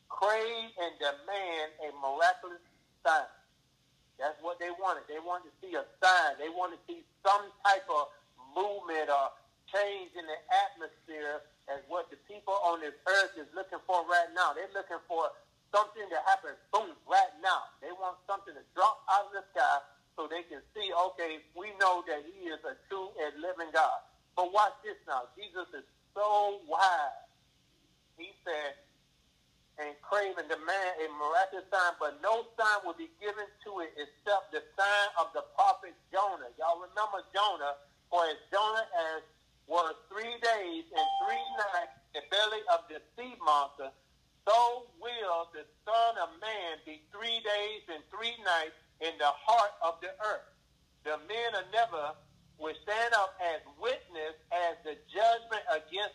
crave 0.08 0.68
and 0.76 0.92
demand 1.00 1.68
a 1.80 1.88
miraculous 1.96 2.60
sign. 3.00 3.28
That's 4.18 4.38
what 4.40 4.62
they 4.62 4.70
wanted. 4.78 5.04
They 5.10 5.18
wanted 5.18 5.50
to 5.50 5.54
see 5.58 5.74
a 5.74 5.84
sign. 5.98 6.38
They 6.38 6.50
wanted 6.50 6.78
to 6.80 6.84
see 6.86 7.00
some 7.26 7.50
type 7.66 7.86
of 7.90 8.10
movement 8.54 9.10
or 9.10 9.34
change 9.72 10.14
in 10.14 10.24
the 10.24 10.38
atmosphere 10.70 11.42
as 11.66 11.80
what 11.88 12.12
the 12.12 12.20
people 12.28 12.54
on 12.62 12.78
this 12.84 12.94
earth 13.08 13.34
is 13.40 13.48
looking 13.56 13.80
for 13.88 14.04
right 14.06 14.30
now. 14.36 14.52
They're 14.54 14.70
looking 14.76 15.00
for 15.08 15.32
something 15.74 16.06
to 16.06 16.18
happen, 16.28 16.54
boom, 16.70 16.94
right 17.10 17.34
now. 17.42 17.66
They 17.82 17.90
want 17.90 18.20
something 18.30 18.54
to 18.54 18.64
drop 18.78 19.02
out 19.10 19.32
of 19.32 19.34
the 19.34 19.44
sky 19.50 19.82
so 20.14 20.30
they 20.30 20.46
can 20.46 20.62
see, 20.76 20.86
okay, 21.10 21.42
we 21.58 21.74
know 21.82 22.06
that 22.06 22.22
he 22.22 22.46
is 22.46 22.62
a 22.62 22.78
true 22.86 23.10
and 23.18 23.42
living 23.42 23.74
God. 23.74 23.98
But 24.38 24.54
watch 24.54 24.78
this 24.86 24.98
now. 25.10 25.26
Jesus 25.34 25.66
is 25.74 25.86
so 26.14 26.62
wise. 26.70 27.18
He 28.14 28.30
said, 28.46 28.78
and 29.78 29.90
crave 30.02 30.38
and 30.38 30.46
demand 30.46 30.92
a 31.02 31.06
miraculous 31.18 31.66
sign, 31.70 31.98
but 31.98 32.22
no 32.22 32.46
sign 32.54 32.78
will 32.86 32.96
be 32.96 33.10
given 33.18 33.46
to 33.66 33.70
it 33.82 33.90
except 33.98 34.54
the 34.54 34.62
sign 34.78 35.08
of 35.18 35.34
the 35.34 35.42
prophet 35.58 35.94
Jonah. 36.14 36.50
Y'all 36.58 36.78
remember 36.78 37.26
Jonah, 37.34 37.74
for 38.06 38.22
as 38.30 38.38
Jonah 38.54 38.86
as 39.14 39.26
was 39.66 39.96
three 40.12 40.36
days 40.44 40.84
and 40.92 41.06
three 41.24 41.46
nights 41.58 41.96
in 42.14 42.22
the 42.22 42.22
belly 42.30 42.62
of 42.70 42.86
the 42.86 43.00
sea 43.18 43.34
monster, 43.42 43.90
so 44.46 44.86
will 45.00 45.48
the 45.56 45.64
Son 45.82 46.12
of 46.20 46.36
Man 46.38 46.78
be 46.84 47.00
three 47.10 47.40
days 47.42 47.82
and 47.88 48.04
three 48.12 48.36
nights 48.44 48.76
in 49.00 49.16
the 49.18 49.32
heart 49.32 49.72
of 49.82 49.98
the 50.04 50.12
earth. 50.22 50.46
The 51.02 51.16
men 51.26 51.50
of 51.58 51.64
Nineveh 51.72 52.14
will 52.60 52.76
stand 52.84 53.12
up 53.18 53.34
as 53.40 53.60
witness 53.80 54.36
as 54.52 54.78
the 54.84 54.94
judgment 55.10 55.64
against 55.72 56.14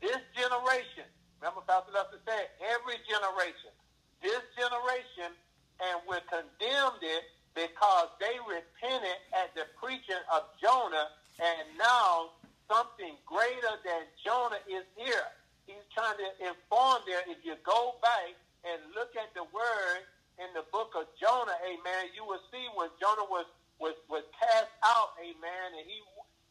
this 0.00 0.20
generation. 0.36 1.08
Remember, 1.40 1.64
Pastor 1.64 1.96
Lester 1.96 2.20
said, 2.28 2.52
every 2.60 3.00
generation, 3.08 3.72
this 4.20 4.44
generation, 4.52 5.32
and 5.80 5.96
we 6.04 6.20
condemned 6.28 7.00
it 7.00 7.24
because 7.56 8.12
they 8.20 8.36
repented 8.44 9.16
at 9.32 9.48
the 9.56 9.64
preaching 9.80 10.20
of 10.28 10.44
Jonah, 10.60 11.08
and 11.40 11.64
now 11.80 12.36
something 12.68 13.16
greater 13.24 13.74
than 13.88 14.04
Jonah 14.20 14.60
is 14.68 14.84
here. 15.00 15.32
He's 15.64 15.82
trying 15.96 16.20
to 16.20 16.28
inform 16.44 17.08
there. 17.08 17.24
If 17.24 17.40
you 17.40 17.56
go 17.64 17.96
back 18.04 18.36
and 18.68 18.76
look 18.92 19.16
at 19.16 19.32
the 19.32 19.48
word 19.48 20.04
in 20.36 20.52
the 20.52 20.68
book 20.68 20.92
of 20.92 21.08
Jonah, 21.16 21.56
amen, 21.64 22.12
you 22.12 22.28
will 22.28 22.42
see 22.52 22.68
when 22.76 22.92
Jonah 23.00 23.24
was 23.32 23.48
was 23.80 23.96
was 24.12 24.28
cast 24.36 24.68
out, 24.84 25.16
amen, 25.16 25.66
and 25.72 25.88
he 25.88 26.04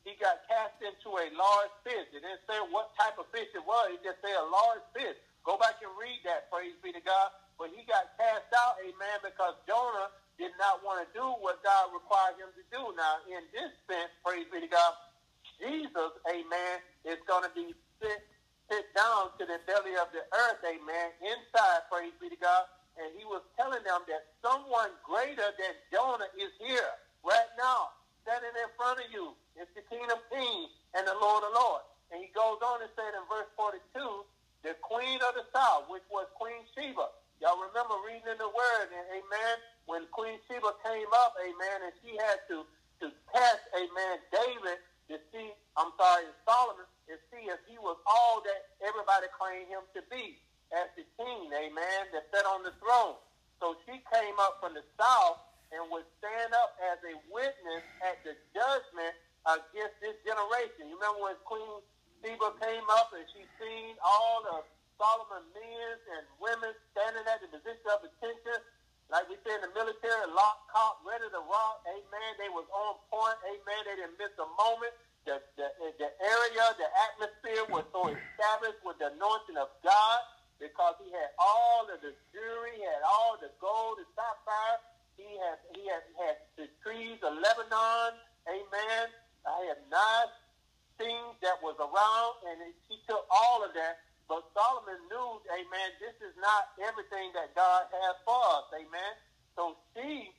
he 0.10 0.18
got 0.18 0.42
cast 0.50 0.82
into 0.82 1.14
a 1.22 1.30
large 1.38 1.74
fish. 1.86 2.10
It 2.10 2.26
didn't 2.26 2.42
say 2.50 2.58
what 2.74 2.90
type 2.98 3.22
of 3.22 3.30
fish 3.30 3.54
it 3.54 3.62
was. 3.62 3.94
It 3.94 4.02
just 4.02 4.18
said 4.26 4.34
a 4.34 4.50
large 4.50 4.82
fish. 4.98 5.14
Go 5.46 5.62
back 5.62 5.78
and 5.86 5.94
read 6.02 6.20
that. 6.26 6.50
Praise 6.50 6.74
be 6.82 6.90
to 6.98 7.04
God. 7.06 7.30
But 7.62 7.70
he 7.78 7.86
got 7.86 8.10
cast 8.18 8.50
out, 8.58 8.82
amen, 8.82 9.22
because 9.22 9.54
Jonah 9.70 10.10
did 10.40 10.56
not 10.58 10.82
want 10.82 11.04
to 11.04 11.08
do 11.14 11.26
what 11.44 11.62
God 11.62 11.92
required 11.94 12.40
him 12.40 12.50
to 12.58 12.64
do. 12.74 12.82
Now, 12.98 13.22
in 13.30 13.44
this 13.54 13.70
sense, 13.86 14.10
praise 14.26 14.48
be 14.50 14.64
to 14.64 14.72
God, 14.72 14.94
Jesus, 15.60 16.12
amen, 16.32 16.76
is 17.04 17.20
going 17.28 17.44
to 17.44 17.52
be 17.52 17.76
sit, 18.00 18.22
sit 18.72 18.88
down 18.96 19.36
to 19.38 19.44
the 19.44 19.60
belly 19.68 20.00
of 20.00 20.08
the 20.16 20.24
earth, 20.32 20.62
amen, 20.64 21.08
inside, 21.20 21.84
praise 21.92 22.16
be 22.24 22.32
to 22.32 22.40
God, 22.40 22.64
and 22.98 23.12
he 23.20 23.28
was 23.28 23.44
telling 23.60 23.84
them 23.84 24.08
that 24.08 24.24
someone 24.40 24.96
greater 25.04 25.52
than 25.60 25.74
Jonah 25.92 26.32
is 26.40 26.56
here 26.64 26.96
right 27.28 27.52
now, 27.60 27.92
standing 28.24 28.56
in 28.56 28.70
front 28.80 29.04
of 29.04 29.08
you. 29.12 29.36
It's 29.60 29.72
the 29.76 29.84
King 29.92 30.08
of 30.08 30.24
Kings 30.32 30.72
and 30.96 31.04
the 31.04 31.20
Lord 31.20 31.44
of 31.44 31.52
Lords. 31.52 31.86
And 32.10 32.24
he 32.24 32.32
goes 32.32 32.64
on 32.64 32.80
and 32.80 32.90
said 32.96 33.12
in 33.12 33.24
verse 33.28 33.52
42, 33.60 34.24
the 34.64 34.74
queen 34.80 35.20
of 35.22 35.36
the 35.36 35.46
south, 35.52 35.92
which 35.92 36.04
was 36.08 36.32
Queen 36.40 36.64
Sheba. 36.74 37.12
Y'all 37.44 37.60
remember 37.60 37.96
reading 38.04 38.28
in 38.28 38.40
the 38.40 38.52
word, 38.52 38.88
and 38.92 39.06
amen, 39.12 39.56
when 39.88 40.04
Queen 40.12 40.40
Sheba 40.48 40.76
came 40.84 41.12
up, 41.24 41.36
amen, 41.40 41.88
and 41.88 41.94
she 42.04 42.16
had 42.20 42.40
to, 42.52 42.68
to 43.04 43.08
test, 43.32 43.64
amen, 43.76 44.20
David 44.32 44.80
to 45.10 45.18
see, 45.34 45.50
I'm 45.74 45.90
sorry, 45.98 46.30
Solomon, 46.46 46.86
to 47.10 47.18
see 47.34 47.50
if 47.50 47.58
he 47.66 47.82
was 47.82 47.98
all 48.06 48.46
that 48.46 48.78
everybody 48.86 49.26
claimed 49.34 49.66
him 49.66 49.82
to 49.98 50.02
be 50.08 50.38
as 50.70 50.86
the 50.94 51.02
king, 51.18 51.50
amen, 51.50 52.02
that 52.14 52.30
sat 52.30 52.46
on 52.46 52.62
the 52.62 52.72
throne. 52.78 53.18
So 53.58 53.74
she 53.90 53.98
came 54.14 54.38
up 54.38 54.62
from 54.62 54.78
the 54.78 54.86
south 55.02 55.42
and 55.74 55.90
would 55.90 56.06
stand 56.22 56.54
up 56.54 56.78
as 56.94 57.02
a 57.02 57.18
witness 57.34 57.84
at 58.06 58.22
the 58.22 58.38
judgment 58.54 59.18
against 59.58 59.98
this 60.04 60.18
generation. 60.22 60.90
You 60.92 60.98
remember 61.00 61.32
when 61.32 61.38
Queen 61.48 61.82
Sheba 62.22 62.54
came 62.60 62.88
up 63.00 63.10
and 63.16 63.26
she 63.34 63.46
seen 63.58 63.96
all 64.04 64.44
of 64.60 64.68
Solomon 65.00 65.48
men 65.56 65.96
and 66.20 66.24
women 66.44 66.76
standing 66.92 67.24
at 67.24 67.40
the 67.40 67.50
position 67.50 67.88
of 67.96 68.04
attention, 68.04 68.60
like 69.08 69.26
we 69.32 69.40
say 69.48 69.56
in 69.56 69.64
the 69.64 69.72
military, 69.74 70.28
lock, 70.36 70.68
cock, 70.70 71.02
ready 71.08 71.26
to 71.32 71.42
rock. 71.48 71.82
Amen. 71.88 72.32
They 72.38 72.52
was 72.52 72.68
on 72.70 73.00
point. 73.08 73.40
Amen. 73.48 73.82
They 73.88 73.96
didn't 74.04 74.20
miss 74.20 74.36
a 74.38 74.50
moment. 74.60 74.94
The, 75.26 75.40
the, 75.56 75.68
the 75.98 76.10
area, 76.20 76.64
the 76.78 76.90
atmosphere 77.12 77.64
was 77.70 77.86
so 77.94 78.10
established 78.10 78.82
with 78.84 78.98
the 79.00 79.14
anointing 79.14 79.58
of 79.60 79.70
God 79.84 80.20
because 80.60 80.96
he 81.00 81.10
had 81.12 81.32
all 81.40 81.88
of 81.88 82.00
the 82.04 82.14
jewelry, 82.36 82.76
he 82.76 82.84
had 82.84 83.04
all 83.08 83.40
the 83.40 83.50
gold, 83.64 84.00
the 84.00 84.08
sapphire. 84.14 84.80
He 85.16 85.28
had 85.40 85.58
he 85.76 85.84
had 85.88 86.04
had 86.20 86.36
the 86.56 86.68
trees 86.84 87.20
of 87.24 87.36
Lebanon. 87.36 88.16
Amen. 88.48 89.06
I 89.48 89.60
have 89.72 89.84
not 89.92 90.28
seen 91.00 91.36
that 91.42 91.60
was 91.64 91.78
around, 91.80 92.34
and 92.48 92.58
he 92.90 93.00
took 93.08 93.24
all 93.32 93.64
of 93.64 93.72
that. 93.76 94.00
But 94.28 94.46
Solomon 94.54 95.00
knew, 95.10 95.42
Amen. 95.50 95.90
This 96.00 96.16
is 96.22 96.36
not 96.38 96.70
everything 96.82 97.34
that 97.34 97.56
God 97.56 97.88
has 97.90 98.16
for 98.26 98.40
us. 98.60 98.68
Amen. 98.76 99.14
So 99.56 99.76
she, 99.96 100.30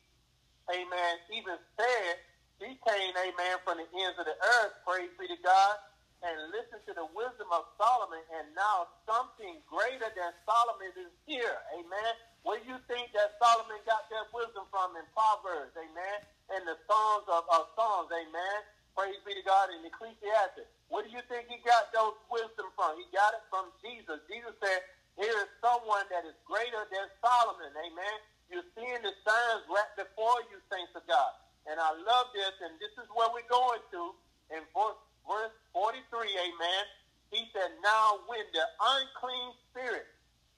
Amen, 0.71 1.15
even 1.35 1.59
said 1.77 2.13
she 2.61 2.79
came, 2.87 3.13
Amen, 3.17 3.57
from 3.67 3.83
the 3.83 3.89
ends 3.91 4.17
of 4.21 4.27
the 4.29 4.37
earth. 4.39 4.75
Praise 4.87 5.11
be 5.19 5.27
to 5.27 5.39
God 5.43 5.75
and 6.23 6.37
listen 6.53 6.81
to 6.85 6.93
the 6.93 7.09
wisdom 7.17 7.49
of 7.51 7.65
Solomon, 7.81 8.21
and 8.37 8.53
now 8.53 8.89
something 9.09 9.61
greater 9.65 10.09
than 10.13 10.31
Solomon 10.45 10.93
is 10.97 11.13
here. 11.25 11.57
Amen. 11.77 12.13
Where 12.45 12.61
you 12.65 12.77
think 12.89 13.13
that 13.17 13.37
Solomon 13.41 13.81
got 13.89 14.05
that 14.13 14.29
wisdom 14.33 14.69
from 14.69 14.97
in 14.97 15.05
Proverbs, 15.17 15.73
amen, 15.77 16.19
and 16.57 16.63
the 16.69 16.77
songs 16.89 17.25
of, 17.29 17.45
of 17.53 17.73
songs, 17.77 18.09
amen. 18.13 18.59
Praise 18.95 19.19
be 19.23 19.35
to 19.35 19.45
God 19.47 19.71
in 19.73 19.83
Ecclesiastes. 19.87 20.67
Where 20.91 21.07
do 21.07 21.11
you 21.11 21.23
think 21.31 21.47
he 21.47 21.63
got 21.63 21.95
those 21.95 22.19
wisdom 22.29 22.69
from? 22.75 22.99
He 22.99 23.07
got 23.15 23.33
it 23.35 23.45
from 23.49 23.71
Jesus. 23.81 24.19
Jesus 24.27 24.55
said, 24.59 24.81
here 25.19 25.37
is 25.37 25.51
someone 25.63 26.07
that 26.11 26.25
is 26.27 26.35
greater 26.49 26.83
than 26.91 27.07
Solomon, 27.21 27.71
amen. 27.77 28.17
You're 28.49 28.67
seeing 28.75 29.03
the 29.05 29.15
signs 29.23 29.63
right 29.71 29.93
before 29.95 30.43
you, 30.51 30.59
saints 30.73 30.97
of 30.99 31.07
God. 31.07 31.33
And 31.69 31.79
I 31.79 31.93
love 31.93 32.33
this, 32.35 32.55
and 32.65 32.75
this 32.83 32.95
is 32.99 33.07
where 33.15 33.29
we're 33.31 33.47
going 33.47 33.85
to 33.95 34.03
in 34.51 34.65
verse 34.75 34.99
verse 35.29 35.55
43, 35.73 36.03
amen, 36.11 36.85
he 37.31 37.47
said, 37.55 37.71
now 37.79 38.19
when 38.27 38.43
the 38.51 38.67
unclean 38.83 39.55
spirit, 39.71 40.11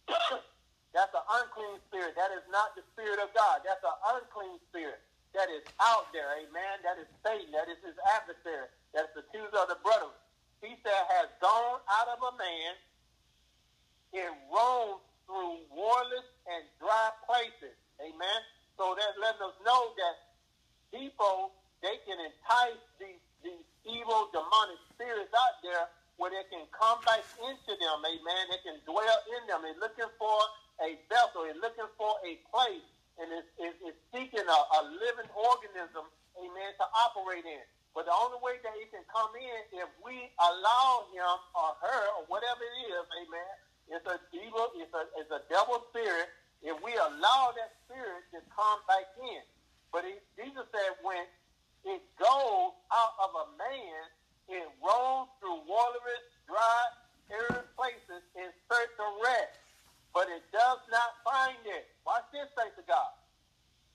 that's 0.96 1.12
an 1.12 1.26
unclean 1.28 1.76
spirit. 1.92 2.16
That 2.16 2.32
is 2.32 2.44
not 2.48 2.72
the 2.72 2.80
spirit 2.96 3.20
of 3.20 3.28
God. 3.36 3.60
That's 3.60 3.84
an 3.84 3.98
unclean 4.16 4.56
spirit 4.72 5.04
that 5.32 5.48
is 5.48 5.64
out 5.80 6.12
there, 6.12 6.28
amen. 6.44 6.84
That 6.84 7.00
is 7.00 7.08
Satan. 7.24 7.52
That 7.56 7.68
is 7.72 7.80
his 7.80 7.96
adversary. 8.16 8.68
That's 8.92 9.08
the 9.16 9.24
of 9.56 9.68
the 9.68 9.80
brethren. 9.80 10.12
He 10.60 10.76
said, 10.84 11.02
has 11.18 11.32
gone 11.40 11.80
out 11.88 12.08
of 12.12 12.20
a 12.22 12.32
man 12.36 12.72
and 14.14 14.32
roamed 14.52 15.00
through 15.26 15.64
warless 15.72 16.28
and 16.46 16.62
dry 16.78 17.10
places. 17.24 17.74
Amen. 17.98 18.40
So 18.76 18.94
that 18.94 19.16
letting 19.18 19.42
us 19.42 19.56
know 19.64 19.96
that 19.96 20.16
people, 20.92 21.56
they 21.80 21.96
can 22.04 22.20
entice 22.20 22.82
these 23.00 23.22
these 23.42 23.66
evil 23.82 24.30
demonic 24.30 24.78
spirits 24.94 25.34
out 25.34 25.58
there 25.66 25.90
where 26.16 26.30
they 26.30 26.46
can 26.54 26.62
come 26.70 27.02
back 27.02 27.26
into 27.42 27.72
them, 27.74 27.98
amen. 28.06 28.42
They 28.54 28.62
can 28.62 28.78
dwell 28.86 29.18
in 29.34 29.42
them. 29.50 29.66
They're 29.66 29.82
looking 29.82 30.10
for 30.14 30.38
a 30.78 30.94
vessel. 31.10 31.42
They're 31.42 31.58
looking 31.58 31.90
for 31.98 32.14
a 32.22 32.38
place. 32.54 32.86
And 33.20 33.28
it's 33.32 34.00
seeking 34.12 34.46
a, 34.46 34.58
a 34.78 34.80
living 34.88 35.30
organism, 35.36 36.08
amen, 36.38 36.70
to 36.80 36.86
operate 37.08 37.44
in. 37.44 37.64
But 37.92 38.08
the 38.08 38.16
only 38.16 38.40
way 38.40 38.56
that 38.64 38.72
he 38.80 38.88
can 38.88 39.04
come 39.12 39.36
in 39.36 39.60
if 39.76 39.88
we 40.00 40.32
allow 40.40 41.04
him 41.12 41.36
or 41.52 41.76
her 41.84 42.02
or 42.16 42.24
whatever 42.32 42.64
it 42.64 42.76
is, 42.88 43.04
amen, 43.20 43.52
it's 43.92 44.06
a 44.08 44.16
evil, 44.32 44.72
it's 44.80 44.92
a, 44.96 45.04
it's 45.20 45.28
a 45.28 45.44
devil 45.52 45.84
spirit. 45.92 46.32
If 46.64 46.78
we 46.80 46.94
allow 46.96 47.52
that 47.52 47.76
spirit 47.84 48.24
to 48.32 48.40
come 48.54 48.80
back 48.88 49.12
in. 49.20 49.42
But 49.92 50.08
Jesus 50.40 50.64
said 50.72 50.96
when 51.04 51.26
it 51.84 52.00
goes 52.16 52.72
out 52.94 53.14
of 53.20 53.30
a 53.34 53.46
man, 53.60 54.00
it 54.48 54.66
rolls 54.80 55.28
through 55.40 55.60
waterless, 55.68 56.24
dry, 56.48 56.82
arid 57.30 57.66
places 57.76 58.22
in 58.38 58.48
search 58.70 58.94
of 58.98 59.10
rest, 59.22 59.52
but 60.14 60.28
it 60.30 60.44
does 60.52 60.80
not 60.92 61.10
find 61.24 61.60
it. 61.66 61.88
Watch 62.06 62.24
this, 62.32 62.48
thanks 62.56 62.76
to 62.76 62.84
God. 62.88 63.12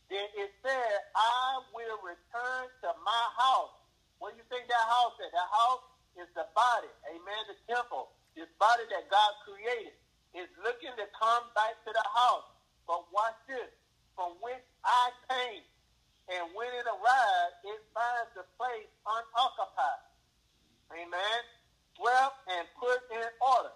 Then 0.10 0.28
it 0.38 0.52
said, 0.64 0.94
I 1.16 1.62
will 1.74 2.00
return 2.06 2.66
to 2.86 2.90
my 3.06 3.26
house. 3.38 3.74
What 4.20 4.34
do 4.34 4.42
you 4.42 4.48
think 4.50 4.68
that 4.70 4.86
house 4.88 5.18
is? 5.22 5.32
That 5.34 5.50
house 5.52 5.86
is 6.20 6.30
the 6.36 6.46
body, 6.56 6.92
amen, 7.12 7.42
the 7.50 7.58
temple, 7.70 8.10
this 8.36 8.50
body 8.60 8.84
that 8.92 9.10
God 9.10 9.32
created 9.46 9.94
is 10.36 10.50
looking 10.64 10.94
to 10.98 11.06
come 11.18 11.44
back 11.56 11.76
to 11.86 11.92
the 11.94 12.06
house. 12.16 12.48
But 12.88 13.06
watch 13.14 13.38
this, 13.48 13.70
from 14.16 14.38
which 14.42 14.64
I 14.86 15.12
came. 15.30 15.64
and 16.30 16.46
when 16.56 16.70
it 16.74 16.88
arrives, 16.88 17.56
it 17.66 17.82
finds 17.94 18.32
the 18.36 18.46
place 18.58 18.90
unoccupied. 19.06 20.04
Amen. 20.94 21.40
Swept 21.98 22.38
and 22.50 22.66
put 22.80 23.00
in 23.12 23.30
order. 23.42 23.76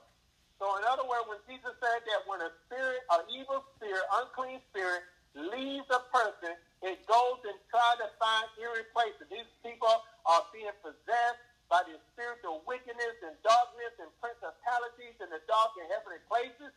So, 0.61 0.77
in 0.77 0.85
other 0.85 1.09
words, 1.09 1.25
when 1.25 1.41
Jesus 1.49 1.73
said 1.81 2.05
that 2.05 2.21
when 2.29 2.37
a 2.45 2.53
spirit, 2.69 3.01
an 3.09 3.25
evil 3.33 3.65
spirit, 3.81 4.05
unclean 4.21 4.61
spirit, 4.69 5.01
leaves 5.33 5.89
a 5.89 6.05
person, 6.13 6.53
it 6.85 7.01
goes 7.09 7.41
and 7.49 7.57
tries 7.73 7.97
to 7.97 8.13
find 8.21 8.45
irreplaceable. 8.61 9.25
These 9.33 9.49
people 9.65 9.89
are 10.29 10.45
being 10.53 10.69
possessed 10.85 11.41
by 11.65 11.81
the 11.89 11.97
spiritual 12.13 12.61
wickedness 12.69 13.17
and 13.25 13.33
darkness 13.41 13.97
and 13.97 14.13
principalities 14.21 15.17
in 15.17 15.33
the 15.33 15.41
dark 15.49 15.73
and 15.81 15.89
heavenly 15.89 16.21
places. 16.29 16.69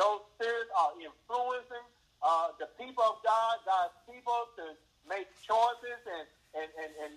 Those 0.00 0.24
spirits 0.40 0.72
are 0.72 0.96
influencing 0.96 1.86
uh, 2.24 2.56
the 2.56 2.72
people 2.80 3.04
of 3.04 3.20
God, 3.20 3.60
God's 3.68 4.00
people, 4.08 4.48
to 4.64 4.72
make 5.04 5.28
choices 5.44 6.00
and, 6.08 6.24
and, 6.56 6.70
and, 6.72 6.92
and 7.04 7.12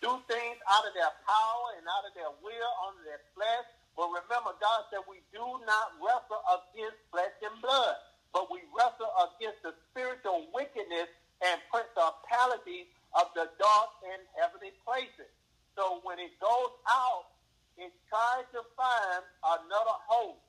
do 0.00 0.16
things 0.32 0.56
out 0.64 0.88
of 0.88 0.96
their 0.96 1.12
power 1.28 1.76
and 1.76 1.84
out 1.92 2.08
of 2.08 2.16
their 2.16 2.32
will, 2.40 2.72
under 2.88 3.04
their 3.04 3.20
flesh. 3.36 3.68
But 3.98 4.14
remember, 4.14 4.54
God 4.62 4.86
said 4.94 5.02
we 5.10 5.26
do 5.34 5.42
not 5.66 5.98
wrestle 5.98 6.38
against 6.54 7.02
flesh 7.10 7.34
and 7.42 7.58
blood, 7.58 7.98
but 8.30 8.46
we 8.46 8.62
wrestle 8.70 9.10
against 9.26 9.58
the 9.66 9.74
spiritual 9.90 10.46
wickedness 10.54 11.10
and 11.42 11.58
principalities 11.66 12.86
of 13.18 13.26
the 13.34 13.50
dark 13.58 13.90
and 14.06 14.22
heavenly 14.38 14.70
places. 14.86 15.26
So 15.74 15.98
when 16.06 16.22
it 16.22 16.30
goes 16.38 16.78
out, 16.86 17.34
it 17.74 17.90
tries 18.06 18.46
to 18.54 18.62
find 18.78 19.22
another 19.42 19.98
hope. 20.06 20.46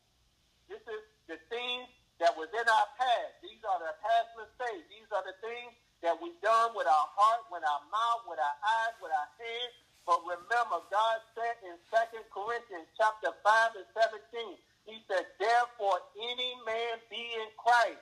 This 0.69 0.85
is 0.85 1.01
the 1.25 1.41
things 1.49 1.89
that 2.21 2.37
was 2.37 2.53
in 2.53 2.65
our 2.69 2.87
past. 3.01 3.33
These 3.41 3.65
are 3.65 3.81
the 3.81 3.97
past 3.97 4.29
mistakes. 4.37 4.85
These 4.93 5.09
are 5.09 5.25
the 5.25 5.33
things 5.41 5.73
that 6.05 6.13
we've 6.21 6.37
done 6.45 6.77
with 6.77 6.85
our 6.85 7.07
heart, 7.17 7.49
with 7.49 7.65
our 7.65 7.81
mouth, 7.89 8.29
with 8.29 8.37
our 8.37 8.57
eyes, 8.61 8.93
with 9.01 9.09
our 9.09 9.29
hands, 9.41 9.73
but 10.09 10.25
remember, 10.25 10.81
God 10.89 11.21
said 11.37 11.61
in 11.61 11.77
2 11.93 12.33
Corinthians 12.33 12.89
chapter 12.97 13.29
5 13.45 13.77
and 13.77 13.85
17, 13.93 14.57
he 14.89 14.97
said, 15.05 15.21
Therefore, 15.37 16.01
any 16.17 16.57
man 16.65 16.97
be 17.13 17.21
in 17.37 17.45
Christ, 17.61 18.01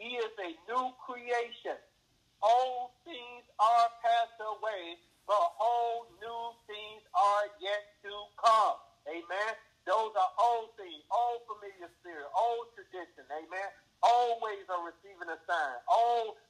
he 0.00 0.16
is 0.16 0.32
a 0.40 0.56
new 0.72 0.88
creation. 1.04 1.76
Old 2.40 2.96
things 3.04 3.44
are 3.60 3.92
passed 4.00 4.40
away, 4.40 4.96
behold, 5.28 6.16
new 6.16 6.44
things 6.64 7.04
are 7.12 7.44
yet 7.60 7.92
to 8.08 8.12
come. 8.40 8.80
Amen. 9.04 9.52
Those 9.84 10.16
are 10.16 10.32
old 10.40 10.72
things, 10.80 11.04
old 11.12 11.44
familiar 11.44 11.92
spirit, 12.00 12.24
old 12.32 12.72
tradition. 12.72 13.28
Amen. 13.28 13.68
Old 14.00 14.40
ways 14.40 14.64
of 14.72 14.80
receiving 14.88 15.28
a 15.28 15.36
sign, 15.44 15.76
old 15.92 16.40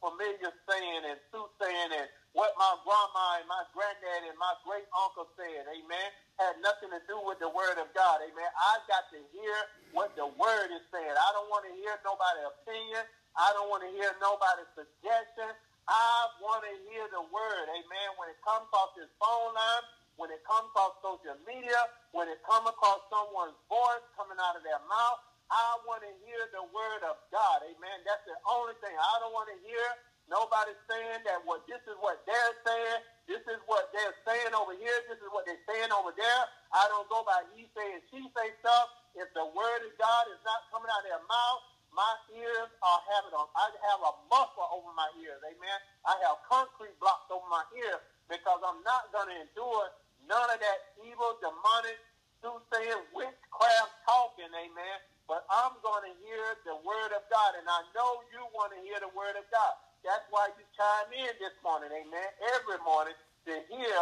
familiar 0.00 0.52
saying 0.64 1.02
and 1.04 1.20
soothsaying 1.28 1.92
and 1.92 2.08
what 2.32 2.54
my 2.56 2.72
grandma 2.86 3.42
and 3.42 3.48
my 3.50 3.62
granddad 3.74 4.24
and 4.24 4.38
my 4.38 4.54
great 4.64 4.86
uncle 4.96 5.28
said, 5.36 5.66
amen, 5.68 6.08
had 6.38 6.56
nothing 6.64 6.88
to 6.94 7.00
do 7.10 7.18
with 7.26 7.42
the 7.42 7.50
word 7.50 7.76
of 7.76 7.90
God, 7.92 8.22
amen. 8.24 8.50
I 8.56 8.80
got 8.88 9.10
to 9.12 9.20
hear 9.34 9.56
what 9.92 10.14
the 10.14 10.30
word 10.38 10.68
is 10.72 10.84
saying. 10.94 11.12
I 11.12 11.28
don't 11.34 11.50
want 11.52 11.66
to 11.68 11.74
hear 11.76 11.92
nobody's 12.06 12.48
opinion. 12.62 13.04
I 13.34 13.50
don't 13.54 13.68
want 13.68 13.82
to 13.84 13.90
hear 13.92 14.10
nobody's 14.22 14.70
suggestion. 14.72 15.52
I 15.90 16.14
want 16.38 16.62
to 16.64 16.74
hear 16.86 17.04
the 17.10 17.24
word, 17.28 17.66
amen. 17.66 18.08
When 18.14 18.30
it 18.30 18.38
comes 18.46 18.70
off 18.72 18.94
this 18.94 19.10
phone 19.18 19.52
line, 19.52 19.84
when 20.16 20.30
it 20.30 20.42
comes 20.46 20.70
off 20.76 21.00
social 21.02 21.34
media, 21.48 21.80
when 22.12 22.30
it 22.30 22.38
comes 22.46 22.68
across 22.68 23.02
someone's 23.10 23.58
voice 23.66 24.04
coming 24.14 24.38
out 24.38 24.54
of 24.54 24.62
their 24.62 24.78
mouth, 24.86 25.18
I 25.52 25.78
want 25.86 26.02
to 26.06 26.12
hear 26.26 26.42
the 26.54 26.64
word 26.70 27.02
of 27.06 27.18
God, 27.34 27.62
amen. 27.66 27.98
That's 28.06 28.24
the 28.26 28.38
only 28.48 28.74
thing. 28.82 28.94
I 28.96 29.14
don't 29.22 29.34
want 29.34 29.50
to 29.52 29.58
hear 29.66 29.86
Nobody's 30.30 30.78
saying 30.86 31.24
that 31.26 31.42
what 31.48 31.64
this 31.66 31.82
is 31.90 31.98
what 31.98 32.22
they're 32.28 32.54
saying. 32.66 33.00
This 33.26 33.42
is 33.48 33.58
what 33.66 33.90
they're 33.94 34.14
saying 34.26 34.52
over 34.54 34.74
here. 34.76 34.94
This 35.10 35.18
is 35.22 35.30
what 35.32 35.46
they're 35.48 35.62
saying 35.66 35.90
over 35.94 36.12
there. 36.14 36.42
I 36.74 36.86
don't 36.90 37.08
go 37.10 37.24
by 37.26 37.42
he 37.56 37.66
say 37.74 37.86
and 37.98 38.04
she 38.12 38.22
say 38.36 38.48
stuff. 38.60 38.90
If 39.18 39.30
the 39.34 39.46
word 39.46 39.80
of 39.86 39.94
God 39.98 40.24
is 40.30 40.42
not 40.46 40.66
coming 40.70 40.90
out 40.90 41.02
of 41.02 41.08
their 41.10 41.24
mouth, 41.26 41.62
my 41.90 42.14
ears 42.38 42.70
are 42.80 43.00
having 43.16 43.34
on. 43.34 43.50
I 43.58 43.68
have 43.92 44.00
a 44.06 44.12
muffler 44.30 44.68
over 44.70 44.94
my 44.94 45.10
ears. 45.18 45.42
Amen. 45.42 45.78
I 46.06 46.16
have 46.24 46.38
concrete 46.46 46.96
blocks 47.02 47.28
over 47.28 47.44
my 47.50 47.66
ears 47.76 48.00
because 48.30 48.62
I'm 48.64 48.80
not 48.86 49.10
going 49.12 49.28
to 49.28 49.36
endure 49.36 49.90
none 50.24 50.48
of 50.48 50.58
that 50.62 50.80
evil, 51.04 51.36
demonic, 51.42 51.98
soothsaying, 52.40 53.04
witchcraft 53.12 53.92
talking. 54.06 54.48
Amen. 54.54 54.98
But 55.30 55.46
I'm 55.46 55.78
going 55.78 56.02
to 56.10 56.14
hear 56.26 56.58
the 56.66 56.74
word 56.82 57.14
of 57.14 57.22
God, 57.30 57.54
and 57.54 57.62
I 57.62 57.86
know 57.94 58.26
you 58.34 58.42
want 58.50 58.74
to 58.74 58.82
hear 58.82 58.98
the 58.98 59.14
word 59.14 59.38
of 59.38 59.46
God. 59.54 59.78
That's 60.02 60.26
why 60.34 60.50
you 60.58 60.66
chime 60.74 61.14
in 61.14 61.30
this 61.38 61.54
morning, 61.62 61.86
amen, 61.86 62.30
every 62.58 62.82
morning 62.82 63.14
to 63.46 63.54
hear 63.70 64.00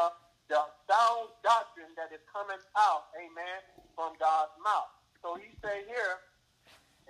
the 0.49 0.65
sound 0.89 1.29
doctrine 1.45 1.93
that 2.01 2.09
is 2.17 2.25
coming 2.33 2.57
out, 2.81 3.13
amen, 3.13 3.61
from 3.93 4.17
God's 4.17 4.57
mouth. 4.65 4.89
So 5.21 5.37
he 5.37 5.53
say 5.61 5.85
here, 5.85 6.25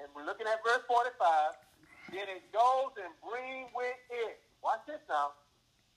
and 0.02 0.10
we're 0.18 0.26
looking 0.26 0.50
at 0.50 0.66
verse 0.66 0.82
45, 0.90 1.54
then 2.10 2.26
it 2.26 2.42
goes 2.50 2.98
and 2.98 3.14
bring 3.22 3.70
with 3.70 4.02
it. 4.10 4.42
Watch 4.66 4.82
this 4.90 4.98
now. 5.06 5.38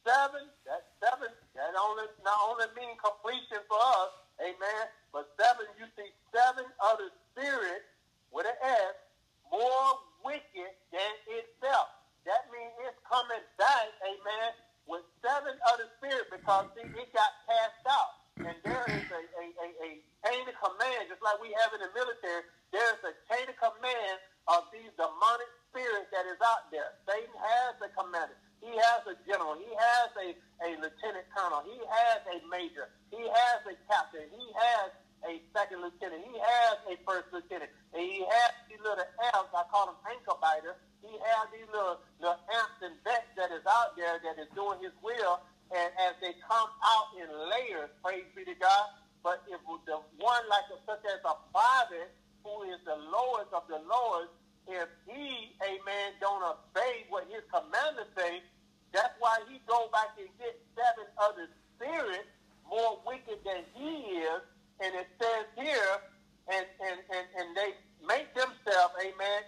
Seven, 0.05 0.45
that 0.69 0.93
seven, 1.01 1.33
that 1.57 1.73
only 1.73 2.05
not 2.21 2.37
only 2.45 2.69
mean 2.77 2.93
completion 3.01 3.65
for 3.65 3.81
us, 3.97 4.13
amen, 4.37 4.93
but 5.09 5.33
seven, 5.41 5.65
you 5.81 5.89
see 5.97 6.13
seven 6.29 6.69
other 6.85 7.09
spirits 7.33 7.90
with 8.31 8.47
an 8.47 8.57
S, 8.63 8.95
more 9.51 9.99
wicked 10.23 10.71
than 10.91 11.13
itself. 11.27 11.91
That 12.25 12.47
means 12.53 12.71
it's 12.87 12.99
coming 13.05 13.43
back, 13.59 13.87
amen, 14.03 14.51
with 14.87 15.03
seven 15.21 15.55
other 15.67 15.87
spirits 15.99 16.29
because 16.31 16.69
see, 16.75 16.87
it 16.87 17.09
got 17.13 17.31
cast 17.45 17.83
out. 17.89 18.11
And 18.41 18.57
there 18.65 18.85
is 18.89 19.05
a, 19.11 19.21
a, 19.21 19.45
a, 19.61 19.67
a 19.85 19.89
chain 20.25 20.43
of 20.47 20.57
command, 20.57 21.11
just 21.11 21.21
like 21.21 21.37
we 21.43 21.53
have 21.61 21.73
in 21.75 21.81
the 21.83 21.91
military, 21.93 22.41
there's 22.73 23.01
a 23.05 23.13
chain 23.29 23.45
of 23.49 23.57
command 23.59 24.17
of 24.49 24.65
these 24.73 24.89
demonic 24.97 25.51
spirits 25.69 26.09
that 26.15 26.25
is 26.25 26.39
out 26.41 26.71
there. 26.73 26.95
Satan 27.05 27.35
has 27.37 27.75
a 27.85 27.89
commander. 27.93 28.37
He 28.61 28.71
has 28.77 29.01
a 29.09 29.15
general. 29.25 29.57
He 29.57 29.69
has 29.73 30.09
a, 30.21 30.27
a 30.65 30.69
lieutenant 30.81 31.27
colonel. 31.33 31.65
He 31.65 31.77
has 31.81 32.21
a 32.29 32.37
major. 32.49 32.89
He 33.09 33.21
has 33.25 33.59
a 33.65 33.75
captain. 33.89 34.29
He 34.29 34.45
has 34.53 34.93
a 35.27 35.41
second 35.53 35.81
lieutenant. 35.81 36.25
He 36.25 36.37
has 36.37 36.75
a 36.89 36.95
first 37.05 37.29
lieutenant. 37.33 37.69
And 37.93 38.01
he 38.01 38.25
has 38.25 38.51
these 38.69 38.81
little 38.81 39.05
elves, 39.33 39.51
I 39.53 39.63
call 39.69 39.93
them 39.93 39.99
ankle 40.07 40.39
biters, 40.41 40.77
he 41.01 41.13
has 41.13 41.45
these 41.49 41.69
little, 41.73 42.01
little 42.21 42.41
amps 42.53 42.79
and 42.85 42.95
vets 43.01 43.29
that 43.37 43.49
is 43.49 43.65
out 43.65 43.97
there 43.97 44.21
that 44.21 44.37
is 44.37 44.49
doing 44.53 44.81
his 44.81 44.93
will. 45.01 45.41
And 45.73 45.89
as 45.97 46.13
they 46.19 46.35
come 46.45 46.69
out 46.83 47.07
in 47.15 47.27
layers, 47.29 47.89
praise 48.03 48.27
be 48.35 48.45
to 48.45 48.55
God. 48.59 48.85
But 49.23 49.45
if 49.49 49.61
the 49.85 49.97
one 50.17 50.43
like 50.49 50.67
a, 50.73 50.77
such 50.85 51.05
as 51.05 51.21
a 51.25 51.37
private, 51.53 52.11
who 52.43 52.65
is 52.69 52.81
the 52.85 52.97
lowest 52.97 53.53
of 53.53 53.69
the 53.69 53.77
lowest, 53.85 54.33
if 54.67 54.89
he, 55.05 55.53
amen, 55.61 56.17
don't 56.19 56.41
obey 56.41 57.05
what 57.09 57.25
his 57.29 57.45
commanders 57.49 58.09
say, 58.17 58.41
that's 58.91 59.13
why 59.19 59.39
he 59.47 59.61
go 59.65 59.89
back 59.93 60.17
and 60.19 60.27
get 60.37 60.59
seven 60.75 61.07
other 61.17 61.47
spirits 61.77 62.29
more 62.67 62.99
wicked 63.05 63.39
than 63.45 63.63
he 63.73 64.21
is. 64.21 64.41
And 64.81 64.95
it 64.95 65.07
says 65.21 65.45
here, 65.57 65.93
and, 66.49 66.65
and, 66.81 66.99
and, 67.13 67.25
and 67.37 67.47
they 67.55 67.71
make 68.01 68.33
themselves, 68.33 68.97
amen, 68.97 69.41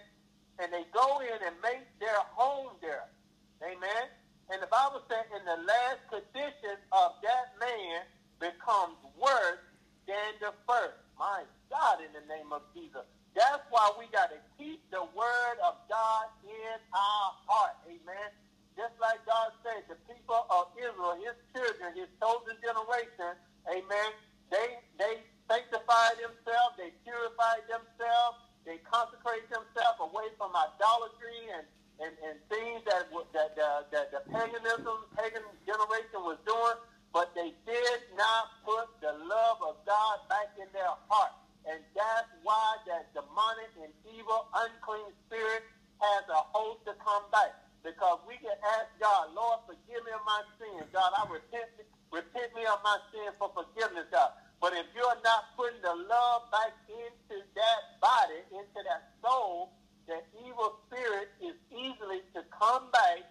and 0.62 0.72
they 0.72 0.86
go 0.94 1.18
in 1.20 1.38
and 1.42 1.56
make 1.62 1.82
their 1.98 2.22
home 2.38 2.78
there. 2.80 3.10
Amen. 3.62 4.06
And 4.50 4.62
the 4.62 4.70
Bible 4.70 5.02
said 5.10 5.26
in 5.34 5.42
the 5.42 5.58
last 5.66 6.00
condition 6.06 6.78
of 6.92 7.18
that 7.26 7.58
man 7.58 8.06
becomes 8.38 9.00
worse 9.18 9.64
than 10.06 10.38
the 10.38 10.52
first. 10.68 11.00
My 11.18 11.42
God, 11.70 11.98
in 12.04 12.12
the 12.12 12.22
name 12.30 12.52
of 12.52 12.62
Jesus. 12.76 13.02
That's 13.34 13.62
why 13.70 13.90
we 13.98 14.06
got 14.14 14.30
to 14.30 14.38
keep 14.54 14.78
the 14.94 15.02
word 15.16 15.58
of 15.64 15.74
God 15.90 16.30
in 16.46 16.78
our 16.94 17.28
heart. 17.50 17.74
Amen. 17.90 18.30
Just 18.78 18.94
like 19.02 19.22
God 19.26 19.50
said, 19.66 19.86
the 19.90 19.98
people 20.06 20.46
of 20.50 20.70
Israel, 20.78 21.18
his 21.18 21.34
children, 21.50 21.94
his 21.98 22.10
chosen 22.22 22.54
generation, 22.62 23.34
amen, 23.70 24.10
they 24.54 24.68
they 25.02 25.14
sanctified 25.50 26.16
themselves, 26.22 26.78
they 26.78 26.94
purified 27.02 27.66
themselves, 27.66 28.38
they 28.66 28.78
consecrate 28.86 29.46
themselves 29.50 29.98
away 30.00 30.30
from 30.38 30.54
idolatry 30.56 31.52
and, 31.52 31.66
and, 32.00 32.14
and 32.24 32.36
things 32.48 32.82
that, 32.88 33.10
that, 33.34 33.54
uh, 33.58 33.84
that 33.92 34.10
the 34.14 34.22
paganism, 34.32 35.06
pagan 35.18 35.44
generation 35.66 36.22
was 36.24 36.38
doing, 36.46 36.78
but 37.12 37.34
they 37.36 37.52
did 37.68 38.00
not 38.16 38.50
put 38.64 38.88
the 39.02 39.12
love 39.26 39.58
of 39.62 39.76
God 39.86 40.16
back 40.30 40.54
in 40.58 40.68
their 40.72 40.94
heart. 41.10 41.34
And 41.68 41.80
that's 41.96 42.30
why 42.44 42.78
that 42.88 43.12
demonic 43.14 43.72
and 43.82 43.92
evil, 44.08 44.48
unclean 44.54 45.12
spirit 45.28 45.64
has 46.00 46.24
a 46.32 46.42
host 46.54 46.84
to 46.86 46.94
come 47.02 47.24
back. 47.32 47.54
Because 47.84 48.18
we 48.28 48.36
can 48.40 48.56
ask 48.78 48.88
God, 49.00 49.32
Lord, 49.36 49.60
forgive 49.68 50.02
me 50.04 50.12
of 50.12 50.24
my 50.26 50.42
sins. 50.60 50.88
God, 50.92 51.12
I 51.16 51.24
repent, 51.30 51.68
repent 52.12 52.50
me 52.56 52.64
of 52.66 52.80
my 52.84 52.98
sins 53.12 53.36
for 53.38 53.52
forgiveness, 53.54 54.08
God. 54.12 54.32
But 54.60 54.72
if 54.72 54.86
you're 54.96 55.20
not 55.22 55.52
putting 55.56 55.80
the 55.82 55.94
love 55.94 56.50
back 56.50 56.72
into 56.88 57.42
that 57.54 57.80
body, 58.00 58.40
into 58.52 58.80
that 58.88 59.12
soul, 59.20 59.72
the 60.06 60.20
evil 60.44 60.80
spirit 60.88 61.32
is 61.40 61.56
easily 61.72 62.20
to 62.36 62.44
come 62.52 62.90
back 62.92 63.24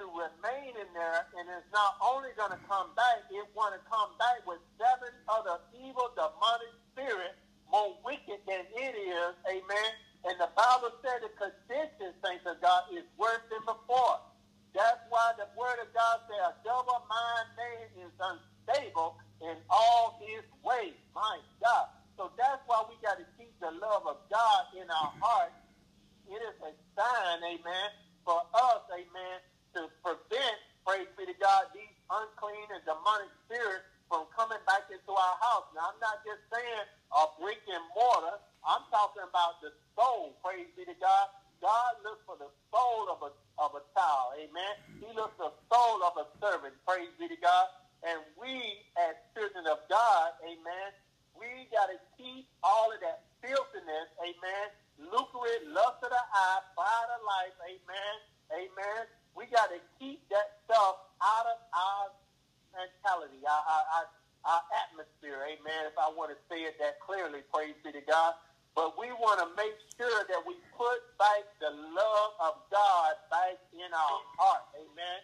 to 0.00 0.08
remain 0.08 0.72
in 0.80 0.90
there, 0.96 1.28
and 1.36 1.44
it's 1.52 1.68
not 1.76 2.00
only 2.00 2.32
going 2.34 2.50
to 2.50 2.62
come 2.64 2.88
back, 2.96 3.28
it 3.28 3.44
want 3.52 3.76
to 3.76 3.82
come 3.84 4.10
back 4.16 4.40
with 4.48 4.58
seven 4.80 5.12
other 5.28 5.60
evil 5.76 6.08
demonic 6.16 6.72
spirits 6.90 7.36
more 7.68 7.94
wicked 8.02 8.40
than 8.48 8.64
it 8.74 8.94
is, 8.96 9.32
amen. 9.46 9.90
And 10.24 10.36
the 10.40 10.50
Bible 10.56 10.90
said 11.04 11.22
the 11.22 11.32
condition, 11.36 12.16
thanks 12.24 12.44
of 12.48 12.58
God, 12.64 12.88
is 12.90 13.06
worse 13.20 13.44
than 13.52 13.62
before. 13.62 14.18
That's 14.74 15.00
why 15.12 15.36
the 15.38 15.46
word 15.54 15.78
of 15.82 15.90
God 15.94 16.16
says 16.26 16.42
a 16.48 16.54
double-minded 16.64 17.50
man 17.54 17.86
is 18.06 18.12
unstable 18.18 19.20
in 19.42 19.56
all 19.70 20.20
his 20.20 20.44
ways. 20.64 20.96
My 21.14 21.40
God. 21.60 21.88
So 22.16 22.30
that's 22.36 22.60
why 22.66 22.84
we 22.88 22.96
got 23.00 23.16
to 23.16 23.26
keep 23.40 23.52
the 23.60 23.72
love 23.72 24.04
of 24.04 24.20
God 24.28 24.62
in 24.76 24.84
our 24.90 25.12
heart. 25.20 25.52
It 26.28 26.36
is 26.36 26.56
a 26.62 26.72
sign, 26.94 27.38
amen, 27.42 27.88
for 28.22 28.38
us, 28.54 28.82
amen, 28.92 29.36
to 29.74 29.88
prevent, 30.04 30.56
praise 30.86 31.08
be 31.16 31.26
to 31.26 31.36
God, 31.40 31.66
these 31.74 31.90
unclean 32.12 32.68
and 32.70 32.84
demonic 32.84 33.32
spirits 33.48 33.88
from 34.06 34.28
coming 34.36 34.60
back 34.68 34.86
into 34.92 35.10
our 35.10 35.36
house. 35.40 35.66
Now, 35.74 35.90
I'm 35.90 36.00
not 36.02 36.20
just 36.22 36.44
saying 36.52 36.86
a 37.16 37.22
brick 37.40 37.62
and 37.66 37.82
mortar. 37.96 38.38
I'm 38.62 38.84
talking 38.92 39.24
about 39.24 39.58
the 39.64 39.72
soul, 39.96 40.36
praise 40.44 40.68
be 40.76 40.84
to 40.84 40.96
God. 41.00 41.26
God 41.64 41.92
looks 42.04 42.22
for 42.28 42.36
the 42.36 42.52
soul 42.70 43.08
of 43.10 43.20
a, 43.24 43.30
of 43.58 43.72
a 43.74 43.82
child, 43.96 44.36
amen. 44.38 44.74
He 45.00 45.08
looks 45.16 45.34
for 45.40 45.50
the 45.50 45.58
soul 45.72 46.04
of 46.04 46.14
a 46.20 46.26
servant, 46.38 46.76
praise 46.84 47.10
be 47.18 47.26
to 47.26 47.38
God. 47.40 47.66
And 48.06 48.20
we, 48.40 48.80
as 48.96 49.16
children 49.36 49.68
of 49.68 49.84
God, 49.92 50.32
amen, 50.44 50.90
we 51.36 51.68
got 51.72 51.92
to 51.92 51.98
keep 52.16 52.48
all 52.64 52.88
of 52.92 53.00
that 53.04 53.28
filthiness, 53.44 54.08
amen, 54.24 54.66
lucrative, 55.12 55.68
lust 55.72 56.00
of 56.04 56.10
the 56.12 56.24
eye, 56.32 56.60
pride 56.76 57.10
of 57.12 57.20
life, 57.24 57.56
amen, 57.64 58.14
amen. 58.52 59.02
We 59.36 59.48
got 59.52 59.68
to 59.72 59.80
keep 60.00 60.24
that 60.32 60.64
stuff 60.64 60.96
out 61.20 61.46
of 61.48 61.58
our 61.76 62.04
mentality, 62.72 63.44
our, 63.44 63.62
our, 63.68 63.84
our, 64.00 64.06
our 64.48 64.62
atmosphere, 64.88 65.44
amen, 65.44 65.88
if 65.88 65.96
I 66.00 66.08
want 66.12 66.32
to 66.32 66.38
say 66.48 66.64
it 66.64 66.80
that 66.80 67.00
clearly, 67.04 67.44
praise 67.52 67.76
be 67.84 67.92
to 67.92 68.04
God. 68.08 68.34
But 68.76 68.96
we 68.96 69.12
want 69.12 69.42
to 69.44 69.48
make 69.58 69.76
sure 69.98 70.24
that 70.30 70.40
we 70.46 70.56
put 70.72 71.00
back 71.18 71.44
the 71.60 71.72
love 71.74 72.32
of 72.40 72.54
God 72.72 73.12
back 73.28 73.60
in 73.76 73.90
our 73.92 74.18
heart, 74.40 74.64
amen. 74.78 75.20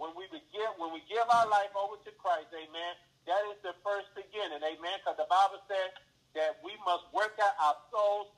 When 0.00 0.16
we 0.16 0.24
give, 0.32 0.72
when 0.80 0.96
we 0.96 1.04
give 1.12 1.28
our 1.28 1.44
life 1.52 1.76
over 1.76 2.00
to 2.00 2.12
Christ, 2.16 2.48
amen, 2.56 2.92
that 3.28 3.44
is 3.52 3.60
the 3.60 3.76
first 3.84 4.08
beginning, 4.16 4.64
amen, 4.64 4.96
because 5.04 5.20
the 5.20 5.28
Bible 5.28 5.60
says 5.68 5.92
that 6.32 6.56
we 6.64 6.72
must 6.88 7.04
work 7.12 7.36
out 7.36 7.52
our 7.60 7.76
souls 7.92 8.29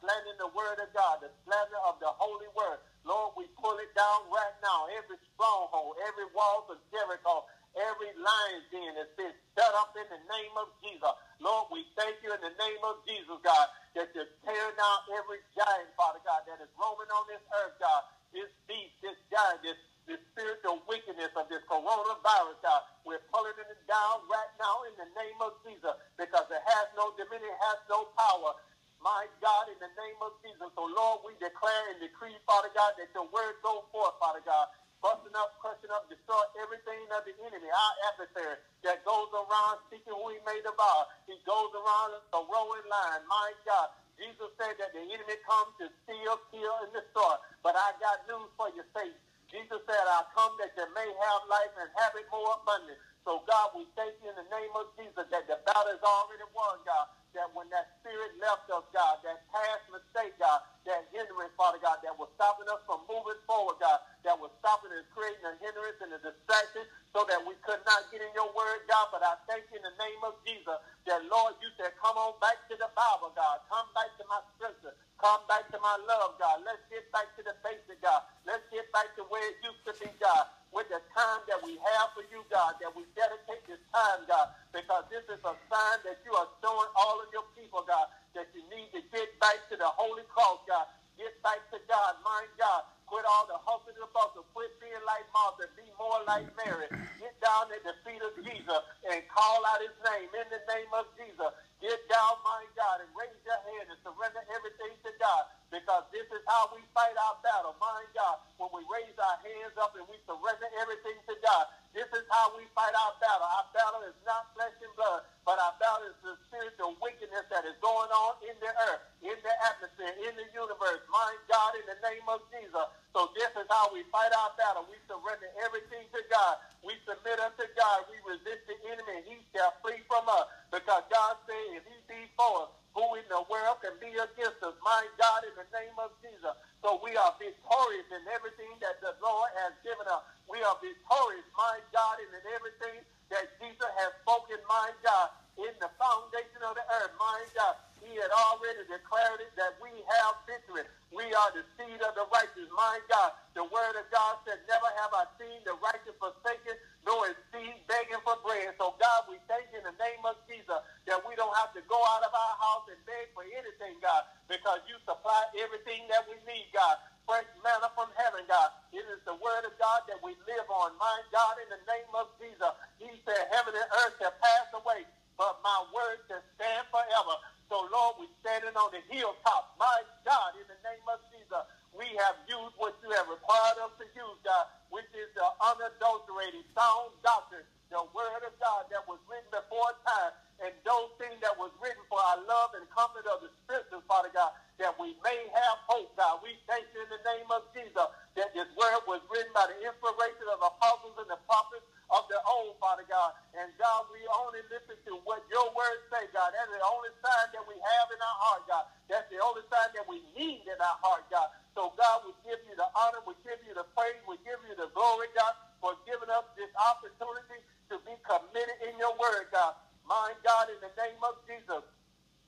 slandering 0.00 0.38
the 0.38 0.52
word 0.54 0.78
of 0.78 0.90
God, 0.94 1.20
the 1.24 1.30
slander 1.44 1.80
of 1.88 1.98
the 1.98 2.10
holy 2.16 2.48
word. 2.54 2.78
Lord, 3.04 3.34
we 3.36 3.48
pull 3.58 3.76
it 3.82 3.90
down 3.98 4.28
right 4.30 4.56
now, 4.62 4.86
every 4.94 5.18
stronghold, 5.34 5.98
every 6.06 6.28
wall 6.36 6.66
of 6.70 6.78
Jericho, 6.94 7.44
every 7.76 8.12
lion's 8.18 8.66
den 8.70 8.94
has 8.98 9.10
been 9.18 9.32
set 9.56 9.72
up 9.78 9.94
in 9.96 10.06
the 10.10 10.22
name 10.30 10.54
of 10.60 10.68
Jesus. 10.84 11.12
Lord, 11.40 11.72
we 11.72 11.86
thank 11.96 12.20
you 12.22 12.30
in 12.34 12.42
the 12.42 12.54
name 12.60 12.82
of 12.84 13.00
Jesus, 13.08 13.38
God, 13.42 13.66
that 13.96 14.12
you're 14.14 14.30
tearing 14.44 14.76
down 14.76 14.98
every 15.16 15.40
giant, 15.56 15.90
Father 15.96 16.20
God, 16.26 16.44
that 16.46 16.60
is 16.62 16.70
roaming 16.78 17.10
on 17.10 17.24
this 17.30 17.42
earth, 17.64 17.76
God. 17.80 18.02
This 18.34 18.50
beast, 18.68 18.94
this 19.02 19.16
giant, 19.32 19.62
this, 19.64 19.78
this 20.06 20.20
spiritual 20.34 20.82
wickedness 20.86 21.32
of 21.34 21.48
this 21.50 21.64
coronavirus, 21.66 22.58
God. 22.62 22.82
We're 23.08 23.22
pulling 23.32 23.56
it 23.58 23.80
down 23.88 24.22
right 24.30 24.52
now 24.60 24.84
in 24.90 24.94
the 25.00 25.08
name 25.18 25.38
of 25.42 25.56
Jesus 25.66 25.94
because 26.20 26.46
it 26.52 26.62
has 26.62 26.86
no 26.94 27.10
dominion, 27.16 27.50
it 27.50 27.60
has 27.72 27.80
no 27.90 28.08
power. 28.14 28.54
My 29.02 29.26
God, 29.40 29.68
in 29.72 29.78
the 29.80 29.92
name 29.98 30.20
of 30.22 30.36
Jesus. 30.44 30.68
So, 30.76 30.84
Lord, 30.86 31.24
we 31.26 31.34
declare 31.40 31.84
and 31.92 32.00
decree, 32.00 32.36
Father 32.46 32.70
God, 32.76 32.94
that 33.00 33.10
your 33.16 33.28
word 33.32 33.58
go 33.64 33.84
forth, 33.92 34.16
Father 34.20 34.44
God 34.46 34.68
busting 35.02 35.34
up, 35.36 35.56
crushing 35.58 35.90
up, 35.92 36.06
destroy 36.12 36.40
everything 36.62 37.02
of 37.16 37.24
the 37.24 37.34
enemy, 37.48 37.68
our 37.68 37.94
adversary 38.12 38.60
that 38.86 39.02
goes 39.08 39.28
around 39.34 39.80
seeking 39.90 40.12
who 40.14 40.26
he 40.32 40.38
may 40.46 40.60
devour. 40.62 41.08
He 41.26 41.36
goes 41.48 41.72
around 41.74 42.20
a 42.36 42.40
rolling 42.46 42.86
line. 42.86 43.22
My 43.26 43.50
God, 43.66 43.90
Jesus 44.20 44.52
said 44.60 44.76
that 44.78 44.92
the 44.94 45.02
enemy 45.02 45.36
comes 45.48 45.72
to 45.82 45.88
steal, 46.04 46.36
kill, 46.52 46.74
and 46.86 46.92
destroy. 46.94 47.34
But 47.64 47.74
I 47.76 47.96
got 47.98 48.24
news 48.28 48.50
for 48.54 48.70
you, 48.76 48.84
faith. 48.94 49.16
Jesus 49.50 49.80
said, 49.88 50.04
I 50.06 50.24
come 50.36 50.54
that 50.60 50.72
you 50.76 50.86
may 50.94 51.08
have 51.08 51.42
life 51.48 51.74
and 51.80 51.88
have 52.00 52.14
it 52.16 52.28
more 52.32 52.56
abundant. 52.60 53.00
So, 53.24 53.42
God, 53.48 53.72
we 53.76 53.88
thank 53.96 54.16
you 54.22 54.30
in 54.32 54.36
the 54.38 54.48
name 54.52 54.72
of 54.76 54.92
Jesus 54.96 55.26
that 55.32 55.44
the 55.48 55.58
battle 55.66 55.92
is 55.92 56.02
already 56.04 56.46
won, 56.54 56.80
God 56.86 57.08
that 57.36 57.50
when 57.54 57.68
that 57.70 57.88
spirit 58.00 58.34
left 58.40 58.66
us, 58.70 58.84
God, 58.94 59.20
that 59.26 59.40
past 59.52 59.84
mistake, 59.92 60.34
God, 60.38 60.60
that 60.88 61.06
hindrance, 61.14 61.52
Father 61.58 61.78
God, 61.82 62.00
that 62.04 62.16
was 62.18 62.28
stopping 62.36 62.68
us 62.70 62.80
from 62.88 63.04
moving 63.08 63.38
forward, 63.46 63.78
God, 63.80 64.00
that 64.26 64.36
was 64.38 64.50
stopping 64.62 64.90
and 64.94 65.04
creating 65.14 65.44
a 65.46 65.54
hindrance 65.62 65.98
and 66.02 66.12
a 66.16 66.20
distraction 66.20 66.84
so 67.14 67.26
that 67.28 67.40
we 67.44 67.54
could 67.66 67.80
not 67.86 68.06
get 68.10 68.22
in 68.24 68.32
your 68.34 68.50
word, 68.54 68.82
God. 68.90 69.08
But 69.12 69.22
I 69.26 69.36
thank 69.50 69.66
you 69.70 69.78
in 69.78 69.84
the 69.86 69.96
name 69.98 70.20
of 70.26 70.34
Jesus 70.46 70.78
that, 71.06 71.20
Lord, 71.30 71.56
you 71.62 71.70
said, 71.78 71.94
come 72.00 72.16
on 72.18 72.34
back 72.42 72.58
to 72.70 72.74
the 72.78 72.90
Bible, 72.94 73.32
God. 73.34 73.62
Come 73.70 73.88
back 73.94 74.10
to 74.20 74.24
my 74.28 74.40
scripture. 74.56 74.94
Come 75.20 75.42
back 75.48 75.68
to 75.72 75.78
my 75.80 75.96
love, 76.08 76.36
God. 76.40 76.64
Let's 76.64 76.82
get 76.90 77.04
back 77.12 77.28
to 77.36 77.42
the 77.44 77.54
basic, 77.64 78.00
God. 78.02 78.22
Let's 78.48 78.64
get 78.72 78.88
back 78.92 79.12
to 79.20 79.22
where 79.28 79.44
it 79.44 79.56
used 79.62 79.84
to 79.88 79.94
be, 80.00 80.10
God. 80.20 80.44
With 80.74 80.88
the 80.90 81.00
time 81.14 81.42
that 81.48 81.60
we 81.64 81.78
have 81.80 82.08
for 82.14 82.24
you, 82.28 82.44
God, 82.50 82.76
that 82.82 82.92
we 82.94 83.06
dedicate 83.16 83.62
this 83.66 83.80
time, 83.94 84.26
God, 84.26 84.48
because 84.74 85.04
this 85.10 85.24
is 85.30 85.40
a 85.42 85.54
sign 85.70 85.98
that 86.04 86.18
you 86.26 86.32
are 86.34 86.48
showing 86.62 86.90
all 86.98 87.18
of 87.22 87.28
your 87.32 87.46
people, 87.56 87.84
God, 87.86 88.06
that 88.34 88.48
you 88.54 88.62
need 88.70 88.90
to 88.94 89.02
get 89.14 89.30
back 89.40 89.62
to 89.70 89.76
the 89.78 89.88
holy 89.98 90.24
cross, 90.28 90.60
God. 90.68 90.86
Get 91.18 91.32
back 91.42 91.60
to 91.72 91.78
God, 91.88 92.14
my 92.24 92.44
God. 92.60 92.84
Quit 93.06 93.24
all 93.26 93.46
the 93.48 93.58
hustle 93.62 93.94
and 93.96 94.12
bustle. 94.14 94.46
Quit 94.54 94.70
being 94.80 95.02
like 95.06 95.26
Martha. 95.34 95.66
Be 95.78 95.88
more 95.98 96.20
like 96.26 96.46
Mary. 96.58 96.88
Get 97.18 97.34
down 97.42 97.70
at 97.72 97.82
the 97.84 97.94
feet 98.06 98.22
of 98.22 98.32
Jesus 98.44 98.80
and 99.10 99.20
call 99.28 99.60
out 99.68 99.82
his 99.82 99.94
name 100.04 100.30
in 100.32 100.46
the 100.52 100.62
name 100.70 100.90
of 100.94 101.06
Jesus. 101.18 101.50
Get 101.82 101.98
down, 102.08 102.34
my 102.44 102.62
God, 102.78 103.02
and 103.04 103.10
raise 103.16 103.40
your 103.44 103.60
hand 103.74 103.90
and 103.92 104.00
surrender 104.04 104.42
everything 104.54 104.94
to 105.04 105.10
God 105.20 105.44
because 105.70 106.04
this 106.10 106.26
is 106.34 106.42
how 106.50 106.68
we 106.74 106.82
fight 106.92 107.14
our 107.14 107.38
battle, 107.42 107.78
my 107.78 108.02
God. 108.14 108.42
When 108.58 108.70
we 108.74 108.82
raise 108.90 109.14
our 109.16 109.38
hands 109.40 109.74
up 109.78 109.94
and 109.96 110.04
we 110.10 110.18
surrender 110.26 110.68
everything 110.82 111.16
to 111.30 111.34
God, 111.40 111.64
this 111.94 112.06
is 112.14 112.26
how 112.30 112.54
we 112.54 112.66
fight 112.74 112.94
our 112.94 113.14
battle. 113.18 113.46
Our 113.46 113.66
battle 113.74 114.02
is 114.06 114.18
not 114.22 114.50
flesh 114.54 114.74
and 114.82 114.94
blood, 114.94 115.26
but 115.42 115.58
our 115.58 115.74
battle 115.82 116.06
is 116.10 116.18
the 116.22 116.34
spiritual 116.50 116.94
wickedness 117.02 117.46
that 117.50 117.66
is 117.66 117.74
going 117.82 118.10
on 118.10 118.38
in 118.46 118.54
the 118.62 118.70
earth, 118.90 119.02
in 119.22 119.34
the 119.34 119.54
atmosphere, 119.66 120.14
in 120.22 120.34
the 120.38 120.46
universe. 120.54 121.02
My 121.10 121.30
God, 121.50 121.74
in 121.78 121.86
the 121.90 121.98
name 122.06 122.26
of 122.30 122.42
Jesus. 122.54 122.86
So 123.14 123.30
this 123.34 123.50
is 123.58 123.66
how 123.70 123.90
we 123.90 124.06
fight 124.14 124.30
our 124.30 124.54
battle. 124.54 124.86
We 124.86 124.98
surrender 125.10 125.50
everything 125.66 126.06
to 126.14 126.20
God. 126.30 126.62
We 126.86 126.94
submit 127.02 127.42
unto 127.42 127.66
God. 127.74 128.06
We 128.06 128.18
resist 128.22 128.66
the 128.70 128.78
enemy, 128.86 129.22
and 129.22 129.26
he 129.26 129.38
shall 129.50 129.74
flee 129.82 130.02
from 130.06 130.30
us. 130.30 130.46
Because 130.70 131.02
God 131.10 131.34
said, 131.46 131.78
if 131.78 131.84
he 131.90 131.96
be 132.06 132.20
for 132.38 132.70
us, 132.70 132.70
who 132.96 133.04
in 133.18 133.26
the 133.30 133.42
world 133.48 133.78
can 133.82 133.96
be 134.02 134.10
against 134.14 134.60
us? 134.64 134.76
My 134.84 135.02
God, 135.20 135.46
in 135.46 135.54
the 135.56 135.68
name 135.74 135.96
of 136.00 136.12
Jesus. 136.22 136.54
So 136.82 137.00
we 137.04 137.14
are 137.16 137.32
victorious 137.38 138.08
in 138.12 138.24
everything 138.32 138.72
that 138.82 138.98
the 139.04 139.14
Lord 139.22 139.50
has 139.64 139.74
given 139.84 140.06
us. 140.08 140.22
We 140.48 140.60
are 140.64 140.76
victorious, 140.80 141.46
my 141.56 141.78
God, 141.94 142.16
in 142.22 142.30
everything 142.54 143.02
that 143.30 143.46
Jesus 143.62 143.92
has 144.02 144.10
spoken, 144.24 144.58
my 144.68 144.90
God, 145.04 145.28
in 145.60 145.72
the 145.82 145.90
foundation 146.00 146.62
of 146.66 146.74
the 146.78 146.84
earth, 147.02 147.14
my 147.20 147.40
God. 147.56 147.76
He 148.02 148.16
had 148.18 148.32
already 148.32 148.82
declared 148.88 149.40
it 149.44 149.52
that 149.60 149.76
we 149.78 149.92
have 149.92 150.34
victory. 150.48 150.86
We 151.14 151.26
are 151.34 151.50
the 151.54 151.62
seed 151.78 152.00
of 152.02 152.12
the 152.16 152.26
righteous, 152.32 152.70
my 152.74 152.98
God. 153.10 153.30
The 153.54 153.66
word 153.68 153.94
of 154.00 154.06
God 154.10 154.40
said, 154.46 154.58
never 154.66 154.90
have 155.02 155.12
I 155.14 155.24
seen 155.38 155.60
the 155.68 155.76
righteous 155.78 156.16
forsaken, 156.18 156.74
his 157.06 157.38
seed 157.52 157.76
begging 157.88 158.20
for 158.22 158.36
bread. 158.44 158.74
So 158.76 158.94
God, 159.00 159.20
we 159.30 159.40
thank 159.48 159.68
you 159.72 159.80
in 159.80 159.86
the 159.86 159.96
name 159.96 160.22
of 160.26 160.36
Jesus 160.48 160.80
that 161.06 161.20
we 161.24 161.34
don't 161.38 161.54
have 161.56 161.72
to 161.76 161.82
go 161.88 161.98
out 162.14 162.22
of 162.24 162.32
our 162.32 162.56
house 162.60 162.86
and 162.90 163.00
beg 163.08 163.32
for 163.32 163.44
anything, 163.46 163.96
God, 164.02 164.24
because 164.50 164.82
you 164.86 164.96
supply 165.06 165.40
everything 165.60 166.06
that 166.12 166.26
we 166.28 166.36
need, 166.44 166.68
God. 166.74 166.96
Fresh 167.28 167.46
manna 167.62 167.86
from 167.94 168.10
heaven, 168.18 168.42
God. 168.50 168.74
It 168.90 169.06
is 169.06 169.22
the 169.22 169.36
word 169.38 169.62
of 169.62 169.74
God 169.78 170.02
that 170.10 170.18
we 170.24 170.34
live 170.50 170.66
on. 170.68 170.96
My 170.98 171.18
God, 171.30 171.56
in 171.62 171.68
the 171.70 171.82
name 171.86 172.10
of 172.18 172.26
Jesus, 172.42 172.72
he 172.98 173.10
said, 173.22 173.46
heaven 173.54 173.72
and 173.76 173.88
earth 174.02 174.18
shall 174.18 174.34
pass 174.42 174.66
away, 174.74 175.06
but 175.38 175.62
my 175.62 175.78
word 175.94 176.18
shall 176.26 176.42
stand 176.58 176.84
forever. 176.90 177.36
So, 177.70 177.86
Lord, 177.86 178.18
we're 178.18 178.34
standing 178.42 178.74
on 178.74 178.90
the 178.90 178.98
hilltop. 179.06 179.78
My 179.78 180.02
God, 180.26 180.58
in 180.58 180.66
the 180.66 180.80
name 180.82 181.06
of 181.06 181.22
Jesus, 181.30 181.62
we 181.96 182.06
have 182.26 182.36
used 182.46 182.74
what 182.78 182.96
you 183.02 183.10
have 183.14 183.28
required 183.30 183.78
us 183.82 183.92
to 183.98 184.06
use, 184.14 184.38
God, 184.44 184.66
which 184.90 185.08
is 185.14 185.28
the 185.34 185.46
unadulterated 185.62 186.64
sound 186.74 187.14
doctrine, 187.22 187.66
the 187.90 188.02
word 188.14 188.42
of 188.46 188.54
God 188.62 188.86
that 188.94 189.02
was 189.10 189.18
written 189.26 189.50
before 189.50 189.90
time, 190.06 190.32
and 190.62 190.72
those 190.86 191.10
things 191.18 191.38
that 191.42 191.56
was 191.56 191.72
written 191.80 192.02
for 192.06 192.20
our 192.20 192.40
love 192.46 192.76
and 192.76 192.84
comfort 192.92 193.24
of 193.26 193.40
the 193.42 193.50
scriptures, 193.64 194.04
Father 194.06 194.30
God, 194.34 194.52
that 194.78 194.94
we 195.00 195.16
may 195.24 195.38
have 195.52 195.78
hope, 195.88 196.12
God. 196.16 196.40
We 196.44 196.54
thank 196.68 196.86
you 196.94 197.00
in 197.02 197.10
the 197.10 197.22
name 197.24 197.48
of 197.50 197.64
Jesus 197.74 198.08
that 198.36 198.52
this 198.54 198.68
word 198.76 199.02
was 199.08 199.20
written 199.32 199.50
by 199.56 199.66
the 199.68 199.78
inspiration 199.82 200.46
of 200.52 200.60
the 200.62 200.70
apostles 200.70 201.16
and 201.18 201.28
the 201.28 201.40
prophets 201.48 201.84
of 202.10 202.26
the 202.30 202.38
old, 202.46 202.76
Father 202.82 203.06
God. 203.06 203.34
And 203.54 203.70
God, 203.78 204.06
we 204.10 204.20
only 204.34 204.62
listen 204.70 204.98
to 205.10 205.12
what 205.24 205.42
your 205.48 205.70
words 205.74 206.02
say, 206.10 206.26
God. 206.34 206.52
That 206.54 206.66
is 206.70 206.78
the 206.78 206.86
only 206.90 207.12
sign 207.22 207.46
that 207.54 207.64
we 207.66 207.76
have 207.78 208.06
in 208.10 208.20
our 208.20 208.38
heart, 208.50 208.62
God. 208.66 208.84
That's 209.08 209.26
the 209.30 209.38
only 209.42 209.62
sign 209.70 209.90
that 209.94 210.06
we 210.10 210.22
need 210.34 210.66
in 210.66 210.78
our 210.78 210.98
heart, 211.02 211.26
God. 211.30 211.48
So, 211.80 211.96
God, 211.96 212.28
we 212.28 212.36
give 212.44 212.60
you 212.68 212.76
the 212.76 212.84
honor, 212.92 213.24
we 213.24 213.32
give 213.40 213.56
you 213.64 213.72
the 213.72 213.88
praise, 213.96 214.20
we 214.28 214.36
give 214.44 214.60
you 214.68 214.76
the 214.76 214.92
glory, 214.92 215.32
God, 215.32 215.56
for 215.80 215.96
giving 216.04 216.28
us 216.28 216.44
this 216.52 216.68
opportunity 216.76 217.56
to 217.88 217.96
be 218.04 218.12
committed 218.20 218.76
in 218.84 219.00
your 219.00 219.16
word, 219.16 219.48
God. 219.48 219.80
My 220.04 220.36
God, 220.44 220.68
in 220.68 220.76
the 220.84 220.92
name 221.00 221.16
of 221.24 221.40
Jesus, 221.48 221.80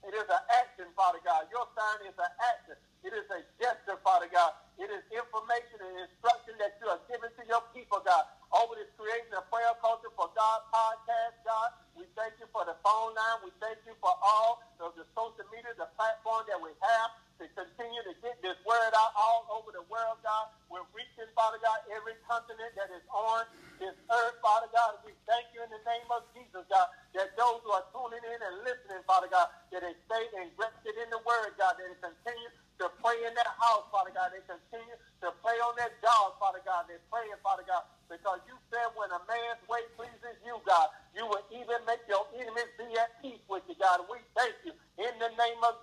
it 0.05 0.13
is 0.13 0.29
an 0.29 0.45
action, 0.61 0.85
Father 0.93 1.17
God. 1.25 1.49
Your 1.49 1.65
sign 1.73 2.13
is 2.13 2.17
an 2.21 2.29
action. 2.45 2.77
It 3.09 3.17
is 3.17 3.25
a 3.33 3.41
gesture, 3.57 3.97
Father 4.05 4.29
God. 4.29 4.53
It 4.77 4.93
is 4.93 5.01
information 5.09 5.81
and 5.81 6.05
instruction 6.05 6.61
that 6.61 6.77
you 6.77 6.93
are 6.93 7.01
giving 7.09 7.33
to 7.33 7.43
your 7.49 7.65
people, 7.73 8.05
God 8.05 8.29
over 8.53 8.77
this 8.77 8.93
creation 9.01 9.33
of 9.33 9.49
prayer 9.49 9.73
culture 9.81 10.13
for 10.13 10.29
God 10.37 10.61
podcast, 10.69 11.41
God. 11.43 11.73
We 11.97 12.05
thank 12.13 12.37
you 12.37 12.45
for 12.53 12.69
the 12.69 12.77
phone 12.85 13.17
line. 13.17 13.41
We 13.49 13.51
thank 13.65 13.81
you 13.89 13.97
for 13.99 14.13
all 14.21 14.61
of 14.81 14.93
the 14.93 15.09
social 15.17 15.49
media, 15.49 15.73
the 15.77 15.89
platform 15.97 16.45
that 16.53 16.61
we 16.61 16.73
have 16.85 17.09
to 17.41 17.45
continue 17.57 18.03
to 18.05 18.15
get 18.21 18.37
this 18.43 18.59
word 18.67 18.93
out 18.97 19.13
all 19.17 19.47
over 19.57 19.73
the 19.73 19.85
world, 19.89 20.21
God. 20.25 20.51
We're 20.69 20.87
reaching, 20.93 21.29
Father 21.37 21.61
God, 21.63 21.81
every 21.93 22.17
continent 22.29 22.73
that 22.77 22.91
is 22.93 23.05
on 23.13 23.45
this 23.81 23.95
earth, 24.11 24.37
Father 24.43 24.69
God. 24.75 25.01
We 25.07 25.15
thank 25.29 25.49
you 25.55 25.63
in 25.65 25.71
the 25.73 25.83
name 25.87 26.09
of 26.13 26.25
Jesus, 26.37 26.65
God, 26.69 26.89
that 27.17 27.33
those 27.39 27.61
who 27.65 27.73
are 27.73 27.87
tuning 27.95 28.23
in 28.23 28.41
and 28.41 28.57
listening, 28.67 29.03
Father 29.09 29.29
God, 29.33 29.49
that 29.73 29.83
they 29.85 29.95
stay 30.09 30.25
invested 30.39 30.95
in 31.01 31.09
the 31.11 31.21
word, 31.25 31.55
God, 31.59 31.77
that 31.79 31.87
they 31.89 31.99
continue 32.01 32.51
to 32.81 32.87
pray 33.03 33.19
in 33.27 33.35
their 33.37 33.53
house, 33.61 33.85
Father 33.93 34.15
God. 34.15 34.33
They 34.35 34.43
continue 34.47 34.97
to 35.23 35.29
pray 35.45 35.59
on 35.63 35.75
their 35.77 35.93
job, 36.03 36.39
Father 36.41 36.63
God. 36.65 36.89
They're 36.89 37.03
praying, 37.13 37.39
Father 37.45 37.67
God, 37.67 37.85
because 38.09 38.41
you 38.49 38.57
said 38.73 38.91
when 38.97 39.11
a 39.13 39.21
man's 39.29 39.63
way 39.69 39.83
pleases 39.99 40.39
you, 40.47 40.59
God, 40.65 40.89
you 41.15 41.27
will 41.29 41.45
even 41.53 41.79
make 41.87 42.03
your 42.09 42.25
enemies 42.35 42.71
be 42.81 42.89
at 42.99 43.15
peace 43.23 43.43
with 43.51 43.63
you, 43.69 43.77
God. 43.79 44.07
We 44.11 44.19
thank 44.35 44.57
you 44.65 44.73
in 44.99 45.15
the 45.21 45.31
name 45.37 45.61
of 45.67 45.82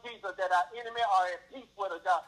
that 0.50 0.70
our 0.70 0.70
enemy 0.82 1.02
are 1.02 1.28
at 1.34 1.42
peace 1.54 1.72
with 1.78 1.94
us, 1.94 2.02
God. 2.06 2.22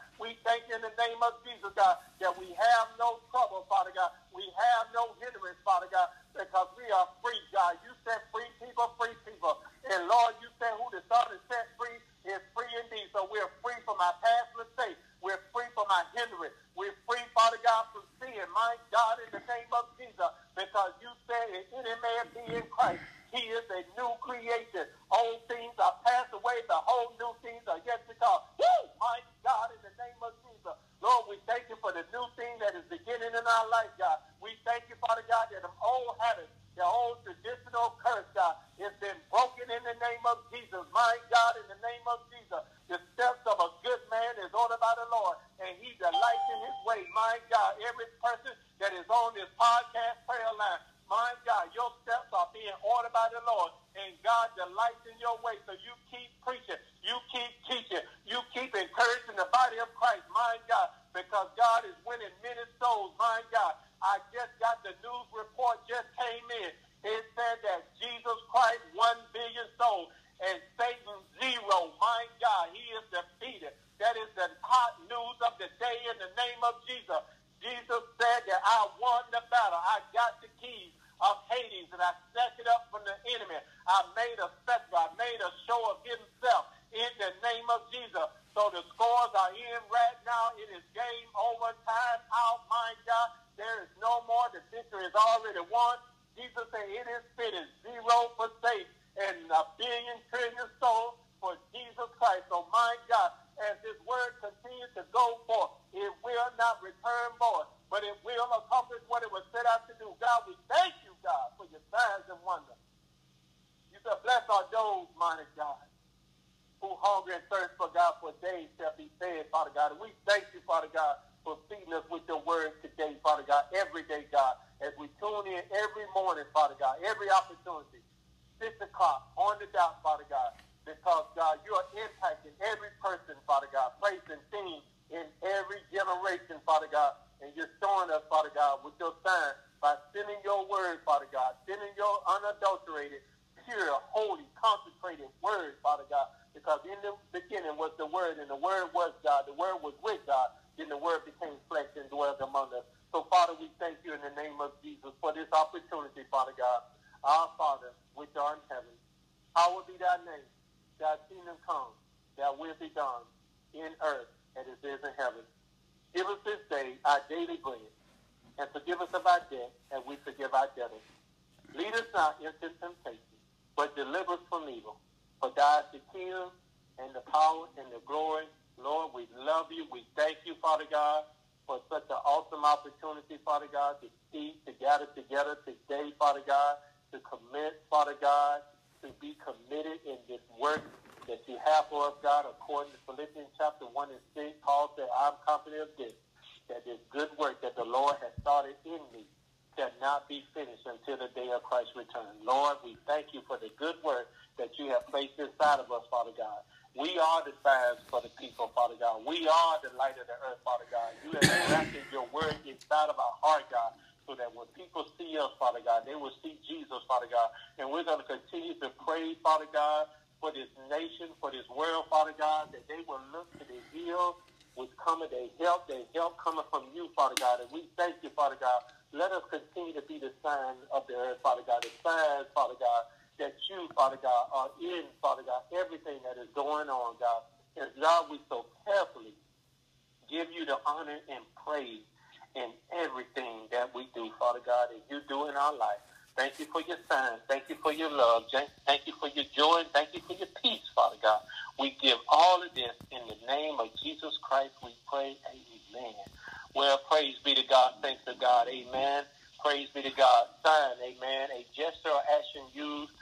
Praise 257.10 257.36
be 257.44 257.54
to 257.54 257.64
God. 257.68 257.92
Thanks 258.02 258.24
to 258.26 258.34
God. 258.40 258.68
Amen. 258.68 259.24
Praise 259.64 259.88
be 259.94 260.02
to 260.02 260.10
God. 260.16 260.46
Sign. 260.64 260.96
Amen. 261.04 261.48
A 261.56 261.66
gesture 261.76 262.10
or 262.10 262.22
action 262.38 262.62
used 262.74 263.12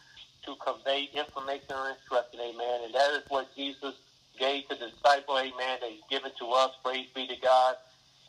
to 0.47 0.57
convey 0.65 1.09
information 1.15 1.73
or 1.75 1.91
instruction. 1.91 2.41
Amen. 2.41 2.85
And 2.85 2.95
that 2.95 3.11
is 3.13 3.25
what 3.29 3.49
Jesus 3.57 3.95
gave 4.39 4.69
to 4.69 4.77
the 4.77 4.91
disciple. 4.91 5.39
Amen. 5.39 5.79
That 5.81 5.91
he's 5.91 6.07
given 6.11 6.33
to 6.41 6.47
us. 6.53 6.73
Praise 6.85 7.09
be 7.15 7.27
to 7.29 7.37
God. 7.43 7.77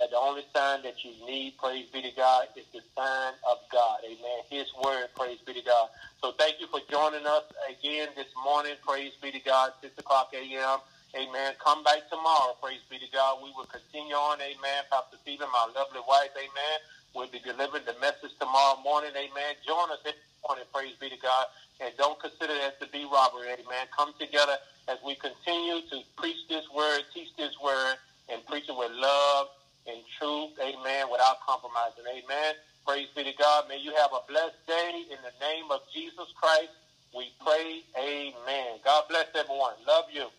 And 0.01 0.11
the 0.11 0.17
only 0.17 0.43
sign 0.55 0.83
that 0.83 0.95
you 1.05 1.13
need, 1.25 1.57
praise 1.57 1.87
be 1.93 2.01
to 2.01 2.11
God, 2.17 2.47
is 2.57 2.65
the 2.73 2.81
sign 2.97 3.33
of 3.49 3.59
God. 3.71 3.99
Amen. 4.05 4.41
His 4.49 4.67
word, 4.83 5.07
praise 5.15 5.39
be 5.45 5.53
to 5.53 5.61
God. 5.63 5.89
So 6.23 6.33
thank 6.39 6.59
you 6.59 6.67
for 6.67 6.81
joining 6.91 7.25
us 7.27 7.43
again 7.69 8.09
this 8.15 8.27
morning. 8.43 8.75
Praise 8.87 9.13
be 9.21 9.31
to 9.31 9.39
God, 9.41 9.71
6 9.81 9.97
o'clock 9.99 10.29
a.m. 10.33 10.79
Amen. 11.17 11.53
Come 11.59 11.83
back 11.83 12.07
tomorrow. 12.09 12.55
Praise 12.61 12.79
be 12.89 12.99
to 12.99 13.09
God. 13.11 13.43
We 13.43 13.51
will 13.57 13.67
continue 13.67 14.15
on. 14.15 14.39
Amen. 14.39 14.87
Pastor 14.91 15.17
Stephen, 15.21 15.49
my 15.51 15.67
lovely 15.75 15.99
wife. 16.07 16.31
Amen. 16.37 16.77
We'll 17.15 17.27
be 17.27 17.43
delivering 17.43 17.83
the 17.83 17.97
message 17.99 18.31
tomorrow 18.39 18.79
morning. 18.85 19.11
Amen. 19.17 19.59
Join 19.67 19.91
us 19.91 19.99
this 20.05 20.15
morning. 20.47 20.65
Praise 20.71 20.95
be 21.01 21.09
to 21.09 21.17
God. 21.19 21.47
And 21.81 21.91
don't 21.97 22.15
consider 22.21 22.55
that 22.63 22.79
to 22.79 22.87
be 22.93 23.03
robbery. 23.11 23.51
Amen. 23.59 23.91
Come 23.91 24.13
together 24.21 24.55
as 24.87 24.99
we 25.03 25.17
continue 25.19 25.83
to 25.91 25.97
preach 26.15 26.39
this 26.47 26.63
word, 26.71 27.03
teach 27.13 27.35
this 27.37 27.57
word, 27.59 27.97
and 28.29 28.45
preach 28.47 28.69
it 28.69 28.77
with 28.77 28.93
love 28.95 29.51
and 29.89 29.99
truth. 30.21 30.55
Amen. 30.63 31.11
Without 31.11 31.41
compromising. 31.43 32.07
Amen. 32.07 32.55
Praise 32.87 33.09
be 33.17 33.25
to 33.25 33.33
God. 33.35 33.65
May 33.67 33.83
you 33.83 33.91
have 33.99 34.13
a 34.13 34.23
blessed 34.31 34.61
day 34.67 35.03
in 35.11 35.19
the 35.25 35.35
name 35.43 35.67
of 35.75 35.81
Jesus 35.91 36.31
Christ. 36.39 36.71
We 37.11 37.33
pray. 37.43 37.83
Amen. 37.99 38.79
God 38.85 39.03
bless 39.09 39.27
everyone. 39.35 39.75
Love 39.87 40.05
you. 40.13 40.31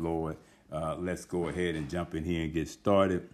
Lord. 0.00 0.36
Uh, 0.72 0.96
let's 0.98 1.24
go 1.24 1.48
ahead 1.48 1.74
and 1.74 1.88
jump 1.90 2.14
in 2.14 2.24
here 2.24 2.44
and 2.44 2.52
get 2.52 2.68
started. 2.68 3.28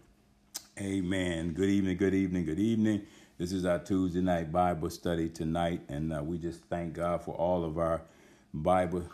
Amen. 0.80 1.52
Good 1.52 1.68
evening, 1.68 1.96
good 1.96 2.14
evening, 2.14 2.44
good 2.44 2.58
evening. 2.58 3.06
This 3.38 3.52
is 3.52 3.64
our 3.64 3.78
Tuesday 3.78 4.20
night 4.20 4.50
Bible 4.50 4.90
study 4.90 5.28
tonight, 5.28 5.82
and 5.88 6.12
uh, 6.12 6.22
we 6.22 6.38
just 6.38 6.64
thank 6.64 6.94
God 6.94 7.22
for 7.22 7.34
all 7.34 7.64
of 7.64 7.78
our 7.78 8.02
Bible 8.52 9.04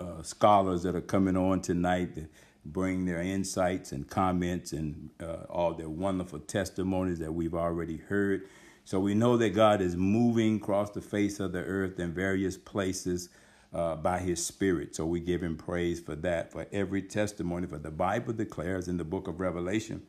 uh, 0.00 0.22
scholars 0.22 0.82
that 0.84 0.94
are 0.94 1.00
coming 1.00 1.36
on 1.36 1.60
tonight 1.60 2.14
to 2.14 2.26
bring 2.64 3.04
their 3.04 3.20
insights 3.20 3.92
and 3.92 4.08
comments 4.08 4.72
and 4.72 5.10
uh, 5.20 5.44
all 5.48 5.74
their 5.74 5.88
wonderful 5.88 6.38
testimonies 6.38 7.18
that 7.18 7.32
we've 7.32 7.54
already 7.54 7.98
heard. 7.98 8.42
So 8.84 9.00
we 9.00 9.14
know 9.14 9.36
that 9.36 9.50
God 9.50 9.80
is 9.80 9.96
moving 9.96 10.56
across 10.56 10.90
the 10.90 11.00
face 11.00 11.40
of 11.40 11.52
the 11.52 11.62
earth 11.62 12.00
in 12.00 12.12
various 12.12 12.56
places 12.56 13.28
uh, 13.72 13.96
by 13.96 14.18
his 14.18 14.44
spirit. 14.44 14.96
So 14.96 15.06
we 15.06 15.20
give 15.20 15.42
him 15.42 15.56
praise 15.56 16.00
for 16.00 16.16
that, 16.16 16.52
for 16.52 16.66
every 16.72 17.02
testimony. 17.02 17.66
For 17.66 17.78
the 17.78 17.90
Bible 17.90 18.32
declares 18.32 18.88
in 18.88 18.96
the 18.96 19.04
book 19.04 19.28
of 19.28 19.40
Revelation, 19.40 20.02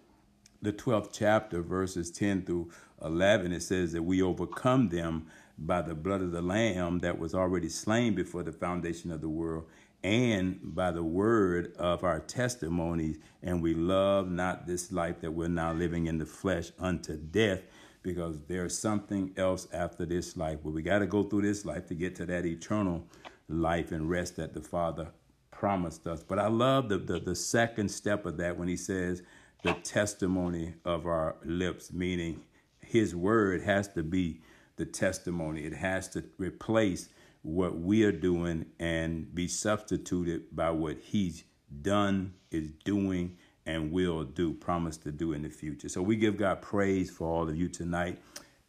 the 0.62 0.74
12th 0.74 1.10
chapter, 1.12 1.62
verses 1.62 2.12
10 2.12 2.46
through 2.46 2.72
11, 3.04 3.52
it 3.52 3.64
says 3.64 3.94
that 3.94 4.04
we 4.04 4.22
overcome 4.22 4.90
them 4.90 5.28
by 5.58 5.82
the 5.82 5.96
blood 5.96 6.22
of 6.22 6.32
the 6.32 6.42
Lamb 6.42 7.00
that 7.00 7.18
was 7.18 7.34
already 7.34 7.70
slain 7.70 8.16
before 8.16 8.44
the 8.44 8.52
foundation 8.52 9.12
of 9.12 9.22
the 9.22 9.30
world 9.30 9.66
and 10.04 10.60
by 10.64 10.92
the 10.92 11.04
word 11.04 11.76
of 11.78 12.04
our 12.04 12.20
testimonies. 12.20 13.18
And 13.44 13.62
we 13.62 13.74
love 13.74 14.30
not 14.30 14.66
this 14.66 14.92
life 14.92 15.22
that 15.22 15.32
we're 15.32 15.48
now 15.48 15.74
living 15.74 16.08
in 16.08 16.18
the 16.18 16.26
flesh 16.26 16.72
unto 16.80 17.18
death 17.18 17.62
because 18.04 18.40
there's 18.48 18.78
something 18.78 19.32
else 19.38 19.68
after 19.74 20.06
this 20.06 20.36
life. 20.36 20.60
But 20.64 20.72
we 20.74 20.82
got 20.82 21.00
to 21.00 21.08
go 21.08 21.24
through 21.24 21.44
this 21.44 21.66
life 21.66 21.86
to 21.88 21.94
get 21.94 22.16
to 22.16 22.26
that 22.28 22.46
eternal 22.46 23.06
life 23.47 23.91
and 23.91 24.09
rest 24.09 24.35
that 24.38 24.53
the 24.53 24.61
Father 24.61 25.09
promised 25.51 26.07
us. 26.07 26.23
But 26.23 26.39
I 26.39 26.47
love 26.47 26.89
the, 26.89 26.97
the, 26.97 27.19
the 27.19 27.35
second 27.35 27.89
step 27.89 28.26
of 28.26 28.38
that 28.38 28.57
when 28.57 28.68
he 28.68 28.77
says 28.77 29.22
the 29.63 29.73
testimony 29.73 30.73
of 30.85 31.05
our 31.05 31.35
lips, 31.43 31.93
meaning 31.93 32.41
his 32.80 33.15
word 33.15 33.61
has 33.61 33.88
to 33.89 34.03
be 34.03 34.41
the 34.77 34.85
testimony. 34.85 35.65
It 35.65 35.73
has 35.73 36.07
to 36.09 36.23
replace 36.38 37.09
what 37.43 37.77
we 37.80 38.03
are 38.03 38.11
doing 38.11 38.65
and 38.80 39.34
be 39.34 39.47
substituted 39.47 40.55
by 40.55 40.72
what 40.72 40.97
he's 40.99 41.43
done, 41.81 42.34
is 42.51 42.72
doing, 42.84 43.38
and 43.65 43.91
will 43.91 44.23
do, 44.23 44.53
promise 44.53 44.97
to 44.97 45.11
do 45.11 45.34
in 45.34 45.43
the 45.43 45.49
future. 45.49 45.89
So 45.89 46.01
we 46.01 46.15
give 46.15 46.38
God 46.38 46.61
praise 46.61 47.09
for 47.09 47.27
all 47.27 47.47
of 47.47 47.55
you 47.55 47.69
tonight. 47.69 48.19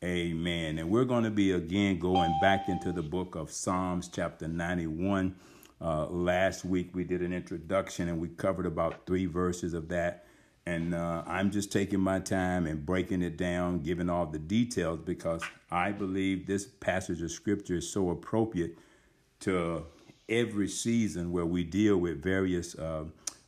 Amen. 0.05 0.79
And 0.81 0.91
we're 0.91 1.05
going 1.05 1.23
to 1.23 1.31
be 1.31 1.53
again 1.53 2.01
going 2.01 2.37
back 2.41 2.69
into 2.69 2.91
the 2.91 3.03
book 3.03 3.37
of 3.37 3.53
Psalms, 3.53 4.11
chapter 4.13 4.49
91. 4.49 5.33
Uh, 5.81 6.07
last 6.07 6.65
week 6.65 6.91
we 6.93 7.05
did 7.05 7.23
an 7.23 7.33
introduction 7.33 8.09
and 8.09 8.21
we 8.21 8.27
covered 8.27 8.67
about 8.67 9.07
three 9.07 9.27
verses 9.27 9.75
of 9.75 9.89
that. 9.91 10.25
And 10.67 10.93
uh, 10.93 11.23
I'm 11.25 11.53
just 11.53 11.71
taking 11.71 12.01
my 12.01 12.19
time 12.19 12.67
and 12.67 12.85
breaking 12.85 13.23
it 13.23 13.37
down, 13.37 13.85
giving 13.85 14.11
all 14.11 14.27
the 14.27 14.41
details 14.41 14.99
because 15.05 15.45
I 15.71 15.93
believe 15.93 16.49
this 16.49 16.67
passage 16.67 17.23
of 17.23 17.31
scripture 17.31 17.77
is 17.77 17.89
so 17.89 18.11
appropriate 18.11 18.77
to 19.41 19.85
every 20.29 20.69
season 20.69 21.31
where 21.31 21.47
we 21.47 21.63
deal 21.63 21.97
with 21.97 22.21
various 22.21 22.75
uh, 22.75 23.05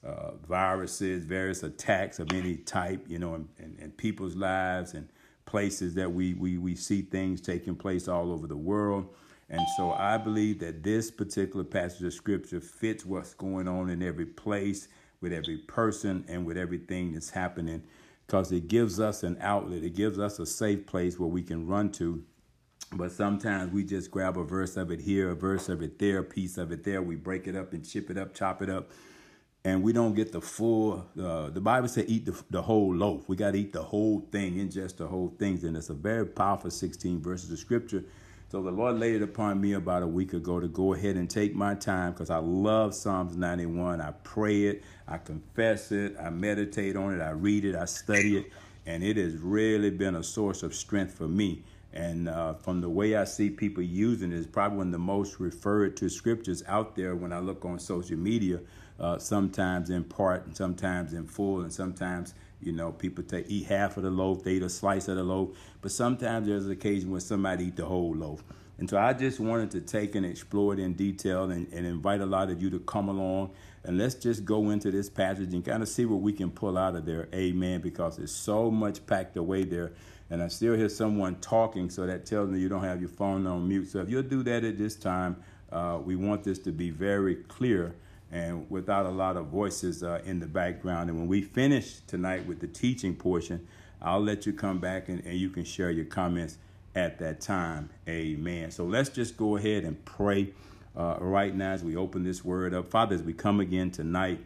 uh, 0.07 0.31
viruses, 0.47 1.25
various 1.25 1.65
attacks 1.65 2.21
of 2.21 2.33
any 2.33 2.59
type, 2.59 3.05
you 3.09 3.19
know, 3.19 3.35
in, 3.35 3.49
in, 3.59 3.77
in 3.81 3.91
people's 3.91 4.37
lives 4.37 4.95
and 4.95 5.09
places 5.55 5.95
that 5.95 6.13
we, 6.13 6.35
we, 6.35 6.59
we 6.59 6.75
see 6.75 7.01
things 7.01 7.41
taking 7.41 7.77
place 7.77 8.09
all 8.09 8.33
over 8.33 8.49
the 8.49 8.57
world. 8.57 9.07
And 9.49 9.61
so 9.77 9.93
I 9.93 10.19
believe 10.19 10.59
that 10.59 10.83
this 10.83 11.13
particular 11.13 11.65
passage 11.65 12.03
of 12.03 12.13
scripture 12.13 12.61
fits 12.61 13.07
what's 13.07 13.35
going 13.35 13.69
on 13.69 13.89
in 13.89 14.03
every 14.03 14.27
place, 14.27 14.89
with 15.21 15.33
every 15.33 15.59
person, 15.59 16.25
and 16.27 16.45
with 16.45 16.59
everything 16.59 17.13
that's 17.13 17.31
happening, 17.31 17.85
because 18.27 18.51
it 18.51 18.67
gives 18.67 18.99
us 18.99 19.23
an 19.23 19.39
outlet. 19.41 19.85
It 19.85 19.95
gives 19.95 20.19
us 20.19 20.41
a 20.41 20.47
safe 20.47 20.87
place 20.87 21.21
where 21.21 21.29
we 21.29 21.45
can 21.45 21.69
run 21.69 21.93
to. 21.93 22.25
But 22.91 23.13
sometimes 23.13 23.73
we 23.73 23.85
just 23.85 24.11
grab 24.11 24.37
a 24.37 24.43
verse 24.43 24.77
of 24.77 24.91
it 24.91 25.03
here, 25.03 25.31
a 25.31 25.37
verse 25.37 25.69
of 25.69 25.83
it 25.83 26.01
there, 26.01 26.19
a 26.19 26.25
piece 26.25 26.59
of 26.59 26.73
it 26.73 26.83
there. 26.83 27.01
We 27.01 27.15
break 27.15 27.47
it 27.47 27.55
up 27.55 27.73
and 27.73 27.89
chip 27.89 28.11
it 28.11 28.19
up, 28.19 28.35
chop 28.35 28.61
it 28.61 28.69
up 28.69 28.91
and 29.65 29.83
we 29.83 29.93
don't 29.95 30.15
get 30.15 30.31
the 30.31 30.41
full 30.41 31.07
uh, 31.21 31.49
the 31.49 31.61
bible 31.61 31.89
said 31.89 32.05
eat 32.09 32.27
the, 32.27 32.43
the 32.51 32.63
whole 32.63 32.95
loaf. 32.95 33.29
We 33.29 33.37
got 33.37 33.53
to 33.53 33.59
eat 33.59 33.73
the 33.73 33.83
whole 33.83 34.21
thing 34.31 34.55
ingest 34.55 34.99
the 34.99 35.07
whole 35.07 35.35
things. 35.39 35.65
And 35.65 35.77
it's 35.77 35.89
a 35.89 35.95
very 35.95 36.27
powerful 36.27 36.71
16 36.71 37.21
verses 37.23 37.51
of 37.51 37.59
scripture. 37.59 38.05
So 38.51 38.63
the 38.63 38.71
lord 38.71 38.99
laid 38.99 39.17
it 39.17 39.23
upon 39.23 39.61
me 39.61 39.73
about 39.73 40.03
a 40.03 40.07
week 40.07 40.35
ago 40.35 40.61
to 40.61 40.69
go 40.69 40.93
ahead 40.93 41.17
and 41.17 41.29
take 41.29 41.55
my 41.55 41.75
time 41.75 42.13
because 42.13 42.31
i 42.31 42.37
love 42.37 42.95
psalms 42.95 43.37
91 43.37 44.01
i 44.01 44.13
pray 44.23 44.65
it 44.65 44.85
i 45.09 45.19
confess 45.19 45.91
it 45.91 46.15
i 46.21 46.31
meditate 46.31 46.95
on 46.95 47.19
it 47.19 47.23
i 47.23 47.31
read 47.31 47.65
it 47.65 47.75
i 47.75 47.87
study 47.87 48.37
it. 48.39 48.53
And 48.87 49.03
it 49.03 49.17
has 49.17 49.37
really 49.39 49.89
been 49.89 50.15
a 50.15 50.23
source 50.23 50.63
of 50.63 50.75
strength 50.75 51.15
for 51.17 51.27
me. 51.27 51.65
And 51.95 52.29
uh, 52.29 52.55
from 52.55 52.81
the 52.83 52.91
way 52.91 53.17
I 53.17 53.25
see 53.25 53.49
people 53.49 53.83
using 53.83 54.31
it, 54.31 54.37
it's 54.37 54.47
probably 54.47 54.79
one 54.79 54.89
of 54.89 54.93
the 54.93 54.99
most 54.99 55.41
referred 55.41 55.97
to 55.99 56.11
scriptures 56.11 56.63
out 56.67 56.95
there 56.97 57.15
when 57.17 57.33
I 57.33 57.39
look 57.39 57.65
on 57.65 57.79
social 57.79 58.19
media 58.19 58.61
uh, 58.99 59.19
sometimes 59.19 59.91
in 59.91 60.05
part 60.05 60.47
and 60.47 60.57
sometimes 60.57 61.13
in 61.13 61.27
full, 61.27 61.61
and 61.61 61.73
sometimes 61.73 62.35
you 62.61 62.73
know 62.73 62.93
people 62.93 63.25
take 63.25 63.47
eat 63.49 63.67
half 63.67 63.97
of 63.97 64.03
the 64.03 64.11
loaf, 64.11 64.45
they 64.45 64.53
eat 64.53 64.63
a 64.63 64.69
slice 64.69 65.09
of 65.09 65.17
the 65.17 65.25
loaf, 65.25 65.51
but 65.81 65.91
sometimes 65.91 66.47
there's 66.47 66.67
an 66.67 66.73
occasion 66.73 67.11
when 67.11 67.21
somebody 67.21 67.67
eat 67.67 67.77
the 67.77 67.85
whole 67.85 68.15
loaf. 68.15 68.43
And 68.79 68.91
so 68.91 68.99
I 68.99 69.13
just 69.13 69.39
wanted 69.39 69.71
to 69.73 69.81
take 69.81 70.17
and 70.17 70.27
explore 70.27 70.75
it 70.75 70.81
in 70.81 70.95
detail 70.95 71.51
and, 71.51 71.73
and 71.73 71.87
invite 71.87 72.21
a 72.21 72.27
lot 72.27 72.51
of 72.51 72.61
you 72.61 72.71
to 72.71 72.81
come 72.81 73.09
along 73.09 73.53
and 73.85 73.99
let's 73.99 74.15
just 74.15 74.45
go 74.45 74.71
into 74.71 74.91
this 74.91 75.11
passage 75.11 75.53
and 75.53 75.65
kind 75.65 75.83
of 75.83 75.89
see 75.89 76.07
what 76.07 76.21
we 76.21 76.33
can 76.33 76.51
pull 76.51 76.79
out 76.79 76.97
of 76.97 77.05
there. 77.05 77.29
Amen. 77.35 77.81
Because 77.81 78.17
there's 78.17 78.35
so 78.35 78.71
much 78.71 79.07
packed 79.07 79.37
away 79.37 79.65
there. 79.65 79.93
And 80.31 80.43
I 80.43 80.49
still 80.49 80.75
hear 80.75 80.89
someone 80.89 81.37
talking, 81.37 81.91
so 81.91 82.07
that 82.07 82.25
tells 82.25 82.49
me 82.49 82.59
you 82.59 82.69
don't 82.69 82.83
have 82.83 82.99
your 82.99 83.11
phone 83.11 83.47
on 83.47 83.69
mute. 83.69 83.91
So 83.91 84.01
if 84.01 84.09
you'll 84.09 84.23
do 84.23 84.43
that 84.45 84.65
at 84.65 84.79
this 84.79 84.97
time, 84.97 85.37
uh, 85.71 86.01
we 86.03 86.17
want 86.17 86.43
this 86.45 86.59
to 86.61 86.73
be 86.73 86.91
very 86.91 87.37
clear 87.37 87.95
and 88.35 88.69
without 88.69 89.07
a 89.07 89.11
lot 89.11 89.37
of 89.37 89.47
voices 89.47 90.03
uh, 90.03 90.21
in 90.25 90.41
the 90.41 90.47
background. 90.47 91.09
And 91.09 91.17
when 91.17 91.29
we 91.29 91.41
finish 91.41 92.01
tonight 92.09 92.45
with 92.47 92.59
the 92.59 92.67
teaching 92.67 93.15
portion, 93.15 93.65
I'll 94.03 94.21
let 94.21 94.45
you 94.45 94.53
come 94.53 94.81
back 94.81 95.09
and, 95.09 95.25
and 95.25 95.39
you 95.39 95.51
can 95.51 95.63
share 95.63 95.93
your 95.93 96.05
comments 96.05 96.59
at 96.97 97.21
that 97.21 97.41
time. 97.41 97.91
Amen. 98.09 98.73
So 98.73 98.85
let's 98.85 99.09
just 99.09 99.37
go 99.37 99.57
ahead 99.57 99.85
and 99.85 100.05
pray 100.05 100.51
uh, 100.97 101.17
right 101.21 101.55
now 101.55 101.73
as 101.73 101.85
we 101.85 101.95
open 101.95 102.25
this 102.25 102.45
word 102.45 102.75
up. 102.75 102.91
Father, 102.91 103.15
as 103.15 103.23
we 103.23 103.33
come 103.33 103.61
again 103.61 103.93
tonight 103.93 104.41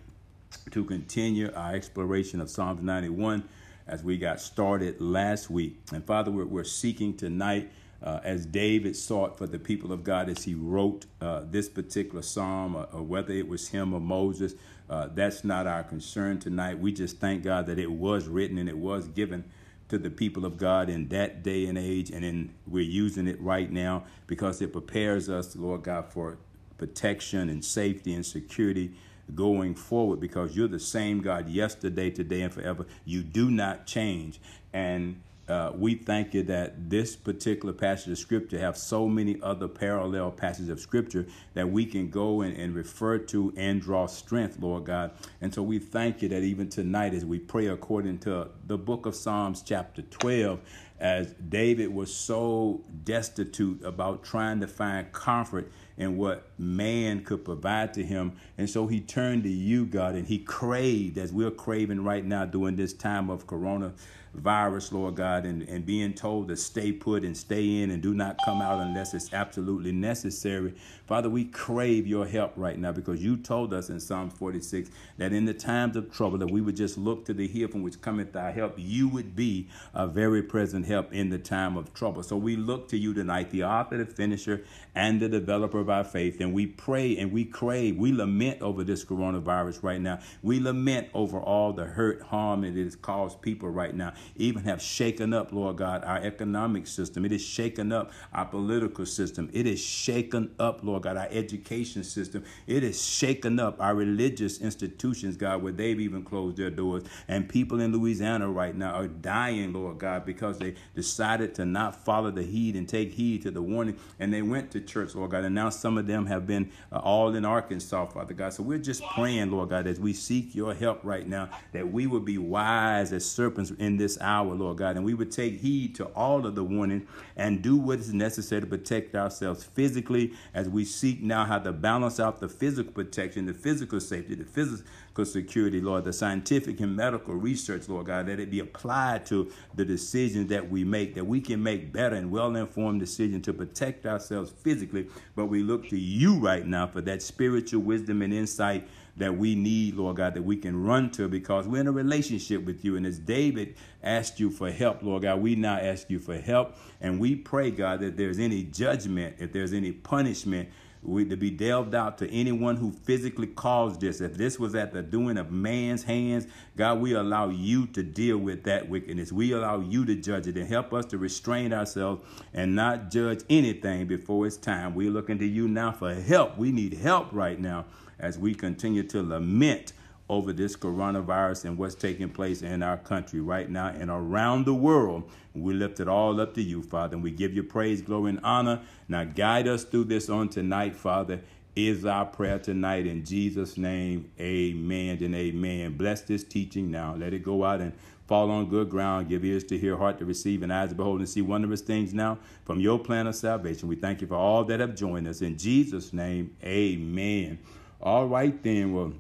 to 0.71 0.85
continue 0.85 1.51
our 1.55 1.75
exploration 1.75 2.43
of 2.43 2.51
Psalms 2.51 2.83
91 2.83 3.49
as 3.87 4.05
we 4.05 4.19
got 4.19 4.39
started 4.39 5.01
last 5.01 5.49
week. 5.49 5.79
And 5.95 6.05
Father, 6.05 6.31
we're, 6.31 6.45
we're 6.45 6.65
seeking 6.65 7.17
tonight 7.17 7.71
uh, 8.03 8.21
as 8.23 8.47
David 8.47 8.97
sought 8.97 9.37
for 9.37 9.47
the 9.47 9.59
people 9.59 9.93
of 9.93 10.05
God 10.05 10.29
as 10.29 10.45
he 10.45 10.55
wrote 10.55 11.07
uh, 11.21 11.43
this 11.51 11.69
particular 11.69 12.23
psalm, 12.23 12.77
or, 12.77 12.89
or, 12.93 13.03
whether 13.03 13.33
it 13.33 13.49
was 13.49 13.69
him 13.69 13.93
or 13.93 14.01
Moses, 14.01 14.55
uh, 14.89 15.09
that's 15.13 15.45
not 15.45 15.67
our 15.67 15.83
concern 15.83 16.39
tonight. 16.39 16.79
We 16.79 16.93
just 16.93 17.19
thank 17.19 17.43
God 17.43 17.67
that 17.67 17.79
it 17.79 17.91
was 17.91 18.29
written 18.29 18.59
and 18.59 18.69
it 18.69 18.79
was 18.79 19.09
given 19.09 19.45
to 19.89 19.99
the 19.99 20.11
people 20.11 20.45
of 20.45 20.57
God 20.57 20.89
in 20.89 21.09
that 21.09 21.43
day 21.43 21.67
and 21.67 21.79
age, 21.79 22.11
and 22.11 22.25
in, 22.25 22.55
we're 22.67 22.85
using 22.85 23.27
it 23.27 23.41
right 23.41 23.71
now 23.71 24.05
because 24.27 24.61
it 24.61 24.73
prepares 24.73 25.29
us, 25.29 25.57
Lord 25.57 25.83
God, 25.83 26.13
for 26.13 26.39
protection 26.77 27.49
and 27.49 27.65
safety 27.65 28.15
and 28.15 28.25
security 28.25 28.93
going 29.35 29.75
forward 29.75 30.21
because 30.21 30.57
you're 30.57 30.69
the 30.69 30.79
same 30.79 31.21
God 31.21 31.49
yesterday, 31.49 32.11
today, 32.11 32.43
and 32.43 32.53
forever. 32.53 32.87
You 33.05 33.23
do 33.23 33.51
not 33.51 33.87
change. 33.87 34.41
And 34.73 35.21
uh, 35.49 35.73
we 35.75 35.95
thank 35.95 36.35
you 36.35 36.43
that 36.43 36.91
this 36.91 37.17
particular 37.17 37.73
passage 37.73 38.13
of 38.13 38.19
scripture 38.19 38.59
have 38.59 38.77
so 38.77 39.09
many 39.09 39.41
other 39.43 39.67
parallel 39.67 40.31
passages 40.31 40.69
of 40.69 40.79
scripture 40.79 41.27
that 41.55 41.71
we 41.71 41.87
can 41.87 42.11
go 42.11 42.43
and, 42.43 42.55
and 42.57 42.75
refer 42.75 43.17
to 43.17 43.53
and 43.57 43.81
draw 43.81 44.07
strength, 44.07 44.59
Lord 44.61 44.85
God. 44.85 45.13
And 45.41 45.53
so 45.53 45.63
we 45.63 45.79
thank 45.79 46.21
you 46.21 46.29
that 46.29 46.43
even 46.43 46.69
tonight, 46.69 47.15
as 47.15 47.25
we 47.25 47.39
pray 47.39 47.69
according 47.69 48.19
to 48.21 48.49
the 48.67 48.77
book 48.77 49.07
of 49.07 49.15
Psalms, 49.15 49.63
chapter 49.63 50.03
12, 50.03 50.61
as 51.01 51.33
David 51.35 51.95
was 51.95 52.13
so 52.13 52.83
destitute 53.05 53.83
about 53.85 54.25
trying 54.25 54.61
to 54.61 54.67
find 54.67 55.11
comfort 55.13 55.71
in 55.97 56.17
what 56.17 56.51
man 56.59 57.25
could 57.25 57.45
provide 57.45 57.95
to 57.95 58.03
him. 58.03 58.33
And 58.57 58.69
so 58.69 58.87
he 58.87 59.01
turned 59.01 59.45
to 59.45 59.49
you, 59.49 59.87
God, 59.87 60.15
and 60.15 60.27
he 60.27 60.39
craved, 60.39 61.19
as 61.19 61.33
we're 61.33 61.51
craving 61.51 62.05
right 62.05 62.25
now 62.25 62.45
during 62.45 62.77
this 62.77 62.93
time 62.93 63.31
of 63.31 63.47
corona 63.47 63.95
virus, 64.39 64.93
Lord 64.93 65.17
God, 65.17 65.45
and, 65.45 65.63
and 65.63 65.85
being 65.85 66.15
told 66.15 66.49
to 66.49 66.57
stay 66.57 66.93
put 66.93 67.25
and 67.25 67.37
stay 67.37 67.83
in 67.83 67.91
and 67.91 68.03
do 68.03 68.15
not 68.15 68.39
come 68.45 68.63
out 68.63 68.81
unless 68.81 69.15
it's 69.15 69.33
absolutely 69.33 69.93
necessary. 69.93 70.75
Father, 71.07 71.29
we 71.29 71.45
crave 71.45 72.07
your 72.07 72.27
help 72.27 72.53
right 72.57 72.79
now 72.79 72.93
because 72.93 73.23
you 73.23 73.37
told 73.37 73.73
us 73.73 73.89
in 73.89 73.99
Psalms 74.01 74.35
46 74.35 74.91
that 75.17 75.33
in 75.33 75.45
the 75.45 75.55
times 75.55 75.97
of 75.97 76.13
trouble 76.13 76.39
that 76.39 76.51
we 76.51 76.61
would 76.61 76.77
just 76.77 76.99
look 76.99 77.25
to 77.27 77.35
the 77.35 77.47
hill 77.47 77.69
from 77.69 77.83
which 77.83 78.01
cometh 78.01 78.33
thy 78.33 78.51
help. 78.51 78.75
You 78.77 79.09
would 79.09 79.35
be 79.35 79.69
a 79.95 80.07
very 80.07 80.43
present 80.43 80.87
help 80.87 81.13
in 81.13 81.31
the 81.31 81.39
time 81.39 81.77
of 81.77 81.95
trouble. 81.95 82.23
So 82.23 82.37
we 82.37 82.57
look 82.57 82.89
to 82.89 82.99
you 82.99 83.15
tonight, 83.15 83.51
the 83.51 83.65
author, 83.65 83.99
the 83.99 84.07
finisher, 84.07 84.65
and 84.95 85.21
the 85.21 85.29
developer 85.29 85.79
of 85.79 85.89
our 85.89 86.05
faith, 86.05 86.41
and 86.41 86.53
we 86.53 86.67
pray 86.67 87.17
and 87.17 87.33
we 87.33 87.45
crave, 87.45 87.97
we 87.97 88.13
lament 88.13 88.61
over 88.61 88.85
this 88.85 89.05
coronavirus 89.05 89.83
right 89.83 90.01
now. 90.01 90.19
We 90.43 90.61
lament 90.61 91.09
over 91.15 91.39
all 91.39 91.73
the 91.73 91.85
hurt, 91.85 92.23
harm 92.23 92.63
that 92.63 92.77
it 92.77 92.85
has 92.85 92.97
caused 92.97 93.41
people 93.41 93.69
right 93.69 93.95
now 93.95 94.13
even 94.37 94.65
have 94.65 94.81
shaken 94.81 95.33
up, 95.33 95.53
Lord 95.53 95.77
God, 95.77 96.05
our 96.05 96.19
economic 96.19 96.87
system. 96.87 97.25
It 97.25 97.33
has 97.33 97.45
shaken 97.45 97.93
up 97.93 98.13
our 98.33 98.45
political 98.45 99.07
system. 99.07 99.51
It 99.53 99.67
has 99.67 99.81
shaken 99.81 100.55
up, 100.59 100.81
Lord 100.83 101.03
God, 101.03 101.17
our 101.17 101.29
education 101.31 102.05
system. 102.05 102.45
It 102.67 102.83
has 102.83 103.05
shaken 103.05 103.59
up 103.59 103.81
our 103.81 103.95
religious 103.95 104.61
institutions, 104.61 105.37
God, 105.37 105.63
where 105.63 105.73
they've 105.73 106.01
even 106.01 106.23
closed 106.23 106.57
their 106.57 106.71
doors. 106.71 107.05
And 107.27 107.49
people 107.49 107.81
in 107.81 107.93
Louisiana 107.93 108.51
right 108.51 108.75
now 108.75 108.95
are 108.95 109.09
dying, 109.09 109.73
Lord 109.73 109.99
God, 109.99 110.25
because 110.25 110.59
they 110.59 110.75
decided 110.95 111.55
to 111.57 111.65
not 111.65 112.05
follow 112.05 112.31
the 112.31 112.43
heed 112.43 112.77
and 112.77 112.89
take 112.89 113.13
heed 113.13 113.43
to 113.43 113.51
the 113.51 113.63
warning. 113.63 113.97
And 114.19 114.33
they 114.33 114.43
went 114.43 114.71
to 114.73 114.81
church, 114.81 115.15
Lord 115.15 115.31
God. 115.31 115.45
And 115.45 115.55
now 115.55 115.71
some 115.71 115.99
of 115.99 116.07
them 116.07 116.27
have 116.27 116.47
been 116.47 116.71
uh, 116.93 116.99
all 116.99 117.35
in 117.35 117.45
Arkansas, 117.45 118.07
Father 118.07 118.35
God. 118.35 118.53
So 118.53 118.63
we're 118.63 118.79
just 118.79 119.03
praying, 119.15 119.51
Lord 119.51 119.71
God, 119.71 119.87
as 119.87 120.01
we 120.01 120.13
seek 120.13 120.55
your 120.55 120.75
help 120.75 121.01
right 121.03 121.27
now, 121.27 121.51
that 121.73 121.91
we 121.91 122.07
will 122.07 122.21
be 122.21 122.39
wise 122.39 123.13
as 123.13 123.29
serpents 123.29 123.71
in 123.79 123.97
this 123.97 124.08
this 124.09 124.19
hour, 124.23 124.55
Lord 124.55 124.79
God, 124.79 124.97
and 124.97 125.05
we 125.05 125.13
would 125.13 125.31
take 125.31 125.61
heed 125.61 125.95
to 125.97 126.07
all 126.07 126.47
of 126.47 126.55
the 126.55 126.65
warning 126.65 127.07
and 127.37 127.61
do 127.61 127.77
what 127.77 127.99
is 127.99 128.15
necessary 128.15 128.63
to 128.63 128.67
protect 128.67 129.15
ourselves 129.15 129.65
physically 129.65 130.33
as 130.55 130.67
we 130.67 130.87
seek 130.87 131.23
now 131.23 131.45
how 131.45 131.59
to 131.59 131.73
balance 131.73 132.19
out 132.19 132.41
the 132.41 132.49
physical 132.49 132.91
protection, 132.91 133.45
the 133.45 133.53
physical 133.53 134.01
safety, 134.01 134.35
the 134.35 134.45
physical 134.45 135.27
security, 135.27 135.83
Lord, 135.83 136.05
the 136.05 136.13
scientific 136.15 136.81
and 136.81 136.97
medical 136.97 137.35
research, 137.35 137.87
Lord 137.89 138.07
God, 138.07 138.27
that 138.29 138.41
it 138.41 138.51
be 138.51 138.61
applied 138.61 139.27
to 139.27 139.53
the 139.75 139.85
decisions 139.85 140.49
that 140.49 140.71
we 140.71 140.85
make, 140.85 141.15
that 141.15 141.27
we 141.27 141.41
can 141.43 141.63
make 141.63 141.93
better 141.93 142.17
and 142.17 142.31
well 142.31 142.57
informed 142.57 143.01
decisions 143.01 143.45
to 143.45 143.53
protect 143.53 144.07
ourselves 144.07 144.51
physically. 144.51 145.07
But 145.37 145.47
we 145.47 145.63
look 145.63 145.89
to 145.91 145.99
you 145.99 146.39
right 146.39 146.67
now 146.67 146.87
for 146.87 147.03
that 147.03 147.21
spiritual 147.21 147.83
wisdom 147.83 148.23
and 148.23 148.33
insight 148.33 148.89
that 149.19 149.37
we 149.37 149.55
need, 149.55 149.95
Lord 149.95 150.17
God, 150.17 150.35
that 150.35 150.43
we 150.43 150.57
can 150.57 150.83
run 150.83 151.11
to 151.13 151.29
because 151.29 151.67
we're 151.67 151.81
in 151.81 151.87
a 151.87 151.93
relationship 151.93 152.65
with 152.65 152.85
you. 152.85 152.97
And 152.97 153.07
as 153.07 153.19
David 153.19 153.77
asked 154.03 154.41
you 154.41 154.51
for 154.51 154.71
help, 154.71 155.03
Lord 155.03 155.23
God, 155.23 155.41
we 155.41 155.55
now 155.55 155.77
ask 155.77 156.09
you 156.09 156.19
for 156.19 156.39
help. 156.39 156.77
And 157.01 157.21
we 157.21 157.37
pray, 157.37 157.71
God, 157.71 158.01
that 158.01 158.17
there's 158.17 158.39
any 158.39 158.63
judgment, 158.63 159.37
if 159.39 159.53
there's 159.53 159.73
any 159.73 159.93
punishment, 159.93 160.69
we, 161.03 161.25
to 161.27 161.37
be 161.37 161.51
delved 161.51 161.95
out 161.95 162.19
to 162.19 162.31
anyone 162.31 162.77
who 162.77 162.91
physically 162.91 163.47
caused 163.47 164.01
this. 164.01 164.21
If 164.21 164.35
this 164.35 164.59
was 164.59 164.75
at 164.75 164.93
the 164.93 165.03
doing 165.03 165.39
of 165.39 165.53
man's 165.53 166.03
hands, 166.03 166.47
God, 166.77 167.01
we 167.01 167.15
allow 167.15 167.51
you 167.51 167.87
to 167.89 168.03
deal 168.03 168.39
with 168.39 168.65
that 168.65 168.89
wickedness. 168.89 169.33
We 169.33 169.53
allow 169.53 169.81
you 169.81 170.05
to 170.07 170.17
judge 170.17 170.49
it 170.49 170.57
and 170.57 170.69
help 170.69 170.93
us 170.93 171.05
to 171.07 171.19
restrain 171.19 171.73
ourselves 171.73 172.25
and 172.53 172.75
not 172.75 173.11
judge 173.11 173.45
anything 173.49 174.07
before 174.07 174.47
it's 174.47 174.57
time. 174.57 174.95
We're 174.95 175.11
looking 175.11 175.39
to 175.39 175.47
you 175.47 175.69
now 175.69 175.93
for 175.93 176.15
help. 176.15 176.59
We 176.59 176.73
need 176.73 176.95
help 176.95 177.33
right 177.33 177.61
now 177.61 177.87
as 178.19 178.39
we 178.39 178.55
continue 178.55 179.03
to 179.05 179.23
lament 179.23 179.93
over 180.29 180.53
this 180.53 180.77
coronavirus 180.77 181.65
and 181.65 181.79
what's 181.79 181.95
taking 181.95 182.29
place 182.29 182.63
in 182.63 182.83
our 182.83 182.99
country 182.99 183.41
right 183.41 183.71
now 183.71 183.89
and 183.89 184.11
around 184.11 184.67
the 184.67 184.75
world. 184.75 185.31
We 185.55 185.75
lift 185.75 186.01
it 186.01 186.09
all 186.09 186.41
up 186.41 186.55
to 186.55 186.63
you, 186.63 186.83
Father, 186.83 187.15
and 187.15 187.23
we 187.23 187.31
give 187.31 187.55
you 187.55 187.63
praise, 187.63 188.03
glory, 188.03 188.31
and 188.31 188.41
honor. 188.45 188.83
Now, 189.09 189.25
guide 189.25 189.67
us 189.67 189.85
through 189.85 190.05
this 190.05 190.29
on 190.29 190.51
tonight, 190.51 190.95
Father, 190.95 191.41
is 191.75 192.05
our 192.05 192.27
prayer 192.27 192.59
tonight. 192.59 193.07
In 193.07 193.25
Jesus' 193.25 193.77
name, 193.77 194.31
amen 194.39 195.23
and 195.23 195.35
amen. 195.35 195.97
Bless 195.97 196.23
this 196.23 196.45
teaching 196.45 196.91
now. 196.91 197.15
Let 197.17 197.33
it 197.33 197.43
go 197.43 197.65
out 197.65 197.81
and 197.81 197.93
fall 198.27 198.51
on 198.51 198.69
good 198.69 198.91
ground. 198.91 199.29
Give 199.29 199.45
ears 199.45 199.65
to 199.65 199.79
hear, 199.79 199.97
heart 199.97 200.19
to 200.19 200.27
receive, 200.27 200.63
and 200.63 200.73
eyes 200.73 200.91
to 200.91 200.95
behold 200.95 201.21
and 201.21 201.29
see 201.29 201.41
wondrous 201.41 201.81
things 201.81 202.13
now 202.13 202.39
from 202.65 202.81
your 202.81 202.99
plan 202.99 203.27
of 203.27 203.35
salvation. 203.35 203.89
We 203.89 203.97
thank 203.97 204.21
you 204.21 204.27
for 204.27 204.35
all 204.35 204.65
that 204.65 204.81
have 204.81 204.95
joined 204.95 205.27
us. 205.27 205.41
In 205.41 205.57
Jesus' 205.57 206.13
name, 206.13 206.55
amen. 206.63 207.59
All 208.01 208.29
right, 208.29 208.63
then. 208.63 208.93
Well, 208.93 209.13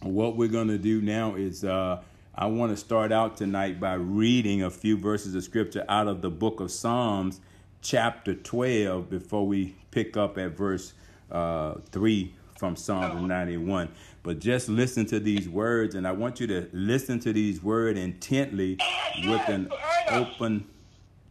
what 0.00 0.36
we're 0.36 0.48
going 0.48 0.68
to 0.68 0.78
do 0.78 1.02
now 1.02 1.34
is 1.34 1.64
uh, 1.64 2.00
I 2.34 2.46
want 2.46 2.72
to 2.72 2.76
start 2.76 3.12
out 3.12 3.36
tonight 3.36 3.78
by 3.78 3.92
reading 3.92 4.62
a 4.62 4.70
few 4.70 4.96
verses 4.96 5.34
of 5.34 5.44
scripture 5.44 5.84
out 5.86 6.08
of 6.08 6.22
the 6.22 6.30
book 6.30 6.60
of 6.60 6.70
Psalms, 6.70 7.42
chapter 7.82 8.34
12, 8.34 9.10
before 9.10 9.46
we 9.46 9.74
pick 9.90 10.16
up 10.16 10.38
at 10.38 10.56
verse 10.56 10.94
uh, 11.30 11.74
3 11.90 12.34
from 12.58 12.74
Psalm 12.74 13.28
91. 13.28 13.90
But 14.22 14.38
just 14.38 14.70
listen 14.70 15.04
to 15.06 15.20
these 15.20 15.46
words, 15.46 15.94
and 15.94 16.08
I 16.08 16.12
want 16.12 16.40
you 16.40 16.46
to 16.46 16.70
listen 16.72 17.20
to 17.20 17.34
these 17.34 17.62
words 17.62 17.98
intently 17.98 18.78
with 19.26 19.46
an 19.46 19.70
open, 20.08 20.66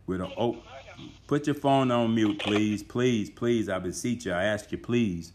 with 0.06 0.22
an 0.22 0.32
open. 0.38 0.62
Put 1.26 1.48
your 1.48 1.56
phone 1.56 1.90
on 1.90 2.14
mute, 2.14 2.38
please, 2.38 2.84
please, 2.84 3.32
please. 3.32 3.70
I 3.70 3.80
beseech 3.80 4.28
you. 4.28 4.34
I 4.34 4.44
ask 4.44 4.72
you, 4.72 4.78
please. 4.78 5.34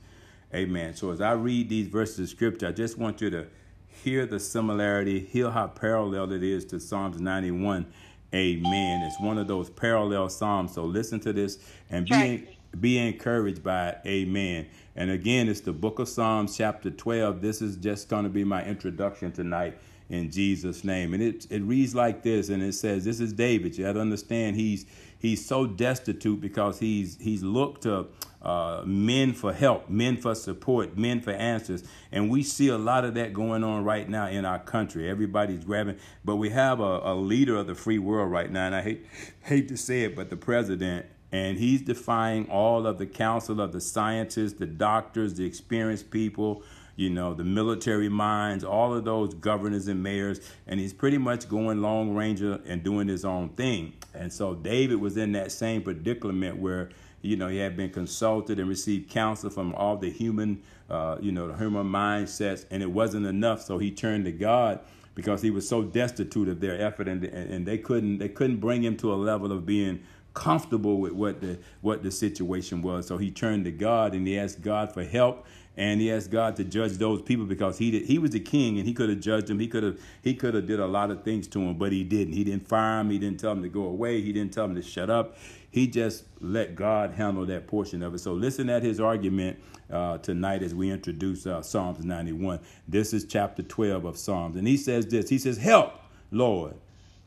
Amen. 0.55 0.97
So 0.97 1.11
as 1.11 1.21
I 1.21 1.33
read 1.33 1.69
these 1.69 1.87
verses 1.87 2.19
of 2.19 2.29
scripture, 2.29 2.69
I 2.69 2.73
just 2.73 2.99
want 2.99 3.21
you 3.21 3.31
to 3.31 3.47
hear 3.87 4.27
the 4.27 4.41
similarity, 4.41 5.21
hear 5.21 5.51
how 5.51 5.69
parallel 5.69 6.33
it 6.33 6.43
is 6.43 6.65
to 6.67 6.81
Psalms 6.81 7.21
91. 7.21 7.87
Amen. 8.35 9.03
It's 9.03 9.21
one 9.21 9.39
of 9.39 9.49
those 9.49 9.71
parallel 9.71 10.29
psalms. 10.29 10.75
So 10.75 10.85
listen 10.85 11.21
to 11.21 11.33
this 11.33 11.59
and 11.89 12.07
be 12.07 12.49
be 12.79 12.99
encouraged 12.99 13.65
by 13.65 13.89
it. 13.89 13.99
Amen. 14.07 14.67
And 14.95 15.11
again, 15.11 15.49
it's 15.49 15.61
the 15.61 15.73
book 15.73 15.99
of 15.99 16.09
Psalms, 16.09 16.57
chapter 16.57 16.91
12. 16.91 17.41
This 17.41 17.61
is 17.63 17.77
just 17.77 18.09
going 18.09 18.25
to 18.25 18.31
be 18.31 18.45
my 18.45 18.65
introduction 18.65 19.33
tonight 19.33 19.77
in 20.09 20.31
Jesus' 20.31 20.85
name. 20.85 21.15
And 21.15 21.23
it, 21.23 21.47
it 21.51 21.63
reads 21.63 21.95
like 21.95 22.23
this, 22.23 22.49
and 22.49 22.63
it 22.63 22.75
says, 22.75 23.05
This 23.05 23.19
is 23.21 23.33
David. 23.33 23.77
You 23.77 23.87
have 23.87 23.95
to 23.95 24.01
understand 24.01 24.57
he's 24.57 24.87
he's 25.19 25.45
so 25.45 25.67
destitute 25.67 26.41
because 26.41 26.79
he's 26.79 27.17
he's 27.21 27.43
looked 27.43 27.83
to 27.83 28.07
uh, 28.43 28.83
men 28.87 29.33
for 29.33 29.53
help, 29.53 29.89
men 29.89 30.17
for 30.17 30.35
support, 30.35 30.97
men 30.97 31.21
for 31.21 31.33
answers. 31.33 31.85
And 32.11 32.31
we 32.31 32.43
see 32.43 32.69
a 32.69 32.79
lot 32.79 33.05
of 33.05 33.15
that 33.15 33.33
going 33.33 33.63
on 33.63 33.85
right 33.85 34.09
now 34.09 34.29
in 34.29 34.45
our 34.45 34.59
country. 34.59 35.09
Everybody's 35.09 35.65
grabbing, 35.65 35.99
but 36.25 36.37
we 36.37 36.51
have 36.51 36.81
a, 36.81 37.01
a 37.05 37.15
leader 37.15 37.57
of 37.57 37.67
the 37.67 37.75
free 37.75 37.99
world 37.99 38.31
right 38.31 38.51
now, 38.51 38.67
and 38.67 38.75
I 38.75 38.83
hate 38.83 39.07
hate 39.43 39.69
to 39.69 39.77
say 39.77 40.03
it, 40.03 40.17
but 40.17 40.31
the 40.31 40.37
president. 40.37 41.07
And 41.33 41.59
he's 41.59 41.83
defying 41.83 42.51
all 42.51 42.89
of 42.89 42.99
the 42.99 43.07
counsel 43.07 43.61
of 43.61 43.71
the 43.71 43.81
scientists, 43.81 44.55
the 44.55 44.67
doctors, 44.67 45.35
the 45.35 45.45
experienced 45.45 46.11
people, 46.11 46.65
you 46.97 47.09
know, 47.09 47.35
the 47.35 47.45
military 47.45 48.09
minds, 48.09 48.65
all 48.65 48.93
of 48.93 49.05
those 49.05 49.33
governors 49.35 49.87
and 49.87 50.03
mayors, 50.03 50.41
and 50.67 50.81
he's 50.81 50.93
pretty 50.93 51.19
much 51.19 51.49
going 51.49 51.81
long 51.81 52.15
ranger 52.15 52.61
and 52.67 52.83
doing 52.83 53.07
his 53.07 53.25
own 53.25 53.49
thing. 53.51 53.95
And 54.13 54.33
so 54.33 54.55
David 54.55 54.97
was 54.97 55.17
in 55.17 55.33
that 55.33 55.53
same 55.53 55.83
predicament 55.83 56.59
where 56.59 56.91
you 57.23 57.37
know, 57.37 57.49
he 57.49 57.59
had 57.59 57.77
been 57.77 57.91
consulted 57.91 58.59
and 58.59 58.69
received 58.69 59.11
counsel 59.11 59.51
from 59.51 59.75
all 59.75 59.97
the 59.97 60.11
human, 60.11 60.63
uh, 60.89 61.19
you 61.21 61.33
know, 61.33 61.49
the 61.49 61.57
human 61.57 61.87
mindsets, 61.87 62.65
and 62.71 62.83
it 62.83 62.91
wasn't 62.91 63.27
enough. 63.27 63.63
So 63.63 63.79
he 63.79 63.91
turned 63.91 64.25
to 64.25 64.33
God 64.33 64.81
because 65.15 65.43
he 65.43 65.51
was 65.51 65.69
so 65.69 65.83
destitute 65.83 66.49
of 66.49 66.61
their 66.61 66.81
effort, 66.81 67.09
and, 67.09 67.25
and 67.25 67.67
they 67.67 67.79
couldn't 67.79 68.19
they 68.19 68.29
couldn't 68.29 68.59
bring 68.59 68.83
him 68.83 68.97
to 68.99 69.13
a 69.13 69.17
level 69.17 69.53
of 69.53 69.67
being 69.67 70.01
comfortable 70.35 70.99
with 70.99 71.13
what 71.13 71.41
the 71.41 71.59
what 71.81 72.03
the 72.03 72.11
situation 72.11 72.83
was. 72.83 73.07
So 73.07 73.19
he 73.19 73.31
turned 73.31 73.65
to 73.65 73.71
God 73.71 74.15
and 74.15 74.27
he 74.27 74.39
asked 74.39 74.63
God 74.63 74.93
for 74.93 75.05
help 75.05 75.47
and 75.77 76.01
he 76.01 76.13
asked 76.13 76.31
God 76.31 76.57
to 76.57 76.65
judge 76.65 76.93
those 76.99 77.23
people 77.23 77.47
because 77.47 77.79
he 77.79 77.91
did, 77.91 78.05
he 78.05 78.19
was 78.19 78.33
the 78.33 78.41
king 78.41 78.79
and 78.79 78.87
he 78.87 78.93
could 78.93 79.09
have 79.09 79.21
judged 79.21 79.47
them. 79.47 79.59
He 79.59 79.67
could 79.67 79.83
have 79.83 79.99
he 80.23 80.35
could 80.35 80.55
have 80.55 80.67
did 80.67 80.81
a 80.81 80.87
lot 80.87 81.11
of 81.11 81.23
things 81.25 81.47
to 81.49 81.61
him, 81.61 81.79
but 81.79 81.93
he 81.93 82.05
didn't. 82.05 82.35
He 82.35 82.45
didn't 82.45 82.69
fire 82.69 83.01
him. 83.01 83.11
He 83.11 83.19
didn't 83.19 83.41
tell 83.41 83.53
him 83.53 83.63
to 83.63 83.69
go 83.69 83.85
away. 83.85 84.21
He 84.21 84.33
didn't 84.33 84.53
tell 84.53 84.67
him 84.67 84.75
to 84.75 84.83
shut 84.83 85.11
up. 85.11 85.37
He 85.71 85.87
just 85.87 86.25
let 86.41 86.75
God 86.75 87.13
handle 87.13 87.47
that 87.47 87.67
portion 87.67 88.03
of 88.03 88.15
it. 88.15 88.19
So 88.19 88.33
listen 88.33 88.69
at 88.69 88.83
his 88.83 88.99
argument 88.99 89.59
uh, 89.91 90.19
tonight 90.19 90.63
as 90.63 90.75
we 90.75 90.91
introduce 90.91 91.47
uh, 91.47 91.63
Psalms 91.63 92.05
91. 92.05 92.61
This 92.89 93.13
is 93.13 93.25
chapter 93.25 93.63
12 93.63 94.05
of 94.05 94.19
Psalms, 94.19 94.57
and 94.57 94.67
he 94.67 94.77
says 94.77 95.07
this. 95.07 95.29
He 95.29 95.39
says, 95.39 95.59
"Help, 95.59 95.95
Lord." 96.31 96.75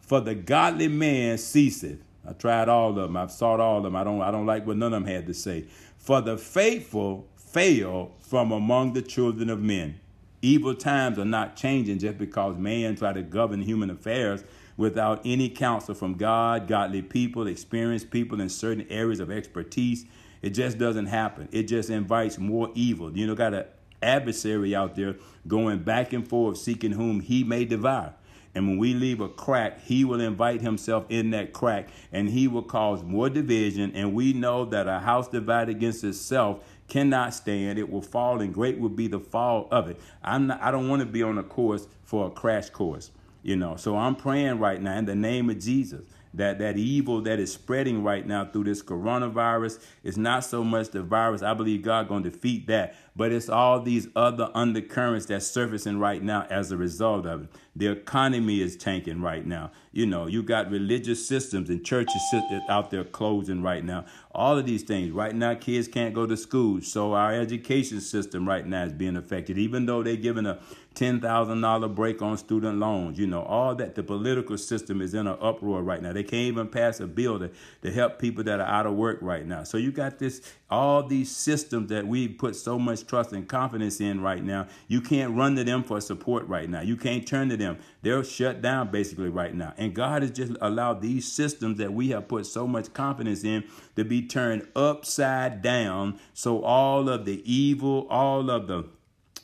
For 0.04 0.20
the 0.20 0.36
godly 0.36 0.90
man 0.90 1.38
ceaseth. 1.38 2.00
I 2.28 2.34
tried 2.34 2.68
all 2.70 2.90
of 2.90 2.96
them. 2.96 3.16
I've 3.16 3.32
sought 3.32 3.60
all 3.60 3.78
of 3.78 3.84
them. 3.84 3.96
I 3.96 4.04
don't 4.04 4.22
I 4.22 4.32
don't 4.32 4.46
like 4.46 4.68
what 4.68 4.78
none 4.78 4.94
of 4.94 5.04
them 5.04 5.12
had 5.12 5.28
to 5.28 5.34
say. 5.34 5.66
For 5.98 6.22
the 6.22 6.38
faithful 6.38 7.28
fail 7.38 8.12
from 8.20 8.52
among 8.52 8.94
the 8.94 9.02
children 9.02 9.50
of 9.50 9.62
men. 9.62 10.00
Evil 10.42 10.76
times 10.76 11.18
are 11.18 11.26
not 11.26 11.56
changing 11.56 12.00
just 12.00 12.18
because 12.18 12.58
man 12.58 12.98
try 12.98 13.14
to 13.14 13.22
govern 13.22 13.62
human 13.62 13.90
affairs 13.90 14.44
without 14.78 15.22
any 15.26 15.50
counsel 15.50 15.96
from 15.96 16.16
God, 16.16 16.68
godly 16.68 17.02
people, 17.02 17.48
experienced 17.48 18.12
people 18.12 18.42
in 18.42 18.50
certain 18.50 18.88
areas 18.90 19.20
of 19.20 19.32
expertise. 19.32 20.06
It 20.42 20.52
just 20.52 20.78
doesn't 20.78 21.06
happen. 21.06 21.48
It 21.52 21.64
just 21.64 21.90
invites 21.90 22.38
more 22.38 22.70
evil. 22.76 23.16
You 23.18 23.28
know, 23.28 23.36
got 23.36 23.54
an 23.54 23.66
adversary 24.02 24.76
out 24.76 24.96
there 24.96 25.16
going 25.48 25.80
back 25.80 26.14
and 26.14 26.28
forth 26.28 26.58
seeking 26.58 26.92
whom 26.92 27.20
he 27.22 27.44
may 27.44 27.66
devour. 27.66 28.14
And 28.56 28.68
when 28.68 28.78
we 28.78 28.94
leave 28.94 29.20
a 29.20 29.30
crack, 29.30 29.82
he 29.82 30.06
will 30.06 30.22
invite 30.22 30.62
himself 30.62 31.06
in 31.10 31.32
that 31.32 31.54
crack 31.54 31.90
and 32.12 32.30
he 32.30 32.48
will 32.48 32.62
cause 32.62 33.02
more 33.02 33.30
division. 33.30 33.92
And 33.96 34.14
we 34.14 34.34
know 34.34 34.66
that 34.66 34.88
a 34.88 35.00
house 35.00 35.28
divided 35.28 35.76
against 35.76 36.04
itself 36.04 36.64
cannot 36.88 37.34
stand. 37.34 37.80
It 37.80 37.90
will 37.90 38.02
fall, 38.02 38.42
and 38.42 38.54
great 38.54 38.78
will 38.78 38.90
be 38.90 39.08
the 39.08 39.20
fall 39.20 39.68
of 39.72 39.90
it. 39.90 40.00
I'm 40.24 40.48
not, 40.48 40.62
I 40.62 40.70
don't 40.70 40.90
want 40.90 41.00
to 41.00 41.06
be 41.08 41.24
on 41.24 41.38
a 41.38 41.44
course 41.44 41.88
for 42.04 42.28
a 42.28 42.30
crash 42.30 42.70
course, 42.70 43.10
you 43.44 43.56
know. 43.56 43.76
So 43.76 43.98
I'm 43.98 44.16
praying 44.16 44.60
right 44.60 44.82
now 44.82 44.98
in 44.98 45.06
the 45.06 45.16
name 45.16 45.50
of 45.50 45.60
Jesus 45.60 46.02
that 46.34 46.60
that 46.60 46.78
evil 46.78 47.22
that 47.22 47.40
is 47.40 47.54
spreading 47.54 48.04
right 48.04 48.26
now 48.26 48.46
through 48.46 48.64
this 48.64 48.82
coronavirus 48.82 49.80
is 50.04 50.18
not 50.18 50.44
so 50.44 50.64
much 50.64 50.90
the 50.90 51.04
virus. 51.04 51.44
I 51.44 51.54
believe 51.54 51.84
God 51.84 52.10
to 52.10 52.22
defeat 52.22 52.68
that, 52.68 52.96
but 53.16 53.32
it's 53.32 53.50
all 53.50 53.80
these 53.80 54.08
other 54.16 54.50
undercurrents 54.56 55.28
that's 55.28 55.46
surfacing 55.46 56.00
right 56.00 56.22
now 56.24 56.48
as 56.50 56.72
a 56.72 56.78
result 56.78 57.26
of 57.26 57.44
it. 57.44 57.50
The 57.76 57.88
economy 57.88 58.62
is 58.62 58.78
tanking 58.78 59.22
right 59.22 59.46
now. 59.46 59.72
You 59.92 60.06
know, 60.06 60.28
you 60.28 60.44
got 60.44 60.70
religious 60.70 61.28
systems 61.28 61.70
and 61.70 61.84
churches 61.84 62.22
out 62.70 62.92
there 62.92 63.04
closing 63.04 63.62
right 63.62 63.84
now. 63.84 64.06
All 64.34 64.58
of 64.58 64.66
these 64.66 64.84
things. 64.84 65.12
Right 65.12 65.36
now, 65.36 65.56
kids 65.56 65.88
can't 65.88 66.14
go 66.14 66.26
to 66.26 66.38
school. 66.38 66.82
So 66.82 67.14
our 67.14 67.34
education 67.34 68.02
system 68.02 68.48
right 68.48 68.66
now 68.66 68.84
is 68.84 68.94
being 68.94 69.18
affected, 69.18 69.58
even 69.58 69.86
though 69.86 70.04
they're 70.04 70.16
giving 70.16 70.46
a 70.46 70.60
$10,000 70.96 71.96
break 71.96 72.22
on 72.22 72.38
student 72.38 72.80
loans. 72.80 73.18
You 73.18 73.28
know, 73.28 73.42
all 73.42 73.74
that. 73.76 73.96
The 73.96 74.04
political 74.04 74.58
system 74.58 75.02
is 75.02 75.14
in 75.14 75.28
an 75.28 75.38
uproar 75.42 75.82
right 75.82 76.02
now. 76.02 76.14
They 76.14 76.24
can't 76.24 76.48
even 76.48 76.68
pass 76.68 77.00
a 77.00 77.08
bill 77.08 77.40
to, 77.40 77.52
to 77.82 77.92
help 77.92 78.20
people 78.20 78.44
that 78.44 78.60
are 78.60 78.68
out 78.68 78.86
of 78.86 78.94
work 78.94 79.18
right 79.22 79.46
now. 79.46 79.64
So 79.64 79.78
you 79.78 79.92
got 79.92 80.20
this, 80.20 80.42
all 80.70 81.04
these 81.04 81.36
systems 81.36 81.90
that 81.90 82.06
we 82.06 82.28
put 82.28 82.56
so 82.56 82.78
much 82.78 83.08
trust 83.08 83.32
and 83.32 83.48
confidence 83.48 84.00
in 84.02 84.22
right 84.22 84.44
now. 84.44 84.68
You 84.88 85.02
can't 85.02 85.36
run 85.36 85.56
to 85.56 85.64
them 85.64 85.84
for 85.84 86.00
support 86.00 86.48
right 86.48 86.70
now. 86.70 86.82
You 86.82 86.96
can't 86.96 87.28
turn 87.28 87.50
to 87.50 87.58
them. 87.58 87.80
They're 88.02 88.24
shut 88.24 88.62
down 88.62 88.92
basically 88.92 89.30
right 89.30 89.54
now. 89.54 89.74
And 89.78 89.94
God 89.94 90.22
has 90.22 90.32
just 90.32 90.54
allowed 90.62 91.02
these 91.02 91.32
systems 91.32 91.78
that 91.80 91.94
we 91.94 92.10
have 92.10 92.28
put 92.28 92.46
so 92.46 92.68
much 92.68 92.94
confidence 92.94 93.44
in 93.44 93.64
to 93.96 94.06
be 94.06 94.28
turned 94.28 94.68
upside 94.76 95.62
down. 95.62 96.20
So 96.34 96.64
all 96.64 97.10
of 97.10 97.26
the 97.26 97.42
evil, 97.52 98.08
all 98.10 98.50
of 98.50 98.68
the 98.68 98.86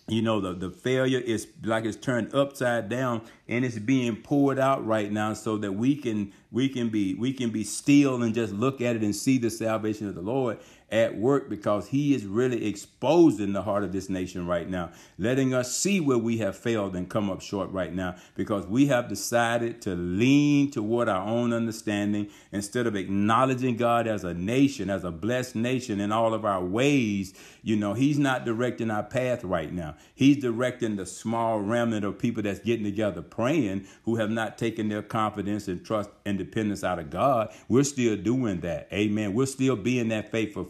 you 0.09 0.21
know 0.21 0.39
the, 0.39 0.53
the 0.53 0.69
failure 0.69 1.19
is 1.19 1.47
like 1.63 1.85
it's 1.85 1.97
turned 1.97 2.33
upside 2.33 2.89
down 2.89 3.21
and 3.47 3.63
it's 3.63 3.79
being 3.79 4.15
poured 4.15 4.59
out 4.59 4.85
right 4.85 5.11
now 5.11 5.33
so 5.33 5.57
that 5.57 5.71
we 5.71 5.95
can 5.95 6.31
we 6.51 6.67
can 6.67 6.89
be 6.89 7.13
we 7.15 7.33
can 7.33 7.49
be 7.49 7.63
still 7.63 8.21
and 8.23 8.33
just 8.33 8.53
look 8.53 8.81
at 8.81 8.95
it 8.95 9.03
and 9.03 9.15
see 9.15 9.37
the 9.37 9.49
salvation 9.49 10.07
of 10.07 10.15
the 10.15 10.21
lord 10.21 10.57
at 10.91 11.17
work 11.17 11.49
because 11.49 11.89
he 11.89 12.13
is 12.13 12.25
really 12.25 12.65
exposing 12.67 13.53
the 13.53 13.61
heart 13.61 13.83
of 13.83 13.91
this 13.91 14.09
nation 14.09 14.47
right 14.47 14.69
now, 14.69 14.91
letting 15.17 15.53
us 15.53 15.75
see 15.75 15.99
where 15.99 16.17
we 16.17 16.37
have 16.37 16.57
failed 16.57 16.95
and 16.95 17.09
come 17.09 17.29
up 17.29 17.41
short 17.41 17.71
right 17.71 17.93
now 17.93 18.15
because 18.35 18.65
we 18.67 18.87
have 18.87 19.07
decided 19.07 19.81
to 19.81 19.95
lean 19.95 20.71
toward 20.71 21.09
our 21.09 21.27
own 21.27 21.53
understanding 21.53 22.29
instead 22.51 22.87
of 22.87 22.95
acknowledging 22.95 23.77
God 23.77 24.07
as 24.07 24.23
a 24.23 24.33
nation, 24.33 24.89
as 24.89 25.03
a 25.03 25.11
blessed 25.11 25.55
nation 25.55 25.99
in 25.99 26.11
all 26.11 26.33
of 26.33 26.45
our 26.45 26.63
ways. 26.63 27.33
You 27.61 27.75
know, 27.75 27.93
he's 27.93 28.17
not 28.17 28.45
directing 28.45 28.89
our 28.89 29.03
path 29.03 29.43
right 29.43 29.71
now. 29.71 29.95
He's 30.15 30.37
directing 30.37 30.95
the 30.95 31.05
small 31.05 31.59
remnant 31.59 32.05
of 32.05 32.17
people 32.17 32.43
that's 32.43 32.59
getting 32.59 32.85
together 32.85 33.21
praying 33.21 33.87
who 34.03 34.15
have 34.15 34.29
not 34.29 34.57
taken 34.57 34.89
their 34.89 35.01
confidence 35.01 35.67
and 35.67 35.83
trust 35.85 36.09
and 36.25 36.37
dependence 36.37 36.83
out 36.83 36.99
of 36.99 37.09
God. 37.09 37.53
We're 37.67 37.83
still 37.83 38.15
doing 38.15 38.61
that. 38.61 38.87
Amen. 38.93 39.33
We're 39.33 39.45
still 39.45 39.75
being 39.75 40.09
that 40.09 40.31
faithful. 40.31 40.63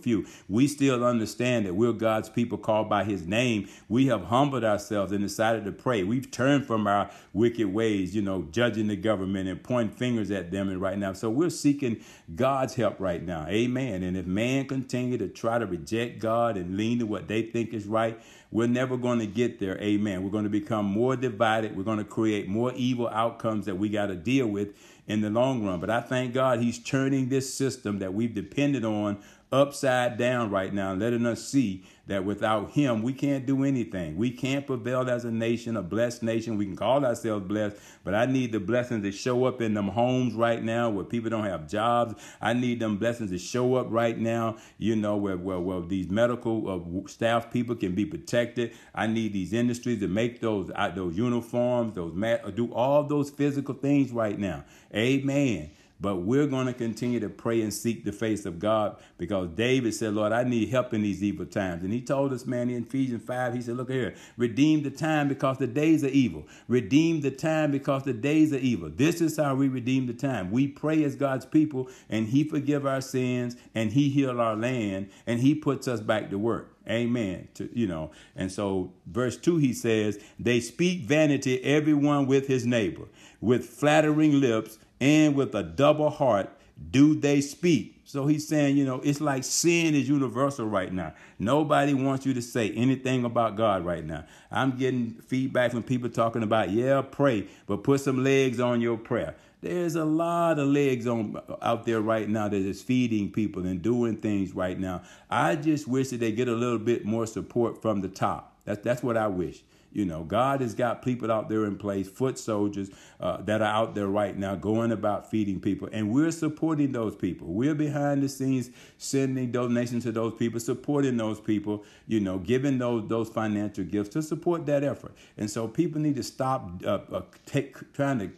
We 0.48 0.68
still 0.68 1.04
understand 1.04 1.66
that 1.66 1.76
we're 1.76 1.94
God's 1.94 2.30
people 2.30 2.58
called 2.58 2.90
by 2.90 3.04
his 3.04 3.26
name. 3.26 3.68
We 3.88 4.08
have 4.08 4.26
humbled 4.26 4.64
ourselves 4.64 5.12
and 5.12 5.22
decided 5.22 5.66
to 5.66 5.72
pray. 5.72 6.04
We've 6.04 6.30
turned 6.30 6.66
from 6.66 6.88
our 6.88 7.10
wicked 7.34 7.74
ways, 7.74 8.16
you 8.16 8.22
know, 8.22 8.48
judging 8.52 8.88
the 8.88 8.96
government 8.96 9.50
and 9.50 9.62
pointing 9.62 9.96
fingers 9.96 10.32
at 10.32 10.52
them 10.52 10.70
and 10.70 10.82
right 10.82 10.98
now. 10.98 11.14
So 11.14 11.30
we're 11.30 11.50
seeking 11.50 12.02
God's 12.36 12.76
help 12.76 13.00
right 13.00 13.24
now. 13.24 13.46
Amen. 13.48 14.04
And 14.04 14.18
if 14.18 14.26
man 14.26 14.66
continue 14.66 15.18
to 15.18 15.28
try 15.28 15.60
to 15.60 15.66
reject 15.66 16.20
God 16.20 16.58
and 16.58 16.78
lean 16.78 17.00
to 17.00 17.06
what 17.06 17.28
they 17.28 17.44
think 17.44 17.74
is 17.74 17.86
right, 17.86 18.20
we're 18.52 18.68
never 18.68 18.98
going 18.98 19.20
to 19.20 19.28
get 19.28 19.60
there. 19.60 19.80
Amen. 19.80 20.24
We're 20.24 20.32
going 20.32 20.44
to 20.44 20.50
become 20.50 20.86
more 20.86 21.16
divided. 21.16 21.78
We're 21.78 21.84
going 21.84 22.00
to 22.00 22.04
create 22.04 22.48
more 22.48 22.74
evil 22.74 23.08
outcomes 23.10 23.66
that 23.68 23.76
we 23.76 23.90
got 23.90 24.08
to 24.08 24.16
deal 24.16 24.48
with 24.48 24.70
in 25.08 25.22
the 25.22 25.30
long 25.30 25.66
run. 25.66 25.80
But 25.80 25.90
I 25.90 26.02
thank 26.02 26.34
God 26.34 26.60
he's 26.60 26.80
turning 26.80 27.30
this 27.30 27.54
system 27.54 28.00
that 28.00 28.14
we've 28.14 28.34
depended 28.34 28.86
on 28.86 29.20
upside 29.52 30.18
down 30.18 30.52
right 30.52 30.74
now, 30.74 30.94
letting 30.94 31.26
us 31.26 31.48
see 31.48 31.84
that 32.08 32.26
without 32.26 32.72
him, 32.72 33.04
we 33.04 33.14
can't 33.14 33.46
do 33.46 33.64
anything. 33.64 34.18
We 34.18 34.32
can't 34.32 34.66
prevail 34.66 35.08
as 35.10 35.26
a 35.26 35.32
nation, 35.32 35.78
a 35.78 35.84
blessed 35.84 36.24
nation. 36.24 36.58
We 36.58 36.66
can 36.66 36.76
call 36.76 37.06
ourselves 37.06 37.48
blessed, 37.48 37.78
but 38.04 38.16
I 38.16 38.26
need 38.26 38.52
the 38.52 38.60
blessings 38.60 39.04
to 39.04 39.12
show 39.12 39.46
up 39.46 39.62
in 39.62 39.76
them 39.76 39.88
homes 39.88 40.34
right 40.34 40.64
now 40.64 40.90
where 40.90 41.06
people 41.06 41.30
don't 41.30 41.46
have 41.46 41.68
jobs. 41.68 42.16
I 42.42 42.54
need 42.54 42.80
them 42.80 42.98
blessings 42.98 43.30
to 43.30 43.38
show 43.38 43.76
up 43.76 43.88
right 43.90 44.18
now, 44.18 44.58
you 44.80 44.96
know, 44.96 45.18
where, 45.18 45.38
where, 45.38 45.60
where 45.60 45.82
these 45.82 46.10
medical 46.10 47.04
uh, 47.04 47.08
staff 47.08 47.52
people 47.52 47.76
can 47.76 47.94
be 47.94 48.06
protected. 48.06 48.74
I 48.96 49.06
need 49.06 49.34
these 49.34 49.54
industries 49.54 50.00
to 50.00 50.08
make 50.08 50.42
those, 50.42 50.72
uh, 50.76 50.90
those 50.90 51.16
uniforms, 51.16 51.94
those 51.94 52.14
mat, 52.14 52.56
do 52.56 52.74
all 52.74 53.04
those 53.04 53.30
physical 53.30 53.76
things 53.76 54.12
right 54.12 54.38
now. 54.38 54.66
Amen. 54.96 55.70
But 56.02 56.18
we're 56.18 56.48
going 56.48 56.68
to 56.68 56.74
continue 56.74 57.20
to 57.20 57.30
pray 57.30 57.62
and 57.62 57.74
seek 57.74 58.06
the 58.06 58.14
face 58.14 58.46
of 58.46 58.58
God 58.58 58.98
because 59.18 59.50
David 59.50 59.94
said, 59.94 60.14
Lord, 60.14 60.32
I 60.32 60.44
need 60.44 60.70
help 60.70 60.94
in 60.94 61.02
these 61.02 61.22
evil 61.22 61.46
times. 61.46 61.84
And 61.84 61.92
he 61.92 62.02
told 62.02 62.32
us, 62.32 62.46
man, 62.46 62.70
in 62.70 62.84
Ephesians 62.84 63.24
5, 63.26 63.54
he 63.54 63.62
said, 63.62 63.76
Look 63.76 63.92
here, 63.92 64.16
redeem 64.38 64.84
the 64.84 64.92
time 64.92 65.28
because 65.28 65.58
the 65.58 65.68
days 65.68 66.04
are 66.06 66.10
evil. 66.10 66.48
Redeem 66.70 67.20
the 67.20 67.32
time 67.32 67.72
because 67.72 68.04
the 68.04 68.14
days 68.14 68.54
are 68.54 68.60
evil. 68.60 68.90
This 68.90 69.20
is 69.20 69.36
how 69.36 69.56
we 69.56 69.68
redeem 69.68 70.08
the 70.08 70.14
time. 70.14 70.52
We 70.52 70.68
pray 70.68 71.04
as 71.04 71.16
God's 71.16 71.46
people, 71.46 71.90
and 72.10 72.28
he 72.28 72.46
forgive 72.46 72.86
our 72.86 73.02
sins, 73.02 73.58
and 73.76 73.92
he 73.92 74.10
heal 74.10 74.40
our 74.40 74.56
land, 74.56 75.10
and 75.28 75.42
he 75.42 75.54
puts 75.54 75.88
us 75.88 76.00
back 76.00 76.30
to 76.30 76.38
work. 76.38 76.76
Amen. 76.90 77.50
To, 77.56 77.70
you 77.78 77.88
know, 77.88 78.12
and 78.36 78.52
so 78.52 78.94
verse 79.06 79.38
2 79.38 79.58
he 79.58 79.74
says, 79.74 80.20
They 80.40 80.60
speak 80.60 81.02
vanity, 81.04 81.64
everyone 81.64 82.26
with 82.26 82.48
his 82.48 82.66
neighbor, 82.66 83.04
with 83.42 83.66
flattering 83.66 84.40
lips 84.40 84.80
and 85.00 85.36
with 85.36 85.54
a 85.56 85.64
double 85.64 86.10
heart 86.10 86.50
do 86.92 87.16
they 87.16 87.42
speak. 87.42 88.02
So 88.06 88.26
he's 88.26 88.48
saying, 88.48 88.78
you 88.78 88.86
know, 88.86 89.02
it's 89.04 89.22
like 89.22 89.44
sin 89.44 89.94
is 89.94 90.10
universal 90.10 90.66
right 90.66 90.92
now. 90.92 91.14
Nobody 91.38 91.94
wants 91.94 92.26
you 92.26 92.34
to 92.34 92.42
say 92.42 92.72
anything 92.72 93.26
about 93.26 93.56
God 93.56 93.86
right 93.86 94.04
now. 94.04 94.26
I'm 94.50 94.78
getting 94.78 95.12
feedback 95.28 95.72
from 95.72 95.84
people 95.84 96.10
talking 96.10 96.42
about, 96.42 96.72
yeah, 96.72 97.02
pray, 97.02 97.48
but 97.68 97.84
put 97.84 98.02
some 98.02 98.24
legs 98.24 98.60
on 98.60 98.82
your 98.82 98.98
prayer. 98.98 99.36
There's 99.62 99.96
a 99.96 100.06
lot 100.06 100.58
of 100.58 100.70
legs 100.70 101.06
on 101.06 101.40
out 101.62 101.86
there 101.86 102.00
right 102.00 102.28
now 102.28 102.48
that 102.48 102.58
is 102.58 102.82
feeding 102.82 103.30
people 103.30 103.66
and 103.66 103.82
doing 103.82 104.16
things 104.16 104.56
right 104.56 104.80
now. 104.80 105.04
I 105.30 105.56
just 105.56 105.88
wish 105.88 106.10
that 106.10 106.22
they 106.22 106.32
get 106.32 106.48
a 106.48 106.54
little 106.56 106.80
bit 106.80 107.06
more 107.06 107.28
support 107.28 107.82
from 107.82 108.00
the 108.00 108.08
top. 108.08 108.56
That's 108.64 108.82
that's 108.82 109.04
what 109.04 109.18
I 109.18 109.28
wish. 109.28 109.62
You 109.92 110.06
know, 110.06 110.24
God 110.24 110.62
has 110.62 110.76
got 110.76 111.02
people 111.02 111.32
out 111.32 111.50
there 111.50 111.66
in 111.66 111.78
place, 111.78 112.08
foot 112.08 112.38
soldiers 112.38 112.92
uh, 113.20 113.38
that 113.42 113.62
are 113.62 113.74
out 113.74 113.96
there 113.96 114.08
right 114.08 114.38
now 114.38 114.56
going 114.56 114.92
about 114.92 115.30
feeding 115.30 115.60
people. 115.60 115.90
And 115.92 116.12
we're 116.12 116.32
supporting 116.32 116.92
those 116.92 117.16
people. 117.16 117.48
We're 117.48 117.74
behind 117.74 118.22
the 118.22 118.30
scenes 118.30 118.70
sending 118.98 119.52
donations 119.52 120.04
to 120.04 120.12
those 120.12 120.34
people, 120.36 120.60
supporting 120.60 121.18
those 121.18 121.40
people, 121.40 121.84
you 122.08 122.20
know, 122.20 122.38
giving 122.38 122.78
those, 122.78 123.08
those 123.08 123.30
financial 123.30 123.84
gifts 123.84 124.10
to 124.10 124.22
support 124.22 124.68
that 124.68 124.84
effort. 124.84 125.14
And 125.38 125.50
so 125.50 125.68
people 125.68 126.00
need 126.00 126.16
to 126.18 126.24
stop 126.24 126.70
uh, 126.86 127.00
uh, 127.12 127.22
take, 127.46 127.92
trying 127.94 128.20
to 128.20 128.32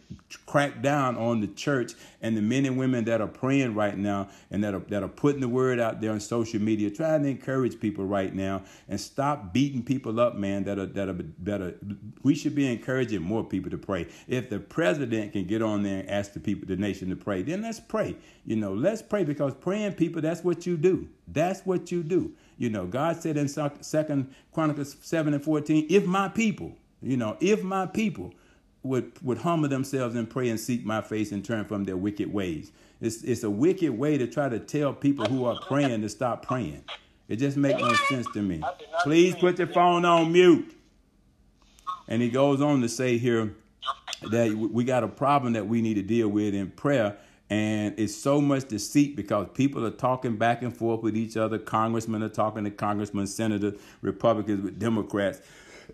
crack 0.46 0.80
down 0.80 1.16
on 1.16 1.40
the 1.40 1.48
church 1.48 1.92
and 2.22 2.36
the 2.36 2.42
men 2.42 2.64
and 2.64 2.78
women 2.78 3.04
that 3.04 3.20
are 3.20 3.26
praying 3.26 3.74
right 3.74 3.96
now 3.96 4.28
and 4.50 4.64
that 4.64 4.74
are, 4.74 4.80
that 4.80 5.02
are 5.02 5.08
putting 5.08 5.40
the 5.40 5.48
word 5.48 5.78
out 5.78 6.00
there 6.00 6.12
on 6.12 6.20
social 6.20 6.60
media, 6.60 6.90
trying 6.90 7.22
to 7.24 7.28
encourage 7.28 7.78
people 7.78 8.06
right 8.06 8.34
now 8.34 8.62
and 8.88 8.98
stop 8.98 9.52
beating 9.52 9.82
people 9.82 10.18
up, 10.18 10.34
man, 10.34 10.64
that 10.64 10.78
are, 10.78 10.86
that 10.86 11.08
are 11.08 11.12
better. 11.44 11.74
We 12.22 12.34
should 12.34 12.54
be 12.54 12.70
encouraging 12.70 13.22
more 13.22 13.44
people 13.44 13.70
to 13.70 13.78
pray. 13.78 14.08
If 14.28 14.50
the 14.50 14.58
president 14.58 15.32
can 15.32 15.44
get 15.44 15.62
on 15.62 15.82
there 15.82 16.00
and 16.00 16.10
ask 16.10 16.32
the 16.32 16.40
people, 16.40 16.66
the 16.66 16.76
nation 16.76 17.10
to 17.10 17.16
pray, 17.16 17.42
then 17.42 17.62
let's 17.62 17.80
pray. 17.80 18.16
You 18.44 18.56
know, 18.56 18.72
let's 18.72 19.02
pray 19.02 19.24
because 19.24 19.54
praying 19.54 19.94
people, 19.94 20.22
that's 20.22 20.42
what 20.42 20.66
you 20.66 20.76
do. 20.76 21.08
That's 21.28 21.60
what 21.60 21.90
you 21.90 22.02
do. 22.02 22.32
You 22.58 22.70
know, 22.70 22.86
God 22.86 23.20
said 23.20 23.36
in 23.36 23.48
Second 23.48 24.34
Chronicles 24.52 24.96
7 25.00 25.34
and 25.34 25.42
14, 25.42 25.86
if 25.90 26.04
my 26.04 26.28
people, 26.28 26.76
you 27.00 27.16
know, 27.16 27.36
if 27.40 27.62
my 27.62 27.86
people 27.86 28.32
would, 28.82 29.12
would 29.22 29.38
humble 29.38 29.68
themselves 29.68 30.14
and 30.14 30.28
pray 30.28 30.48
and 30.48 30.58
seek 30.58 30.84
my 30.84 31.00
face 31.00 31.32
and 31.32 31.44
turn 31.44 31.64
from 31.64 31.84
their 31.84 31.96
wicked 31.96 32.32
ways. 32.32 32.72
It's, 33.00 33.22
it's 33.22 33.42
a 33.42 33.50
wicked 33.50 33.90
way 33.90 34.18
to 34.18 34.26
try 34.26 34.48
to 34.48 34.58
tell 34.58 34.92
people 34.92 35.24
who 35.24 35.44
are 35.44 35.58
praying 35.66 36.02
to 36.02 36.08
stop 36.08 36.46
praying. 36.46 36.84
It 37.28 37.36
just 37.36 37.56
makes 37.56 37.80
no 37.80 37.94
sense 38.08 38.26
to 38.34 38.42
me. 38.42 38.62
Please 39.02 39.34
put 39.34 39.58
your 39.58 39.68
phone 39.68 40.04
on 40.04 40.32
mute. 40.32 40.76
And 42.12 42.20
he 42.20 42.28
goes 42.28 42.60
on 42.60 42.82
to 42.82 42.90
say 42.90 43.16
here 43.16 43.54
that 44.30 44.54
we 44.54 44.84
got 44.84 45.02
a 45.02 45.08
problem 45.08 45.54
that 45.54 45.66
we 45.66 45.80
need 45.80 45.94
to 45.94 46.02
deal 46.02 46.28
with 46.28 46.54
in 46.54 46.70
prayer. 46.70 47.16
And 47.48 47.98
it's 47.98 48.14
so 48.14 48.38
much 48.38 48.68
deceit 48.68 49.16
because 49.16 49.46
people 49.54 49.86
are 49.86 49.90
talking 49.90 50.36
back 50.36 50.60
and 50.60 50.76
forth 50.76 51.00
with 51.00 51.16
each 51.16 51.38
other. 51.38 51.58
Congressmen 51.58 52.22
are 52.22 52.28
talking 52.28 52.64
to 52.64 52.70
congressmen, 52.70 53.26
senators, 53.26 53.80
Republicans 54.02 54.62
with 54.62 54.78
Democrats. 54.78 55.40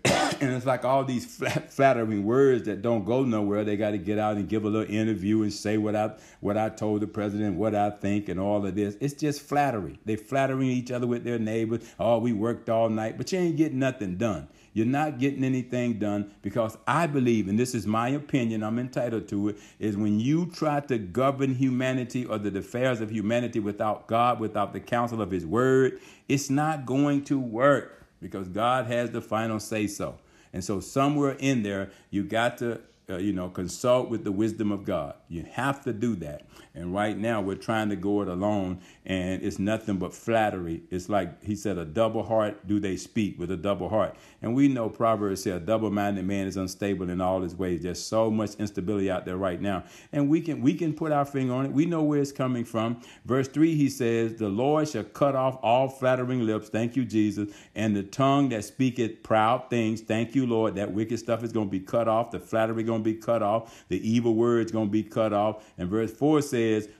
and 0.03 0.51
it's 0.51 0.65
like 0.65 0.83
all 0.83 1.05
these 1.05 1.37
flattering 1.69 2.25
words 2.25 2.65
that 2.65 2.81
don't 2.81 3.05
go 3.05 3.23
nowhere. 3.23 3.63
They 3.63 3.77
got 3.77 3.91
to 3.91 3.97
get 3.97 4.19
out 4.19 4.35
and 4.35 4.49
give 4.49 4.65
a 4.65 4.69
little 4.69 4.93
interview 4.93 5.43
and 5.43 5.53
say 5.53 5.77
what 5.77 5.95
I 5.95 6.15
what 6.41 6.57
I 6.57 6.67
told 6.67 6.99
the 6.99 7.07
president, 7.07 7.55
what 7.55 7.73
I 7.73 7.91
think, 7.91 8.27
and 8.27 8.41
all 8.41 8.65
of 8.65 8.75
this. 8.75 8.97
It's 8.99 9.13
just 9.13 9.39
flattery. 9.39 10.01
They're 10.03 10.17
flattering 10.17 10.67
each 10.67 10.91
other 10.91 11.07
with 11.07 11.23
their 11.23 11.39
neighbors. 11.39 11.81
Oh, 11.97 12.19
we 12.19 12.33
worked 12.33 12.69
all 12.69 12.89
night, 12.89 13.17
but 13.17 13.31
you 13.31 13.39
ain't 13.39 13.55
getting 13.55 13.79
nothing 13.79 14.17
done. 14.17 14.49
You're 14.73 14.85
not 14.85 15.19
getting 15.19 15.43
anything 15.43 15.99
done 15.99 16.31
because 16.41 16.77
I 16.87 17.07
believe, 17.07 17.47
and 17.47 17.57
this 17.57 17.73
is 17.73 17.87
my 17.87 18.09
opinion, 18.09 18.63
I'm 18.63 18.79
entitled 18.79 19.27
to 19.29 19.49
it, 19.49 19.57
is 19.79 19.97
when 19.97 20.19
you 20.19 20.45
try 20.47 20.79
to 20.81 20.97
govern 20.97 21.55
humanity 21.55 22.25
or 22.25 22.37
the 22.37 22.57
affairs 22.57 23.01
of 23.01 23.11
humanity 23.11 23.59
without 23.59 24.07
God, 24.07 24.39
without 24.39 24.73
the 24.73 24.79
counsel 24.79 25.21
of 25.21 25.31
His 25.31 25.45
Word, 25.45 25.99
it's 26.27 26.49
not 26.49 26.85
going 26.85 27.23
to 27.25 27.39
work 27.39 28.05
because 28.21 28.47
God 28.47 28.85
has 28.87 29.11
the 29.11 29.21
final 29.21 29.59
say 29.59 29.87
so. 29.87 30.17
And 30.53 30.63
so 30.63 30.79
somewhere 30.79 31.35
in 31.39 31.63
there, 31.63 31.91
you 32.09 32.23
got 32.23 32.57
to, 32.59 32.81
uh, 33.09 33.17
you 33.17 33.33
know, 33.33 33.49
consult 33.49 34.09
with 34.09 34.23
the 34.23 34.31
wisdom 34.31 34.71
of 34.71 34.83
God. 34.83 35.15
You 35.27 35.45
have 35.51 35.83
to 35.83 35.93
do 35.93 36.15
that. 36.17 36.47
And 36.75 36.93
right 36.93 37.17
now, 37.17 37.41
we're 37.41 37.55
trying 37.55 37.89
to 37.89 37.95
go 37.95 38.21
it 38.21 38.27
alone, 38.27 38.79
and 39.05 39.41
it's 39.41 39.57
nothing 39.57 39.97
but 39.97 40.13
flattery. 40.13 40.83
It's 40.91 41.09
like 41.09 41.43
he 41.43 41.55
said, 41.55 41.77
a 41.77 41.83
double 41.83 42.23
heart 42.23 42.67
do 42.67 42.79
they 42.79 42.95
speak 42.95 43.39
with 43.39 43.49
a 43.51 43.57
double 43.57 43.89
heart. 43.89 44.15
And 44.41 44.55
we 44.55 44.67
know 44.67 44.87
Proverbs 44.87 45.43
say 45.43 45.51
a 45.51 45.59
double-minded 45.59 46.25
man 46.25 46.45
is 46.45 46.57
unstable 46.57 47.09
in 47.09 47.19
all 47.19 47.41
his 47.41 47.55
ways. 47.55 47.81
There's 47.81 48.01
so 48.01 48.29
much 48.29 48.55
instability 48.55 49.09
out 49.09 49.25
there 49.25 49.35
right 49.37 49.59
now, 49.59 49.83
and 50.13 50.29
we 50.29 50.41
can 50.41 50.61
we 50.61 50.75
can 50.75 50.93
put 50.93 51.11
our 51.11 51.25
finger 51.25 51.53
on 51.53 51.65
it. 51.65 51.71
We 51.71 51.85
know 51.85 52.03
where 52.03 52.21
it's 52.21 52.31
coming 52.31 52.65
from. 52.65 53.01
Verse 53.25 53.47
three, 53.47 53.73
he 53.75 53.89
says, 53.89 54.35
"The 54.35 54.47
Lord 54.47 54.87
shall 54.87 55.03
cut 55.03 55.35
off 55.35 55.57
all 55.63 55.89
flattering 55.89 56.45
lips." 56.45 56.69
Thank 56.69 56.95
you, 56.95 57.03
Jesus. 57.03 57.49
And 57.73 57.95
the 57.95 58.03
tongue 58.03 58.49
that 58.49 58.63
speaketh 58.63 59.23
proud 59.23 59.69
things. 59.71 60.01
Thank 60.01 60.35
you, 60.35 60.45
Lord. 60.45 60.75
That 60.75 60.93
wicked 60.93 61.17
stuff 61.17 61.43
is 61.43 61.51
going 61.51 61.67
to 61.67 61.71
be 61.71 61.79
cut 61.79 62.07
off. 62.07 62.29
The 62.29 62.39
flattery 62.39 62.83
going 62.83 63.03
to 63.03 63.11
be 63.11 63.15
cut 63.15 63.41
off. 63.41 63.85
The 63.87 64.07
evil 64.07 64.35
words 64.35 64.71
going 64.71 64.87
to 64.87 64.91
be 64.91 65.03
cut 65.03 65.33
off. 65.33 65.65
And 65.77 65.89
verse 65.89 66.11
four 66.11 66.41
says, 66.43 66.58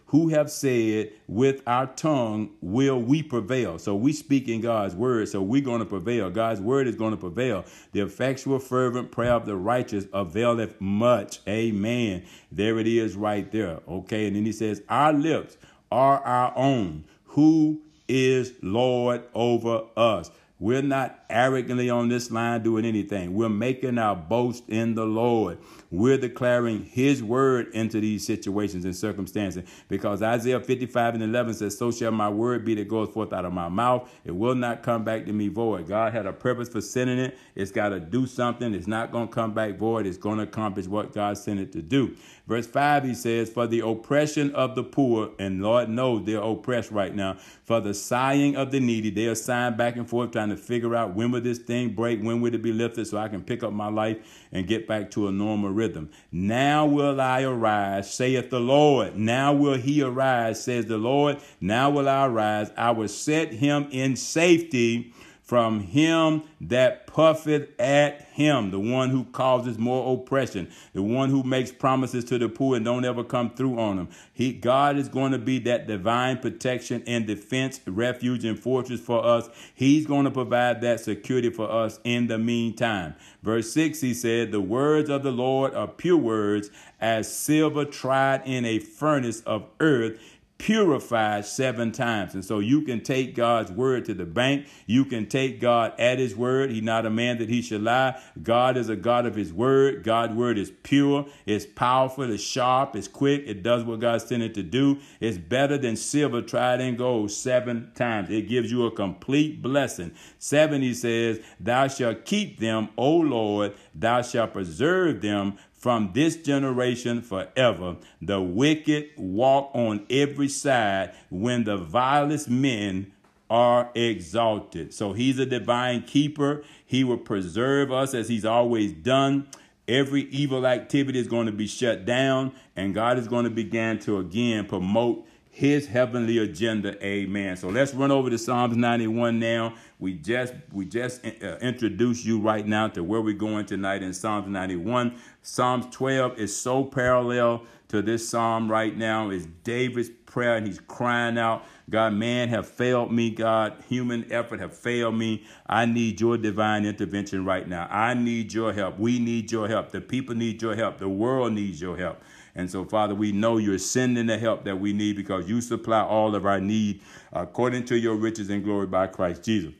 who 0.10 0.30
have 0.30 0.50
said, 0.50 1.12
with 1.28 1.62
our 1.68 1.86
tongue 1.86 2.50
will 2.62 3.00
we 3.00 3.22
prevail. 3.22 3.78
So 3.78 3.96
we 3.96 4.12
speak 4.12 4.48
in 4.48 4.60
God's 4.62 4.96
word, 4.96 5.30
so 5.30 5.42
we're 5.42 5.62
going 5.62 5.80
to 5.80 5.86
prevail. 5.86 6.32
God's 6.32 6.62
word 6.62 6.88
is 6.88 6.96
going 6.96 7.12
to 7.12 7.18
prevail. 7.18 7.64
The 7.92 8.02
effectual, 8.02 8.58
fervent 8.58 9.12
prayer 9.12 9.34
of 9.34 9.46
the 9.46 9.56
righteous 9.56 10.06
availeth 10.12 10.82
much. 10.82 11.42
Amen. 11.48 12.26
There 12.52 12.80
it 12.80 12.88
is 12.88 13.16
right 13.16 13.52
there. 13.52 13.82
Okay. 13.88 14.26
And 14.26 14.36
then 14.36 14.46
he 14.46 14.52
says, 14.52 14.82
Our 14.90 15.14
lips 15.14 15.58
are 15.92 16.20
our 16.24 16.54
own. 16.56 17.06
Who 17.26 17.82
is 18.08 18.54
Lord 18.64 19.24
over 19.36 19.84
us? 19.96 20.32
We're 20.60 20.82
not 20.82 21.19
arrogantly 21.30 21.90
on 21.90 22.10
this 22.10 22.32
line 22.32 22.64
doing 22.64 22.86
anything. 22.86 23.34
We're 23.34 23.50
making 23.50 23.98
our 23.98 24.16
boast 24.16 24.68
in 24.70 24.96
the 24.96 25.06
Lord. 25.06 25.60
We're 25.92 26.18
declaring 26.18 26.86
His 26.86 27.24
word 27.24 27.70
into 27.74 28.00
these 28.00 28.26
situations 28.26 28.86
and 28.86 28.96
circumstances 28.96 29.64
because 29.88 30.22
Isaiah 30.22 30.60
55 30.60 31.16
and 31.16 31.24
11 31.24 31.56
says, 31.56 31.78
So 31.78 31.92
shall 31.92 32.12
my 32.12 32.30
word 32.30 32.66
be 32.66 32.76
that 32.76 32.88
goes 32.88 33.10
forth 33.10 33.34
out 33.34 33.46
of 33.46 33.54
my 33.54 33.70
mouth. 33.70 34.10
It 34.24 34.36
will 34.36 34.56
not 34.56 34.84
come 34.84 35.04
back 35.04 35.26
to 35.26 35.34
me 35.34 35.48
void. 35.48 35.88
God 35.88 36.14
had 36.14 36.26
a 36.26 36.34
purpose 36.34 36.70
for 36.70 36.82
sending 36.82 37.20
it. 37.20 37.38
It's 37.56 37.72
got 37.72 37.90
to 37.90 38.00
do 38.00 38.28
something. 38.28 38.74
It's 38.74 38.88
not 38.88 39.12
going 39.12 39.28
to 39.28 39.34
come 39.34 39.54
back 39.54 39.78
void. 39.78 40.06
It's 40.06 40.18
going 40.18 40.38
to 40.38 40.44
accomplish 40.44 40.88
what 40.88 41.14
God 41.14 41.38
sent 41.38 41.60
it 41.60 41.72
to 41.74 41.82
do. 41.82 42.16
Verse 42.48 42.66
5, 42.66 43.04
he 43.04 43.14
says, 43.14 43.50
For 43.50 43.68
the 43.68 43.82
oppression 43.82 44.54
of 44.56 44.76
the 44.76 44.84
poor, 44.84 45.32
and 45.38 45.62
Lord 45.62 45.88
knows 45.90 46.26
they're 46.26 46.42
oppressed 46.42 46.90
right 46.90 47.14
now, 47.14 47.38
for 47.64 47.80
the 47.80 47.94
sighing 47.94 48.56
of 48.56 48.72
the 48.72 48.80
needy, 48.80 49.12
they 49.12 49.28
are 49.28 49.36
sighing 49.36 49.78
back 49.78 49.96
and 49.96 50.10
forth 50.10 50.32
trying 50.32 50.50
to 50.50 50.58
figure 50.58 50.96
out 50.96 51.16
when 51.20 51.32
will 51.32 51.42
this 51.42 51.58
thing 51.58 51.90
break, 51.90 52.22
when 52.22 52.40
will 52.40 52.54
it 52.54 52.62
be 52.62 52.72
lifted 52.72 53.06
so 53.06 53.18
I 53.18 53.28
can 53.28 53.44
pick 53.44 53.62
up 53.62 53.74
my 53.74 53.90
life 53.90 54.18
and 54.54 54.66
get 54.66 54.88
back 54.88 55.12
to 55.12 55.28
a 55.28 55.32
normal 55.34 55.70
rhythm. 55.70 56.10
Now 56.32 56.86
will 56.86 57.20
I 57.20 57.42
arise, 57.42 58.14
saith 58.14 58.50
the 58.50 58.62
Lord. 58.62 59.18
Now 59.18 59.52
will 59.52 59.78
he 59.78 60.02
arise, 60.02 60.64
says 60.64 60.86
the 60.86 60.98
Lord. 60.98 61.40
Now 61.60 61.90
will 61.90 62.08
I 62.08 62.26
arise. 62.26 62.72
I 62.78 62.92
will 62.92 63.10
set 63.10 63.52
him 63.52 63.90
in 63.92 64.16
safety 64.16 65.14
from 65.50 65.80
him 65.80 66.44
that 66.62 67.08
puffeth 67.08 67.70
at 67.80 68.22
him, 68.34 68.70
the 68.70 68.80
one 68.80 69.10
who 69.10 69.24
causes 69.32 69.80
more 69.80 70.14
oppression, 70.14 70.70
the 70.94 71.02
one 71.02 71.32
who 71.32 71.42
makes 71.42 71.72
promises 71.72 72.24
to 72.24 72.38
the 72.38 72.48
poor 72.48 72.76
and 72.76 72.86
don't 72.86 73.04
ever 73.04 73.24
come 73.24 73.50
through 73.50 73.80
on 73.80 73.98
them. 73.98 74.08
He, 74.32 74.54
God 74.54 74.96
is 74.96 75.10
going 75.10 75.32
to 75.32 75.40
be 75.40 75.58
that 75.62 75.88
divine 75.88 76.38
protection 76.38 77.02
and 77.08 77.26
defense, 77.26 77.82
refuge 77.88 78.46
and 78.46 78.60
fortress 78.60 79.02
for 79.02 79.26
us. 79.26 79.50
He's 79.74 80.06
going 80.06 80.26
to 80.26 80.32
provide 80.32 80.82
that 80.82 81.00
security 81.00 81.50
for 81.50 81.68
us 81.68 82.00
in 82.04 82.28
the 82.28 82.38
meantime. 82.38 83.16
Verse 83.42 83.74
6, 83.74 84.02
he 84.02 84.14
said, 84.14 84.52
The 84.52 84.62
words 84.62 85.10
of 85.10 85.24
the 85.24 85.32
Lord 85.32 85.74
are 85.74 85.88
pure 85.88 86.16
words, 86.16 86.70
as 87.02 87.34
silver 87.34 87.86
tried 87.86 88.44
in 88.46 88.66
a 88.66 88.78
furnace 88.78 89.42
of 89.42 89.66
earth 89.80 90.20
purified 90.60 91.46
seven 91.46 91.92
times. 91.92 92.36
And 92.36 92.46
so 92.46 92.60
you 92.60 92.82
can 92.82 93.02
take 93.02 93.34
God's 93.34 93.72
word 93.72 94.06
to 94.06 94.14
the 94.14 94.26
bank. 94.26 94.68
You 94.86 95.06
can 95.06 95.26
take 95.26 95.60
God 95.60 95.94
at 95.98 96.20
his 96.20 96.36
word. 96.36 96.70
He's 96.70 96.84
not 96.84 97.06
a 97.06 97.10
man 97.10 97.40
that 97.40 97.50
he 97.50 97.62
should 97.62 97.82
lie. 97.82 98.22
God 98.44 98.78
is 98.78 98.90
a 98.90 98.96
God 98.96 99.26
of 99.26 99.36
his 99.36 99.52
word. 99.52 100.04
God's 100.04 100.34
word 100.34 100.58
is 100.58 100.72
pure, 100.84 101.26
it's 101.46 101.66
powerful, 101.66 102.30
it's 102.30 102.44
sharp, 102.44 102.96
it's 102.96 103.08
quick, 103.08 103.44
it 103.48 103.64
does 103.64 103.84
what 103.84 104.02
God 104.02 104.22
sent 104.22 104.44
it 104.44 104.54
to 104.56 104.64
do. 104.64 105.00
It's 105.20 105.38
better 105.38 105.78
than 105.78 105.96
silver 105.96 106.42
tried 106.42 106.82
in 106.82 106.98
gold 106.98 107.32
seven 107.32 107.92
times. 107.96 108.30
It 108.30 108.50
gives 108.50 108.70
you 108.70 108.86
a 108.86 108.92
complete 108.92 109.62
blessing. 109.62 110.12
Seven, 110.38 110.82
he 110.82 110.94
says, 110.94 111.40
Thou 111.60 111.88
shalt 111.88 112.26
keep 112.26 112.60
them, 112.60 112.90
O 112.98 113.16
Lord, 113.16 113.74
thou 113.96 114.22
shalt 114.22 114.54
preserve 114.54 115.22
them 115.22 115.58
from 115.80 116.12
this 116.14 116.36
generation 116.36 117.22
forever. 117.22 117.96
The 118.22 118.42
wicked 118.42 119.12
walk 119.18 119.72
on 119.74 120.06
every 120.10 120.50
side 120.50 121.14
when 121.30 121.64
the 121.64 121.78
vilest 121.78 122.50
men 122.50 123.14
are 123.50 123.90
exalted. 123.96 124.94
So 124.94 125.14
he's 125.14 125.40
a 125.40 125.46
divine 125.46 126.04
keeper. 126.04 126.64
He 126.86 127.04
will 127.04 127.18
preserve 127.18 127.92
us 127.92 128.14
as 128.14 128.30
he's 128.30 128.46
always 128.46 128.92
done. 128.92 129.48
Every 129.88 130.24
evil 130.24 130.68
activity 130.68 131.18
is 131.18 131.28
going 131.28 131.48
to 131.48 131.52
be 131.52 131.66
shut 131.66 132.06
down, 132.06 132.52
and 132.76 132.94
God 132.94 133.18
is 133.18 133.28
going 133.28 133.46
to 133.46 133.50
begin 133.50 133.98
to 134.00 134.20
again 134.20 134.66
promote 134.68 135.26
his 135.60 135.88
heavenly 135.88 136.38
agenda. 136.38 137.06
Amen. 137.06 137.58
So 137.58 137.68
let's 137.68 137.94
run 137.94 138.12
over 138.12 138.30
to 138.30 138.38
Psalms 138.38 138.78
91 138.78 139.40
now. 139.40 139.74
We 140.00 140.14
just 140.14 140.54
we 140.72 140.86
just 140.86 141.26
uh, 141.26 141.58
you 141.60 142.40
right 142.40 142.66
now 142.66 142.88
to 142.88 143.04
where 143.04 143.20
we're 143.20 143.34
going 143.34 143.66
tonight 143.66 144.02
in 144.02 144.14
Psalms 144.14 144.48
91. 144.48 145.20
Psalms 145.42 145.86
12 145.92 146.40
is 146.40 146.56
so 146.56 146.86
parallel 146.86 147.66
to 147.90 148.02
this 148.02 148.30
psalm 148.30 148.72
right 148.72 148.96
now. 148.96 149.32
It's 149.32 149.48
David's 149.66 150.10
prayer 150.26 150.56
and 150.56 150.66
he's 150.66 150.80
crying 150.80 151.38
out, 151.38 151.66
God, 151.90 152.14
man 152.14 152.48
have 152.50 152.68
failed 152.68 153.12
me, 153.12 153.30
God. 153.30 153.84
Human 153.90 154.32
effort 154.32 154.62
have 154.62 154.78
failed 154.78 155.16
me. 155.16 155.44
I 155.68 155.86
need 155.86 156.22
your 156.22 156.38
divine 156.38 156.86
intervention 156.86 157.44
right 157.44 157.68
now. 157.68 157.88
I 157.90 158.14
need 158.14 158.54
your 158.54 158.72
help. 158.72 158.98
We 158.98 159.20
need 159.20 159.52
your 159.52 159.68
help. 159.68 159.92
The 159.92 160.00
people 160.00 160.36
need 160.36 160.62
your 160.62 160.76
help. 160.76 161.00
The 161.00 161.10
world 161.10 161.54
needs 161.54 161.82
your 161.82 161.98
help. 161.98 162.22
And 162.56 162.70
so, 162.70 162.86
Father, 162.86 163.16
we 163.16 163.32
know 163.32 163.58
you're 163.58 163.78
sending 163.78 164.28
the 164.28 164.38
help 164.38 164.66
that 164.66 164.80
we 164.80 164.94
need 164.94 165.16
because 165.16 165.48
you 165.48 165.62
supply 165.62 166.02
all 166.02 166.36
of 166.36 166.46
our 166.46 166.60
need 166.60 167.02
according 167.32 167.86
to 167.86 167.98
your 167.98 168.16
riches 168.16 168.50
and 168.50 168.64
glory 168.64 168.88
by 168.88 169.08
Christ 169.08 169.44
Jesus. 169.44 169.74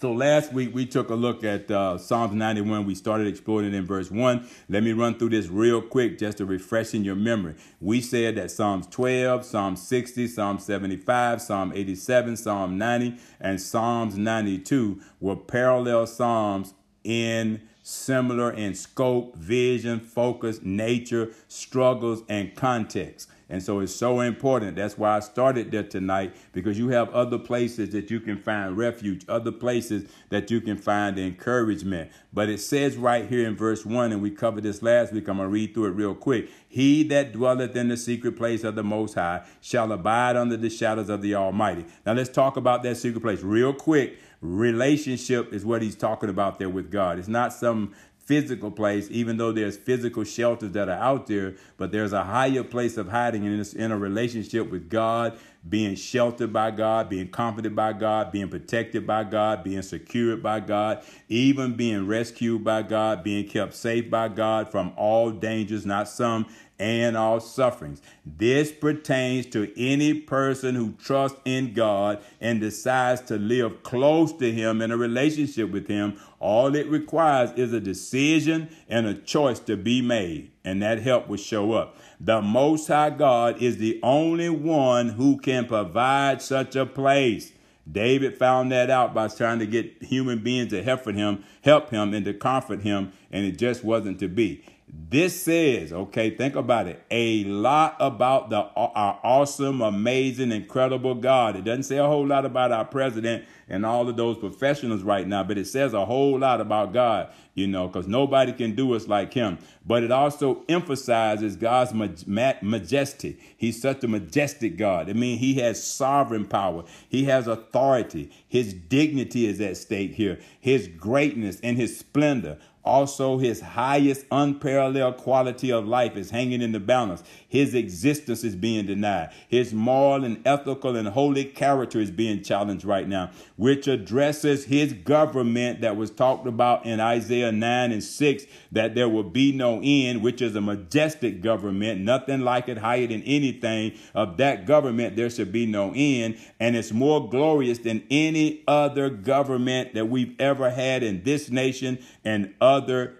So 0.00 0.12
last 0.12 0.54
week 0.54 0.74
we 0.74 0.86
took 0.86 1.10
a 1.10 1.14
look 1.14 1.44
at 1.44 1.70
uh, 1.70 1.98
Psalms 1.98 2.32
91. 2.32 2.86
We 2.86 2.94
started 2.94 3.26
exploring 3.26 3.66
it 3.66 3.74
in 3.74 3.84
verse 3.84 4.10
1. 4.10 4.48
Let 4.70 4.82
me 4.82 4.94
run 4.94 5.18
through 5.18 5.28
this 5.28 5.48
real 5.48 5.82
quick 5.82 6.18
just 6.18 6.38
to 6.38 6.46
refresh 6.46 6.94
in 6.94 7.04
your 7.04 7.16
memory. 7.16 7.56
We 7.82 8.00
said 8.00 8.36
that 8.36 8.50
Psalms 8.50 8.86
12, 8.86 9.44
Psalm 9.44 9.76
60, 9.76 10.26
Psalm 10.26 10.58
75, 10.58 11.42
Psalm 11.42 11.72
87, 11.74 12.38
Psalm 12.38 12.78
90, 12.78 13.16
and 13.40 13.60
Psalms 13.60 14.16
92 14.16 15.02
were 15.20 15.36
parallel 15.36 16.06
Psalms 16.06 16.72
in 17.04 17.60
similar 17.90 18.52
in 18.52 18.74
scope, 18.74 19.36
vision, 19.36 20.00
focus, 20.00 20.60
nature, 20.62 21.30
struggles, 21.48 22.22
and 22.28 22.54
context. 22.54 23.28
And 23.50 23.60
so 23.60 23.80
it's 23.80 23.94
so 23.94 24.20
important. 24.20 24.76
That's 24.76 24.96
why 24.96 25.16
I 25.16 25.20
started 25.20 25.72
there 25.72 25.82
tonight 25.82 26.36
because 26.52 26.78
you 26.78 26.90
have 26.90 27.10
other 27.10 27.36
places 27.36 27.90
that 27.90 28.08
you 28.08 28.20
can 28.20 28.36
find 28.36 28.76
refuge, 28.76 29.24
other 29.28 29.50
places 29.50 30.08
that 30.28 30.52
you 30.52 30.60
can 30.60 30.76
find 30.76 31.18
encouragement. 31.18 32.12
But 32.32 32.48
it 32.48 32.60
says 32.60 32.96
right 32.96 33.28
here 33.28 33.48
in 33.48 33.56
verse 33.56 33.84
1, 33.84 34.12
and 34.12 34.22
we 34.22 34.30
covered 34.30 34.62
this 34.62 34.82
last 34.82 35.12
week. 35.12 35.26
I'm 35.26 35.38
going 35.38 35.48
to 35.48 35.52
read 35.52 35.74
through 35.74 35.86
it 35.86 35.96
real 35.96 36.14
quick. 36.14 36.48
He 36.68 37.02
that 37.08 37.32
dwelleth 37.32 37.74
in 37.74 37.88
the 37.88 37.96
secret 37.96 38.36
place 38.36 38.62
of 38.62 38.76
the 38.76 38.84
Most 38.84 39.14
High 39.14 39.44
shall 39.60 39.90
abide 39.90 40.36
under 40.36 40.56
the 40.56 40.70
shadows 40.70 41.08
of 41.08 41.20
the 41.20 41.34
Almighty. 41.34 41.84
Now 42.06 42.12
let's 42.12 42.30
talk 42.30 42.56
about 42.56 42.84
that 42.84 42.98
secret 42.98 43.20
place 43.20 43.42
real 43.42 43.72
quick. 43.72 44.16
Relationship 44.40 45.52
is 45.52 45.64
what 45.64 45.82
he's 45.82 45.96
talking 45.96 46.30
about 46.30 46.58
there 46.58 46.70
with 46.70 46.90
God. 46.90 47.18
It's 47.18 47.28
not 47.28 47.52
some 47.52 47.94
physical 48.30 48.70
place, 48.70 49.08
even 49.10 49.38
though 49.38 49.50
there's 49.50 49.76
physical 49.76 50.22
shelters 50.22 50.70
that 50.70 50.88
are 50.88 50.92
out 50.92 51.26
there, 51.26 51.56
but 51.76 51.90
there's 51.90 52.12
a 52.12 52.22
higher 52.22 52.62
place 52.62 52.96
of 52.96 53.08
hiding 53.08 53.44
in, 53.44 53.58
this, 53.58 53.72
in 53.72 53.90
a 53.90 53.98
relationship 53.98 54.70
with 54.70 54.88
God, 54.88 55.36
being 55.68 55.96
sheltered 55.96 56.52
by 56.52 56.70
God, 56.70 57.08
being 57.08 57.28
comforted 57.28 57.74
by 57.74 57.92
God, 57.92 58.30
being 58.30 58.48
protected 58.48 59.04
by 59.04 59.24
God, 59.24 59.64
being 59.64 59.82
secured 59.82 60.44
by 60.44 60.60
God, 60.60 61.02
even 61.28 61.74
being 61.74 62.06
rescued 62.06 62.62
by 62.62 62.82
God, 62.82 63.24
being 63.24 63.48
kept 63.48 63.74
safe 63.74 64.08
by 64.08 64.28
God 64.28 64.70
from 64.70 64.92
all 64.96 65.32
dangers, 65.32 65.84
not 65.84 66.08
some 66.08 66.46
and 66.80 67.14
all 67.14 67.38
sufferings. 67.38 68.00
This 68.24 68.72
pertains 68.72 69.44
to 69.46 69.70
any 69.76 70.14
person 70.14 70.74
who 70.74 70.92
trusts 70.92 71.38
in 71.44 71.74
God 71.74 72.22
and 72.40 72.58
decides 72.58 73.20
to 73.22 73.36
live 73.36 73.82
close 73.82 74.32
to 74.38 74.50
Him 74.50 74.80
in 74.80 74.90
a 74.90 74.96
relationship 74.96 75.70
with 75.70 75.86
Him. 75.86 76.18
All 76.40 76.74
it 76.74 76.88
requires 76.88 77.50
is 77.52 77.74
a 77.74 77.80
decision 77.80 78.74
and 78.88 79.06
a 79.06 79.14
choice 79.14 79.58
to 79.60 79.76
be 79.76 80.00
made, 80.00 80.50
and 80.64 80.82
that 80.82 81.02
help 81.02 81.28
will 81.28 81.36
show 81.36 81.72
up. 81.72 81.96
The 82.18 82.40
Most 82.40 82.88
High 82.88 83.10
God 83.10 83.62
is 83.62 83.76
the 83.76 84.00
only 84.02 84.48
one 84.48 85.10
who 85.10 85.38
can 85.38 85.66
provide 85.66 86.40
such 86.40 86.76
a 86.76 86.86
place. 86.86 87.52
David 87.90 88.38
found 88.38 88.72
that 88.72 88.88
out 88.88 89.12
by 89.12 89.28
trying 89.28 89.58
to 89.58 89.66
get 89.66 90.02
human 90.02 90.38
beings 90.38 90.70
to 90.70 90.82
help 90.82 91.06
him, 91.06 91.44
help 91.62 91.90
him, 91.90 92.14
and 92.14 92.24
to 92.24 92.32
comfort 92.32 92.82
him, 92.82 93.12
and 93.30 93.44
it 93.44 93.58
just 93.58 93.82
wasn't 93.84 94.18
to 94.20 94.28
be. 94.28 94.64
This 94.92 95.40
says, 95.42 95.92
okay, 95.92 96.30
think 96.30 96.56
about 96.56 96.88
it, 96.88 97.02
a 97.10 97.44
lot 97.44 97.96
about 98.00 98.50
the 98.50 98.58
our 98.58 99.20
awesome, 99.22 99.82
amazing, 99.82 100.50
incredible 100.50 101.14
God. 101.14 101.56
It 101.56 101.64
doesn't 101.64 101.84
say 101.84 101.98
a 101.98 102.06
whole 102.06 102.26
lot 102.26 102.44
about 102.44 102.72
our 102.72 102.84
president 102.84 103.44
and 103.68 103.86
all 103.86 104.08
of 104.08 104.16
those 104.16 104.36
professionals 104.36 105.02
right 105.02 105.26
now, 105.26 105.44
but 105.44 105.58
it 105.58 105.66
says 105.66 105.94
a 105.94 106.04
whole 106.04 106.38
lot 106.38 106.60
about 106.60 106.92
God, 106.92 107.32
you 107.54 107.68
know, 107.68 107.86
because 107.86 108.08
nobody 108.08 108.52
can 108.52 108.74
do 108.74 108.94
us 108.94 109.06
like 109.06 109.32
him. 109.32 109.58
But 109.86 110.02
it 110.02 110.10
also 110.10 110.64
emphasizes 110.68 111.54
God's 111.54 111.94
majesty. 111.94 113.38
He's 113.56 113.80
such 113.80 114.02
a 114.02 114.08
majestic 114.08 114.76
God. 114.76 115.08
I 115.08 115.12
mean, 115.12 115.38
he 115.38 115.54
has 115.54 115.82
sovereign 115.82 116.46
power, 116.46 116.84
he 117.08 117.24
has 117.24 117.46
authority, 117.46 118.30
his 118.48 118.74
dignity 118.74 119.46
is 119.46 119.60
at 119.60 119.76
stake 119.76 120.14
here, 120.14 120.40
his 120.58 120.88
greatness 120.88 121.60
and 121.62 121.76
his 121.76 121.96
splendor. 121.96 122.58
Also, 122.82 123.36
his 123.36 123.60
highest 123.60 124.24
unparalleled 124.32 125.18
quality 125.18 125.70
of 125.70 125.86
life 125.86 126.16
is 126.16 126.30
hanging 126.30 126.62
in 126.62 126.72
the 126.72 126.80
balance. 126.80 127.22
His 127.46 127.74
existence 127.74 128.42
is 128.42 128.56
being 128.56 128.86
denied. 128.86 129.32
His 129.48 129.74
moral 129.74 130.24
and 130.24 130.40
ethical 130.46 130.96
and 130.96 131.06
holy 131.08 131.44
character 131.44 132.00
is 132.00 132.10
being 132.10 132.42
challenged 132.42 132.86
right 132.86 133.06
now, 133.06 133.32
which 133.56 133.86
addresses 133.86 134.64
his 134.64 134.94
government 134.94 135.82
that 135.82 135.96
was 135.96 136.10
talked 136.10 136.46
about 136.46 136.86
in 136.86 137.00
Isaiah 137.00 137.52
9 137.52 137.92
and 137.92 138.02
6 138.02 138.46
that 138.72 138.94
there 138.94 139.10
will 139.10 139.24
be 139.24 139.52
no 139.52 139.82
end, 139.84 140.22
which 140.22 140.40
is 140.40 140.56
a 140.56 140.60
majestic 140.62 141.42
government, 141.42 142.00
nothing 142.00 142.40
like 142.40 142.70
it 142.70 142.78
higher 142.78 143.06
than 143.06 143.22
anything 143.24 143.92
of 144.14 144.38
that 144.38 144.64
government. 144.64 145.16
There 145.16 145.28
should 145.28 145.52
be 145.52 145.66
no 145.66 145.92
end. 145.94 146.38
And 146.58 146.74
it's 146.74 146.92
more 146.92 147.28
glorious 147.28 147.78
than 147.78 148.04
any 148.10 148.64
other 148.66 149.10
government 149.10 149.92
that 149.92 150.08
we've 150.08 150.34
ever 150.40 150.70
had 150.70 151.02
in 151.02 151.24
this 151.24 151.50
nation 151.50 151.98
and 152.24 152.54
other 152.58 152.69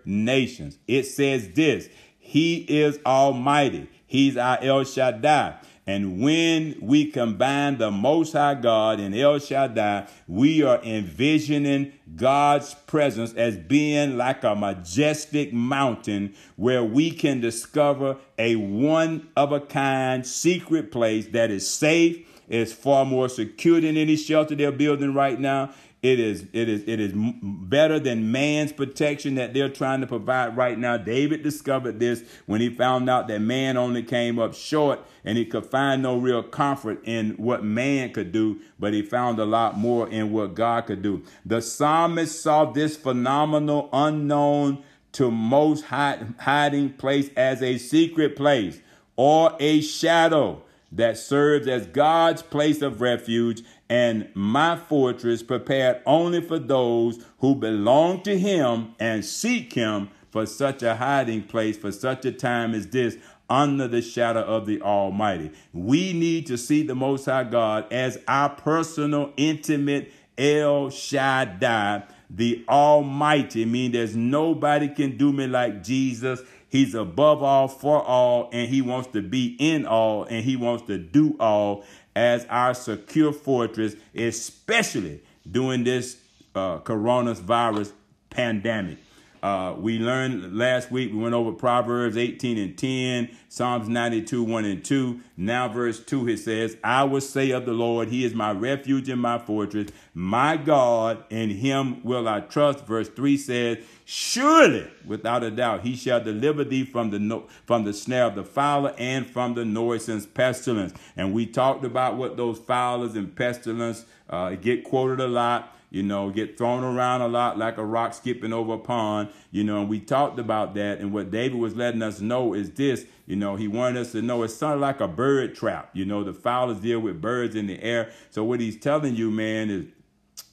nations. 0.05 0.79
It 0.87 1.05
says 1.05 1.51
this 1.51 1.89
He 2.19 2.57
is 2.69 2.99
Almighty, 3.05 3.89
He's 4.07 4.37
our 4.37 4.59
El 4.63 4.85
Shaddai. 4.85 5.57
And 5.87 6.21
when 6.21 6.77
we 6.81 7.11
combine 7.11 7.79
the 7.79 7.91
Most 7.91 8.35
High 8.35 8.55
God 8.55 9.01
and 9.01 9.13
El 9.13 9.41
Shaddai, 9.41 10.07
we 10.29 10.63
are 10.63 10.81
envisioning 10.85 11.93
God's 12.15 12.75
presence 12.75 13.35
as 13.35 13.57
being 13.57 14.17
like 14.17 14.45
a 14.45 14.55
majestic 14.55 15.53
mountain 15.53 16.35
where 16.55 16.85
we 16.85 17.11
can 17.11 17.41
discover 17.41 18.19
a 18.39 18.55
one 18.55 19.31
of 19.37 19.51
a 19.51 19.61
kind 19.61 20.25
secret 20.25 20.93
place 20.93 21.27
that 21.29 21.51
is 21.51 21.69
safe, 21.69 22.25
is 22.49 22.73
far 22.73 23.05
more 23.05 23.29
secure 23.29 23.81
than 23.81 23.97
any 23.97 24.15
shelter 24.15 24.55
they're 24.55 24.71
building 24.71 25.13
right 25.13 25.41
now. 25.41 25.73
It 26.03 26.19
is 26.19 26.47
it 26.55 26.71
is 26.71 26.83
it 26.87 26.99
is 26.99 27.13
better 27.15 28.01
than 28.01 28.33
man's 28.33 28.73
protection 28.73 29.35
that 29.35 29.53
they're 29.53 29.69
trying 29.69 30.01
to 30.01 30.07
provide 30.07 30.57
right 30.57 30.79
now. 30.79 30.97
David 30.97 31.43
discovered 31.43 32.01
this 32.01 32.25
when 32.47 32.63
he 32.63 32.71
found 32.71 33.11
out 33.11 33.29
that 33.29 33.41
man 33.41 33.77
only 33.77 34.03
came 34.03 34.39
up 34.39 34.55
short 34.55 35.01
and 35.27 35.37
he 35.37 35.45
could 35.45 35.67
find 35.67 36.03
no 36.03 36.17
real 36.17 36.43
comfort 36.43 37.03
in 37.05 37.33
what 37.33 37.63
man 37.65 38.15
could 38.15 38.33
do, 38.33 38.61
but 38.79 38.95
he 38.95 39.03
found 39.03 39.39
a 39.39 39.45
lot 39.45 39.77
more 39.77 40.09
in 40.09 40.33
what 40.33 40.55
God 40.55 40.87
could 40.87 41.03
do. 41.03 41.23
The 41.45 41.61
psalmist 41.61 42.43
saw 42.43 42.65
this 42.65 42.97
phenomenal 42.97 43.91
unknown 43.93 44.83
to 45.13 45.31
most 45.31 45.85
hiding 45.85 46.95
place 46.95 47.29
as 47.37 47.63
a 47.63 47.77
secret 47.77 48.37
place 48.37 48.81
or 49.17 49.55
a 49.61 49.83
shadow 49.83 50.63
that 50.93 51.19
serves 51.19 51.69
as 51.69 51.87
God's 51.87 52.43
place 52.43 52.81
of 52.81 53.01
refuge 53.01 53.63
and 53.91 54.31
my 54.35 54.77
fortress 54.77 55.43
prepared 55.43 56.01
only 56.07 56.41
for 56.41 56.61
those 56.61 57.23
who 57.41 57.57
belong 57.57 58.23
to 58.23 58.39
him 58.39 58.95
and 59.01 59.25
seek 59.25 59.73
him 59.73 60.09
for 60.31 60.47
such 60.47 60.85
a 60.85 60.95
hiding 60.95 61.43
place 61.43 61.77
for 61.77 61.91
such 61.91 62.25
a 62.25 62.31
time 62.31 62.73
as 62.73 62.87
this 62.87 63.17
under 63.51 63.89
the 63.89 64.01
shadow 64.01 64.43
of 64.43 64.65
the 64.67 64.81
Almighty. 64.81 65.51
We 65.73 66.13
need 66.13 66.47
to 66.47 66.57
see 66.57 66.85
the 66.85 66.95
Most 66.95 67.25
High 67.25 67.45
God 67.45 67.93
as 67.93 68.17
our 68.29 68.51
personal, 68.51 69.33
intimate 69.37 70.13
El 70.39 70.91
Shaddai, 70.91 72.05
the 72.31 72.65
Almighty. 72.69 73.63
I 73.63 73.65
mean, 73.65 73.91
there's 73.91 74.15
nobody 74.15 74.89
can 74.89 75.17
do 75.17 75.33
me 75.33 75.49
like 75.49 75.83
Jesus. 75.83 76.41
He's 76.69 76.95
above 76.95 77.43
all, 77.43 77.67
for 77.67 78.01
all, 78.01 78.49
and 78.53 78.69
he 78.69 78.81
wants 78.81 79.09
to 79.09 79.23
be 79.23 79.57
in 79.59 79.85
all, 79.85 80.23
and 80.23 80.45
he 80.45 80.55
wants 80.55 80.87
to 80.87 80.99
do 80.99 81.37
all 81.41 81.85
as 82.15 82.45
our 82.47 82.75
secure 82.75 83.33
fortress, 83.33 83.95
especially 84.15 85.21
during 85.51 85.85
this 85.85 86.17
uh, 86.55 86.79
coronavirus 86.79 87.93
pandemic. 88.29 88.99
Uh, 89.43 89.75
we 89.79 89.99
learned 89.99 90.55
last 90.57 90.91
week, 90.91 91.13
we 91.13 91.19
went 91.19 91.35
over 91.35 91.53
Proverbs 91.53 92.17
18 92.17 92.59
and 92.59 92.77
10, 92.77 93.31
Psalms 93.49 93.89
92, 93.89 94.43
1 94.43 94.65
and 94.67 94.85
2. 94.85 95.21
Now, 95.37 95.69
verse 95.69 95.99
2, 96.05 96.29
it 96.29 96.39
says, 96.39 96.77
I 96.85 97.05
will 97.05 97.23
say 97.23 97.51
of 97.53 97.65
the 97.65 97.73
Lord, 97.73 98.09
He 98.09 98.25
is 98.25 98.35
my 98.35 98.53
refuge 98.53 99.09
and 99.09 99.21
my 99.21 99.39
fortress, 99.39 99.91
my 100.13 100.59
God, 100.59 101.25
in 101.31 101.51
Him 101.51 102.03
will 102.05 102.29
I 102.29 102.41
trust. 102.41 102.87
Verse 102.87 103.09
3 103.09 103.37
says, 103.39 103.79
Surely, 104.05 104.91
without 105.07 105.43
a 105.43 105.51
doubt, 105.51 105.83
He 105.83 105.97
shall 105.97 106.23
deliver 106.23 106.63
thee 106.63 106.85
from 106.85 107.11
the, 107.11 107.19
no- 107.19 107.47
from 107.65 107.85
the 107.85 107.95
snare 107.95 108.27
of 108.27 108.35
the 108.35 108.45
fowler 108.45 108.95
and 108.99 109.27
from 109.27 109.55
the 109.55 109.65
noisome 109.65 110.23
pestilence. 110.35 110.93
And 111.17 111.33
we 111.33 111.47
talked 111.47 111.85
about 111.85 112.17
what 112.17 112.37
those 112.37 112.59
fowlers 112.59 113.15
and 113.15 113.35
pestilence 113.35 114.05
uh, 114.29 114.51
get 114.57 114.85
quoted 114.85 115.21
a 115.21 115.29
lot 115.29 115.77
you 115.91 116.03
know, 116.03 116.31
get 116.31 116.57
thrown 116.57 116.85
around 116.85 117.21
a 117.21 117.29
lot 117.29 117.59
like 117.59 117.77
a 117.77 117.85
rock 117.85 118.15
skipping 118.15 118.53
over 118.53 118.75
a 118.75 118.79
pond, 118.79 119.29
you 119.51 119.65
know, 119.65 119.81
and 119.81 119.89
we 119.89 120.01
talked 120.01 120.39
about 120.39 120.75
that. 120.75 121.01
And 121.01 121.13
what 121.13 121.31
David 121.31 121.59
was 121.59 121.75
letting 121.77 122.03
us 122.03 122.21
know 122.21 122.55
is 122.55 122.71
this, 122.71 123.05
you 123.27 123.37
know, 123.37 123.57
he 123.57 123.69
wanted 123.69 124.01
us 124.01 124.13
to 124.13 124.23
know 124.23 124.43
it's 124.45 124.55
sort 124.55 124.75
of 124.75 124.81
like 124.81 125.01
a 125.01 125.09
bird 125.09 125.55
trap. 125.55 125.91
You 125.93 126.05
know, 126.05 126.23
the 126.25 126.33
fowlers 126.33 126.79
deal 126.79 127.01
with 127.01 127.21
birds 127.21 127.57
in 127.57 127.67
the 127.67 127.83
air. 127.83 128.11
So 128.31 128.45
what 128.45 128.61
he's 128.61 128.79
telling 128.79 129.17
you, 129.17 129.31
man, 129.31 129.69
is 129.69 129.87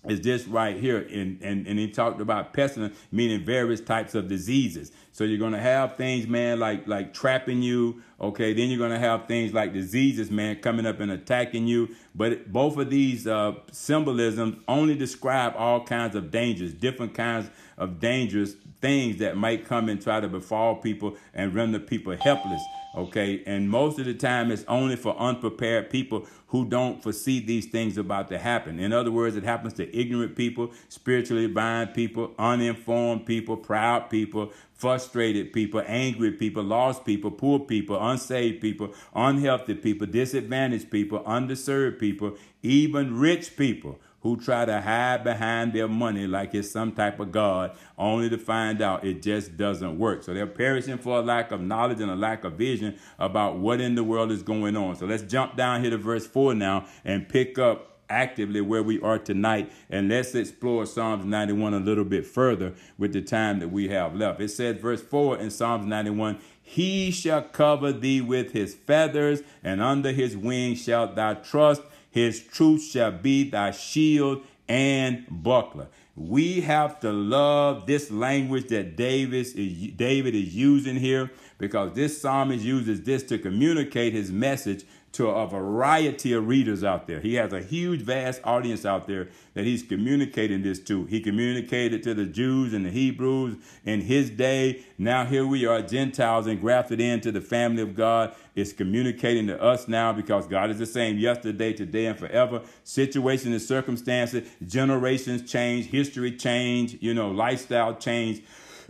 is 0.07 0.22
this 0.22 0.47
right 0.47 0.77
here. 0.77 0.99
And, 0.99 1.41
and, 1.41 1.68
and 1.68 1.77
he 1.77 1.89
talked 1.89 2.22
about 2.22 2.53
pestilence, 2.53 2.97
meaning 3.11 3.43
various 3.43 3.81
types 3.81 4.15
of 4.15 4.27
diseases. 4.27 4.91
So 5.18 5.23
you're 5.23 5.39
to 5.53 5.60
have 5.60 5.95
things, 5.95 6.27
man, 6.27 6.60
like, 6.60 6.88
like 6.88 7.11
trapping 7.11 7.64
you. 7.64 8.03
Okay. 8.22 8.53
Then 8.53 8.69
you're 8.69 8.77
to 8.91 8.99
have 8.99 9.27
things 9.27 9.52
like 9.52 9.73
diseases, 9.73 10.30
man, 10.30 10.57
coming 10.57 10.85
up 10.85 10.99
and 10.99 11.11
attacking 11.11 11.65
you. 11.65 11.89
But 12.14 12.53
both 12.53 12.77
of 12.77 12.91
these 12.91 13.26
uh, 13.26 13.56
symbolisms 13.72 14.61
only 14.68 14.94
describe 14.94 15.56
all 15.57 15.84
kinds 15.84 16.15
of 16.15 16.30
dangers, 16.30 16.72
different 16.72 17.15
kinds 17.15 17.49
of 17.80 17.99
dangerous 17.99 18.53
things 18.80 19.18
that 19.18 19.38
might 19.38 19.65
come 19.65 19.89
and 19.89 19.99
try 19.99 20.19
to 20.19 20.27
befall 20.27 20.76
people 20.76 21.18
and 21.34 21.52
render 21.56 21.80
people 21.80 22.15
helpless. 22.15 22.61
Okay. 22.95 23.41
And 23.48 23.72
most 23.72 23.98
of 23.98 24.06
the 24.06 24.14
time, 24.14 24.52
it's 24.52 24.65
only 24.68 24.98
for 24.98 25.18
unprepared 25.18 25.89
people 25.89 26.27
who 26.48 26.64
don't 26.65 27.03
foresee 27.03 27.39
these 27.39 27.65
things 27.65 27.98
about 27.98 28.30
to 28.30 28.38
happen. 28.38 28.80
In 28.80 28.94
other 28.94 29.11
words, 29.11 29.35
it 29.35 29.44
happens 29.44 29.73
to 29.73 29.98
ignorant 29.98 30.35
people, 30.35 30.72
spiritually 30.88 31.48
blind 31.48 31.94
people, 31.94 32.34
uninformed 32.39 33.26
people, 33.26 33.57
proud 33.57 34.10
people, 34.10 34.53
frustrated 34.78 35.52
people, 35.52 35.82
angry 35.86 36.32
people, 36.32 36.64
lost 36.64 37.04
people, 37.04 37.32
poor 37.32 37.60
people, 37.60 37.99
unsaved 37.99 38.62
people, 38.62 38.94
unhealthy 39.14 39.74
people, 39.74 40.08
disadvantaged 40.08 40.90
people, 40.91 41.20
underserved 41.22 41.99
people, 41.99 42.38
even 42.62 43.18
rich 43.18 43.58
people 43.58 43.99
who 44.22 44.38
try 44.38 44.66
to 44.66 44.82
hide 44.82 45.24
behind 45.24 45.74
their 45.74 45.88
money 45.88 46.28
like 46.28 46.54
it's 46.54 46.72
some 46.72 46.91
type 46.91 47.20
of 47.20 47.32
God, 47.32 47.76
only 47.98 48.30
to 48.30 48.38
find 48.38 48.82
out 48.82 49.04
it 49.04 49.22
just 49.22 49.58
doesn't 49.58 49.98
work. 49.98 50.24
So 50.24 50.34
they're 50.34 50.48
perishing 50.48 50.98
for 50.98 51.20
a 51.20 51.22
lack 51.22 51.52
of 51.52 51.62
knowledge 51.62 52.02
and 52.02 52.12
a 52.12 52.16
lack 52.16 52.44
of 52.44 52.54
vision 52.54 52.98
about 53.20 53.58
what 53.58 53.80
in 53.80 53.95
the 53.95 54.04
world 54.04 54.32
is 54.32 54.44
going 54.44 54.76
on. 54.76 54.95
So 54.95 55.06
let's 55.06 55.24
jump 55.24 55.56
down 55.56 55.82
here 55.82 55.91
to 55.91 55.98
verse 55.98 56.28
4 56.28 56.56
now 56.56 56.86
and 57.06 57.28
pick 57.30 57.58
up 57.58 57.97
actively 58.10 58.62
where 58.62 58.84
we 58.84 59.00
are 59.02 59.20
tonight. 59.20 59.72
And 59.90 60.10
let's 60.10 60.36
explore 60.36 60.86
Psalms 60.86 61.26
91 61.26 61.74
a 61.74 61.80
little 61.80 62.06
bit 62.06 62.26
further 62.26 62.74
with 62.98 63.14
the 63.14 63.22
time 63.22 63.60
that 63.60 63.70
we 63.70 63.90
have 63.90 64.16
left. 64.16 64.42
It 64.42 64.50
says, 64.50 64.82
verse 64.82 65.02
4 65.02 65.38
in 65.38 65.52
Psalms 65.52 65.86
91 65.86 66.40
He 66.62 67.12
shall 67.12 67.42
cover 67.42 67.92
thee 67.92 68.22
with 68.22 68.52
his 68.52 68.76
feathers, 68.76 69.42
and 69.64 69.82
under 69.82 70.12
his 70.12 70.36
wings 70.36 70.84
shalt 70.84 71.16
thou 71.16 71.34
trust. 71.36 71.82
His 72.10 72.42
truth 72.42 72.84
shall 72.84 73.12
be 73.12 73.50
thy 73.50 73.72
shield 73.72 74.42
and 74.68 75.26
buckler. 75.30 75.88
We 76.16 76.62
have 76.62 77.00
to 77.02 77.12
love 77.12 77.86
this 77.86 78.10
language 78.10 78.70
that 78.70 78.96
David 78.96 79.36
is, 79.36 79.54
David 79.54 80.34
is 80.34 80.56
using 80.56 80.96
here 80.96 81.32
because 81.60 81.94
this 81.94 82.20
psalmist 82.20 82.64
uses 82.64 83.04
this 83.04 83.22
to 83.24 83.38
communicate 83.38 84.14
his 84.14 84.32
message 84.32 84.84
to 85.14 85.28
a 85.30 85.48
variety 85.48 86.34
of 86.34 86.48
readers 86.48 86.84
out 86.84 87.08
there. 87.08 87.20
He 87.20 87.36
has 87.36 87.52
a 87.52 87.62
huge, 87.62 88.02
vast 88.02 88.42
audience 88.44 88.86
out 88.86 89.08
there 89.08 89.30
that 89.54 89.66
he's 89.66 89.82
communicating 89.82 90.62
this 90.62 90.80
to. 90.82 91.06
He 91.06 91.22
communicated 91.22 92.04
to 92.04 92.14
the 92.14 92.26
Jews 92.26 92.74
and 92.74 92.86
the 92.86 92.92
Hebrews 92.92 93.58
in 93.86 94.02
his 94.02 94.30
day. 94.30 94.84
Now 94.98 95.26
here 95.26 95.48
we 95.48 95.66
are, 95.66 95.82
Gentiles, 95.82 96.46
and 96.46 96.62
grafted 96.62 97.02
into 97.02 97.32
the 97.32 97.42
family 97.42 97.82
of 97.82 97.96
God. 97.96 98.36
It's 98.54 98.74
communicating 98.74 99.48
to 99.48 99.62
us 99.62 99.88
now 99.88 100.14
because 100.14 100.46
God 100.46 100.70
is 100.70 100.78
the 100.78 100.86
same 100.86 101.18
yesterday, 101.18 101.74
today, 101.74 102.08
and 102.08 102.18
forever. 102.18 102.62
Situations 102.84 103.54
and 103.54 103.62
circumstances, 103.62 104.48
generations 104.66 105.50
change, 105.50 105.88
history 105.88 106.36
change, 106.36 106.98
you 107.02 107.14
know, 107.14 107.32
lifestyle 107.32 107.96
change. 107.96 108.44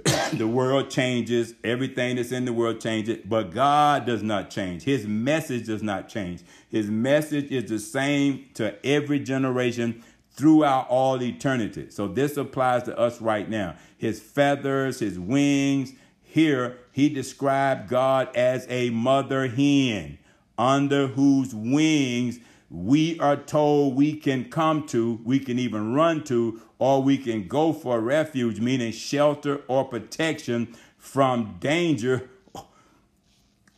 the 0.33 0.47
world 0.47 0.89
changes, 0.89 1.53
everything 1.63 2.17
that's 2.17 2.31
in 2.31 2.45
the 2.45 2.53
world 2.53 2.79
changes, 2.79 3.19
but 3.25 3.51
God 3.51 4.05
does 4.05 4.21
not 4.21 4.49
change. 4.49 4.83
His 4.83 5.07
message 5.07 5.65
does 5.65 5.81
not 5.81 6.07
change. 6.07 6.43
His 6.69 6.89
message 6.89 7.51
is 7.51 7.69
the 7.69 7.79
same 7.79 8.45
to 8.55 8.85
every 8.85 9.19
generation 9.19 10.03
throughout 10.31 10.87
all 10.89 11.21
eternity. 11.21 11.89
So 11.89 12.07
this 12.07 12.37
applies 12.37 12.83
to 12.83 12.97
us 12.97 13.19
right 13.21 13.49
now. 13.49 13.75
His 13.97 14.19
feathers, 14.19 14.99
his 14.99 15.17
wings. 15.17 15.93
Here, 16.21 16.77
he 16.91 17.09
described 17.09 17.89
God 17.89 18.35
as 18.35 18.67
a 18.69 18.91
mother 18.91 19.47
hen 19.47 20.19
under 20.57 21.07
whose 21.07 21.55
wings 21.55 22.39
we 22.69 23.19
are 23.19 23.37
told 23.37 23.95
we 23.95 24.15
can 24.15 24.49
come 24.49 24.85
to, 24.87 25.19
we 25.23 25.39
can 25.39 25.57
even 25.57 25.93
run 25.93 26.23
to, 26.25 26.61
or 26.79 27.01
we 27.01 27.17
can 27.17 27.47
go 27.47 27.71
for 27.71 28.01
refuge, 28.01 28.59
meaning 28.59 28.91
shelter 28.91 29.61
or 29.67 29.85
protection 29.85 30.75
from 30.97 31.55
danger, 31.59 32.29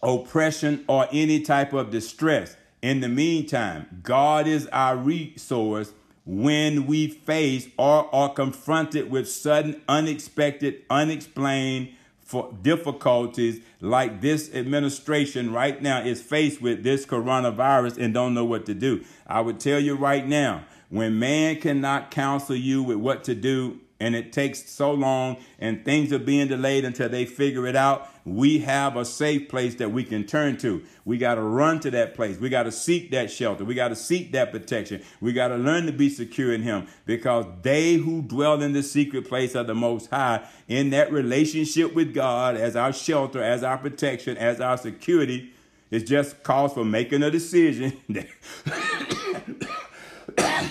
oppression, 0.02 0.84
or 0.88 1.08
any 1.12 1.42
type 1.42 1.74
of 1.74 1.92
distress. 1.92 2.56
In 2.82 3.02
the 3.02 3.10
meantime, 3.10 4.02
God 4.04 4.48
is 4.48 4.66
our 4.68 4.96
resource 4.96 5.92
when 6.26 6.86
we 6.88 7.08
face 7.08 7.68
or 7.78 8.14
are 8.14 8.34
confronted 8.34 9.12
with 9.12 9.30
sudden, 9.30 9.82
unexpected, 9.88 10.84
unexplained 10.90 11.90
for 12.30 12.54
difficulties 12.62 13.60
like 13.82 14.22
this 14.22 14.54
administration 14.54 15.52
right 15.52 15.82
now 15.82 16.00
is 16.00 16.22
faced 16.22 16.62
with 16.62 16.84
this 16.84 17.04
coronavirus 17.04 17.98
and 17.98 18.14
don't 18.14 18.36
know 18.36 18.46
what 18.46 18.68
to 18.68 18.76
do. 18.76 19.04
I 19.26 19.42
would 19.42 19.60
tell 19.60 19.80
you 19.80 19.96
right 19.96 20.28
now, 20.28 20.64
when 20.90 21.18
man 21.18 21.56
cannot 21.56 22.12
counsel 22.12 22.56
you 22.56 22.84
with 22.84 22.98
what 22.98 23.24
to 23.24 23.34
do, 23.34 23.80
and 24.00 24.16
it 24.16 24.32
takes 24.32 24.70
so 24.70 24.92
long 24.92 25.38
and 25.60 25.84
things 25.84 26.14
are 26.14 26.20
being 26.20 26.48
delayed 26.48 26.86
until 26.86 27.10
they 27.10 27.26
figure 27.26 27.68
it 27.68 27.76
out, 27.76 28.10
we 28.26 28.60
have 28.60 28.96
a 28.96 29.04
safe 29.04 29.50
place 29.50 29.76
that 29.76 29.92
we 29.92 30.04
can 30.04 30.26
turn 30.26 30.58
to. 30.58 30.84
We 31.04 31.18
got 31.18 31.36
to 31.36 31.42
run 31.42 31.80
to 31.82 31.92
that 31.92 32.16
place. 32.16 32.38
We 32.38 32.50
got 32.50 32.64
to 32.64 32.72
seek 32.72 33.12
that 33.12 33.32
shelter. 33.32 33.66
We 33.66 33.74
got 33.74 33.90
to 33.90 33.96
seek 33.96 34.32
that 34.34 34.52
protection. 34.52 35.02
We 35.20 35.34
got 35.34 35.50
to 35.50 35.58
learn 35.58 35.86
to 35.88 35.92
be 35.92 36.10
secure 36.10 36.54
in 36.54 36.62
Him 36.62 36.88
because 37.06 37.46
they 37.62 37.96
who 37.96 38.22
dwell 38.22 38.62
in 38.62 38.74
the 38.74 38.84
secret 38.84 39.28
place 39.28 39.56
of 39.56 39.68
the 39.68 39.76
Most 39.76 40.10
High, 40.10 40.48
in 40.68 40.92
that 40.92 41.12
relationship 41.12 41.96
with 41.96 42.14
God 42.14 42.56
as 42.56 42.76
our 42.76 42.94
shelter, 42.94 43.42
as 43.42 43.64
our 43.64 43.78
protection, 43.78 44.38
as 44.38 44.62
our 44.62 44.78
security, 44.78 45.52
it 45.92 46.06
just 46.06 46.44
calls 46.44 46.74
for 46.74 46.86
making 46.86 47.24
a 47.24 47.32
decision. 47.32 47.98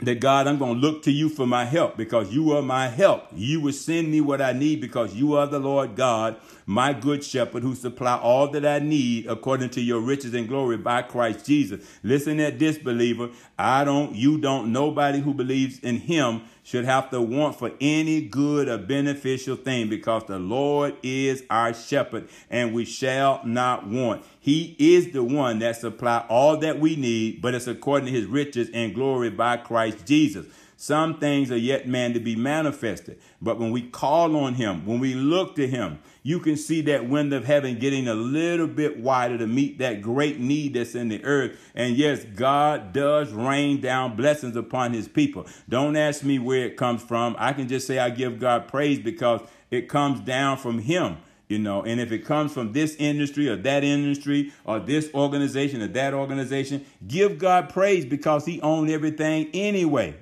that 0.00 0.20
God, 0.20 0.46
I'm 0.46 0.58
going 0.58 0.74
to 0.74 0.80
look 0.80 1.02
to 1.04 1.12
you 1.12 1.28
for 1.28 1.46
my 1.46 1.64
help 1.64 1.96
because 1.96 2.32
you 2.32 2.52
are 2.52 2.62
my 2.62 2.88
help. 2.88 3.28
You 3.34 3.60
will 3.60 3.72
send 3.72 4.10
me 4.10 4.20
what 4.20 4.42
I 4.42 4.52
need 4.52 4.80
because 4.80 5.14
you 5.14 5.34
are 5.34 5.46
the 5.46 5.60
Lord 5.60 5.94
God, 5.94 6.36
my 6.66 6.92
good 6.92 7.22
shepherd 7.22 7.62
who 7.62 7.74
supply 7.74 8.16
all 8.16 8.48
that 8.48 8.66
I 8.66 8.80
need 8.80 9.26
according 9.26 9.70
to 9.70 9.80
your 9.80 10.00
riches 10.00 10.34
and 10.34 10.48
glory 10.48 10.76
by 10.76 11.02
Christ 11.02 11.46
Jesus. 11.46 11.86
Listen 12.02 12.40
at 12.40 12.58
this 12.58 12.76
believer. 12.76 13.30
I 13.58 13.84
don't, 13.84 14.14
you 14.14 14.38
don't, 14.38 14.72
nobody 14.72 15.20
who 15.20 15.32
believes 15.32 15.78
in 15.78 15.98
him 15.98 16.42
should 16.64 16.86
have 16.86 17.10
to 17.10 17.20
want 17.20 17.58
for 17.58 17.70
any 17.80 18.22
good 18.22 18.68
or 18.68 18.78
beneficial 18.78 19.54
thing 19.54 19.88
because 19.88 20.24
the 20.24 20.38
Lord 20.38 20.96
is 21.02 21.44
our 21.50 21.74
shepherd 21.74 22.26
and 22.50 22.72
we 22.72 22.86
shall 22.86 23.42
not 23.44 23.86
want. 23.86 24.24
He 24.40 24.74
is 24.78 25.12
the 25.12 25.22
one 25.22 25.58
that 25.60 25.76
supply 25.76 26.24
all 26.28 26.56
that 26.56 26.80
we 26.80 26.96
need, 26.96 27.42
but 27.42 27.54
it's 27.54 27.66
according 27.66 28.06
to 28.06 28.12
his 28.12 28.26
riches 28.26 28.70
and 28.72 28.94
glory 28.94 29.30
by 29.30 29.58
Christ 29.58 30.06
Jesus. 30.06 30.46
Some 30.76 31.18
things 31.18 31.52
are 31.52 31.56
yet 31.56 31.86
man 31.86 32.14
to 32.14 32.20
be 32.20 32.34
manifested. 32.34 33.18
But 33.40 33.58
when 33.58 33.70
we 33.70 33.82
call 33.82 34.34
on 34.34 34.54
him, 34.54 34.84
when 34.86 35.00
we 35.00 35.14
look 35.14 35.54
to 35.56 35.68
him, 35.68 35.98
you 36.26 36.40
can 36.40 36.56
see 36.56 36.80
that 36.80 37.06
window 37.06 37.36
of 37.36 37.44
heaven 37.44 37.78
getting 37.78 38.08
a 38.08 38.14
little 38.14 38.66
bit 38.66 38.98
wider 38.98 39.36
to 39.36 39.46
meet 39.46 39.78
that 39.78 40.00
great 40.00 40.40
need 40.40 40.72
that's 40.72 40.94
in 40.94 41.10
the 41.10 41.22
earth. 41.22 41.60
And 41.74 41.96
yes, 41.96 42.24
God 42.24 42.94
does 42.94 43.30
rain 43.30 43.82
down 43.82 44.16
blessings 44.16 44.56
upon 44.56 44.94
his 44.94 45.06
people. 45.06 45.46
Don't 45.68 45.96
ask 45.96 46.24
me 46.24 46.38
where 46.38 46.64
it 46.64 46.78
comes 46.78 47.02
from. 47.02 47.36
I 47.38 47.52
can 47.52 47.68
just 47.68 47.86
say 47.86 47.98
I 47.98 48.08
give 48.08 48.40
God 48.40 48.68
praise 48.68 48.98
because 48.98 49.42
it 49.70 49.90
comes 49.90 50.20
down 50.20 50.56
from 50.56 50.78
him 50.78 51.18
you 51.48 51.58
know 51.58 51.82
and 51.82 52.00
if 52.00 52.10
it 52.10 52.20
comes 52.20 52.52
from 52.52 52.72
this 52.72 52.96
industry 52.96 53.48
or 53.50 53.56
that 53.56 53.84
industry 53.84 54.50
or 54.64 54.78
this 54.78 55.10
organization 55.12 55.82
or 55.82 55.88
that 55.88 56.14
organization 56.14 56.82
give 57.06 57.38
god 57.38 57.68
praise 57.68 58.06
because 58.06 58.46
he 58.46 58.60
owns 58.62 58.90
everything 58.90 59.50
anyway 59.52 60.14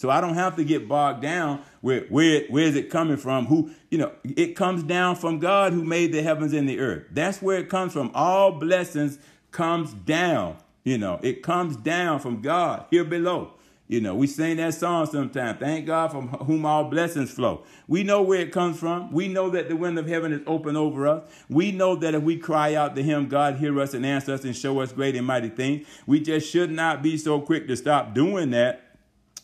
so 0.00 0.08
I 0.08 0.22
don't 0.22 0.32
have 0.32 0.56
to 0.56 0.64
get 0.64 0.88
bogged 0.88 1.20
down 1.20 1.62
where 1.82 2.06
where 2.08 2.46
where 2.48 2.64
is 2.64 2.74
it 2.74 2.88
coming 2.88 3.18
from? 3.18 3.44
Who 3.44 3.70
you 3.90 3.98
know 3.98 4.12
it 4.24 4.54
comes 4.54 4.82
down 4.82 5.16
from 5.16 5.38
God 5.38 5.72
who 5.72 5.84
made 5.84 6.12
the 6.12 6.22
heavens 6.22 6.52
and 6.52 6.68
the 6.68 6.78
earth. 6.78 7.04
That's 7.10 7.42
where 7.42 7.58
it 7.58 7.68
comes 7.68 7.92
from. 7.92 8.10
All 8.14 8.52
blessings 8.52 9.18
comes 9.50 9.92
down. 9.92 10.56
You 10.84 10.96
know 10.96 11.18
it 11.22 11.42
comes 11.42 11.76
down 11.76 12.20
from 12.20 12.40
God 12.40 12.86
here 12.90 13.04
below. 13.04 13.54
You 13.88 14.00
know 14.00 14.14
we 14.14 14.28
sing 14.28 14.58
that 14.58 14.74
song 14.74 15.06
sometimes. 15.06 15.58
Thank 15.58 15.86
God 15.86 16.12
from 16.12 16.28
whom 16.28 16.64
all 16.64 16.84
blessings 16.84 17.32
flow. 17.32 17.64
We 17.88 18.04
know 18.04 18.22
where 18.22 18.40
it 18.40 18.52
comes 18.52 18.78
from. 18.78 19.10
We 19.10 19.26
know 19.26 19.50
that 19.50 19.68
the 19.68 19.74
wind 19.74 19.98
of 19.98 20.06
heaven 20.06 20.32
is 20.32 20.42
open 20.46 20.76
over 20.76 21.08
us. 21.08 21.28
We 21.48 21.72
know 21.72 21.96
that 21.96 22.14
if 22.14 22.22
we 22.22 22.36
cry 22.36 22.76
out 22.76 22.94
to 22.94 23.02
Him, 23.02 23.28
God 23.28 23.56
hear 23.56 23.78
us 23.80 23.92
and 23.92 24.06
answer 24.06 24.32
us 24.32 24.44
and 24.44 24.56
show 24.56 24.78
us 24.78 24.92
great 24.92 25.16
and 25.16 25.26
mighty 25.26 25.48
things. 25.48 25.88
We 26.06 26.20
just 26.20 26.48
should 26.48 26.70
not 26.70 27.02
be 27.02 27.16
so 27.16 27.40
quick 27.40 27.66
to 27.66 27.76
stop 27.76 28.14
doing 28.14 28.50
that 28.50 28.89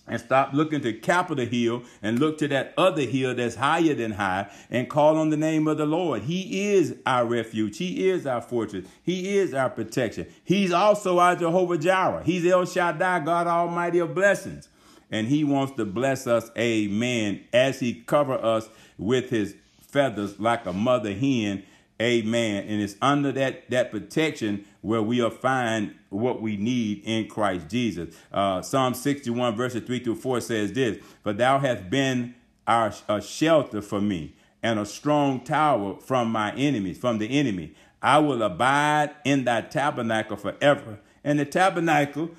and 0.07 0.21
stop 0.21 0.53
looking 0.53 0.81
to 0.83 0.93
Capitol 0.93 1.47
Hill 1.47 1.83
and 2.03 2.19
look 2.19 2.39
to 2.39 2.49
that 2.49 2.75
other 2.79 3.03
hill 3.03 3.35
that's 3.35 3.57
higher 3.57 3.95
than 3.95 4.13
high 4.13 4.49
and 4.71 4.89
call 4.89 5.17
on 5.17 5.31
the 5.31 5.37
name 5.37 5.67
of 5.67 5.79
the 5.79 5.87
Lord. 5.87 6.23
He 6.23 6.73
is 6.75 6.97
our 7.05 7.27
refuge. 7.27 7.79
He 7.79 8.09
is 8.09 8.27
our 8.27 8.41
fortress. 8.41 8.87
He 9.03 9.37
is 9.37 9.55
our 9.55 9.71
protection. 9.71 10.27
He's 10.45 10.73
also 10.73 11.19
our 11.19 11.37
Jehovah 11.37 11.79
Jireh. 11.79 12.23
He's 12.25 12.47
El 12.47 12.67
Shaddai, 12.67 13.21
God 13.21 13.47
Almighty 13.47 13.99
of 13.99 14.15
blessings. 14.15 14.69
And 15.11 15.29
he 15.29 15.45
wants 15.45 15.75
to 15.77 15.85
bless 15.85 16.27
us, 16.27 16.51
amen, 16.59 17.45
as 17.53 17.79
he 17.79 17.95
cover 17.95 18.35
us 18.35 18.69
with 18.99 19.31
his 19.31 19.55
feathers 19.81 20.39
like 20.41 20.67
a 20.67 20.73
mother 20.73 21.15
hen 21.15 21.63
Amen. 22.01 22.67
And 22.69 22.83
it's 22.83 22.97
under 23.01 23.33
that, 23.33 23.71
that 23.71 23.91
protection 23.91 24.67
where 24.83 25.01
we'll 25.01 25.31
find 25.31 25.95
what 26.11 26.43
we 26.43 26.57
need 26.57 27.03
in 27.05 27.29
Christ 27.29 27.69
Jesus. 27.69 28.15
Uh, 28.31 28.61
Psalm 28.61 28.93
61, 28.93 29.57
verses 29.57 29.83
3 29.83 30.01
through 30.01 30.17
4 30.17 30.41
says 30.43 30.73
this 30.73 30.99
For 31.23 31.33
thou 31.33 31.59
hast 31.59 31.89
been 31.89 32.35
our, 32.67 32.93
a 33.09 33.23
shelter 33.23 33.81
for 33.81 34.01
me 34.01 34.35
and 34.63 34.79
a 34.79 34.85
strong 34.85 35.41
tower 35.41 35.97
from 36.01 36.31
my 36.31 36.53
enemies, 36.55 36.99
from 36.99 37.19
the 37.19 37.39
enemy. 37.39 37.75
I 38.03 38.19
will 38.19 38.43
abide 38.43 39.13
in 39.25 39.45
thy 39.45 39.63
tabernacle 39.63 40.37
forever. 40.37 40.99
And 41.25 41.41
the 41.41 41.45
tabernacle 41.45 42.31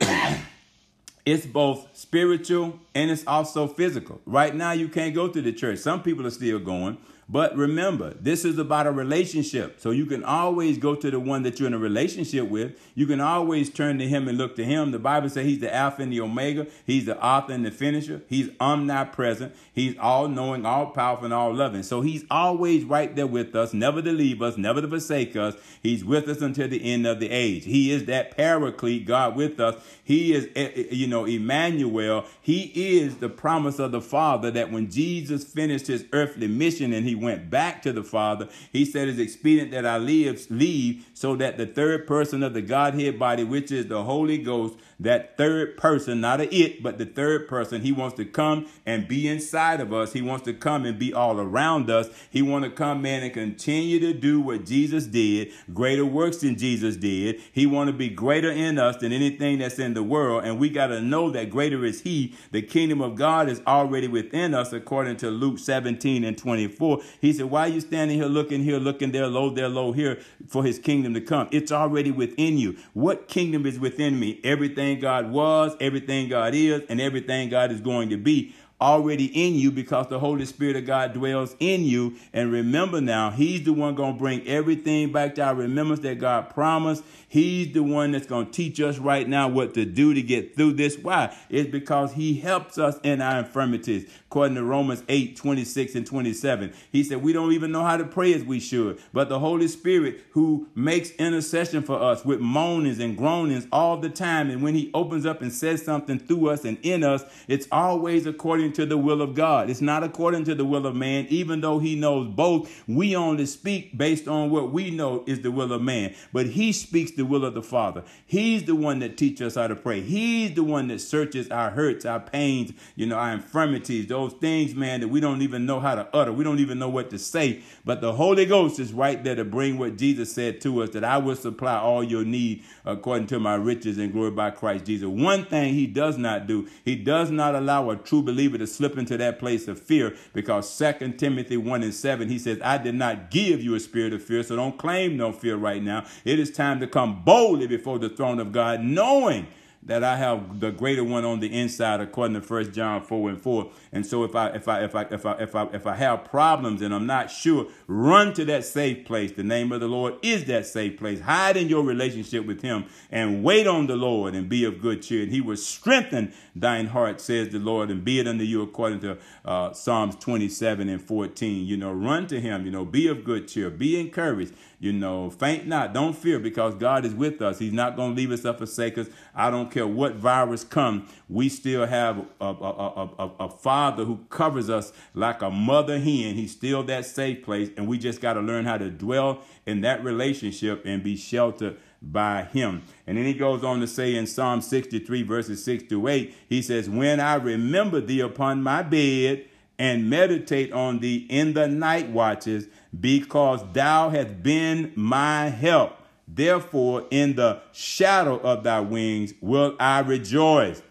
it's 1.26 1.46
both 1.46 1.88
spiritual 1.92 2.80
and 2.94 3.10
it's 3.10 3.26
also 3.26 3.66
physical. 3.66 4.20
Right 4.26 4.54
now, 4.54 4.72
you 4.72 4.88
can't 4.88 5.14
go 5.14 5.28
to 5.28 5.42
the 5.42 5.52
church. 5.52 5.78
Some 5.78 6.02
people 6.02 6.26
are 6.26 6.30
still 6.30 6.58
going, 6.58 6.98
But 7.32 7.56
remember, 7.56 8.12
this 8.20 8.44
is 8.44 8.58
about 8.58 8.86
a 8.86 8.92
relationship. 8.92 9.80
So 9.80 9.90
you 9.90 10.04
can 10.04 10.22
always 10.22 10.76
go 10.76 10.94
to 10.94 11.10
the 11.10 11.18
one 11.18 11.44
that 11.44 11.58
you're 11.58 11.66
in 11.66 11.72
a 11.72 11.78
relationship 11.78 12.46
with. 12.46 12.78
You 12.94 13.06
can 13.06 13.22
always 13.22 13.70
turn 13.70 13.98
to 14.00 14.06
him 14.06 14.28
and 14.28 14.36
look 14.36 14.54
to 14.56 14.64
him. 14.66 14.90
The 14.90 14.98
Bible 14.98 15.30
says 15.30 15.46
he's 15.46 15.60
the 15.60 15.74
Alpha 15.74 16.02
and 16.02 16.12
the 16.12 16.20
Omega. 16.20 16.66
He's 16.84 17.06
the 17.06 17.18
author 17.24 17.54
and 17.54 17.64
the 17.64 17.70
finisher. 17.70 18.20
He's 18.28 18.50
omnipresent. 18.60 19.54
He's 19.72 19.96
all 19.96 20.28
knowing, 20.28 20.66
all 20.66 20.90
powerful, 20.90 21.24
and 21.24 21.32
all 21.32 21.54
loving. 21.54 21.82
So 21.84 22.02
he's 22.02 22.26
always 22.30 22.84
right 22.84 23.16
there 23.16 23.26
with 23.26 23.56
us, 23.56 23.72
never 23.72 24.02
to 24.02 24.12
leave 24.12 24.42
us, 24.42 24.58
never 24.58 24.82
to 24.82 24.88
forsake 24.88 25.34
us. 25.34 25.54
He's 25.82 26.04
with 26.04 26.28
us 26.28 26.42
until 26.42 26.68
the 26.68 26.84
end 26.92 27.06
of 27.06 27.18
the 27.18 27.30
age. 27.30 27.64
He 27.64 27.92
is 27.92 28.04
that 28.04 28.36
paraclete, 28.36 29.06
God 29.06 29.36
with 29.36 29.58
us. 29.58 29.82
He 30.04 30.32
is, 30.32 30.48
eh, 30.56 30.70
eh, 30.74 30.84
you 30.90 31.06
know, 31.06 31.24
Emmanuel. 31.24 32.24
He 32.40 32.72
is 32.74 33.16
the 33.16 33.28
promise 33.28 33.78
of 33.78 33.92
the 33.92 34.00
Father 34.00 34.50
that 34.50 34.72
when 34.72 34.90
Jesus 34.90 35.44
finished 35.44 35.86
his 35.86 36.04
earthly 36.12 36.48
mission 36.48 36.92
and 36.92 37.06
he 37.06 37.14
went 37.14 37.50
back 37.50 37.82
to 37.82 37.92
the 37.92 38.02
Father, 38.02 38.48
he 38.72 38.84
said 38.84 39.08
it's 39.08 39.20
expedient 39.20 39.70
that 39.70 39.86
I 39.86 39.98
live, 39.98 40.44
leave 40.50 41.06
so 41.14 41.36
that 41.36 41.56
the 41.56 41.66
third 41.66 42.06
person 42.06 42.42
of 42.42 42.52
the 42.52 42.62
Godhead 42.62 43.18
body, 43.18 43.44
which 43.44 43.70
is 43.70 43.86
the 43.86 44.02
Holy 44.02 44.38
Ghost, 44.38 44.74
that 45.02 45.36
third 45.36 45.76
person, 45.76 46.20
not 46.20 46.40
a 46.40 46.54
it, 46.54 46.82
but 46.82 46.98
the 46.98 47.06
third 47.06 47.48
person, 47.48 47.82
he 47.82 47.92
wants 47.92 48.16
to 48.16 48.24
come 48.24 48.66
and 48.86 49.06
be 49.08 49.28
inside 49.28 49.80
of 49.80 49.92
us. 49.92 50.12
He 50.12 50.22
wants 50.22 50.44
to 50.44 50.54
come 50.54 50.84
and 50.84 50.98
be 50.98 51.12
all 51.12 51.38
around 51.38 51.90
us. 51.90 52.08
He 52.30 52.42
wants 52.42 52.68
to 52.68 52.74
come 52.74 53.04
in 53.04 53.22
and 53.22 53.32
continue 53.32 54.00
to 54.00 54.12
do 54.12 54.40
what 54.40 54.64
Jesus 54.64 55.06
did, 55.06 55.50
greater 55.72 56.04
works 56.04 56.38
than 56.38 56.56
Jesus 56.56 56.96
did. 56.96 57.40
He 57.52 57.66
want 57.66 57.88
to 57.88 57.92
be 57.92 58.08
greater 58.08 58.50
in 58.50 58.78
us 58.78 58.96
than 58.96 59.12
anything 59.12 59.58
that's 59.58 59.78
in 59.78 59.94
the 59.94 60.02
world. 60.02 60.44
And 60.44 60.58
we 60.58 60.70
got 60.70 60.88
to 60.88 61.00
know 61.00 61.30
that 61.30 61.50
greater 61.50 61.84
is 61.84 62.02
he. 62.02 62.34
The 62.50 62.62
kingdom 62.62 63.00
of 63.00 63.16
God 63.16 63.48
is 63.48 63.60
already 63.66 64.08
within 64.08 64.54
us, 64.54 64.72
according 64.72 65.16
to 65.18 65.30
Luke 65.30 65.58
17 65.58 66.24
and 66.24 66.38
24. 66.38 67.00
He 67.20 67.32
said, 67.32 67.46
why 67.46 67.66
are 67.66 67.68
you 67.68 67.80
standing 67.80 68.18
here 68.18 68.28
looking 68.28 68.62
here, 68.62 68.78
looking 68.78 69.12
there, 69.12 69.26
low 69.26 69.50
there, 69.50 69.68
low 69.68 69.92
here 69.92 70.20
for 70.46 70.64
his 70.64 70.78
kingdom 70.78 71.14
to 71.14 71.20
come? 71.20 71.48
It's 71.50 71.72
already 71.72 72.10
within 72.10 72.58
you. 72.58 72.76
What 72.92 73.28
kingdom 73.28 73.66
is 73.66 73.78
within 73.78 74.18
me? 74.18 74.40
Everything 74.44 74.91
everything 74.92 75.00
God 75.00 75.30
was, 75.30 75.76
everything 75.80 76.28
God 76.28 76.54
is, 76.54 76.82
and 76.88 77.00
everything 77.00 77.48
God 77.48 77.72
is 77.72 77.80
going 77.80 78.10
to 78.10 78.16
be 78.16 78.54
already 78.80 79.26
in 79.26 79.54
you 79.54 79.70
because 79.70 80.08
the 80.08 80.18
Holy 80.18 80.44
Spirit 80.44 80.76
of 80.76 80.86
God 80.86 81.12
dwells 81.12 81.54
in 81.60 81.84
you. 81.84 82.16
And 82.32 82.50
remember 82.52 83.00
now, 83.00 83.30
He's 83.30 83.62
the 83.64 83.72
one 83.72 83.94
going 83.94 84.14
to 84.14 84.18
bring 84.18 84.46
everything 84.46 85.12
back 85.12 85.36
to 85.36 85.42
our 85.42 85.54
remembrance 85.54 86.00
that 86.00 86.18
God 86.18 86.50
promised. 86.50 87.04
He's 87.32 87.72
the 87.72 87.82
one 87.82 88.12
that's 88.12 88.26
going 88.26 88.44
to 88.44 88.52
teach 88.52 88.78
us 88.78 88.98
right 88.98 89.26
now 89.26 89.48
what 89.48 89.72
to 89.72 89.86
do 89.86 90.12
to 90.12 90.20
get 90.20 90.54
through 90.54 90.74
this. 90.74 90.98
Why? 90.98 91.34
It's 91.48 91.70
because 91.70 92.12
He 92.12 92.34
helps 92.34 92.76
us 92.76 93.00
in 93.02 93.22
our 93.22 93.38
infirmities. 93.38 94.06
According 94.26 94.56
to 94.56 94.62
Romans 94.62 95.02
8 95.08 95.34
26 95.34 95.94
and 95.94 96.06
27, 96.06 96.74
He 96.90 97.02
said, 97.02 97.22
We 97.22 97.32
don't 97.32 97.52
even 97.52 97.72
know 97.72 97.84
how 97.84 97.96
to 97.96 98.04
pray 98.04 98.34
as 98.34 98.44
we 98.44 98.60
should. 98.60 99.00
But 99.14 99.30
the 99.30 99.38
Holy 99.38 99.66
Spirit, 99.68 100.20
who 100.32 100.68
makes 100.74 101.12
intercession 101.12 101.82
for 101.82 101.98
us 101.98 102.22
with 102.22 102.40
moanings 102.40 102.98
and 102.98 103.16
groanings 103.16 103.66
all 103.72 103.96
the 103.96 104.10
time, 104.10 104.50
and 104.50 104.62
when 104.62 104.74
He 104.74 104.90
opens 104.92 105.24
up 105.24 105.40
and 105.40 105.50
says 105.50 105.82
something 105.82 106.18
through 106.18 106.50
us 106.50 106.66
and 106.66 106.76
in 106.82 107.02
us, 107.02 107.24
it's 107.48 107.66
always 107.72 108.26
according 108.26 108.74
to 108.74 108.84
the 108.84 108.98
will 108.98 109.22
of 109.22 109.34
God. 109.34 109.70
It's 109.70 109.80
not 109.80 110.04
according 110.04 110.44
to 110.44 110.54
the 110.54 110.66
will 110.66 110.86
of 110.86 110.94
man, 110.94 111.26
even 111.30 111.62
though 111.62 111.78
he 111.78 111.94
knows 111.94 112.28
both. 112.28 112.84
We 112.86 113.16
only 113.16 113.46
speak 113.46 113.96
based 113.96 114.28
on 114.28 114.50
what 114.50 114.70
we 114.70 114.90
know 114.90 115.24
is 115.26 115.40
the 115.40 115.50
will 115.50 115.72
of 115.72 115.80
man, 115.80 116.14
but 116.30 116.46
he 116.48 116.72
speaks 116.72 117.12
the 117.12 117.21
will 117.24 117.44
of 117.44 117.54
the 117.54 117.62
Father. 117.62 118.02
He's 118.26 118.64
the 118.64 118.74
one 118.74 118.98
that 119.00 119.16
teaches 119.16 119.48
us 119.48 119.54
how 119.60 119.68
to 119.68 119.76
pray. 119.76 120.00
He's 120.00 120.54
the 120.54 120.64
one 120.64 120.88
that 120.88 121.00
searches 121.00 121.50
our 121.50 121.70
hurts, 121.70 122.04
our 122.04 122.20
pains, 122.20 122.72
you 122.96 123.06
know, 123.06 123.16
our 123.16 123.32
infirmities, 123.32 124.06
those 124.06 124.32
things, 124.34 124.74
man, 124.74 125.00
that 125.00 125.08
we 125.08 125.20
don't 125.20 125.42
even 125.42 125.66
know 125.66 125.80
how 125.80 125.94
to 125.94 126.08
utter. 126.14 126.32
We 126.32 126.44
don't 126.44 126.58
even 126.58 126.78
know 126.78 126.88
what 126.88 127.10
to 127.10 127.18
say. 127.18 127.62
But 127.84 128.00
the 128.00 128.12
Holy 128.12 128.46
Ghost 128.46 128.78
is 128.78 128.92
right 128.92 129.22
there 129.22 129.34
to 129.34 129.44
bring 129.44 129.78
what 129.78 129.96
Jesus 129.96 130.32
said 130.32 130.60
to 130.62 130.82
us 130.82 130.90
that 130.90 131.04
I 131.04 131.18
will 131.18 131.36
supply 131.36 131.76
all 131.78 132.02
your 132.02 132.24
need 132.24 132.62
according 132.84 133.26
to 133.28 133.40
my 133.40 133.54
riches 133.54 133.98
and 133.98 134.12
glory 134.12 134.30
by 134.30 134.50
Christ 134.50 134.86
Jesus. 134.86 135.06
One 135.06 135.44
thing 135.44 135.74
he 135.74 135.86
does 135.86 136.18
not 136.18 136.46
do, 136.46 136.68
he 136.84 136.96
does 136.96 137.30
not 137.30 137.54
allow 137.54 137.90
a 137.90 137.96
true 137.96 138.22
believer 138.22 138.58
to 138.58 138.66
slip 138.66 138.96
into 138.98 139.16
that 139.18 139.38
place 139.38 139.68
of 139.68 139.80
fear 139.80 140.16
because 140.32 140.68
Second 140.68 141.18
Timothy 141.18 141.56
1 141.56 141.82
and 141.82 141.94
7, 141.94 142.28
he 142.28 142.38
says, 142.38 142.58
I 142.62 142.78
did 142.78 142.94
not 142.94 143.30
give 143.30 143.62
you 143.62 143.74
a 143.74 143.80
spirit 143.80 144.12
of 144.12 144.22
fear, 144.22 144.42
so 144.42 144.56
don't 144.56 144.78
claim 144.78 145.16
no 145.16 145.32
fear 145.32 145.56
right 145.56 145.82
now. 145.82 146.06
It 146.24 146.38
is 146.38 146.50
time 146.50 146.80
to 146.80 146.86
come 146.86 147.11
boldly 147.12 147.66
before 147.66 147.98
the 147.98 148.08
throne 148.08 148.40
of 148.40 148.52
God, 148.52 148.80
knowing 148.80 149.46
that 149.84 150.04
I 150.04 150.16
have 150.16 150.60
the 150.60 150.70
greater 150.70 151.02
one 151.02 151.24
on 151.24 151.40
the 151.40 151.52
inside, 151.52 152.00
according 152.00 152.34
to 152.34 152.40
First 152.40 152.72
John 152.72 153.02
4 153.02 153.30
and 153.30 153.40
4. 153.40 153.70
And 153.90 154.06
so 154.06 154.22
if 154.22 154.36
I 154.36 154.48
if 154.50 154.68
I 154.68 154.84
if 154.84 154.94
I 154.94 155.02
if 155.10 155.26
I 155.26 155.32
if 155.40 155.56
I 155.56 155.64
if 155.72 155.86
I 155.86 155.94
have 155.96 156.24
problems 156.24 156.82
and 156.82 156.94
I'm 156.94 157.06
not 157.06 157.30
sure, 157.30 157.66
run 157.88 158.32
to 158.34 158.44
that 158.44 158.64
safe 158.64 159.04
place. 159.04 159.32
The 159.32 159.42
name 159.42 159.72
of 159.72 159.80
the 159.80 159.88
Lord 159.88 160.14
is 160.22 160.44
that 160.44 160.66
safe 160.66 160.98
place. 160.98 161.20
Hide 161.20 161.56
in 161.56 161.68
your 161.68 161.82
relationship 161.82 162.46
with 162.46 162.62
him 162.62 162.84
and 163.10 163.42
wait 163.42 163.66
on 163.66 163.88
the 163.88 163.96
Lord 163.96 164.34
and 164.34 164.48
be 164.48 164.64
of 164.64 164.80
good 164.80 165.02
cheer. 165.02 165.24
And 165.24 165.32
he 165.32 165.40
will 165.40 165.56
strengthen 165.56 166.32
thine 166.54 166.86
heart, 166.86 167.20
says 167.20 167.48
the 167.48 167.58
Lord, 167.58 167.90
and 167.90 168.04
be 168.04 168.20
it 168.20 168.28
unto 168.28 168.44
you 168.44 168.62
according 168.62 169.00
to 169.00 169.18
uh, 169.44 169.72
Psalms 169.72 170.14
27 170.16 170.88
and 170.88 171.02
14. 171.02 171.66
You 171.66 171.76
know, 171.76 171.92
run 171.92 172.28
to 172.28 172.40
him, 172.40 172.64
you 172.64 172.70
know, 172.70 172.84
be 172.84 173.08
of 173.08 173.24
good 173.24 173.48
cheer, 173.48 173.68
be 173.68 173.98
encouraged. 173.98 174.54
You 174.82 174.92
know, 174.92 175.30
faint 175.30 175.68
not, 175.68 175.94
don't 175.94 176.12
fear 176.12 176.40
because 176.40 176.74
God 176.74 177.04
is 177.04 177.14
with 177.14 177.40
us. 177.40 177.60
He's 177.60 177.72
not 177.72 177.94
going 177.94 178.10
to 178.10 178.16
leave 178.16 178.32
us 178.32 178.44
or 178.44 178.52
forsake 178.52 178.98
us. 178.98 179.06
I 179.32 179.48
don't 179.48 179.70
care 179.70 179.86
what 179.86 180.16
virus 180.16 180.64
come. 180.64 181.06
We 181.28 181.48
still 181.50 181.86
have 181.86 182.26
a, 182.40 182.44
a, 182.46 182.50
a, 182.50 183.10
a, 183.16 183.30
a 183.44 183.48
father 183.48 184.04
who 184.04 184.18
covers 184.28 184.68
us 184.68 184.92
like 185.14 185.40
a 185.40 185.52
mother 185.52 186.00
hen. 186.00 186.34
He's 186.34 186.50
still 186.50 186.82
that 186.82 187.06
safe 187.06 187.44
place. 187.44 187.70
And 187.76 187.86
we 187.86 187.96
just 187.96 188.20
got 188.20 188.32
to 188.32 188.40
learn 188.40 188.64
how 188.64 188.76
to 188.76 188.90
dwell 188.90 189.42
in 189.66 189.82
that 189.82 190.02
relationship 190.02 190.82
and 190.84 191.00
be 191.00 191.14
sheltered 191.14 191.76
by 192.02 192.42
him. 192.46 192.82
And 193.06 193.16
then 193.16 193.24
he 193.24 193.34
goes 193.34 193.62
on 193.62 193.78
to 193.82 193.86
say 193.86 194.16
in 194.16 194.26
Psalm 194.26 194.60
63, 194.60 195.22
verses 195.22 195.62
6 195.62 195.84
to 195.90 196.08
8, 196.08 196.34
he 196.48 196.60
says, 196.60 196.90
When 196.90 197.20
I 197.20 197.36
remember 197.36 198.00
thee 198.00 198.18
upon 198.18 198.64
my 198.64 198.82
bed 198.82 199.44
and 199.78 200.10
meditate 200.10 200.72
on 200.72 200.98
thee 200.98 201.24
in 201.30 201.52
the 201.52 201.68
night 201.68 202.10
watches, 202.10 202.66
because 202.98 203.60
thou 203.72 204.10
hast 204.10 204.42
been 204.42 204.92
my 204.94 205.48
help. 205.48 205.96
Therefore, 206.28 207.06
in 207.10 207.34
the 207.36 207.60
shadow 207.72 208.38
of 208.38 208.64
thy 208.64 208.80
wings 208.80 209.34
will 209.40 209.76
I 209.78 210.00
rejoice. 210.00 210.82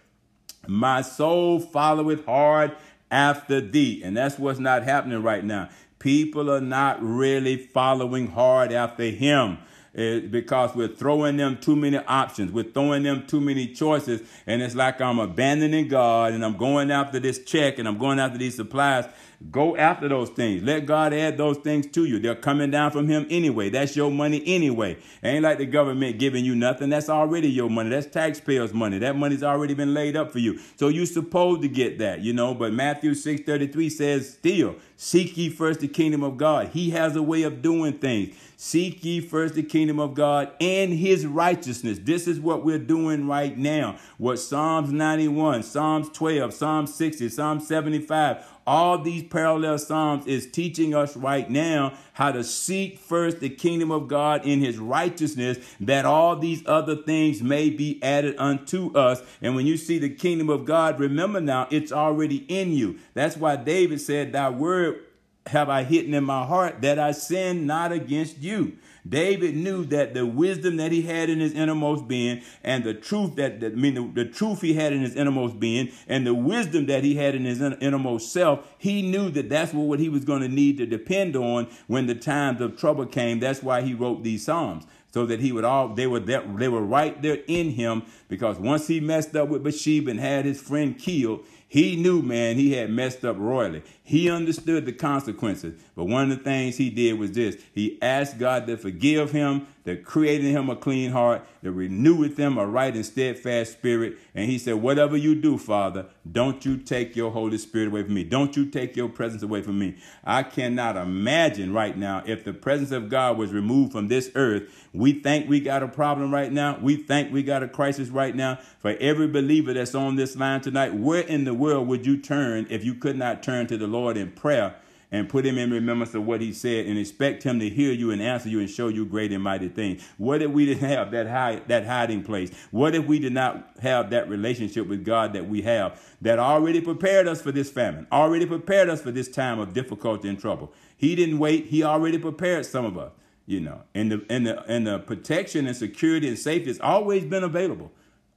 My 0.67 1.01
soul 1.01 1.59
followeth 1.59 2.25
hard 2.25 2.75
after 3.09 3.61
thee. 3.61 4.01
And 4.03 4.15
that's 4.15 4.37
what's 4.37 4.59
not 4.59 4.83
happening 4.83 5.23
right 5.23 5.43
now. 5.43 5.69
People 5.99 6.51
are 6.51 6.61
not 6.61 6.97
really 7.01 7.57
following 7.57 8.27
hard 8.27 8.71
after 8.71 9.05
him 9.05 9.59
Eh, 9.93 10.21
because 10.21 10.73
we're 10.73 10.87
throwing 10.87 11.35
them 11.35 11.57
too 11.57 11.75
many 11.75 11.97
options. 11.97 12.53
We're 12.53 12.63
throwing 12.71 13.03
them 13.03 13.27
too 13.27 13.41
many 13.41 13.67
choices. 13.67 14.21
And 14.47 14.61
it's 14.61 14.73
like 14.73 15.01
I'm 15.01 15.19
abandoning 15.19 15.89
God 15.89 16.31
and 16.31 16.45
I'm 16.45 16.55
going 16.55 16.91
after 16.91 17.19
this 17.19 17.43
check 17.43 17.77
and 17.77 17.85
I'm 17.85 17.97
going 17.97 18.17
after 18.17 18.37
these 18.37 18.55
supplies. 18.55 19.05
Go 19.49 19.75
after 19.75 20.07
those 20.07 20.29
things. 20.29 20.63
Let 20.63 20.85
God 20.85 21.13
add 21.13 21.37
those 21.37 21.57
things 21.57 21.87
to 21.87 22.05
you. 22.05 22.19
They're 22.19 22.35
coming 22.35 22.69
down 22.71 22.91
from 22.91 23.07
Him 23.09 23.25
anyway. 23.29 23.69
That's 23.69 23.95
your 23.95 24.11
money 24.11 24.41
anyway. 24.45 24.97
ain't 25.23 25.43
like 25.43 25.57
the 25.57 25.65
government 25.65 26.19
giving 26.19 26.45
you 26.45 26.55
nothing. 26.55 26.89
That's 26.89 27.09
already 27.09 27.49
your 27.49 27.69
money. 27.69 27.89
That's 27.89 28.05
taxpayers' 28.05 28.73
money. 28.73 28.99
That 28.99 29.17
money's 29.17 29.43
already 29.43 29.73
been 29.73 29.95
laid 29.95 30.15
up 30.15 30.31
for 30.31 30.39
you. 30.39 30.59
So 30.77 30.89
you're 30.89 31.07
supposed 31.07 31.63
to 31.63 31.67
get 31.67 31.97
that, 31.99 32.21
you 32.21 32.33
know. 32.33 32.53
But 32.53 32.71
Matthew 32.71 33.15
6 33.15 33.41
33 33.41 33.89
says, 33.89 34.29
still, 34.29 34.75
seek 34.95 35.35
ye 35.35 35.49
first 35.49 35.79
the 35.79 35.87
kingdom 35.87 36.23
of 36.23 36.37
God. 36.37 36.67
He 36.67 36.91
has 36.91 37.15
a 37.15 37.23
way 37.23 37.41
of 37.41 37.63
doing 37.63 37.93
things. 37.93 38.37
Seek 38.63 39.03
ye 39.03 39.21
first 39.21 39.55
the 39.55 39.63
kingdom 39.63 39.99
of 39.99 40.13
God 40.13 40.51
and 40.61 40.93
his 40.93 41.25
righteousness. 41.25 41.97
This 41.97 42.27
is 42.27 42.39
what 42.39 42.63
we're 42.63 42.77
doing 42.77 43.25
right 43.25 43.57
now. 43.57 43.95
What 44.19 44.37
Psalms 44.37 44.91
91, 44.91 45.63
Psalms 45.63 46.09
12, 46.09 46.53
Psalm 46.53 46.85
60, 46.85 47.27
Psalm 47.29 47.59
75, 47.59 48.45
all 48.67 48.99
these 48.99 49.23
parallel 49.23 49.79
Psalms 49.79 50.27
is 50.27 50.45
teaching 50.45 50.93
us 50.93 51.17
right 51.17 51.49
now 51.49 51.93
how 52.13 52.31
to 52.31 52.43
seek 52.43 52.99
first 52.99 53.39
the 53.39 53.49
kingdom 53.49 53.89
of 53.89 54.07
God 54.07 54.45
in 54.45 54.59
his 54.59 54.77
righteousness, 54.77 55.57
that 55.79 56.05
all 56.05 56.35
these 56.35 56.61
other 56.67 56.95
things 56.95 57.41
may 57.41 57.71
be 57.71 57.99
added 58.03 58.35
unto 58.37 58.95
us. 58.95 59.23
And 59.41 59.55
when 59.55 59.65
you 59.65 59.75
see 59.75 59.97
the 59.97 60.09
kingdom 60.09 60.51
of 60.51 60.65
God, 60.65 60.99
remember 60.99 61.41
now, 61.41 61.67
it's 61.71 61.91
already 61.91 62.45
in 62.47 62.73
you. 62.73 62.99
That's 63.15 63.35
why 63.35 63.55
David 63.55 64.01
said, 64.01 64.33
Thy 64.33 64.51
word 64.51 65.03
have 65.47 65.69
I 65.69 65.83
hidden 65.83 66.13
in 66.13 66.23
my 66.23 66.45
heart 66.45 66.81
that 66.81 66.99
I 66.99 67.11
sin 67.11 67.65
not 67.65 67.91
against 67.91 68.39
you. 68.39 68.77
David 69.07 69.55
knew 69.55 69.83
that 69.85 70.13
the 70.13 70.25
wisdom 70.25 70.77
that 70.77 70.91
he 70.91 71.01
had 71.01 71.29
in 71.29 71.39
his 71.39 71.53
innermost 71.53 72.07
being 72.07 72.43
and 72.63 72.83
the 72.83 72.93
truth 72.93 73.35
that, 73.35 73.59
that 73.61 73.73
I 73.73 73.75
mean 73.75 73.95
the, 73.95 74.23
the, 74.23 74.29
truth 74.29 74.61
he 74.61 74.73
had 74.73 74.93
in 74.93 75.01
his 75.01 75.15
innermost 75.15 75.59
being 75.59 75.91
and 76.07 76.25
the 76.25 76.35
wisdom 76.35 76.85
that 76.85 77.03
he 77.03 77.15
had 77.15 77.33
in 77.33 77.45
his 77.45 77.59
innermost 77.59 78.31
self, 78.31 78.67
he 78.77 79.01
knew 79.01 79.31
that 79.31 79.49
that's 79.49 79.73
what 79.73 79.99
he 79.99 80.09
was 80.09 80.23
going 80.23 80.41
to 80.41 80.47
need 80.47 80.77
to 80.77 80.85
depend 80.85 81.35
on 81.35 81.67
when 81.87 82.05
the 82.05 82.13
times 82.13 82.61
of 82.61 82.77
trouble 82.77 83.07
came. 83.07 83.39
That's 83.39 83.63
why 83.63 83.81
he 83.81 83.95
wrote 83.95 84.23
these 84.23 84.45
psalms. 84.45 84.85
so 85.11 85.25
that 85.25 85.39
he 85.39 85.51
would 85.51 85.65
all 85.65 85.89
they 85.89 86.05
were 86.05 86.19
there, 86.19 86.43
they 86.55 86.67
were 86.67 86.83
right 86.83 87.19
there 87.23 87.39
in 87.47 87.71
him 87.71 88.03
because 88.27 88.59
once 88.59 88.87
he 88.87 88.99
messed 88.99 89.35
up 89.35 89.49
with 89.49 89.63
Bathsheba 89.63 90.11
and 90.11 90.19
had 90.19 90.45
his 90.45 90.61
friend 90.61 90.97
killed, 90.99 91.43
he 91.71 91.95
knew, 91.95 92.21
man, 92.21 92.57
he 92.57 92.73
had 92.73 92.89
messed 92.89 93.23
up 93.23 93.37
royally. 93.39 93.81
He 94.11 94.29
understood 94.29 94.85
the 94.85 94.91
consequences. 94.91 95.81
But 95.95 96.03
one 96.03 96.29
of 96.29 96.37
the 96.37 96.43
things 96.43 96.75
he 96.75 96.89
did 96.89 97.17
was 97.17 97.31
this 97.31 97.55
he 97.73 97.97
asked 98.01 98.37
God 98.37 98.67
to 98.67 98.75
forgive 98.75 99.31
him, 99.31 99.67
to 99.85 99.95
create 99.95 100.43
in 100.43 100.51
him 100.51 100.69
a 100.69 100.75
clean 100.75 101.11
heart, 101.11 101.47
to 101.63 101.71
renew 101.71 102.15
with 102.15 102.35
him 102.35 102.57
a 102.57 102.67
right 102.67 102.93
and 102.93 103.05
steadfast 103.05 103.71
spirit. 103.71 104.17
And 104.35 104.51
he 104.51 104.57
said, 104.57 104.75
Whatever 104.75 105.15
you 105.15 105.33
do, 105.33 105.57
Father, 105.57 106.07
don't 106.29 106.65
you 106.65 106.75
take 106.75 107.15
your 107.15 107.31
Holy 107.31 107.57
Spirit 107.57 107.87
away 107.87 108.03
from 108.03 108.13
me. 108.13 108.25
Don't 108.25 108.57
you 108.57 108.65
take 108.65 108.97
your 108.97 109.07
presence 109.07 109.43
away 109.43 109.61
from 109.61 109.79
me. 109.79 109.95
I 110.25 110.43
cannot 110.43 110.97
imagine 110.97 111.71
right 111.71 111.97
now 111.97 112.21
if 112.25 112.43
the 112.43 112.51
presence 112.51 112.91
of 112.91 113.07
God 113.07 113.37
was 113.37 113.53
removed 113.53 113.93
from 113.93 114.09
this 114.09 114.29
earth. 114.35 114.63
We 114.93 115.13
think 115.13 115.49
we 115.49 115.61
got 115.61 115.83
a 115.83 115.87
problem 115.87 116.33
right 116.33 116.51
now. 116.51 116.77
We 116.81 116.97
think 116.97 117.31
we 117.31 117.43
got 117.43 117.63
a 117.63 117.67
crisis 117.69 118.09
right 118.09 118.35
now. 118.35 118.59
For 118.79 118.97
every 118.99 119.27
believer 119.27 119.73
that's 119.73 119.95
on 119.95 120.17
this 120.17 120.35
line 120.35 120.59
tonight, 120.59 120.95
where 120.95 121.21
in 121.21 121.45
the 121.45 121.53
world 121.53 121.87
would 121.87 122.05
you 122.05 122.17
turn 122.17 122.67
if 122.69 122.83
you 122.83 122.93
could 122.93 123.15
not 123.15 123.41
turn 123.41 123.67
to 123.67 123.77
the 123.77 123.87
Lord 123.87 124.00
in 124.09 124.31
prayer 124.31 124.75
and 125.11 125.27
put 125.27 125.45
him 125.45 125.57
in 125.57 125.69
remembrance 125.69 126.15
of 126.15 126.25
what 126.25 126.39
he 126.39 126.53
said 126.53 126.85
and 126.85 126.97
expect 126.97 127.43
him 127.43 127.59
to 127.59 127.69
hear 127.69 127.91
you 127.91 128.11
and 128.11 128.21
answer 128.21 128.47
you 128.47 128.59
and 128.59 128.69
show 128.69 128.87
you 128.87 129.05
great 129.05 129.33
and 129.33 129.43
mighty 129.43 129.67
things. 129.67 130.01
What 130.17 130.41
if 130.41 130.51
we 130.51 130.65
didn't 130.65 130.87
have 130.87 131.11
that 131.11 131.27
high, 131.27 131.61
that 131.67 131.85
hiding 131.85 132.23
place? 132.23 132.49
What 132.71 132.95
if 132.95 133.05
we 133.05 133.19
did 133.19 133.33
not 133.33 133.71
have 133.81 134.09
that 134.11 134.29
relationship 134.29 134.87
with 134.87 135.03
God 135.03 135.33
that 135.33 135.49
we 135.49 135.63
have 135.63 136.01
that 136.21 136.39
already 136.39 136.79
prepared 136.79 137.27
us 137.27 137.41
for 137.41 137.51
this 137.51 137.69
famine, 137.69 138.07
already 138.11 138.45
prepared 138.45 138.89
us 138.89 139.01
for 139.01 139.11
this 139.11 139.27
time 139.27 139.59
of 139.59 139.73
difficulty 139.73 140.29
and 140.29 140.39
trouble? 140.39 140.71
He 140.95 141.13
didn't 141.15 141.39
wait. 141.39 141.65
He 141.65 141.83
already 141.83 142.17
prepared 142.17 142.65
some 142.65 142.85
of 142.85 142.97
us, 142.97 143.11
you 143.45 143.59
know, 143.59 143.81
and 143.93 144.13
the, 144.13 144.25
and 144.29 144.47
the, 144.47 144.63
and 144.71 144.87
the 144.87 144.99
protection 144.99 145.67
and 145.67 145.75
security 145.75 146.29
and 146.29 146.39
safety 146.39 146.67
has 146.67 146.79
always 146.79 147.25
been 147.25 147.43
available. 147.43 147.91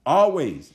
Always. 0.05 0.73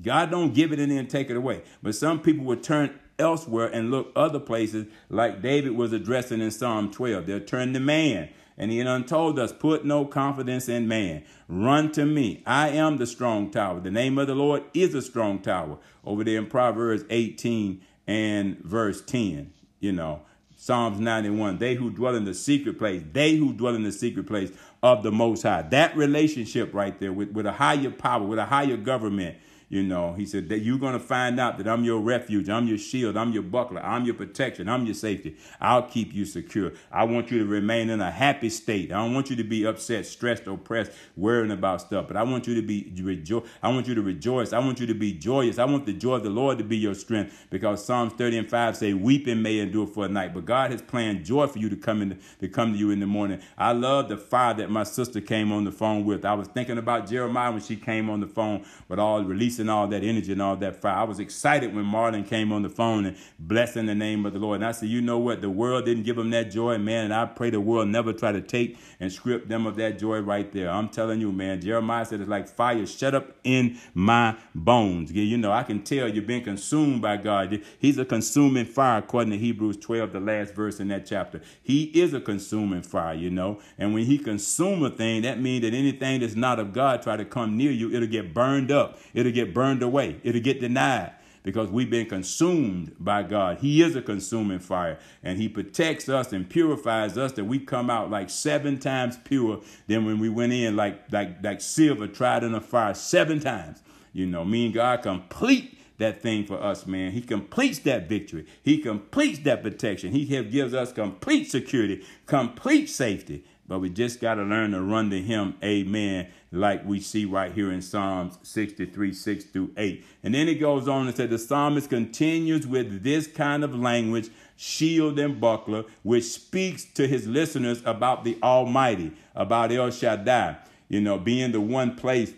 God 0.00 0.30
don't 0.30 0.54
give 0.54 0.72
it 0.72 0.78
and 0.78 0.92
then 0.92 1.08
take 1.08 1.28
it 1.28 1.36
away. 1.36 1.62
But 1.82 1.94
some 1.94 2.20
people 2.20 2.44
would 2.46 2.62
turn 2.62 2.99
elsewhere 3.20 3.68
and 3.68 3.90
look 3.90 4.10
other 4.16 4.40
places 4.40 4.86
like 5.08 5.42
David 5.42 5.72
was 5.72 5.92
addressing 5.92 6.40
in 6.40 6.50
Psalm 6.50 6.90
12. 6.90 7.26
They'll 7.26 7.40
turn 7.40 7.72
to 7.74 7.80
man. 7.80 8.30
And 8.58 8.70
he 8.70 8.82
done 8.82 9.04
told 9.04 9.38
us, 9.38 9.52
put 9.52 9.86
no 9.86 10.04
confidence 10.04 10.68
in 10.68 10.86
man. 10.86 11.24
Run 11.48 11.92
to 11.92 12.04
me. 12.04 12.42
I 12.44 12.68
am 12.68 12.98
the 12.98 13.06
strong 13.06 13.50
tower. 13.50 13.80
The 13.80 13.90
name 13.90 14.18
of 14.18 14.26
the 14.26 14.34
Lord 14.34 14.64
is 14.74 14.94
a 14.94 15.00
strong 15.00 15.38
tower. 15.38 15.78
Over 16.04 16.24
there 16.24 16.38
in 16.38 16.46
Proverbs 16.46 17.04
18 17.08 17.80
and 18.06 18.58
verse 18.58 19.00
10, 19.00 19.52
you 19.78 19.92
know. 19.92 20.22
Psalms 20.56 21.00
91, 21.00 21.56
they 21.56 21.74
who 21.74 21.88
dwell 21.88 22.14
in 22.14 22.26
the 22.26 22.34
secret 22.34 22.76
place, 22.76 23.02
they 23.14 23.34
who 23.34 23.54
dwell 23.54 23.74
in 23.74 23.82
the 23.82 23.90
secret 23.90 24.26
place 24.26 24.52
of 24.82 25.02
the 25.02 25.10
Most 25.10 25.42
High. 25.42 25.62
That 25.62 25.96
relationship 25.96 26.74
right 26.74 27.00
there 27.00 27.14
with, 27.14 27.30
with 27.30 27.46
a 27.46 27.52
higher 27.52 27.90
power, 27.90 28.26
with 28.26 28.38
a 28.38 28.44
higher 28.44 28.76
government, 28.76 29.38
you 29.70 29.84
know, 29.84 30.14
he 30.14 30.26
said 30.26 30.48
that 30.48 30.58
you're 30.58 30.80
going 30.80 30.94
to 30.94 30.98
find 30.98 31.38
out 31.38 31.56
that 31.58 31.68
I'm 31.68 31.84
your 31.84 32.00
refuge, 32.00 32.48
I'm 32.48 32.66
your 32.66 32.76
shield, 32.76 33.16
I'm 33.16 33.30
your 33.30 33.44
buckler, 33.44 33.80
I'm 33.80 34.04
your 34.04 34.14
protection, 34.14 34.68
I'm 34.68 34.84
your 34.84 34.96
safety. 34.96 35.36
I'll 35.60 35.84
keep 35.84 36.12
you 36.12 36.24
secure. 36.24 36.72
I 36.90 37.04
want 37.04 37.30
you 37.30 37.38
to 37.38 37.46
remain 37.46 37.88
in 37.88 38.00
a 38.00 38.10
happy 38.10 38.50
state. 38.50 38.90
I 38.90 38.96
don't 38.96 39.14
want 39.14 39.30
you 39.30 39.36
to 39.36 39.44
be 39.44 39.64
upset, 39.64 40.06
stressed, 40.06 40.48
oppressed, 40.48 40.90
worrying 41.16 41.52
about 41.52 41.82
stuff. 41.82 42.08
But 42.08 42.16
I 42.16 42.24
want 42.24 42.48
you 42.48 42.56
to 42.56 42.62
be 42.62 42.92
rejoice. 43.00 43.46
I 43.62 43.68
want 43.68 43.86
you 43.86 43.94
to 43.94 44.02
rejoice. 44.02 44.52
I 44.52 44.58
want 44.58 44.80
you 44.80 44.86
to 44.88 44.94
be 44.94 45.12
joyous. 45.12 45.56
I 45.60 45.66
want 45.66 45.86
the 45.86 45.92
joy 45.92 46.16
of 46.16 46.24
the 46.24 46.30
Lord 46.30 46.58
to 46.58 46.64
be 46.64 46.76
your 46.76 46.94
strength. 46.94 47.46
Because 47.48 47.84
Psalms 47.84 48.12
30 48.14 48.38
and 48.38 48.50
5 48.50 48.76
say, 48.76 48.92
"Weeping 48.92 49.40
may 49.40 49.60
endure 49.60 49.86
for 49.86 50.04
a 50.04 50.08
night, 50.08 50.34
but 50.34 50.46
God 50.46 50.72
has 50.72 50.82
planned 50.82 51.24
joy 51.24 51.46
for 51.46 51.60
you 51.60 51.68
to 51.68 51.76
come 51.76 52.02
in 52.02 52.18
to 52.40 52.48
come 52.48 52.72
to 52.72 52.78
you 52.78 52.90
in 52.90 52.98
the 52.98 53.06
morning." 53.06 53.38
I 53.56 53.70
love 53.70 54.08
the 54.08 54.16
fire 54.16 54.54
that 54.54 54.68
my 54.68 54.82
sister 54.82 55.20
came 55.20 55.52
on 55.52 55.62
the 55.62 55.70
phone 55.70 56.04
with. 56.04 56.24
I 56.24 56.34
was 56.34 56.48
thinking 56.48 56.76
about 56.76 57.08
Jeremiah 57.08 57.52
when 57.52 57.60
she 57.60 57.76
came 57.76 58.10
on 58.10 58.18
the 58.18 58.26
phone 58.26 58.64
with 58.88 58.98
all 58.98 59.22
releasing 59.22 59.59
and 59.60 59.70
all 59.70 59.86
that 59.88 60.02
energy 60.02 60.32
and 60.32 60.42
all 60.42 60.56
that 60.56 60.80
fire. 60.80 60.96
I 60.96 61.04
was 61.04 61.20
excited 61.20 61.74
when 61.74 61.84
Marlon 61.84 62.26
came 62.26 62.52
on 62.52 62.62
the 62.62 62.68
phone 62.68 63.06
and 63.06 63.16
blessing 63.38 63.86
the 63.86 63.94
name 63.94 64.26
of 64.26 64.32
the 64.32 64.38
Lord. 64.38 64.56
And 64.56 64.64
I 64.64 64.72
said, 64.72 64.88
you 64.88 65.00
know 65.00 65.18
what? 65.18 65.40
The 65.40 65.50
world 65.50 65.84
didn't 65.84 66.02
give 66.04 66.16
them 66.16 66.30
that 66.30 66.50
joy, 66.50 66.78
man. 66.78 67.06
And 67.06 67.14
I 67.14 67.26
pray 67.26 67.50
the 67.50 67.60
world 67.60 67.88
never 67.88 68.12
try 68.12 68.32
to 68.32 68.40
take 68.40 68.78
and 68.98 69.12
strip 69.12 69.48
them 69.48 69.66
of 69.66 69.76
that 69.76 69.98
joy 69.98 70.20
right 70.20 70.50
there. 70.52 70.70
I'm 70.70 70.88
telling 70.88 71.20
you, 71.20 71.32
man. 71.32 71.60
Jeremiah 71.60 72.04
said 72.04 72.20
it's 72.20 72.28
like 72.28 72.48
fire 72.48 72.86
shut 72.86 73.14
up 73.14 73.32
in 73.44 73.78
my 73.94 74.36
bones. 74.54 75.12
You 75.12 75.38
know, 75.38 75.52
I 75.52 75.62
can 75.62 75.82
tell 75.82 76.08
you've 76.08 76.26
been 76.26 76.44
consumed 76.44 77.02
by 77.02 77.16
God. 77.16 77.62
He's 77.78 77.98
a 77.98 78.04
consuming 78.04 78.64
fire, 78.64 78.98
according 78.98 79.32
to 79.32 79.38
Hebrews 79.38 79.76
12, 79.78 80.12
the 80.12 80.20
last 80.20 80.54
verse 80.54 80.80
in 80.80 80.88
that 80.88 81.06
chapter. 81.06 81.40
He 81.62 81.84
is 81.84 82.14
a 82.14 82.20
consuming 82.20 82.82
fire, 82.82 83.14
you 83.14 83.30
know. 83.30 83.60
And 83.78 83.94
when 83.94 84.04
he 84.04 84.18
consume 84.18 84.82
a 84.84 84.90
thing, 84.90 85.22
that 85.22 85.40
means 85.40 85.62
that 85.62 85.74
anything 85.74 86.20
that's 86.20 86.34
not 86.34 86.58
of 86.58 86.72
God 86.72 87.02
try 87.02 87.16
to 87.16 87.24
come 87.24 87.56
near 87.56 87.70
you, 87.70 87.92
it'll 87.92 88.08
get 88.08 88.34
burned 88.34 88.70
up. 88.70 88.98
It'll 89.14 89.32
get 89.32 89.49
burned 89.54 89.82
away. 89.82 90.20
It'll 90.22 90.40
get 90.40 90.60
denied 90.60 91.12
because 91.42 91.70
we've 91.70 91.90
been 91.90 92.06
consumed 92.06 92.94
by 92.98 93.22
God. 93.22 93.58
He 93.58 93.82
is 93.82 93.96
a 93.96 94.02
consuming 94.02 94.58
fire 94.58 94.98
and 95.22 95.38
he 95.38 95.48
protects 95.48 96.08
us 96.08 96.32
and 96.32 96.48
purifies 96.48 97.16
us 97.16 97.32
that 97.32 97.44
we 97.44 97.58
come 97.58 97.90
out 97.90 98.10
like 98.10 98.30
seven 98.30 98.78
times 98.78 99.18
pure 99.24 99.60
than 99.86 100.04
when 100.04 100.18
we 100.18 100.28
went 100.28 100.52
in 100.52 100.76
like 100.76 101.10
like 101.10 101.42
like 101.42 101.60
silver 101.60 102.06
tried 102.06 102.44
in 102.44 102.54
a 102.54 102.60
fire 102.60 102.94
seven 102.94 103.40
times. 103.40 103.82
You 104.12 104.26
know, 104.26 104.44
me 104.44 104.66
and 104.66 104.74
God 104.74 105.02
complete 105.02 105.78
that 105.98 106.20
thing 106.20 106.44
for 106.46 106.60
us, 106.60 106.86
man. 106.86 107.12
He 107.12 107.20
completes 107.20 107.78
that 107.80 108.08
victory. 108.08 108.46
He 108.62 108.78
completes 108.78 109.38
that 109.40 109.62
protection. 109.62 110.12
He 110.12 110.24
gives 110.24 110.74
us 110.74 110.92
complete 110.92 111.50
security, 111.50 112.04
complete 112.26 112.88
safety. 112.88 113.44
But 113.70 113.78
we 113.78 113.88
just 113.88 114.20
got 114.20 114.34
to 114.34 114.42
learn 114.42 114.72
to 114.72 114.82
run 114.82 115.10
to 115.10 115.22
him. 115.22 115.54
Amen 115.62 116.26
like 116.52 116.84
we 116.84 117.00
see 117.00 117.24
right 117.24 117.52
here 117.52 117.70
in 117.70 117.80
Psalms 117.80 118.36
63, 118.42 119.12
6 119.12 119.44
through 119.44 119.70
8. 119.76 120.04
And 120.24 120.34
then 120.34 120.48
it 120.48 120.56
goes 120.56 120.88
on 120.88 121.06
and 121.06 121.16
says 121.16 121.30
the 121.30 121.38
psalmist 121.38 121.88
continues 121.88 122.66
with 122.66 123.04
this 123.04 123.28
kind 123.28 123.62
of 123.62 123.72
language, 123.78 124.30
shield 124.56 125.18
and 125.20 125.40
buckler, 125.40 125.84
which 126.02 126.24
speaks 126.24 126.84
to 126.84 127.06
his 127.06 127.28
listeners 127.28 127.82
about 127.84 128.24
the 128.24 128.36
Almighty, 128.42 129.12
about 129.36 129.70
El 129.70 129.92
Shaddai, 129.92 130.56
you 130.88 131.00
know, 131.00 131.18
being 131.18 131.52
the 131.52 131.60
one 131.60 131.94
place 131.94 132.32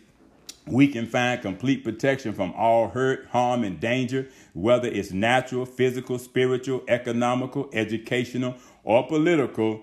we 0.67 0.87
can 0.87 1.07
find 1.07 1.43
complete 1.43 1.83
protection 1.83 2.35
from 2.35 2.53
all 2.53 2.89
hurt, 2.91 3.27
harm, 3.33 3.65
and 3.65 3.81
danger, 3.81 4.29
whether 4.53 4.87
it's 4.87 5.11
natural, 5.11 5.67
physical, 5.67 6.19
spiritual, 6.19 6.85
economical, 6.87 7.69
educational, 7.73 8.55
or 8.85 9.07
political. 9.07 9.83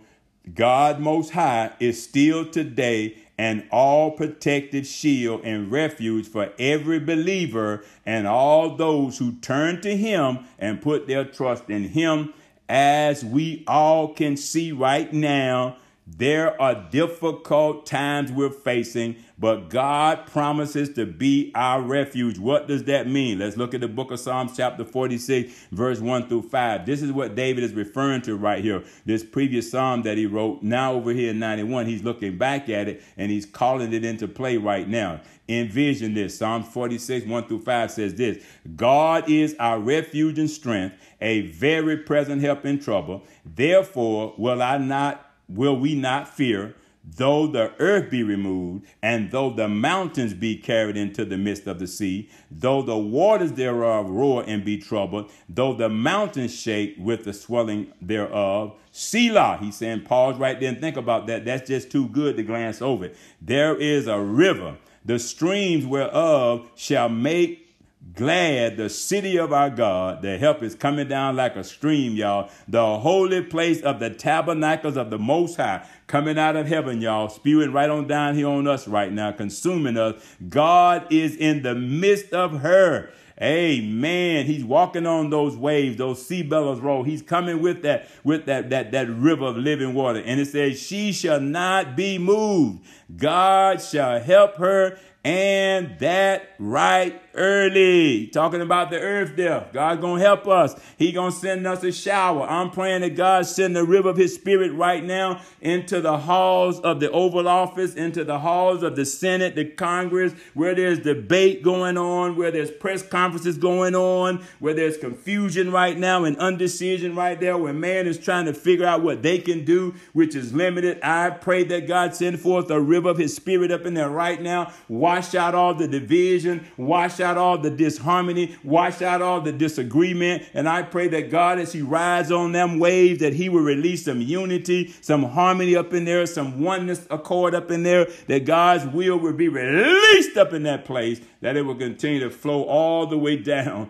God 0.56 1.00
Most 1.00 1.32
High 1.32 1.72
is 1.80 2.02
still 2.02 2.46
today 2.46 3.18
an 3.38 3.68
all 3.72 4.12
protected 4.12 4.86
shield 4.86 5.42
and 5.44 5.72
refuge 5.72 6.28
for 6.28 6.52
every 6.60 7.00
believer 7.00 7.84
and 8.06 8.28
all 8.28 8.76
those 8.76 9.18
who 9.18 9.34
turn 9.34 9.82
to 9.82 9.96
Him 9.96 10.40
and 10.58 10.82
put 10.82 11.08
their 11.08 11.26
trust 11.26 11.70
in 11.70 11.86
Him. 11.86 12.34
As 12.68 13.24
we 13.24 13.64
all 13.68 14.14
can 14.14 14.38
see 14.38 14.72
right 14.72 15.12
now, 15.14 15.78
there 16.18 16.60
are 16.60 16.88
difficult 16.90 17.86
times 17.86 18.31
we're 18.31 18.49
facing, 18.49 19.18
but 19.38 19.69
God 19.69 20.26
promises 20.26 20.90
to 20.95 21.06
be 21.06 21.52
our 21.53 21.81
refuge. 21.81 22.40
What 22.40 22.68
does 22.68 22.86
that 22.86 23.07
mean? 23.07 23.40
Let's 23.40 23.57
look 23.57 23.76
at 23.76 23.81
the 23.81 23.88
book 23.88 24.10
of 24.10 24.19
Psalms, 24.19 24.57
chapter 24.57 24.84
46, 24.84 25.68
verse 25.72 25.99
1 25.99 26.27
through 26.27 26.44
5. 26.44 26.86
This 26.86 27.03
is 27.03 27.11
what 27.11 27.36
David 27.36 27.64
is 27.64 27.73
referring 27.73 28.23
to 28.23 28.36
right 28.36 28.64
here. 28.64 28.84
This 29.06 29.23
previous 29.23 29.69
psalm 29.69 30.02
that 30.02 30.18
he 30.18 30.26
wrote, 30.26 30.64
now 30.64 30.94
over 30.94 31.11
here 31.11 31.30
in 31.30 31.40
91, 31.40 31.86
he's 31.86 32.03
looking 32.03 32.38
back 32.40 32.69
at 32.69 32.88
it 32.88 33.03
and 33.15 33.30
he's 33.30 33.45
calling 33.45 33.94
it 33.94 34.03
into 34.03 34.27
play 34.27 34.57
right 34.57 34.88
now. 34.88 35.22
Envision 35.48 36.15
this. 36.15 36.38
Psalm 36.38 36.64
46, 36.64 37.27
1 37.27 37.48
through 37.48 37.61
5 37.61 37.91
says 37.91 38.15
this 38.15 38.44
God 38.76 39.30
is 39.30 39.56
our 39.60 39.80
refuge 39.80 40.40
and 40.40 40.49
strength, 40.49 40.95
a 41.22 41.41
very 41.41 41.98
present 41.98 42.41
help 42.41 42.65
in 42.65 42.80
trouble. 42.80 43.23
Therefore, 43.45 44.34
will 44.38 44.61
I 44.61 44.77
not 44.77 45.29
will 45.50 45.76
we 45.76 45.96
not 45.96 46.28
fear, 46.28 46.76
though 47.04 47.48
the 47.48 47.74
earth 47.80 48.12
be 48.12 48.24
removed, 48.24 48.86
and 49.02 49.32
though 49.32 49.50
the 49.50 49.68
mountains 49.68 50.34
be 50.34 50.56
carried 50.56 50.96
into 50.96 51.26
the 51.26 51.38
midst 51.38 51.66
of 51.66 51.80
the 51.80 51.88
sea, 51.88 52.30
though 52.52 52.82
the 52.82 52.98
waters 52.98 53.54
thereof 53.54 54.10
roar 54.10 54.44
and 54.46 54.64
be 54.64 54.78
troubled, 54.78 55.32
though 55.48 55.74
the 55.74 55.90
mountains 55.90 56.54
shake 56.54 56.96
with 57.00 57.24
the 57.24 57.34
swelling 57.34 57.92
thereof. 58.02 58.76
Selah, 58.92 59.58
he's 59.60 59.76
saying, 59.76 60.02
pause 60.02 60.38
right 60.38 60.60
there 60.60 60.70
and 60.70 60.80
think 60.80 60.98
about 60.98 61.28
that. 61.28 61.46
That's 61.46 61.68
just 61.68 61.90
too 61.90 62.08
good 62.10 62.38
to 62.38 62.44
glance 62.44 62.82
over. 62.82 63.12
There 63.42 63.76
is 63.76 64.08
a 64.08 64.20
river, 64.20 64.78
the 65.04 65.20
streams 65.20 65.86
whereof 65.86 66.70
shall 66.76 67.10
make 67.10 67.69
glad 68.15 68.77
the 68.77 68.90
city 68.90 69.38
of 69.38 69.53
our 69.53 69.69
God. 69.69 70.22
The 70.22 70.38
help 70.38 70.64
is 70.64 70.76
coming 70.76 71.07
down 71.07 71.36
like 71.36 71.56
a 71.56 71.64
stream, 71.64 72.14
y'all. 72.14 72.49
The 72.68 72.99
holy 72.99 73.44
place 73.44 73.81
of 73.81 73.99
the 73.99 74.10
tabernacles 74.10 74.98
of 74.98 75.10
the 75.10 75.19
Most 75.19 75.57
High 75.57 75.86
coming 76.07 76.38
out 76.40 76.56
of 76.56 76.68
heaven, 76.68 77.02
y'all, 77.02 77.30
spewing 77.30 77.72
right 77.72 77.90
on 77.90 78.07
down 78.07 78.36
here 78.36 78.48
on 78.48 78.68
us 78.68 78.88
right 78.88 79.11
now, 79.11 79.31
consuming 79.31 79.98
us. 79.98 80.23
God 80.48 81.07
is 81.11 81.36
in 81.36 81.61
the 81.61 81.76
midst 81.76 82.34
of 82.34 82.61
her. 82.61 83.11
Amen. 83.41 84.48
He's 84.48 84.65
walking 84.65 85.06
on 85.06 85.30
those 85.30 85.56
waves, 85.56 85.95
those 85.95 86.26
sea 86.26 86.44
billows 86.44 86.81
roll. 86.81 87.03
He's 87.03 87.22
coming 87.22 87.61
with 87.61 87.84
that, 87.84 88.10
with 88.26 88.45
that, 88.48 88.69
that, 88.69 88.91
that 88.91 89.10
river 89.10 89.45
of 89.45 89.57
living 89.57 89.94
water. 89.94 90.22
And 90.26 90.41
it 90.41 90.48
says, 90.48 90.77
she 90.81 91.14
shall 91.14 91.40
not 91.40 91.95
be 91.95 92.18
moved. 92.18 92.84
God 93.15 93.81
shall 93.81 94.19
help 94.19 94.57
her 94.57 94.99
and 95.23 95.99
that 95.99 96.49
right 96.60 97.22
early. 97.40 98.28
Talking 98.28 98.61
about 98.61 98.91
the 98.91 98.99
earth 98.99 99.36
there. 99.36 99.68
God's 99.74 100.02
gonna 100.02 100.22
help 100.22 100.48
us. 100.48 100.76
He 100.98 101.11
gonna 101.11 101.32
send 101.32 101.66
us 101.66 101.84
a 101.84 101.91
shower. 101.91 102.48
I'm 102.48 102.70
praying 102.70 103.02
that 103.02 103.16
God 103.16 103.45
send 103.48 103.76
the 103.76 103.84
river 103.84 104.10
of 104.10 104.18
his 104.18 104.36
spirit 104.36 104.74
right 104.74 105.03
now 105.03 105.41
into 105.61 106.02
the 106.02 106.18
halls 106.20 106.80
of 106.82 106.99
the 106.99 107.10
Oval 107.11 107.48
Office, 107.48 107.95
into 107.95 108.24
the 108.24 108.40
halls 108.40 108.84
of 108.84 108.95
the 108.95 109.06
Senate, 109.06 109.56
the 109.56 109.66
Congress, 109.66 110.34
where 110.53 110.76
there's 110.76 110.99
debate 110.99 111.64
going 111.64 111.98
on, 111.98 112.36
where 112.36 112.52
there's 112.52 112.72
press 112.72 113.02
conferences 113.02 113.57
going 113.57 113.95
on, 113.95 114.44
where 114.60 114.74
there's 114.74 114.98
confusion 114.98 115.72
right 115.72 115.98
now 115.98 116.26
and 116.26 116.38
undecision 116.38 117.16
right 117.16 117.40
there, 117.40 117.57
where 117.57 117.74
man 117.74 118.06
is 118.06 118.18
trying 118.18 118.45
to 118.45 118.53
figure 118.53 118.86
out 118.86 119.02
what 119.02 119.24
they 119.24 119.40
can 119.40 119.64
do, 119.64 119.95
which 120.14 120.36
is 120.36 120.53
limited. 120.53 120.99
I 121.02 121.30
pray 121.30 121.64
that 121.64 121.88
God 121.88 122.14
send 122.14 122.40
forth 122.40 122.70
a 122.70 122.82
river 122.82 123.10
of 123.10 123.18
his 123.18 123.36
spirit 123.36 123.72
up 123.72 123.86
in 123.86 123.94
there 123.94 124.10
right 124.10 124.41
now. 124.41 124.74
Wash 124.88 125.34
out 125.36 125.56
all 125.56 125.74
the 125.74 125.88
division, 125.88 126.68
wash 126.78 127.20
out 127.20 127.29
out 127.30 127.38
all 127.38 127.58
the 127.58 127.70
disharmony, 127.70 128.56
wash 128.64 129.02
out 129.02 129.22
all 129.22 129.42
the 129.42 129.52
disagreement. 129.52 130.44
And 130.54 130.68
I 130.68 130.82
pray 130.82 131.08
that 131.10 131.30
God, 131.30 131.60
as 131.60 131.72
He 131.72 131.82
rides 131.82 132.32
on 132.32 132.52
them 132.52 132.80
waves, 132.80 133.20
that 133.20 133.34
He 133.34 133.50
will 133.50 133.62
release 133.62 134.06
some 134.06 134.22
unity, 134.22 134.94
some 135.02 135.24
harmony 135.24 135.76
up 135.76 135.94
in 135.94 136.06
there, 136.06 136.26
some 136.26 136.62
oneness 136.62 137.06
accord 137.10 137.54
up 137.54 137.72
in 137.72 137.84
there, 137.84 138.08
that 138.28 138.46
God's 138.46 138.86
will 138.86 139.18
will 139.18 139.34
be 139.34 139.48
released 139.48 140.38
up 140.38 140.54
in 140.54 140.64
that 140.64 140.86
place, 140.86 141.22
that 141.42 141.56
it 141.56 141.62
will 141.62 141.76
continue 141.76 142.20
to 142.22 142.30
flow 142.30 142.64
all 142.64 143.06
the 143.06 143.18
way 143.18 143.36
down 143.36 143.90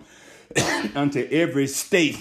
unto 0.95 1.27
every 1.31 1.67
state 1.67 2.17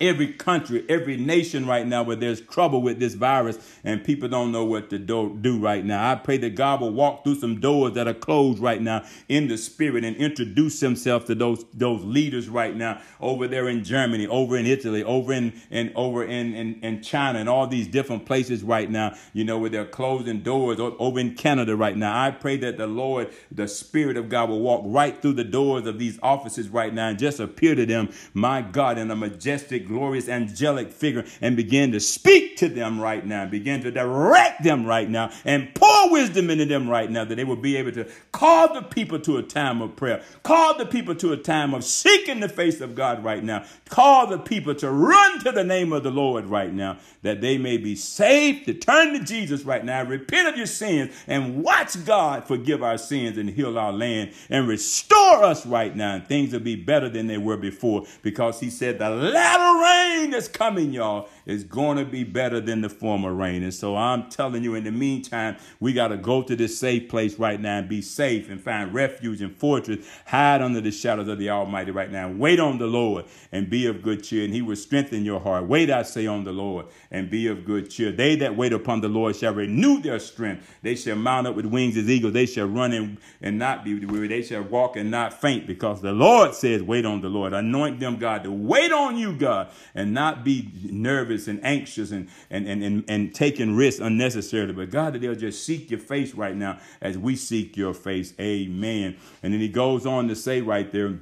every 0.00 0.32
country, 0.32 0.84
every 0.88 1.16
nation 1.16 1.66
right 1.66 1.86
now 1.86 2.02
where 2.02 2.16
there's 2.16 2.40
trouble 2.40 2.82
with 2.82 2.98
this 2.98 3.14
virus 3.14 3.58
and 3.84 4.04
people 4.04 4.28
don't 4.28 4.52
know 4.52 4.64
what 4.64 4.90
to 4.90 4.98
do, 4.98 5.36
do, 5.40 5.58
right 5.58 5.84
now. 5.84 6.10
I 6.10 6.14
pray 6.16 6.36
that 6.38 6.54
God 6.54 6.80
will 6.80 6.92
walk 6.92 7.24
through 7.24 7.36
some 7.36 7.60
doors 7.60 7.94
that 7.94 8.06
are 8.06 8.14
closed 8.14 8.58
right 8.58 8.80
now 8.80 9.04
in 9.28 9.48
the 9.48 9.56
spirit 9.56 10.04
and 10.04 10.16
introduce 10.16 10.80
himself 10.80 11.24
to 11.26 11.34
those 11.34 11.64
those 11.72 12.04
leaders 12.04 12.48
right 12.48 12.76
now 12.76 13.00
over 13.20 13.48
there 13.48 13.68
in 13.68 13.84
Germany, 13.84 14.26
over 14.26 14.56
in 14.56 14.66
Italy, 14.66 15.02
over 15.02 15.32
in 15.32 15.60
and 15.70 15.92
over 15.94 16.24
in, 16.24 16.54
in, 16.54 16.80
in 16.82 17.02
China 17.02 17.38
and 17.38 17.48
all 17.48 17.66
these 17.66 17.88
different 17.88 18.26
places 18.26 18.62
right 18.62 18.90
now, 18.90 19.14
you 19.32 19.44
know, 19.44 19.58
where 19.58 19.70
they're 19.70 19.86
closing 19.86 20.40
doors 20.40 20.78
over 20.78 21.18
in 21.18 21.34
Canada 21.34 21.76
right 21.76 21.96
now. 21.96 22.22
I 22.22 22.30
pray 22.30 22.56
that 22.58 22.76
the 22.76 22.86
Lord, 22.86 23.30
the 23.50 23.68
Spirit 23.68 24.16
of 24.16 24.28
God 24.28 24.48
will 24.48 24.60
walk 24.60 24.82
right 24.84 25.20
through 25.20 25.34
the 25.34 25.44
doors 25.44 25.86
of 25.86 25.98
these 25.98 26.18
offices 26.22 26.68
right 26.68 26.92
now 26.92 27.08
and 27.08 27.18
just 27.18 27.40
appear 27.40 27.74
to 27.74 27.86
them, 27.86 28.10
my 28.34 28.62
God, 28.62 28.98
in 28.98 29.10
a 29.10 29.16
majestic 29.16 29.85
glorious 29.86 30.28
angelic 30.28 30.92
figure 30.92 31.24
and 31.40 31.56
begin 31.56 31.92
to 31.92 32.00
speak 32.00 32.56
to 32.56 32.68
them 32.68 33.00
right 33.00 33.24
now, 33.24 33.46
begin 33.46 33.82
to 33.82 33.90
direct 33.90 34.62
them 34.62 34.86
right 34.86 35.08
now, 35.08 35.30
and 35.44 35.74
pour 35.74 36.10
wisdom 36.10 36.50
into 36.50 36.64
them 36.64 36.88
right 36.88 37.10
now 37.10 37.24
that 37.24 37.34
they 37.34 37.44
will 37.44 37.56
be 37.56 37.76
able 37.76 37.92
to 37.92 38.06
call 38.32 38.72
the 38.74 38.82
people 38.82 39.18
to 39.20 39.36
a 39.36 39.42
time 39.42 39.80
of 39.82 39.96
prayer, 39.96 40.22
call 40.42 40.76
the 40.76 40.86
people 40.86 41.14
to 41.14 41.32
a 41.32 41.36
time 41.36 41.74
of 41.74 41.84
seeking 41.84 42.40
the 42.40 42.48
face 42.48 42.80
of 42.80 42.94
God 42.94 43.24
right 43.24 43.42
now, 43.42 43.64
call 43.88 44.26
the 44.26 44.38
people 44.38 44.74
to 44.76 44.90
run 44.90 45.40
to 45.40 45.52
the 45.52 45.64
name 45.64 45.92
of 45.92 46.02
the 46.02 46.10
Lord 46.10 46.46
right 46.46 46.72
now, 46.72 46.98
that 47.22 47.40
they 47.40 47.58
may 47.58 47.76
be 47.76 47.94
saved, 47.94 48.66
to 48.66 48.74
turn 48.74 49.12
to 49.12 49.24
Jesus 49.24 49.64
right 49.64 49.84
now, 49.84 50.02
repent 50.04 50.48
of 50.48 50.56
your 50.56 50.66
sins, 50.66 51.14
and 51.26 51.62
watch 51.62 52.04
God 52.04 52.44
forgive 52.44 52.82
our 52.82 52.98
sins 52.98 53.38
and 53.38 53.50
heal 53.50 53.78
our 53.78 53.92
land 53.92 54.32
and 54.48 54.68
restore 54.68 55.42
us 55.42 55.66
right 55.66 55.94
now. 55.94 56.14
And 56.16 56.26
things 56.26 56.52
will 56.52 56.60
be 56.60 56.76
better 56.76 57.08
than 57.08 57.26
they 57.26 57.38
were 57.38 57.56
before 57.56 58.04
because 58.22 58.60
He 58.60 58.70
said 58.70 58.98
the 58.98 59.10
latter 59.10 59.75
rain 59.82 60.34
is 60.34 60.48
coming, 60.48 60.92
y'all, 60.92 61.28
is 61.46 61.64
going 61.64 61.96
to 61.96 62.04
be 62.04 62.24
better 62.24 62.60
than 62.60 62.80
the 62.80 62.88
former 62.88 63.32
rain. 63.32 63.62
And 63.62 63.72
so 63.72 63.96
I'm 63.96 64.28
telling 64.28 64.62
you, 64.62 64.74
in 64.74 64.84
the 64.84 64.90
meantime, 64.90 65.56
we 65.80 65.92
got 65.92 66.08
to 66.08 66.16
go 66.16 66.42
to 66.42 66.56
this 66.56 66.78
safe 66.78 67.08
place 67.08 67.38
right 67.38 67.60
now 67.60 67.78
and 67.78 67.88
be 67.88 68.02
safe 68.02 68.50
and 68.50 68.60
find 68.60 68.92
refuge 68.92 69.40
and 69.40 69.56
fortress, 69.56 70.06
hide 70.26 70.60
under 70.60 70.80
the 70.80 70.90
shadows 70.90 71.28
of 71.28 71.38
the 71.38 71.50
Almighty 71.50 71.92
right 71.92 72.10
now. 72.10 72.28
Wait 72.30 72.58
on 72.58 72.78
the 72.78 72.86
Lord 72.86 73.24
and 73.52 73.70
be 73.70 73.86
of 73.86 74.02
good 74.02 74.24
cheer, 74.24 74.44
and 74.44 74.52
He 74.52 74.60
will 74.60 74.76
strengthen 74.76 75.24
your 75.24 75.40
heart. 75.40 75.66
Wait, 75.66 75.90
I 75.90 76.02
say, 76.02 76.26
on 76.26 76.44
the 76.44 76.52
Lord 76.52 76.86
and 77.10 77.30
be 77.30 77.46
of 77.46 77.64
good 77.64 77.90
cheer. 77.90 78.10
They 78.10 78.36
that 78.36 78.56
wait 78.56 78.72
upon 78.72 79.00
the 79.00 79.08
Lord 79.08 79.36
shall 79.36 79.54
renew 79.54 80.00
their 80.00 80.18
strength. 80.18 80.68
They 80.82 80.96
shall 80.96 81.16
mount 81.16 81.46
up 81.46 81.54
with 81.54 81.66
wings 81.66 81.96
as 81.96 82.10
eagles. 82.10 82.32
They 82.32 82.46
shall 82.46 82.66
run 82.66 82.92
and, 82.92 83.18
and 83.40 83.58
not 83.58 83.84
be 83.84 84.04
weary. 84.04 84.28
They 84.28 84.42
shall 84.42 84.62
walk 84.62 84.96
and 84.96 85.10
not 85.10 85.40
faint 85.40 85.66
because 85.66 86.02
the 86.02 86.12
Lord 86.12 86.54
says, 86.54 86.82
Wait 86.82 87.06
on 87.06 87.20
the 87.20 87.28
Lord. 87.28 87.52
Anoint 87.52 88.00
them, 88.00 88.16
God, 88.16 88.42
to 88.44 88.50
wait 88.50 88.92
on 88.92 89.16
you, 89.16 89.36
God, 89.36 89.68
and 89.94 90.12
not 90.12 90.44
be 90.44 90.70
nervous 90.90 91.35
and 91.46 91.64
anxious 91.64 92.10
and, 92.10 92.28
and, 92.50 92.66
and, 92.66 92.82
and, 92.82 93.04
and 93.08 93.34
taking 93.34 93.76
risks 93.76 94.00
unnecessarily. 94.00 94.72
But 94.72 94.90
God, 94.90 95.12
that 95.12 95.20
they'll 95.20 95.34
just 95.34 95.64
seek 95.64 95.90
your 95.90 96.00
face 96.00 96.34
right 96.34 96.56
now 96.56 96.78
as 97.00 97.18
we 97.18 97.36
seek 97.36 97.76
your 97.76 97.94
face. 97.94 98.32
Amen. 98.40 99.16
And 99.42 99.52
then 99.52 99.60
he 99.60 99.68
goes 99.68 100.06
on 100.06 100.28
to 100.28 100.34
say 100.34 100.62
right 100.62 100.90
there, 100.90 101.18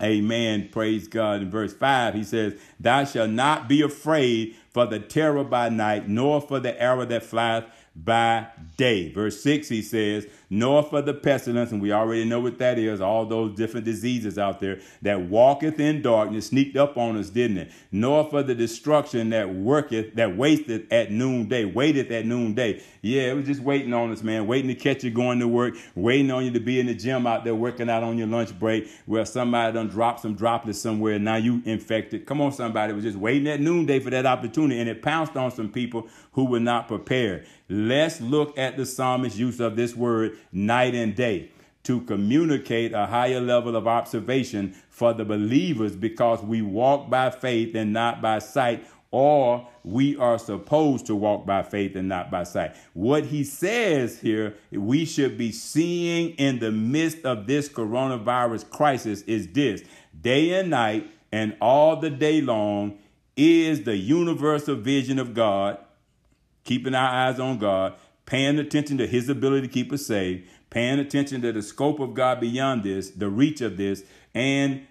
Amen. 0.00 0.68
Praise 0.70 1.08
God. 1.08 1.42
In 1.42 1.50
verse 1.50 1.74
5, 1.74 2.14
he 2.14 2.22
says, 2.22 2.54
Thou 2.78 3.04
shalt 3.04 3.30
not 3.30 3.68
be 3.68 3.82
afraid 3.82 4.54
for 4.70 4.86
the 4.86 5.00
terror 5.00 5.42
by 5.42 5.70
night, 5.70 6.08
nor 6.08 6.40
for 6.40 6.60
the 6.60 6.80
arrow 6.80 7.04
that 7.04 7.24
flieth 7.24 7.64
by 8.04 8.46
day. 8.76 9.12
Verse 9.12 9.42
6, 9.42 9.68
he 9.68 9.82
says, 9.82 10.26
nor 10.50 10.82
for 10.82 11.02
the 11.02 11.12
pestilence, 11.12 11.72
and 11.72 11.82
we 11.82 11.92
already 11.92 12.24
know 12.24 12.40
what 12.40 12.58
that 12.58 12.78
is, 12.78 13.00
all 13.00 13.26
those 13.26 13.54
different 13.56 13.84
diseases 13.84 14.38
out 14.38 14.60
there 14.60 14.80
that 15.02 15.20
walketh 15.22 15.78
in 15.80 16.00
darkness, 16.00 16.46
sneaked 16.46 16.76
up 16.76 16.96
on 16.96 17.16
us, 17.16 17.28
didn't 17.28 17.58
it? 17.58 17.72
Nor 17.92 18.30
for 18.30 18.42
the 18.42 18.54
destruction 18.54 19.30
that 19.30 19.54
worketh, 19.54 20.14
that 20.14 20.36
wasteth 20.36 20.90
at 20.92 21.10
noonday, 21.10 21.64
waiteth 21.64 22.10
at 22.10 22.24
noonday. 22.24 22.82
Yeah, 23.02 23.30
it 23.30 23.34
was 23.34 23.46
just 23.46 23.60
waiting 23.60 23.92
on 23.92 24.10
us, 24.12 24.22
man, 24.22 24.46
waiting 24.46 24.68
to 24.68 24.74
catch 24.74 25.04
you 25.04 25.10
going 25.10 25.40
to 25.40 25.48
work, 25.48 25.74
waiting 25.94 26.30
on 26.30 26.44
you 26.44 26.50
to 26.52 26.60
be 26.60 26.80
in 26.80 26.86
the 26.86 26.94
gym 26.94 27.26
out 27.26 27.44
there 27.44 27.54
working 27.54 27.90
out 27.90 28.02
on 28.02 28.16
your 28.16 28.26
lunch 28.26 28.58
break 28.58 28.88
where 29.06 29.24
somebody 29.24 29.72
done 29.72 29.88
dropped 29.88 30.20
some 30.20 30.34
droplets 30.34 30.80
somewhere 30.80 31.14
and 31.14 31.24
now 31.24 31.36
you 31.36 31.62
infected. 31.64 32.26
Come 32.26 32.40
on, 32.40 32.52
somebody 32.52 32.92
was 32.92 33.04
just 33.04 33.18
waiting 33.18 33.48
at 33.48 33.60
noonday 33.60 34.00
for 34.00 34.10
that 34.10 34.26
opportunity 34.26 34.80
and 34.80 34.88
it 34.88 35.02
pounced 35.02 35.36
on 35.36 35.50
some 35.50 35.70
people 35.70 36.08
who 36.32 36.44
were 36.44 36.60
not 36.60 36.88
prepared. 36.88 37.46
Let's 37.68 38.20
look 38.20 38.56
at 38.58 38.76
the 38.76 38.86
psalmist's 38.86 39.38
use 39.38 39.60
of 39.60 39.76
this 39.76 39.94
word 39.94 40.38
night 40.52 40.94
and 40.94 41.14
day 41.14 41.50
to 41.84 42.00
communicate 42.02 42.92
a 42.92 43.06
higher 43.06 43.40
level 43.40 43.76
of 43.76 43.86
observation 43.86 44.74
for 44.90 45.12
the 45.12 45.24
believers 45.24 45.96
because 45.96 46.42
we 46.42 46.62
walk 46.62 47.08
by 47.08 47.30
faith 47.30 47.74
and 47.74 47.92
not 47.92 48.20
by 48.20 48.38
sight 48.40 48.86
or 49.10 49.66
we 49.84 50.16
are 50.16 50.38
supposed 50.38 51.06
to 51.06 51.14
walk 51.14 51.46
by 51.46 51.62
faith 51.62 51.96
and 51.96 52.08
not 52.08 52.30
by 52.30 52.42
sight. 52.42 52.76
What 52.92 53.24
he 53.24 53.42
says 53.42 54.20
here, 54.20 54.54
we 54.70 55.04
should 55.06 55.38
be 55.38 55.50
seeing 55.50 56.30
in 56.32 56.58
the 56.58 56.70
midst 56.70 57.24
of 57.24 57.46
this 57.46 57.68
coronavirus 57.68 58.68
crisis 58.68 59.22
is 59.22 59.48
this 59.48 59.82
day 60.20 60.58
and 60.60 60.70
night 60.70 61.10
and 61.32 61.56
all 61.60 61.96
the 61.96 62.10
day 62.10 62.40
long 62.40 62.98
is 63.36 63.84
the 63.84 63.96
universal 63.96 64.74
vision 64.74 65.18
of 65.18 65.32
God, 65.32 65.78
keeping 66.68 66.94
our 66.94 67.08
eyes 67.08 67.40
on 67.40 67.56
God, 67.56 67.94
paying 68.26 68.58
attention 68.58 68.98
to 68.98 69.06
his 69.06 69.30
ability 69.30 69.66
to 69.66 69.72
keep 69.72 69.90
us 69.90 70.04
safe, 70.04 70.46
paying 70.68 70.98
attention 70.98 71.40
to 71.40 71.50
the 71.50 71.62
scope 71.62 71.98
of 71.98 72.12
God 72.12 72.40
beyond 72.40 72.82
this, 72.82 73.08
the 73.08 73.30
reach 73.30 73.62
of 73.62 73.78
this, 73.78 74.04
and 74.34 74.86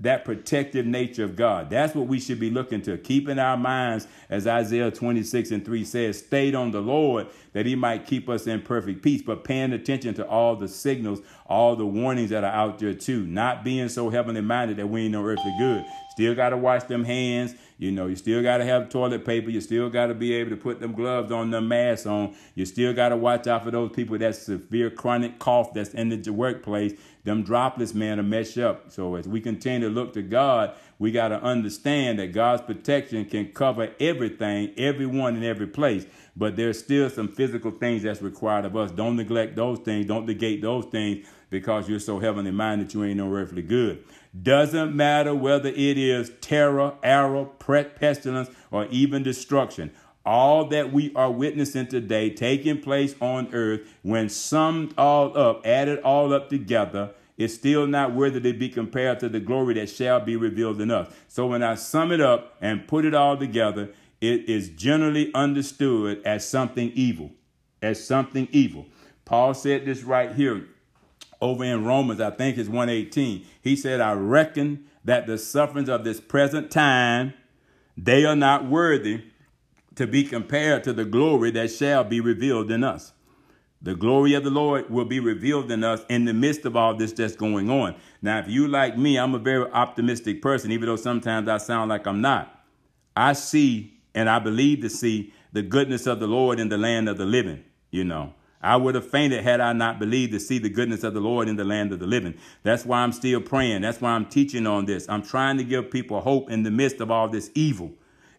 that 0.00 0.24
protective 0.24 0.84
nature 0.84 1.22
of 1.22 1.36
God. 1.36 1.70
That's 1.70 1.94
what 1.94 2.08
we 2.08 2.18
should 2.18 2.40
be 2.40 2.50
looking 2.50 2.82
to. 2.82 2.98
Keeping 2.98 3.38
our 3.38 3.56
minds, 3.56 4.08
as 4.28 4.48
Isaiah 4.48 4.90
26 4.90 5.52
and 5.52 5.64
3 5.64 5.84
says, 5.84 6.18
stayed 6.18 6.56
on 6.56 6.72
the 6.72 6.80
Lord 6.80 7.28
that 7.52 7.66
he 7.66 7.76
might 7.76 8.04
keep 8.04 8.28
us 8.28 8.48
in 8.48 8.62
perfect 8.62 9.00
peace, 9.00 9.22
but 9.22 9.44
paying 9.44 9.72
attention 9.72 10.14
to 10.14 10.26
all 10.26 10.56
the 10.56 10.66
signals, 10.66 11.20
all 11.46 11.76
the 11.76 11.86
warnings 11.86 12.30
that 12.30 12.42
are 12.42 12.52
out 12.52 12.80
there 12.80 12.94
too. 12.94 13.24
Not 13.28 13.62
being 13.62 13.88
so 13.88 14.10
heavenly 14.10 14.40
minded 14.40 14.78
that 14.78 14.88
we 14.88 15.02
ain't 15.02 15.12
no 15.12 15.24
earthly 15.24 15.54
good. 15.56 15.84
Still 16.10 16.34
got 16.34 16.48
to 16.48 16.56
wash 16.56 16.82
them 16.82 17.04
hands. 17.04 17.54
You 17.82 17.90
know, 17.90 18.06
you 18.06 18.14
still 18.14 18.44
got 18.44 18.58
to 18.58 18.64
have 18.64 18.90
toilet 18.90 19.24
paper. 19.24 19.50
You 19.50 19.60
still 19.60 19.90
got 19.90 20.06
to 20.06 20.14
be 20.14 20.34
able 20.34 20.50
to 20.50 20.56
put 20.56 20.78
them 20.78 20.92
gloves 20.92 21.32
on, 21.32 21.50
them 21.50 21.66
masks 21.66 22.06
on. 22.06 22.36
You 22.54 22.64
still 22.64 22.92
got 22.94 23.08
to 23.08 23.16
watch 23.16 23.48
out 23.48 23.64
for 23.64 23.72
those 23.72 23.90
people 23.90 24.16
that 24.18 24.36
severe 24.36 24.88
chronic 24.88 25.40
cough 25.40 25.74
that's 25.74 25.92
in 25.92 26.08
the 26.10 26.30
workplace. 26.30 26.92
Them 27.24 27.42
droplets, 27.42 27.92
man, 27.92 28.18
to 28.18 28.22
mesh 28.22 28.56
up. 28.56 28.92
So 28.92 29.16
as 29.16 29.26
we 29.26 29.40
continue 29.40 29.88
to 29.88 29.92
look 29.92 30.12
to 30.12 30.22
God, 30.22 30.76
we 31.00 31.10
got 31.10 31.28
to 31.28 31.42
understand 31.42 32.20
that 32.20 32.28
God's 32.28 32.62
protection 32.62 33.24
can 33.24 33.52
cover 33.52 33.90
everything, 33.98 34.72
everyone, 34.76 35.34
in 35.34 35.42
every 35.42 35.66
place. 35.66 36.06
But 36.36 36.56
there's 36.56 36.78
still 36.78 37.10
some 37.10 37.28
physical 37.28 37.70
things 37.70 38.02
that's 38.02 38.22
required 38.22 38.64
of 38.64 38.76
us. 38.76 38.90
Don't 38.90 39.16
neglect 39.16 39.54
those 39.56 39.78
things. 39.80 40.06
Don't 40.06 40.26
negate 40.26 40.62
those 40.62 40.86
things 40.86 41.26
because 41.50 41.88
you're 41.88 42.00
so 42.00 42.18
heavenly 42.18 42.50
minded 42.50 42.94
you 42.94 43.04
ain't 43.04 43.18
no 43.18 43.32
earthly 43.34 43.62
good. 43.62 44.02
Doesn't 44.40 44.96
matter 44.96 45.34
whether 45.34 45.68
it 45.68 45.98
is 45.98 46.32
terror, 46.40 46.94
arrow, 47.02 47.44
pestilence, 47.44 48.48
or 48.70 48.86
even 48.86 49.22
destruction. 49.22 49.92
All 50.24 50.66
that 50.68 50.92
we 50.92 51.12
are 51.14 51.30
witnessing 51.30 51.88
today 51.88 52.30
taking 52.30 52.80
place 52.80 53.14
on 53.20 53.52
earth, 53.52 53.82
when 54.02 54.28
summed 54.28 54.94
all 54.96 55.36
up, 55.36 55.66
added 55.66 55.98
all 56.00 56.32
up 56.32 56.48
together, 56.48 57.10
is 57.36 57.54
still 57.54 57.86
not 57.86 58.14
worthy 58.14 58.40
to 58.40 58.52
be 58.56 58.68
compared 58.68 59.20
to 59.20 59.28
the 59.28 59.40
glory 59.40 59.74
that 59.74 59.90
shall 59.90 60.20
be 60.20 60.36
revealed 60.36 60.80
in 60.80 60.90
us. 60.90 61.12
So 61.28 61.46
when 61.46 61.62
I 61.62 61.74
sum 61.74 62.12
it 62.12 62.20
up 62.20 62.56
and 62.60 62.86
put 62.86 63.04
it 63.04 63.14
all 63.14 63.36
together, 63.36 63.90
it 64.22 64.48
is 64.48 64.68
generally 64.70 65.34
understood 65.34 66.22
as 66.24 66.48
something 66.48 66.92
evil, 66.94 67.32
as 67.82 68.02
something 68.02 68.48
evil. 68.52 68.86
Paul 69.24 69.52
said 69.52 69.84
this 69.84 70.04
right 70.04 70.32
here 70.32 70.68
over 71.40 71.64
in 71.64 71.84
Romans, 71.84 72.20
I 72.20 72.30
think 72.30 72.56
it's 72.56 72.68
118. 72.68 73.44
He 73.60 73.74
said, 73.74 74.00
I 74.00 74.12
reckon 74.12 74.84
that 75.04 75.26
the 75.26 75.36
sufferings 75.36 75.88
of 75.88 76.04
this 76.04 76.20
present 76.20 76.70
time, 76.70 77.34
they 77.96 78.24
are 78.24 78.36
not 78.36 78.64
worthy 78.64 79.24
to 79.96 80.06
be 80.06 80.22
compared 80.22 80.84
to 80.84 80.92
the 80.92 81.04
glory 81.04 81.50
that 81.50 81.72
shall 81.72 82.04
be 82.04 82.20
revealed 82.20 82.70
in 82.70 82.84
us. 82.84 83.12
The 83.82 83.96
glory 83.96 84.34
of 84.34 84.44
the 84.44 84.50
Lord 84.50 84.88
will 84.88 85.04
be 85.04 85.18
revealed 85.18 85.72
in 85.72 85.82
us 85.82 86.04
in 86.08 86.26
the 86.26 86.32
midst 86.32 86.64
of 86.64 86.76
all 86.76 86.94
this 86.94 87.12
that's 87.12 87.34
going 87.34 87.68
on. 87.68 87.96
Now, 88.22 88.38
if 88.38 88.48
you 88.48 88.68
like 88.68 88.96
me, 88.96 89.18
I'm 89.18 89.34
a 89.34 89.40
very 89.40 89.68
optimistic 89.72 90.40
person, 90.40 90.70
even 90.70 90.86
though 90.86 90.94
sometimes 90.94 91.48
I 91.48 91.56
sound 91.56 91.88
like 91.88 92.06
I'm 92.06 92.20
not. 92.20 92.64
I 93.16 93.32
see 93.32 93.91
and 94.14 94.28
I 94.28 94.38
believe 94.38 94.80
to 94.80 94.90
see 94.90 95.32
the 95.52 95.62
goodness 95.62 96.06
of 96.06 96.20
the 96.20 96.26
Lord 96.26 96.58
in 96.58 96.68
the 96.68 96.78
land 96.78 97.08
of 97.08 97.18
the 97.18 97.26
living, 97.26 97.64
you 97.90 98.04
know. 98.04 98.34
I 98.62 98.76
would 98.76 98.94
have 98.94 99.08
fainted 99.08 99.42
had 99.42 99.60
I 99.60 99.72
not 99.72 99.98
believed 99.98 100.32
to 100.32 100.40
see 100.40 100.58
the 100.58 100.68
goodness 100.68 101.02
of 101.02 101.14
the 101.14 101.20
Lord 101.20 101.48
in 101.48 101.56
the 101.56 101.64
land 101.64 101.92
of 101.92 101.98
the 101.98 102.06
living. 102.06 102.34
That's 102.62 102.86
why 102.86 103.00
I'm 103.00 103.10
still 103.10 103.40
praying. 103.40 103.82
That's 103.82 104.00
why 104.00 104.10
I'm 104.10 104.26
teaching 104.26 104.68
on 104.68 104.84
this. 104.84 105.08
I'm 105.08 105.22
trying 105.22 105.58
to 105.58 105.64
give 105.64 105.90
people 105.90 106.20
hope 106.20 106.48
in 106.48 106.62
the 106.62 106.70
midst 106.70 107.00
of 107.00 107.10
all 107.10 107.28
this 107.28 107.50
evil. 107.54 107.90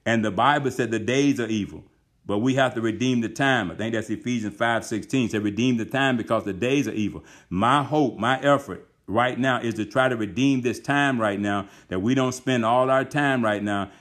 And 0.05 0.23
the 0.23 0.31
Bible 0.31 0.71
said 0.71 0.91
the 0.91 0.99
days 0.99 1.41
are 1.41 1.47
evil. 1.47 1.83
But 2.25 2.37
we 2.37 2.55
have 2.55 2.73
to 2.75 2.81
redeem 2.81 3.19
the 3.19 3.27
time. 3.27 3.69
I 3.69 3.75
think 3.75 3.93
that's 3.93 4.09
Ephesians 4.09 4.55
5 4.55 4.85
16. 4.85 5.29
Said 5.29 5.43
redeem 5.43 5.75
the 5.75 5.85
time 5.85 6.15
because 6.15 6.45
the 6.45 6.53
days 6.53 6.87
are 6.87 6.93
evil. 6.93 7.25
My 7.49 7.83
hope, 7.83 8.17
my 8.17 8.39
effort 8.39 8.87
right 9.07 9.37
now 9.37 9.59
is 9.59 9.73
to 9.73 9.85
try 9.85 10.07
to 10.07 10.15
redeem 10.15 10.61
this 10.61 10.79
time 10.79 11.19
right 11.19 11.39
now, 11.39 11.67
that 11.89 11.99
we 11.99 12.15
don't 12.15 12.31
spend 12.31 12.63
all 12.63 12.89
our 12.89 13.03
time 13.03 13.43
right 13.43 13.61
now 13.61 13.91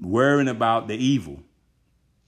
worrying 0.00 0.48
about 0.48 0.88
the 0.88 0.94
evil, 0.94 1.40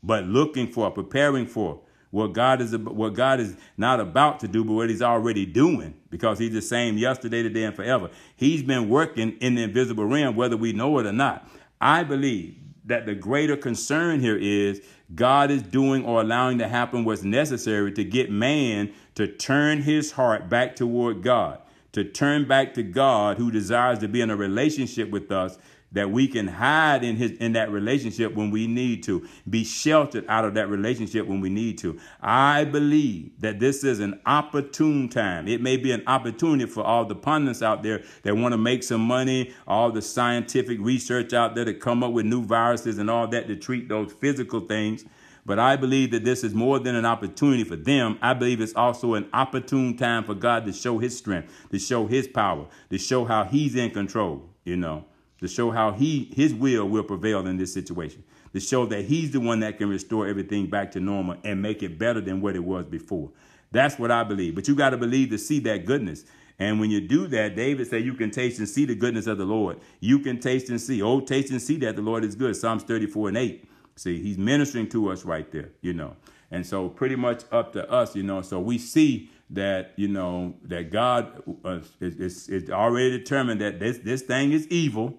but 0.03 0.25
looking 0.25 0.71
for, 0.71 0.91
preparing 0.91 1.47
for 1.47 1.81
what 2.11 2.33
God 2.33 2.61
is 2.61 2.75
what 2.77 3.15
God 3.15 3.39
is 3.39 3.57
not 3.77 4.01
about 4.01 4.41
to 4.41 4.49
do, 4.49 4.65
but 4.65 4.73
what 4.73 4.89
He's 4.89 5.03
already 5.03 5.45
doing, 5.45 5.95
because 6.11 6.39
He's 6.39 6.53
the 6.53 6.63
same 6.63 6.97
yesterday, 6.97 7.43
today, 7.43 7.65
and 7.65 7.77
forever. 7.77 8.11
He's 8.37 8.63
been 8.63 8.89
working 8.89 9.37
in 9.41 9.57
the 9.57 9.65
invisible 9.65 10.05
realm, 10.05 10.35
whether 10.35 10.57
we 10.57 10.73
know 10.73 10.99
it 10.99 11.07
or 11.07 11.13
not. 11.13 11.49
I 11.81 12.05
believe 12.05 12.57
that 12.87 13.05
the 13.05 13.15
greater 13.15 13.57
concern 13.57 14.21
here 14.21 14.37
is 14.37 14.81
God 15.15 15.51
is 15.51 15.63
doing 15.63 16.05
or 16.05 16.23
allowing 16.23 16.59
to 16.59 16.69
happen 16.69 17.05
what's 17.05 17.23
necessary 17.23 17.93
to 17.93 18.05
get 18.05 18.31
man 18.31 18.93
to 19.15 19.27
turn 19.27 19.83
his 19.83 20.13
heart 20.13 20.49
back 20.49 20.77
toward 20.77 21.23
God, 21.23 21.61
to 21.93 22.05
turn 22.05 22.49
back 22.49 22.75
to 22.75 22.83
God 22.83 23.37
who 23.37 23.51
desires 23.51 23.99
to 23.99 24.09
be 24.09 24.21
in 24.21 24.31
a 24.31 24.37
relationship 24.37 25.11
with 25.11 25.31
us 25.31 25.59
that 25.93 26.11
we 26.11 26.29
can 26.29 26.47
hide 26.47 27.03
in 27.03 27.17
his 27.17 27.33
in 27.33 27.53
that 27.53 27.71
relationship 27.71 28.35
when 28.35 28.51
we 28.51 28.67
need 28.67 29.03
to 29.03 29.27
be 29.49 29.65
sheltered 29.65 30.25
out 30.29 30.45
of 30.45 30.55
that 30.55 30.69
relationship 30.69 31.27
when 31.27 31.41
we 31.41 31.49
need 31.49 31.79
to. 31.79 31.99
I 32.21 32.65
believe 32.65 33.41
that 33.41 33.59
this 33.59 33.85
is 33.85 34.01
an 34.01 34.21
opportune 34.27 35.09
time. 35.09 35.49
It 35.49 35.63
may 35.63 35.77
be 35.77 35.93
an 35.93 36.03
opportunity 36.07 36.71
for 36.71 36.83
all 36.85 37.05
the 37.05 37.15
pundits 37.15 37.63
out 37.63 37.83
there 37.83 38.03
that 38.23 38.37
want 38.37 38.53
to 38.53 38.59
make 38.59 38.83
some 38.83 39.01
money 39.01 39.55
all 39.67 39.91
the 39.91 40.03
scientific 40.03 40.79
research 40.81 41.33
out 41.33 41.55
there 41.55 41.65
to 41.65 41.75
come 41.75 42.03
up 42.03 42.13
with 42.13 42.27
new 42.27 42.45
viruses 42.45 42.99
and 42.99 43.09
all 43.09 43.27
that 43.29 43.49
to 43.49 43.57
treat 43.57 43.89
those 43.89 44.13
physical 44.13 44.61
things. 44.61 45.05
But 45.47 45.59
I 45.59 45.77
believe 45.77 46.11
that 46.11 46.25
this 46.25 46.45
is 46.45 46.53
more 46.53 46.79
than 46.79 46.95
an 46.95 47.07
opportunity 47.07 47.65
for 47.65 47.77
them. 47.77 48.19
I 48.21 48.35
believe 48.35 48.61
it's 48.61 48.75
also 48.75 49.15
an 49.15 49.31
opportune 49.33 49.97
time 49.97 50.25
for 50.25 50.35
God 50.35 50.67
to 50.67 50.75
show 50.75 50.99
his 50.99 51.17
strength, 51.17 51.51
to 51.71 51.79
show 51.79 52.07
his 52.07 52.29
power, 52.29 52.67
to 52.91 52.99
show 52.99 53.25
how 53.25 53.45
he's 53.45 53.75
in 53.75 53.91
control, 53.91 54.43
you 54.65 54.77
know 54.77 55.07
to 55.41 55.49
show 55.49 55.71
how 55.71 55.93
he 55.93 56.33
his 56.35 56.55
will 56.55 56.89
will 56.89 57.05
prevail 57.05 57.47
in 57.47 57.57
this 57.57 57.73
situation 57.73 58.23
to 58.53 58.61
show 58.61 58.87
that 58.87 59.05
he's 59.05 59.31
the 59.31 59.41
one 59.41 59.61
that 59.61 59.79
can 59.79 59.89
restore 59.89 60.27
everything 60.27 60.69
back 60.69 60.91
to 60.93 61.01
normal 61.01 61.37
and 61.45 61.61
make 61.61 61.83
it 61.83 61.99
better 61.99 62.21
than 62.21 62.41
what 62.41 62.57
it 62.57 62.65
was 62.65 62.87
before. 62.87 63.31
That's 63.71 63.99
what 63.99 64.11
i 64.11 64.25
believe. 64.25 64.55
But 64.55 64.69
you 64.69 64.75
got 64.75 64.91
to 64.91 64.97
believe 64.97 65.31
to 65.31 65.39
see 65.39 65.61
that 65.61 65.85
goodness. 65.85 66.25
And 66.59 66.81
when 66.81 66.91
you 66.91 67.01
do 67.01 67.27
that 67.29 67.55
david 67.55 67.87
said 67.87 68.05
you 68.05 68.15
can 68.15 68.31
taste 68.31 68.59
and 68.59 68.69
see 68.69 68.85
the 68.85 68.95
goodness 68.95 69.27
of 69.27 69.39
the 69.39 69.45
lord. 69.45 69.81
You 70.01 70.19
can 70.19 70.41
taste 70.41 70.71
and 70.71 70.81
see. 70.81 71.03
Oh 71.03 71.21
taste 71.21 71.51
and 71.51 71.61
see 71.63 71.77
that 71.79 71.97
the 71.97 72.03
lord 72.03 72.25
is 72.25 72.35
good. 72.35 72.57
Psalms 72.57 72.83
34 72.83 73.29
and 73.29 73.39
8 73.39 73.71
see 73.97 74.23
he's 74.23 74.39
ministering 74.39 74.89
to 74.89 75.11
us 75.11 75.25
right 75.25 75.51
there 75.53 75.71
you 75.83 75.93
know. 75.93 76.17
And 76.51 76.67
so 76.67 76.89
pretty 76.89 77.17
much 77.17 77.45
up 77.53 77.73
to 77.75 77.91
us 77.91 78.17
you 78.17 78.23
know. 78.23 78.43
So 78.43 78.61
we 78.61 78.79
see 78.79 79.31
that 79.51 79.93
you 79.97 80.09
know 80.09 80.55
that 80.63 80.91
god 80.91 81.43
uh, 81.65 81.81
is, 82.01 82.17
is, 82.17 82.49
is 82.49 82.71
already 82.71 83.11
determined 83.11 83.61
that 83.61 83.81
this 83.81 83.99
this 83.99 84.23
thing 84.23 84.53
is 84.53 84.67
evil 84.69 85.19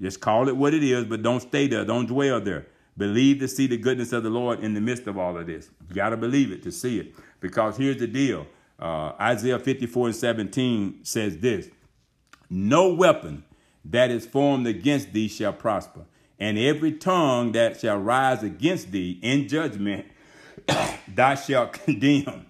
just 0.00 0.20
call 0.20 0.48
it 0.48 0.56
what 0.56 0.74
it 0.74 0.82
is, 0.82 1.04
but 1.04 1.22
don't 1.22 1.40
stay 1.40 1.66
there. 1.66 1.84
Don't 1.84 2.06
dwell 2.06 2.40
there. 2.40 2.66
Believe 2.96 3.38
to 3.38 3.48
see 3.48 3.66
the 3.66 3.76
goodness 3.76 4.12
of 4.12 4.22
the 4.22 4.30
Lord 4.30 4.60
in 4.60 4.74
the 4.74 4.80
midst 4.80 5.06
of 5.06 5.16
all 5.16 5.36
of 5.38 5.46
this. 5.46 5.70
You 5.88 5.94
got 5.94 6.10
to 6.10 6.16
believe 6.16 6.52
it 6.52 6.62
to 6.64 6.72
see 6.72 6.98
it. 6.98 7.14
Because 7.40 7.76
here's 7.76 7.98
the 7.98 8.06
deal 8.06 8.46
uh, 8.78 9.12
Isaiah 9.20 9.58
54 9.58 10.08
and 10.08 10.16
17 10.16 11.00
says 11.04 11.38
this 11.38 11.68
No 12.50 12.92
weapon 12.92 13.44
that 13.84 14.10
is 14.10 14.26
formed 14.26 14.66
against 14.66 15.12
thee 15.12 15.28
shall 15.28 15.52
prosper, 15.52 16.00
and 16.38 16.58
every 16.58 16.92
tongue 16.92 17.52
that 17.52 17.80
shall 17.80 17.98
rise 17.98 18.42
against 18.42 18.92
thee 18.92 19.18
in 19.22 19.48
judgment 19.48 20.06
thou 21.08 21.34
shalt 21.34 21.72
condemn. 21.72 22.46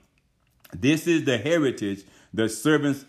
This 0.74 1.06
is 1.06 1.24
the 1.24 1.38
heritage, 1.38 2.04
the 2.32 2.48
servants 2.48 3.04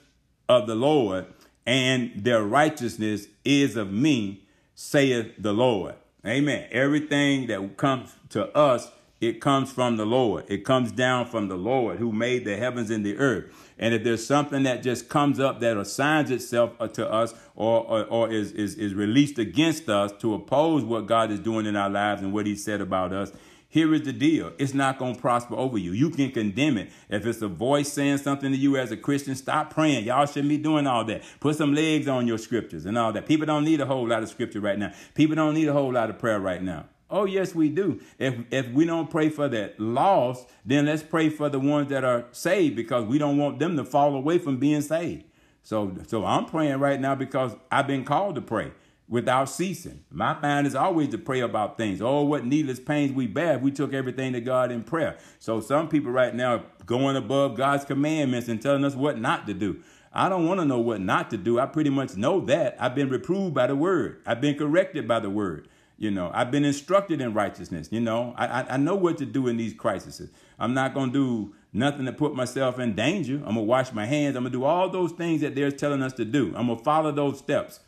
of 0.49 0.67
the 0.67 0.75
Lord 0.75 1.25
and 1.65 2.11
their 2.15 2.43
righteousness 2.43 3.27
is 3.45 3.75
of 3.75 3.91
me, 3.91 4.43
saith 4.75 5.33
the 5.37 5.53
Lord. 5.53 5.95
Amen. 6.25 6.67
Everything 6.71 7.47
that 7.47 7.77
comes 7.77 8.15
to 8.29 8.47
us, 8.55 8.89
it 9.19 9.41
comes 9.41 9.71
from 9.71 9.97
the 9.97 10.05
Lord. 10.05 10.45
It 10.47 10.65
comes 10.65 10.91
down 10.91 11.27
from 11.27 11.47
the 11.47 11.55
Lord 11.55 11.97
who 11.99 12.11
made 12.11 12.45
the 12.45 12.57
heavens 12.57 12.89
and 12.89 13.05
the 13.05 13.17
earth. 13.17 13.45
And 13.77 13.93
if 13.93 14.03
there's 14.03 14.25
something 14.25 14.63
that 14.63 14.83
just 14.83 15.09
comes 15.09 15.39
up 15.39 15.59
that 15.59 15.77
assigns 15.77 16.31
itself 16.31 16.71
uh, 16.79 16.87
to 16.89 17.09
us 17.09 17.33
or, 17.55 17.81
or, 17.85 18.05
or 18.05 18.31
is, 18.31 18.51
is, 18.53 18.75
is 18.75 18.93
released 18.93 19.37
against 19.37 19.89
us 19.89 20.11
to 20.19 20.33
oppose 20.33 20.83
what 20.83 21.07
God 21.07 21.31
is 21.31 21.39
doing 21.39 21.65
in 21.65 21.75
our 21.75 21.89
lives 21.89 22.21
and 22.21 22.33
what 22.33 22.45
he 22.45 22.55
said 22.55 22.81
about 22.81 23.11
us, 23.11 23.31
here 23.73 23.91
is 23.95 24.03
the 24.03 24.13
deal. 24.13 24.51
It's 24.59 24.75
not 24.75 24.99
going 24.99 25.15
to 25.15 25.19
prosper 25.19 25.55
over 25.55 25.79
you. 25.79 25.93
You 25.93 26.11
can 26.11 26.29
condemn 26.29 26.77
it. 26.77 26.91
If 27.09 27.25
it's 27.25 27.41
a 27.41 27.47
voice 27.47 27.91
saying 27.91 28.19
something 28.19 28.51
to 28.51 28.57
you 28.57 28.77
as 28.77 28.91
a 28.91 28.97
Christian, 28.97 29.33
stop 29.33 29.73
praying. 29.73 30.05
Y'all 30.05 30.27
shouldn't 30.27 30.49
be 30.49 30.59
doing 30.59 30.85
all 30.85 31.03
that. 31.05 31.23
Put 31.39 31.55
some 31.55 31.73
legs 31.73 32.07
on 32.07 32.27
your 32.27 32.37
scriptures 32.37 32.85
and 32.85 32.99
all 32.99 33.11
that. 33.13 33.25
People 33.25 33.47
don't 33.47 33.63
need 33.63 33.81
a 33.81 33.87
whole 33.87 34.07
lot 34.07 34.21
of 34.21 34.29
scripture 34.29 34.59
right 34.59 34.77
now. 34.77 34.93
People 35.15 35.35
don't 35.35 35.55
need 35.55 35.67
a 35.67 35.73
whole 35.73 35.91
lot 35.91 36.11
of 36.11 36.19
prayer 36.19 36.39
right 36.39 36.61
now. 36.61 36.85
Oh, 37.09 37.25
yes, 37.25 37.55
we 37.55 37.67
do. 37.67 37.99
If 38.19 38.35
if 38.51 38.69
we 38.69 38.85
don't 38.85 39.09
pray 39.09 39.29
for 39.29 39.49
that 39.49 39.79
lost, 39.79 40.47
then 40.63 40.85
let's 40.85 41.01
pray 41.01 41.29
for 41.29 41.49
the 41.49 41.59
ones 41.59 41.89
that 41.89 42.03
are 42.03 42.25
saved 42.31 42.75
because 42.75 43.05
we 43.05 43.17
don't 43.17 43.39
want 43.39 43.57
them 43.57 43.75
to 43.77 43.83
fall 43.83 44.13
away 44.13 44.37
from 44.37 44.57
being 44.57 44.81
saved. 44.83 45.23
So 45.63 45.95
so 46.05 46.25
I'm 46.25 46.45
praying 46.45 46.77
right 46.77 47.01
now 47.01 47.15
because 47.15 47.55
I've 47.71 47.87
been 47.87 48.05
called 48.05 48.35
to 48.35 48.41
pray 48.41 48.71
without 49.13 49.47
ceasing. 49.47 50.03
My 50.09 50.33
mind 50.41 50.65
is 50.65 50.73
always 50.73 51.09
to 51.09 51.19
pray 51.19 51.41
about 51.41 51.77
things. 51.77 52.01
Oh, 52.01 52.23
what 52.23 52.47
needless 52.47 52.79
pains 52.79 53.13
we 53.13 53.27
bear. 53.27 53.57
if 53.57 53.61
We 53.61 53.69
took 53.69 53.93
everything 53.93 54.33
to 54.33 54.41
God 54.41 54.71
in 54.71 54.83
prayer. 54.83 55.19
So 55.37 55.61
some 55.61 55.87
people 55.87 56.11
right 56.11 56.33
now 56.33 56.63
going 56.87 57.15
above 57.15 57.55
God's 57.55 57.85
commandments 57.85 58.47
and 58.47 58.59
telling 58.59 58.83
us 58.83 58.95
what 58.95 59.19
not 59.19 59.45
to 59.45 59.53
do. 59.53 59.81
I 60.11 60.29
don't 60.29 60.47
want 60.47 60.61
to 60.61 60.65
know 60.65 60.79
what 60.79 60.99
not 60.99 61.29
to 61.29 61.37
do. 61.37 61.59
I 61.59 61.67
pretty 61.67 61.91
much 61.91 62.17
know 62.17 62.39
that. 62.45 62.75
I've 62.79 62.95
been 62.95 63.09
reproved 63.09 63.53
by 63.53 63.67
the 63.67 63.75
word. 63.75 64.19
I've 64.25 64.41
been 64.41 64.57
corrected 64.57 65.07
by 65.07 65.19
the 65.19 65.29
word. 65.29 65.67
You 65.99 66.09
know, 66.09 66.31
I've 66.33 66.49
been 66.49 66.65
instructed 66.65 67.21
in 67.21 67.35
righteousness. 67.35 67.89
You 67.91 67.99
know, 67.99 68.33
I, 68.35 68.63
I 68.63 68.77
know 68.77 68.95
what 68.95 69.19
to 69.19 69.27
do 69.27 69.47
in 69.47 69.57
these 69.57 69.75
crises. 69.75 70.27
I'm 70.57 70.73
not 70.73 70.95
going 70.95 71.13
to 71.13 71.13
do 71.13 71.55
nothing 71.71 72.07
to 72.07 72.13
put 72.13 72.33
myself 72.33 72.79
in 72.79 72.95
danger. 72.95 73.35
I'm 73.35 73.53
going 73.53 73.57
to 73.57 73.61
wash 73.61 73.93
my 73.93 74.07
hands. 74.07 74.35
I'm 74.35 74.41
going 74.41 74.53
to 74.53 74.57
do 74.57 74.63
all 74.63 74.89
those 74.89 75.11
things 75.11 75.41
that 75.41 75.53
they're 75.53 75.69
telling 75.69 76.01
us 76.01 76.13
to 76.13 76.25
do. 76.25 76.51
I'm 76.55 76.65
going 76.65 76.79
to 76.79 76.83
follow 76.83 77.11
those 77.11 77.37
steps 77.37 77.79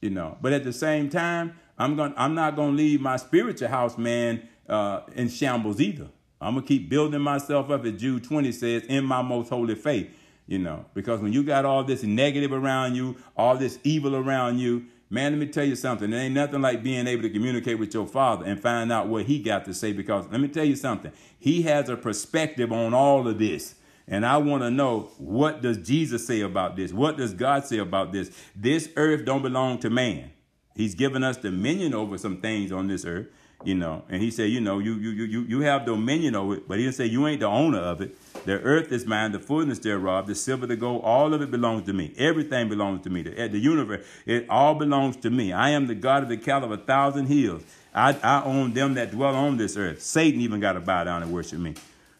you 0.00 0.10
know. 0.10 0.38
But 0.40 0.52
at 0.52 0.64
the 0.64 0.72
same 0.72 1.08
time, 1.08 1.54
I'm 1.78 1.96
going 1.96 2.14
I'm 2.16 2.34
not 2.34 2.56
gonna 2.56 2.76
leave 2.76 3.00
my 3.00 3.16
spiritual 3.16 3.68
house, 3.68 3.98
man, 3.98 4.48
uh, 4.68 5.00
in 5.14 5.28
shambles 5.28 5.80
either. 5.80 6.08
I'm 6.40 6.54
gonna 6.54 6.66
keep 6.66 6.88
building 6.88 7.20
myself 7.20 7.70
up, 7.70 7.84
as 7.84 8.00
Jude 8.00 8.24
20 8.24 8.52
says, 8.52 8.82
in 8.84 9.04
my 9.04 9.22
most 9.22 9.48
holy 9.48 9.74
faith. 9.74 10.14
You 10.46 10.58
know, 10.58 10.84
because 10.92 11.20
when 11.20 11.32
you 11.32 11.42
got 11.42 11.64
all 11.64 11.84
this 11.84 12.02
negative 12.02 12.52
around 12.52 12.96
you, 12.96 13.16
all 13.34 13.56
this 13.56 13.78
evil 13.82 14.14
around 14.14 14.58
you, 14.58 14.84
man, 15.08 15.32
let 15.32 15.38
me 15.38 15.46
tell 15.46 15.64
you 15.64 15.74
something. 15.74 16.10
There 16.10 16.20
ain't 16.20 16.34
nothing 16.34 16.60
like 16.60 16.82
being 16.82 17.06
able 17.06 17.22
to 17.22 17.30
communicate 17.30 17.78
with 17.78 17.94
your 17.94 18.06
father 18.06 18.44
and 18.44 18.60
find 18.60 18.92
out 18.92 19.08
what 19.08 19.24
he 19.24 19.38
got 19.38 19.64
to 19.64 19.72
say. 19.72 19.92
Because 19.92 20.26
let 20.30 20.40
me 20.40 20.48
tell 20.48 20.64
you 20.64 20.76
something, 20.76 21.12
he 21.38 21.62
has 21.62 21.88
a 21.88 21.96
perspective 21.96 22.72
on 22.72 22.92
all 22.92 23.26
of 23.26 23.38
this. 23.38 23.76
And 24.06 24.26
I 24.26 24.36
want 24.36 24.62
to 24.62 24.70
know 24.70 25.10
what 25.18 25.62
does 25.62 25.78
Jesus 25.78 26.26
say 26.26 26.40
about 26.42 26.76
this? 26.76 26.92
What 26.92 27.16
does 27.16 27.32
God 27.32 27.64
say 27.64 27.78
about 27.78 28.12
this? 28.12 28.30
This 28.54 28.90
earth 28.96 29.24
don't 29.24 29.42
belong 29.42 29.78
to 29.78 29.90
man. 29.90 30.30
He's 30.74 30.94
given 30.94 31.22
us 31.22 31.36
dominion 31.36 31.94
over 31.94 32.18
some 32.18 32.40
things 32.40 32.72
on 32.72 32.88
this 32.88 33.04
earth. 33.04 33.28
You 33.64 33.74
know, 33.74 34.02
and 34.10 34.20
he 34.20 34.30
said, 34.30 34.50
you 34.50 34.60
know, 34.60 34.78
you 34.78 34.96
you 34.96 35.24
you 35.24 35.40
you 35.42 35.60
have 35.60 35.86
dominion 35.86 36.34
over 36.34 36.56
it, 36.56 36.68
but 36.68 36.76
he 36.76 36.84
didn't 36.84 36.96
say 36.96 37.06
you 37.06 37.26
ain't 37.26 37.40
the 37.40 37.46
owner 37.46 37.78
of 37.78 38.02
it. 38.02 38.14
The 38.44 38.60
earth 38.60 38.92
is 38.92 39.06
mine, 39.06 39.32
the 39.32 39.38
fullness 39.38 39.78
thereof, 39.78 40.26
the 40.26 40.34
silver, 40.34 40.66
the 40.66 40.76
gold, 40.76 41.00
all 41.02 41.32
of 41.32 41.40
it 41.40 41.50
belongs 41.50 41.86
to 41.86 41.94
me. 41.94 42.12
Everything 42.18 42.68
belongs 42.68 43.04
to 43.04 43.10
me. 43.10 43.22
The, 43.22 43.48
the 43.48 43.58
universe, 43.58 44.04
it 44.26 44.46
all 44.50 44.74
belongs 44.74 45.16
to 45.18 45.30
me. 45.30 45.54
I 45.54 45.70
am 45.70 45.86
the 45.86 45.94
God 45.94 46.24
of 46.24 46.28
the 46.28 46.36
cattle 46.36 46.70
of 46.70 46.78
a 46.78 46.82
thousand 46.82 47.26
hills. 47.26 47.62
I, 47.94 48.14
I 48.22 48.44
own 48.44 48.74
them 48.74 48.94
that 48.94 49.12
dwell 49.12 49.34
on 49.34 49.56
this 49.56 49.78
earth. 49.78 50.02
Satan 50.02 50.42
even 50.42 50.60
got 50.60 50.72
to 50.72 50.80
bow 50.80 51.04
down 51.04 51.22
and 51.22 51.32
worship 51.32 51.58
me. 51.58 51.74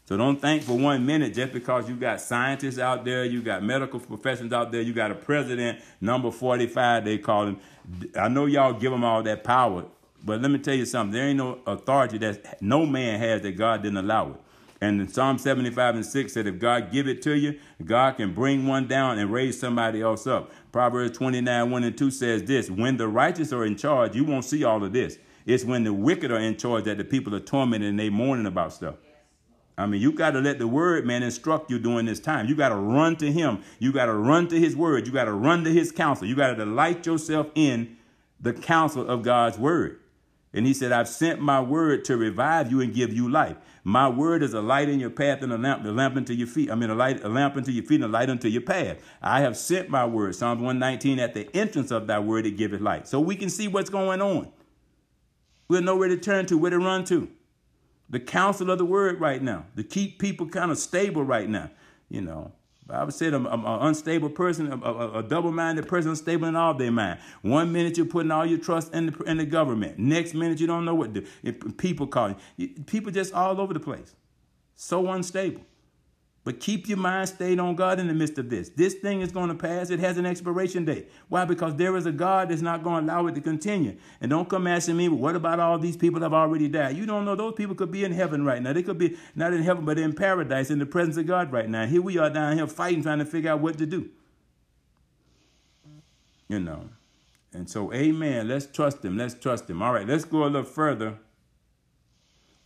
So 0.06 0.18
don't 0.18 0.38
think 0.38 0.62
for 0.62 0.76
one 0.76 1.06
minute 1.06 1.32
just 1.32 1.52
because 1.52 1.88
you 1.88 1.96
got 1.96 2.20
scientists 2.20 2.78
out 2.78 3.06
there, 3.06 3.24
you 3.24 3.40
got 3.40 3.62
medical 3.62 3.98
professionals 3.98 4.52
out 4.52 4.70
there, 4.70 4.82
you 4.82 4.92
got 4.92 5.10
a 5.10 5.14
president, 5.14 5.80
number 6.00 6.30
45, 6.30 7.06
they 7.06 7.16
call 7.16 7.46
him. 7.46 7.60
I 8.14 8.28
know 8.28 8.44
y'all 8.44 8.74
give 8.74 8.92
them 8.92 9.02
all 9.02 9.22
that 9.22 9.44
power, 9.44 9.86
but 10.22 10.42
let 10.42 10.50
me 10.50 10.58
tell 10.58 10.74
you 10.74 10.84
something. 10.84 11.12
There 11.12 11.28
ain't 11.28 11.38
no 11.38 11.58
authority 11.66 12.18
that 12.18 12.60
no 12.60 12.84
man 12.84 13.18
has 13.18 13.40
that 13.42 13.52
God 13.52 13.82
didn't 13.82 13.96
allow 13.96 14.32
it. 14.32 14.36
And 14.82 15.00
in 15.00 15.08
Psalm 15.08 15.38
75 15.38 15.94
and 15.94 16.04
6 16.04 16.32
said, 16.34 16.46
if 16.46 16.58
God 16.58 16.92
give 16.92 17.08
it 17.08 17.22
to 17.22 17.34
you, 17.34 17.58
God 17.82 18.18
can 18.18 18.34
bring 18.34 18.66
one 18.66 18.86
down 18.86 19.18
and 19.18 19.32
raise 19.32 19.58
somebody 19.58 20.02
else 20.02 20.26
up. 20.26 20.50
Proverbs 20.70 21.16
29, 21.16 21.70
1 21.70 21.84
and 21.84 21.96
2 21.96 22.10
says 22.10 22.42
this, 22.42 22.70
when 22.70 22.98
the 22.98 23.08
righteous 23.08 23.54
are 23.54 23.64
in 23.64 23.76
charge, 23.76 24.14
you 24.14 24.24
won't 24.24 24.44
see 24.44 24.64
all 24.64 24.84
of 24.84 24.92
this. 24.92 25.16
It's 25.46 25.64
when 25.64 25.84
the 25.84 25.94
wicked 25.94 26.30
are 26.30 26.40
in 26.40 26.58
charge 26.58 26.84
that 26.84 26.98
the 26.98 27.04
people 27.04 27.34
are 27.34 27.40
tormented 27.40 27.88
and 27.88 27.98
they 27.98 28.10
mourning 28.10 28.44
about 28.44 28.74
stuff. 28.74 28.96
I 29.76 29.86
mean, 29.86 30.00
you 30.00 30.12
got 30.12 30.30
to 30.32 30.40
let 30.40 30.58
the 30.58 30.68
word, 30.68 31.04
man, 31.04 31.22
instruct 31.22 31.70
you 31.70 31.78
during 31.78 32.06
this 32.06 32.20
time. 32.20 32.46
You 32.46 32.54
got 32.54 32.68
to 32.68 32.76
run 32.76 33.16
to 33.16 33.32
him. 33.32 33.62
You 33.80 33.92
got 33.92 34.06
to 34.06 34.14
run 34.14 34.46
to 34.48 34.58
his 34.58 34.76
word. 34.76 35.06
You 35.06 35.12
got 35.12 35.24
to 35.24 35.32
run 35.32 35.64
to 35.64 35.72
his 35.72 35.90
counsel. 35.90 36.28
You 36.28 36.36
got 36.36 36.50
to 36.50 36.56
delight 36.56 37.04
yourself 37.06 37.48
in 37.54 37.96
the 38.40 38.52
counsel 38.52 39.08
of 39.08 39.22
God's 39.22 39.58
word. 39.58 40.00
And 40.52 40.64
he 40.64 40.74
said, 40.74 40.92
I've 40.92 41.08
sent 41.08 41.40
my 41.40 41.60
word 41.60 42.04
to 42.04 42.16
revive 42.16 42.70
you 42.70 42.80
and 42.80 42.94
give 42.94 43.12
you 43.12 43.28
life. 43.28 43.56
My 43.82 44.08
word 44.08 44.44
is 44.44 44.54
a 44.54 44.62
light 44.62 44.88
in 44.88 45.00
your 45.00 45.10
path 45.10 45.42
and 45.42 45.52
a 45.52 45.58
lamp, 45.58 45.84
a 45.84 45.88
lamp 45.88 46.16
unto 46.16 46.32
your 46.32 46.46
feet. 46.46 46.70
I 46.70 46.76
mean, 46.76 46.90
a 46.90 46.94
light, 46.94 47.24
a 47.24 47.28
lamp 47.28 47.56
unto 47.56 47.72
your 47.72 47.84
feet 47.84 47.96
and 47.96 48.04
a 48.04 48.08
light 48.08 48.30
unto 48.30 48.46
your 48.46 48.62
path. 48.62 48.98
I 49.20 49.40
have 49.40 49.56
sent 49.56 49.88
my 49.88 50.06
word. 50.06 50.36
Psalms 50.36 50.60
119, 50.60 51.18
at 51.18 51.34
the 51.34 51.54
entrance 51.56 51.90
of 51.90 52.06
thy 52.06 52.20
word, 52.20 52.46
it 52.46 52.52
giveth 52.52 52.80
light. 52.80 53.08
So 53.08 53.18
we 53.18 53.34
can 53.34 53.50
see 53.50 53.66
what's 53.66 53.90
going 53.90 54.22
on. 54.22 54.52
We'll 55.66 55.82
know 55.82 55.96
where 55.96 56.08
to 56.08 56.16
turn 56.16 56.46
to, 56.46 56.56
where 56.56 56.70
to 56.70 56.78
run 56.78 57.04
to 57.06 57.28
the 58.14 58.20
counsel 58.20 58.70
of 58.70 58.78
the 58.78 58.84
word 58.84 59.20
right 59.20 59.42
now 59.42 59.66
to 59.76 59.82
keep 59.82 60.20
people 60.20 60.48
kind 60.48 60.70
of 60.70 60.78
stable 60.78 61.24
right 61.24 61.48
now. 61.48 61.68
You 62.08 62.20
know, 62.20 62.52
Bible 62.86 63.10
said 63.10 63.34
an 63.34 63.46
unstable 63.46 64.30
person, 64.30 64.72
a, 64.72 64.76
a, 64.76 65.18
a, 65.18 65.22
double-minded 65.24 65.88
person, 65.88 66.10
unstable 66.10 66.46
in 66.46 66.54
all 66.54 66.74
their 66.74 66.92
mind. 66.92 67.18
One 67.42 67.72
minute 67.72 67.96
you're 67.96 68.06
putting 68.06 68.30
all 68.30 68.46
your 68.46 68.60
trust 68.60 68.94
in 68.94 69.06
the, 69.06 69.22
in 69.24 69.38
the 69.38 69.44
government. 69.44 69.98
Next 69.98 70.32
minute 70.32 70.60
you 70.60 70.68
don't 70.68 70.84
know 70.84 70.94
what 70.94 71.12
do. 71.12 71.26
People 71.72 72.06
calling. 72.06 72.36
People 72.86 73.10
just 73.10 73.34
all 73.34 73.60
over 73.60 73.74
the 73.74 73.80
place. 73.80 74.14
So 74.76 75.10
unstable. 75.10 75.62
But 76.44 76.60
keep 76.60 76.86
your 76.88 76.98
mind 76.98 77.30
stayed 77.30 77.58
on 77.58 77.74
God 77.74 77.98
in 77.98 78.06
the 78.06 78.12
midst 78.12 78.36
of 78.36 78.50
this. 78.50 78.68
This 78.68 78.92
thing 78.92 79.22
is 79.22 79.32
going 79.32 79.48
to 79.48 79.54
pass. 79.54 79.88
It 79.88 79.98
has 80.00 80.18
an 80.18 80.26
expiration 80.26 80.84
date. 80.84 81.10
Why? 81.30 81.46
Because 81.46 81.74
there 81.76 81.96
is 81.96 82.04
a 82.04 82.12
God 82.12 82.50
that's 82.50 82.60
not 82.60 82.84
going 82.84 83.06
to 83.06 83.12
allow 83.12 83.26
it 83.28 83.34
to 83.36 83.40
continue. 83.40 83.96
And 84.20 84.28
don't 84.30 84.46
come 84.46 84.66
asking 84.66 84.98
me, 84.98 85.08
well, 85.08 85.18
what 85.18 85.36
about 85.36 85.58
all 85.58 85.78
these 85.78 85.96
people 85.96 86.20
that 86.20 86.26
have 86.26 86.34
already 86.34 86.68
died? 86.68 86.98
You 86.98 87.06
don't 87.06 87.24
know. 87.24 87.34
Those 87.34 87.54
people 87.54 87.74
could 87.74 87.90
be 87.90 88.04
in 88.04 88.12
heaven 88.12 88.44
right 88.44 88.60
now. 88.60 88.74
They 88.74 88.82
could 88.82 88.98
be 88.98 89.16
not 89.34 89.54
in 89.54 89.62
heaven, 89.62 89.86
but 89.86 89.98
in 89.98 90.12
paradise 90.12 90.70
in 90.70 90.78
the 90.78 90.86
presence 90.86 91.16
of 91.16 91.26
God 91.26 91.50
right 91.50 91.68
now. 91.68 91.86
Here 91.86 92.02
we 92.02 92.18
are 92.18 92.28
down 92.28 92.58
here 92.58 92.66
fighting, 92.66 93.02
trying 93.02 93.20
to 93.20 93.24
figure 93.24 93.50
out 93.50 93.60
what 93.60 93.78
to 93.78 93.86
do. 93.86 94.10
You 96.48 96.60
know. 96.60 96.90
And 97.54 97.70
so, 97.70 97.90
amen. 97.94 98.48
Let's 98.48 98.66
trust 98.66 99.02
him. 99.02 99.16
Let's 99.16 99.32
trust 99.32 99.70
him. 99.70 99.80
All 99.80 99.94
right, 99.94 100.06
let's 100.06 100.26
go 100.26 100.44
a 100.44 100.46
little 100.46 100.64
further 100.64 101.18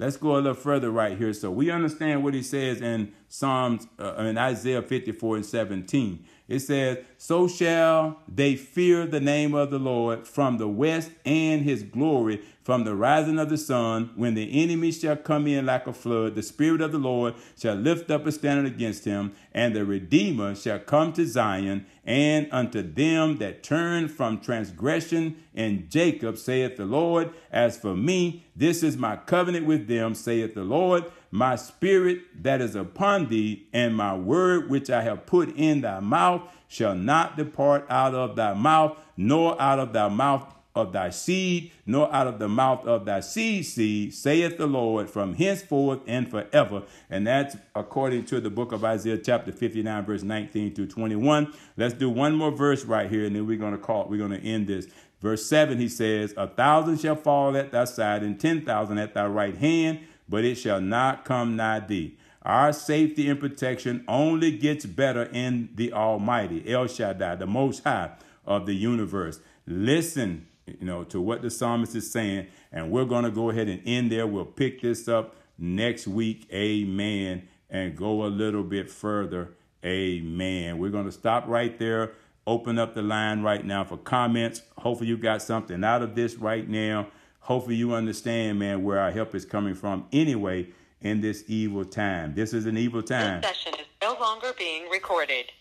Let's 0.00 0.16
go 0.16 0.34
a 0.34 0.36
little 0.36 0.54
further 0.54 0.92
right 0.92 1.18
here. 1.18 1.32
So 1.32 1.50
we 1.50 1.72
understand 1.72 2.22
what 2.22 2.32
he 2.32 2.42
says 2.42 2.80
in 2.80 3.12
Psalms, 3.26 3.88
uh, 3.98 4.14
in 4.18 4.38
Isaiah 4.38 4.80
54 4.80 5.36
and 5.36 5.46
17. 5.46 6.24
It 6.46 6.60
says, 6.60 6.98
So 7.16 7.48
shall 7.48 8.20
they 8.28 8.54
fear 8.54 9.06
the 9.06 9.20
name 9.20 9.54
of 9.54 9.72
the 9.72 9.78
Lord 9.80 10.26
from 10.26 10.58
the 10.58 10.68
west 10.68 11.10
and 11.24 11.62
his 11.62 11.82
glory 11.82 12.42
from 12.68 12.84
the 12.84 12.94
rising 12.94 13.38
of 13.38 13.48
the 13.48 13.56
sun, 13.56 14.10
when 14.14 14.34
the 14.34 14.62
enemy 14.62 14.92
shall 14.92 15.16
come 15.16 15.46
in 15.46 15.64
like 15.64 15.86
a 15.86 15.92
flood, 15.94 16.34
the 16.34 16.42
Spirit 16.42 16.82
of 16.82 16.92
the 16.92 16.98
Lord 16.98 17.32
shall 17.58 17.74
lift 17.74 18.10
up 18.10 18.26
a 18.26 18.30
standard 18.30 18.66
against 18.66 19.06
him, 19.06 19.32
and 19.52 19.74
the 19.74 19.86
Redeemer 19.86 20.54
shall 20.54 20.78
come 20.78 21.14
to 21.14 21.24
Zion, 21.24 21.86
and 22.04 22.46
unto 22.52 22.82
them 22.82 23.38
that 23.38 23.62
turn 23.62 24.06
from 24.06 24.42
transgression 24.42 25.42
in 25.54 25.88
Jacob, 25.88 26.36
saith 26.36 26.76
the 26.76 26.84
Lord. 26.84 27.32
As 27.50 27.78
for 27.78 27.96
me, 27.96 28.44
this 28.54 28.82
is 28.82 28.98
my 28.98 29.16
covenant 29.16 29.64
with 29.64 29.88
them, 29.88 30.14
saith 30.14 30.52
the 30.52 30.62
Lord. 30.62 31.06
My 31.30 31.56
spirit 31.56 32.42
that 32.42 32.60
is 32.60 32.76
upon 32.76 33.30
thee, 33.30 33.66
and 33.72 33.96
my 33.96 34.14
word 34.14 34.68
which 34.68 34.90
I 34.90 35.00
have 35.00 35.24
put 35.24 35.56
in 35.56 35.80
thy 35.80 36.00
mouth, 36.00 36.42
shall 36.68 36.94
not 36.94 37.38
depart 37.38 37.86
out 37.88 38.14
of 38.14 38.36
thy 38.36 38.52
mouth, 38.52 38.98
nor 39.16 39.58
out 39.58 39.78
of 39.78 39.94
thy 39.94 40.10
mouth 40.10 40.54
of 40.78 40.92
thy 40.92 41.10
seed, 41.10 41.72
nor 41.84 42.12
out 42.14 42.26
of 42.26 42.38
the 42.38 42.48
mouth 42.48 42.86
of 42.86 43.04
thy 43.04 43.20
seed 43.20 43.66
seed, 43.66 44.14
saith 44.14 44.56
the 44.56 44.66
Lord, 44.66 45.10
from 45.10 45.34
henceforth 45.34 46.00
and 46.06 46.30
forever. 46.30 46.84
And 47.10 47.26
that's 47.26 47.56
according 47.74 48.26
to 48.26 48.40
the 48.40 48.50
book 48.50 48.72
of 48.72 48.84
Isaiah, 48.84 49.18
chapter 49.18 49.52
59, 49.52 50.04
verse 50.04 50.22
19 50.22 50.74
to 50.74 50.86
21. 50.86 51.52
Let's 51.76 51.94
do 51.94 52.08
one 52.08 52.34
more 52.34 52.52
verse 52.52 52.84
right 52.84 53.10
here, 53.10 53.24
and 53.24 53.34
then 53.34 53.46
we're 53.46 53.58
going 53.58 53.72
to 53.72 53.78
call, 53.78 54.06
we're 54.08 54.18
going 54.18 54.40
to 54.40 54.46
end 54.46 54.68
this. 54.68 54.86
Verse 55.20 55.44
7, 55.46 55.78
he 55.78 55.88
says, 55.88 56.32
A 56.36 56.46
thousand 56.46 57.00
shall 57.00 57.16
fall 57.16 57.56
at 57.56 57.72
thy 57.72 57.84
side, 57.84 58.22
and 58.22 58.38
ten 58.38 58.64
thousand 58.64 58.98
at 58.98 59.14
thy 59.14 59.26
right 59.26 59.56
hand, 59.56 60.00
but 60.28 60.44
it 60.44 60.54
shall 60.54 60.80
not 60.80 61.24
come 61.24 61.56
nigh 61.56 61.80
thee. 61.80 62.16
Our 62.42 62.72
safety 62.72 63.28
and 63.28 63.40
protection 63.40 64.04
only 64.06 64.52
gets 64.52 64.86
better 64.86 65.24
in 65.24 65.70
the 65.74 65.92
Almighty, 65.92 66.72
El 66.72 66.86
Shaddai, 66.86 67.34
the 67.34 67.46
Most 67.46 67.82
High 67.82 68.12
of 68.46 68.64
the 68.64 68.74
universe. 68.74 69.40
Listen 69.66 70.46
you 70.80 70.86
know, 70.86 71.04
to 71.04 71.20
what 71.20 71.42
the 71.42 71.50
psalmist 71.50 71.94
is 71.94 72.10
saying. 72.10 72.46
And 72.72 72.90
we're 72.90 73.04
going 73.04 73.24
to 73.24 73.30
go 73.30 73.50
ahead 73.50 73.68
and 73.68 73.80
end 73.84 74.12
there. 74.12 74.26
We'll 74.26 74.44
pick 74.44 74.82
this 74.82 75.08
up 75.08 75.36
next 75.58 76.06
week. 76.06 76.48
Amen. 76.52 77.48
And 77.70 77.96
go 77.96 78.24
a 78.24 78.28
little 78.28 78.62
bit 78.62 78.90
further. 78.90 79.50
Amen. 79.84 80.78
We're 80.78 80.90
going 80.90 81.06
to 81.06 81.12
stop 81.12 81.46
right 81.46 81.78
there. 81.78 82.12
Open 82.46 82.78
up 82.78 82.94
the 82.94 83.02
line 83.02 83.42
right 83.42 83.64
now 83.64 83.84
for 83.84 83.98
comments. 83.98 84.62
Hopefully, 84.78 85.08
you 85.08 85.18
got 85.18 85.42
something 85.42 85.84
out 85.84 86.02
of 86.02 86.14
this 86.14 86.36
right 86.36 86.66
now. 86.66 87.08
Hopefully, 87.40 87.76
you 87.76 87.92
understand, 87.92 88.58
man, 88.58 88.82
where 88.82 88.98
our 88.98 89.10
help 89.10 89.34
is 89.34 89.44
coming 89.44 89.74
from 89.74 90.06
anyway 90.12 90.68
in 91.02 91.20
this 91.20 91.44
evil 91.46 91.84
time. 91.84 92.34
This 92.34 92.54
is 92.54 92.66
an 92.66 92.78
evil 92.78 93.02
time. 93.02 93.42
This 93.42 93.50
session 93.50 93.74
is 93.80 93.86
no 94.02 94.16
longer 94.18 94.52
being 94.58 94.88
recorded. 94.88 95.52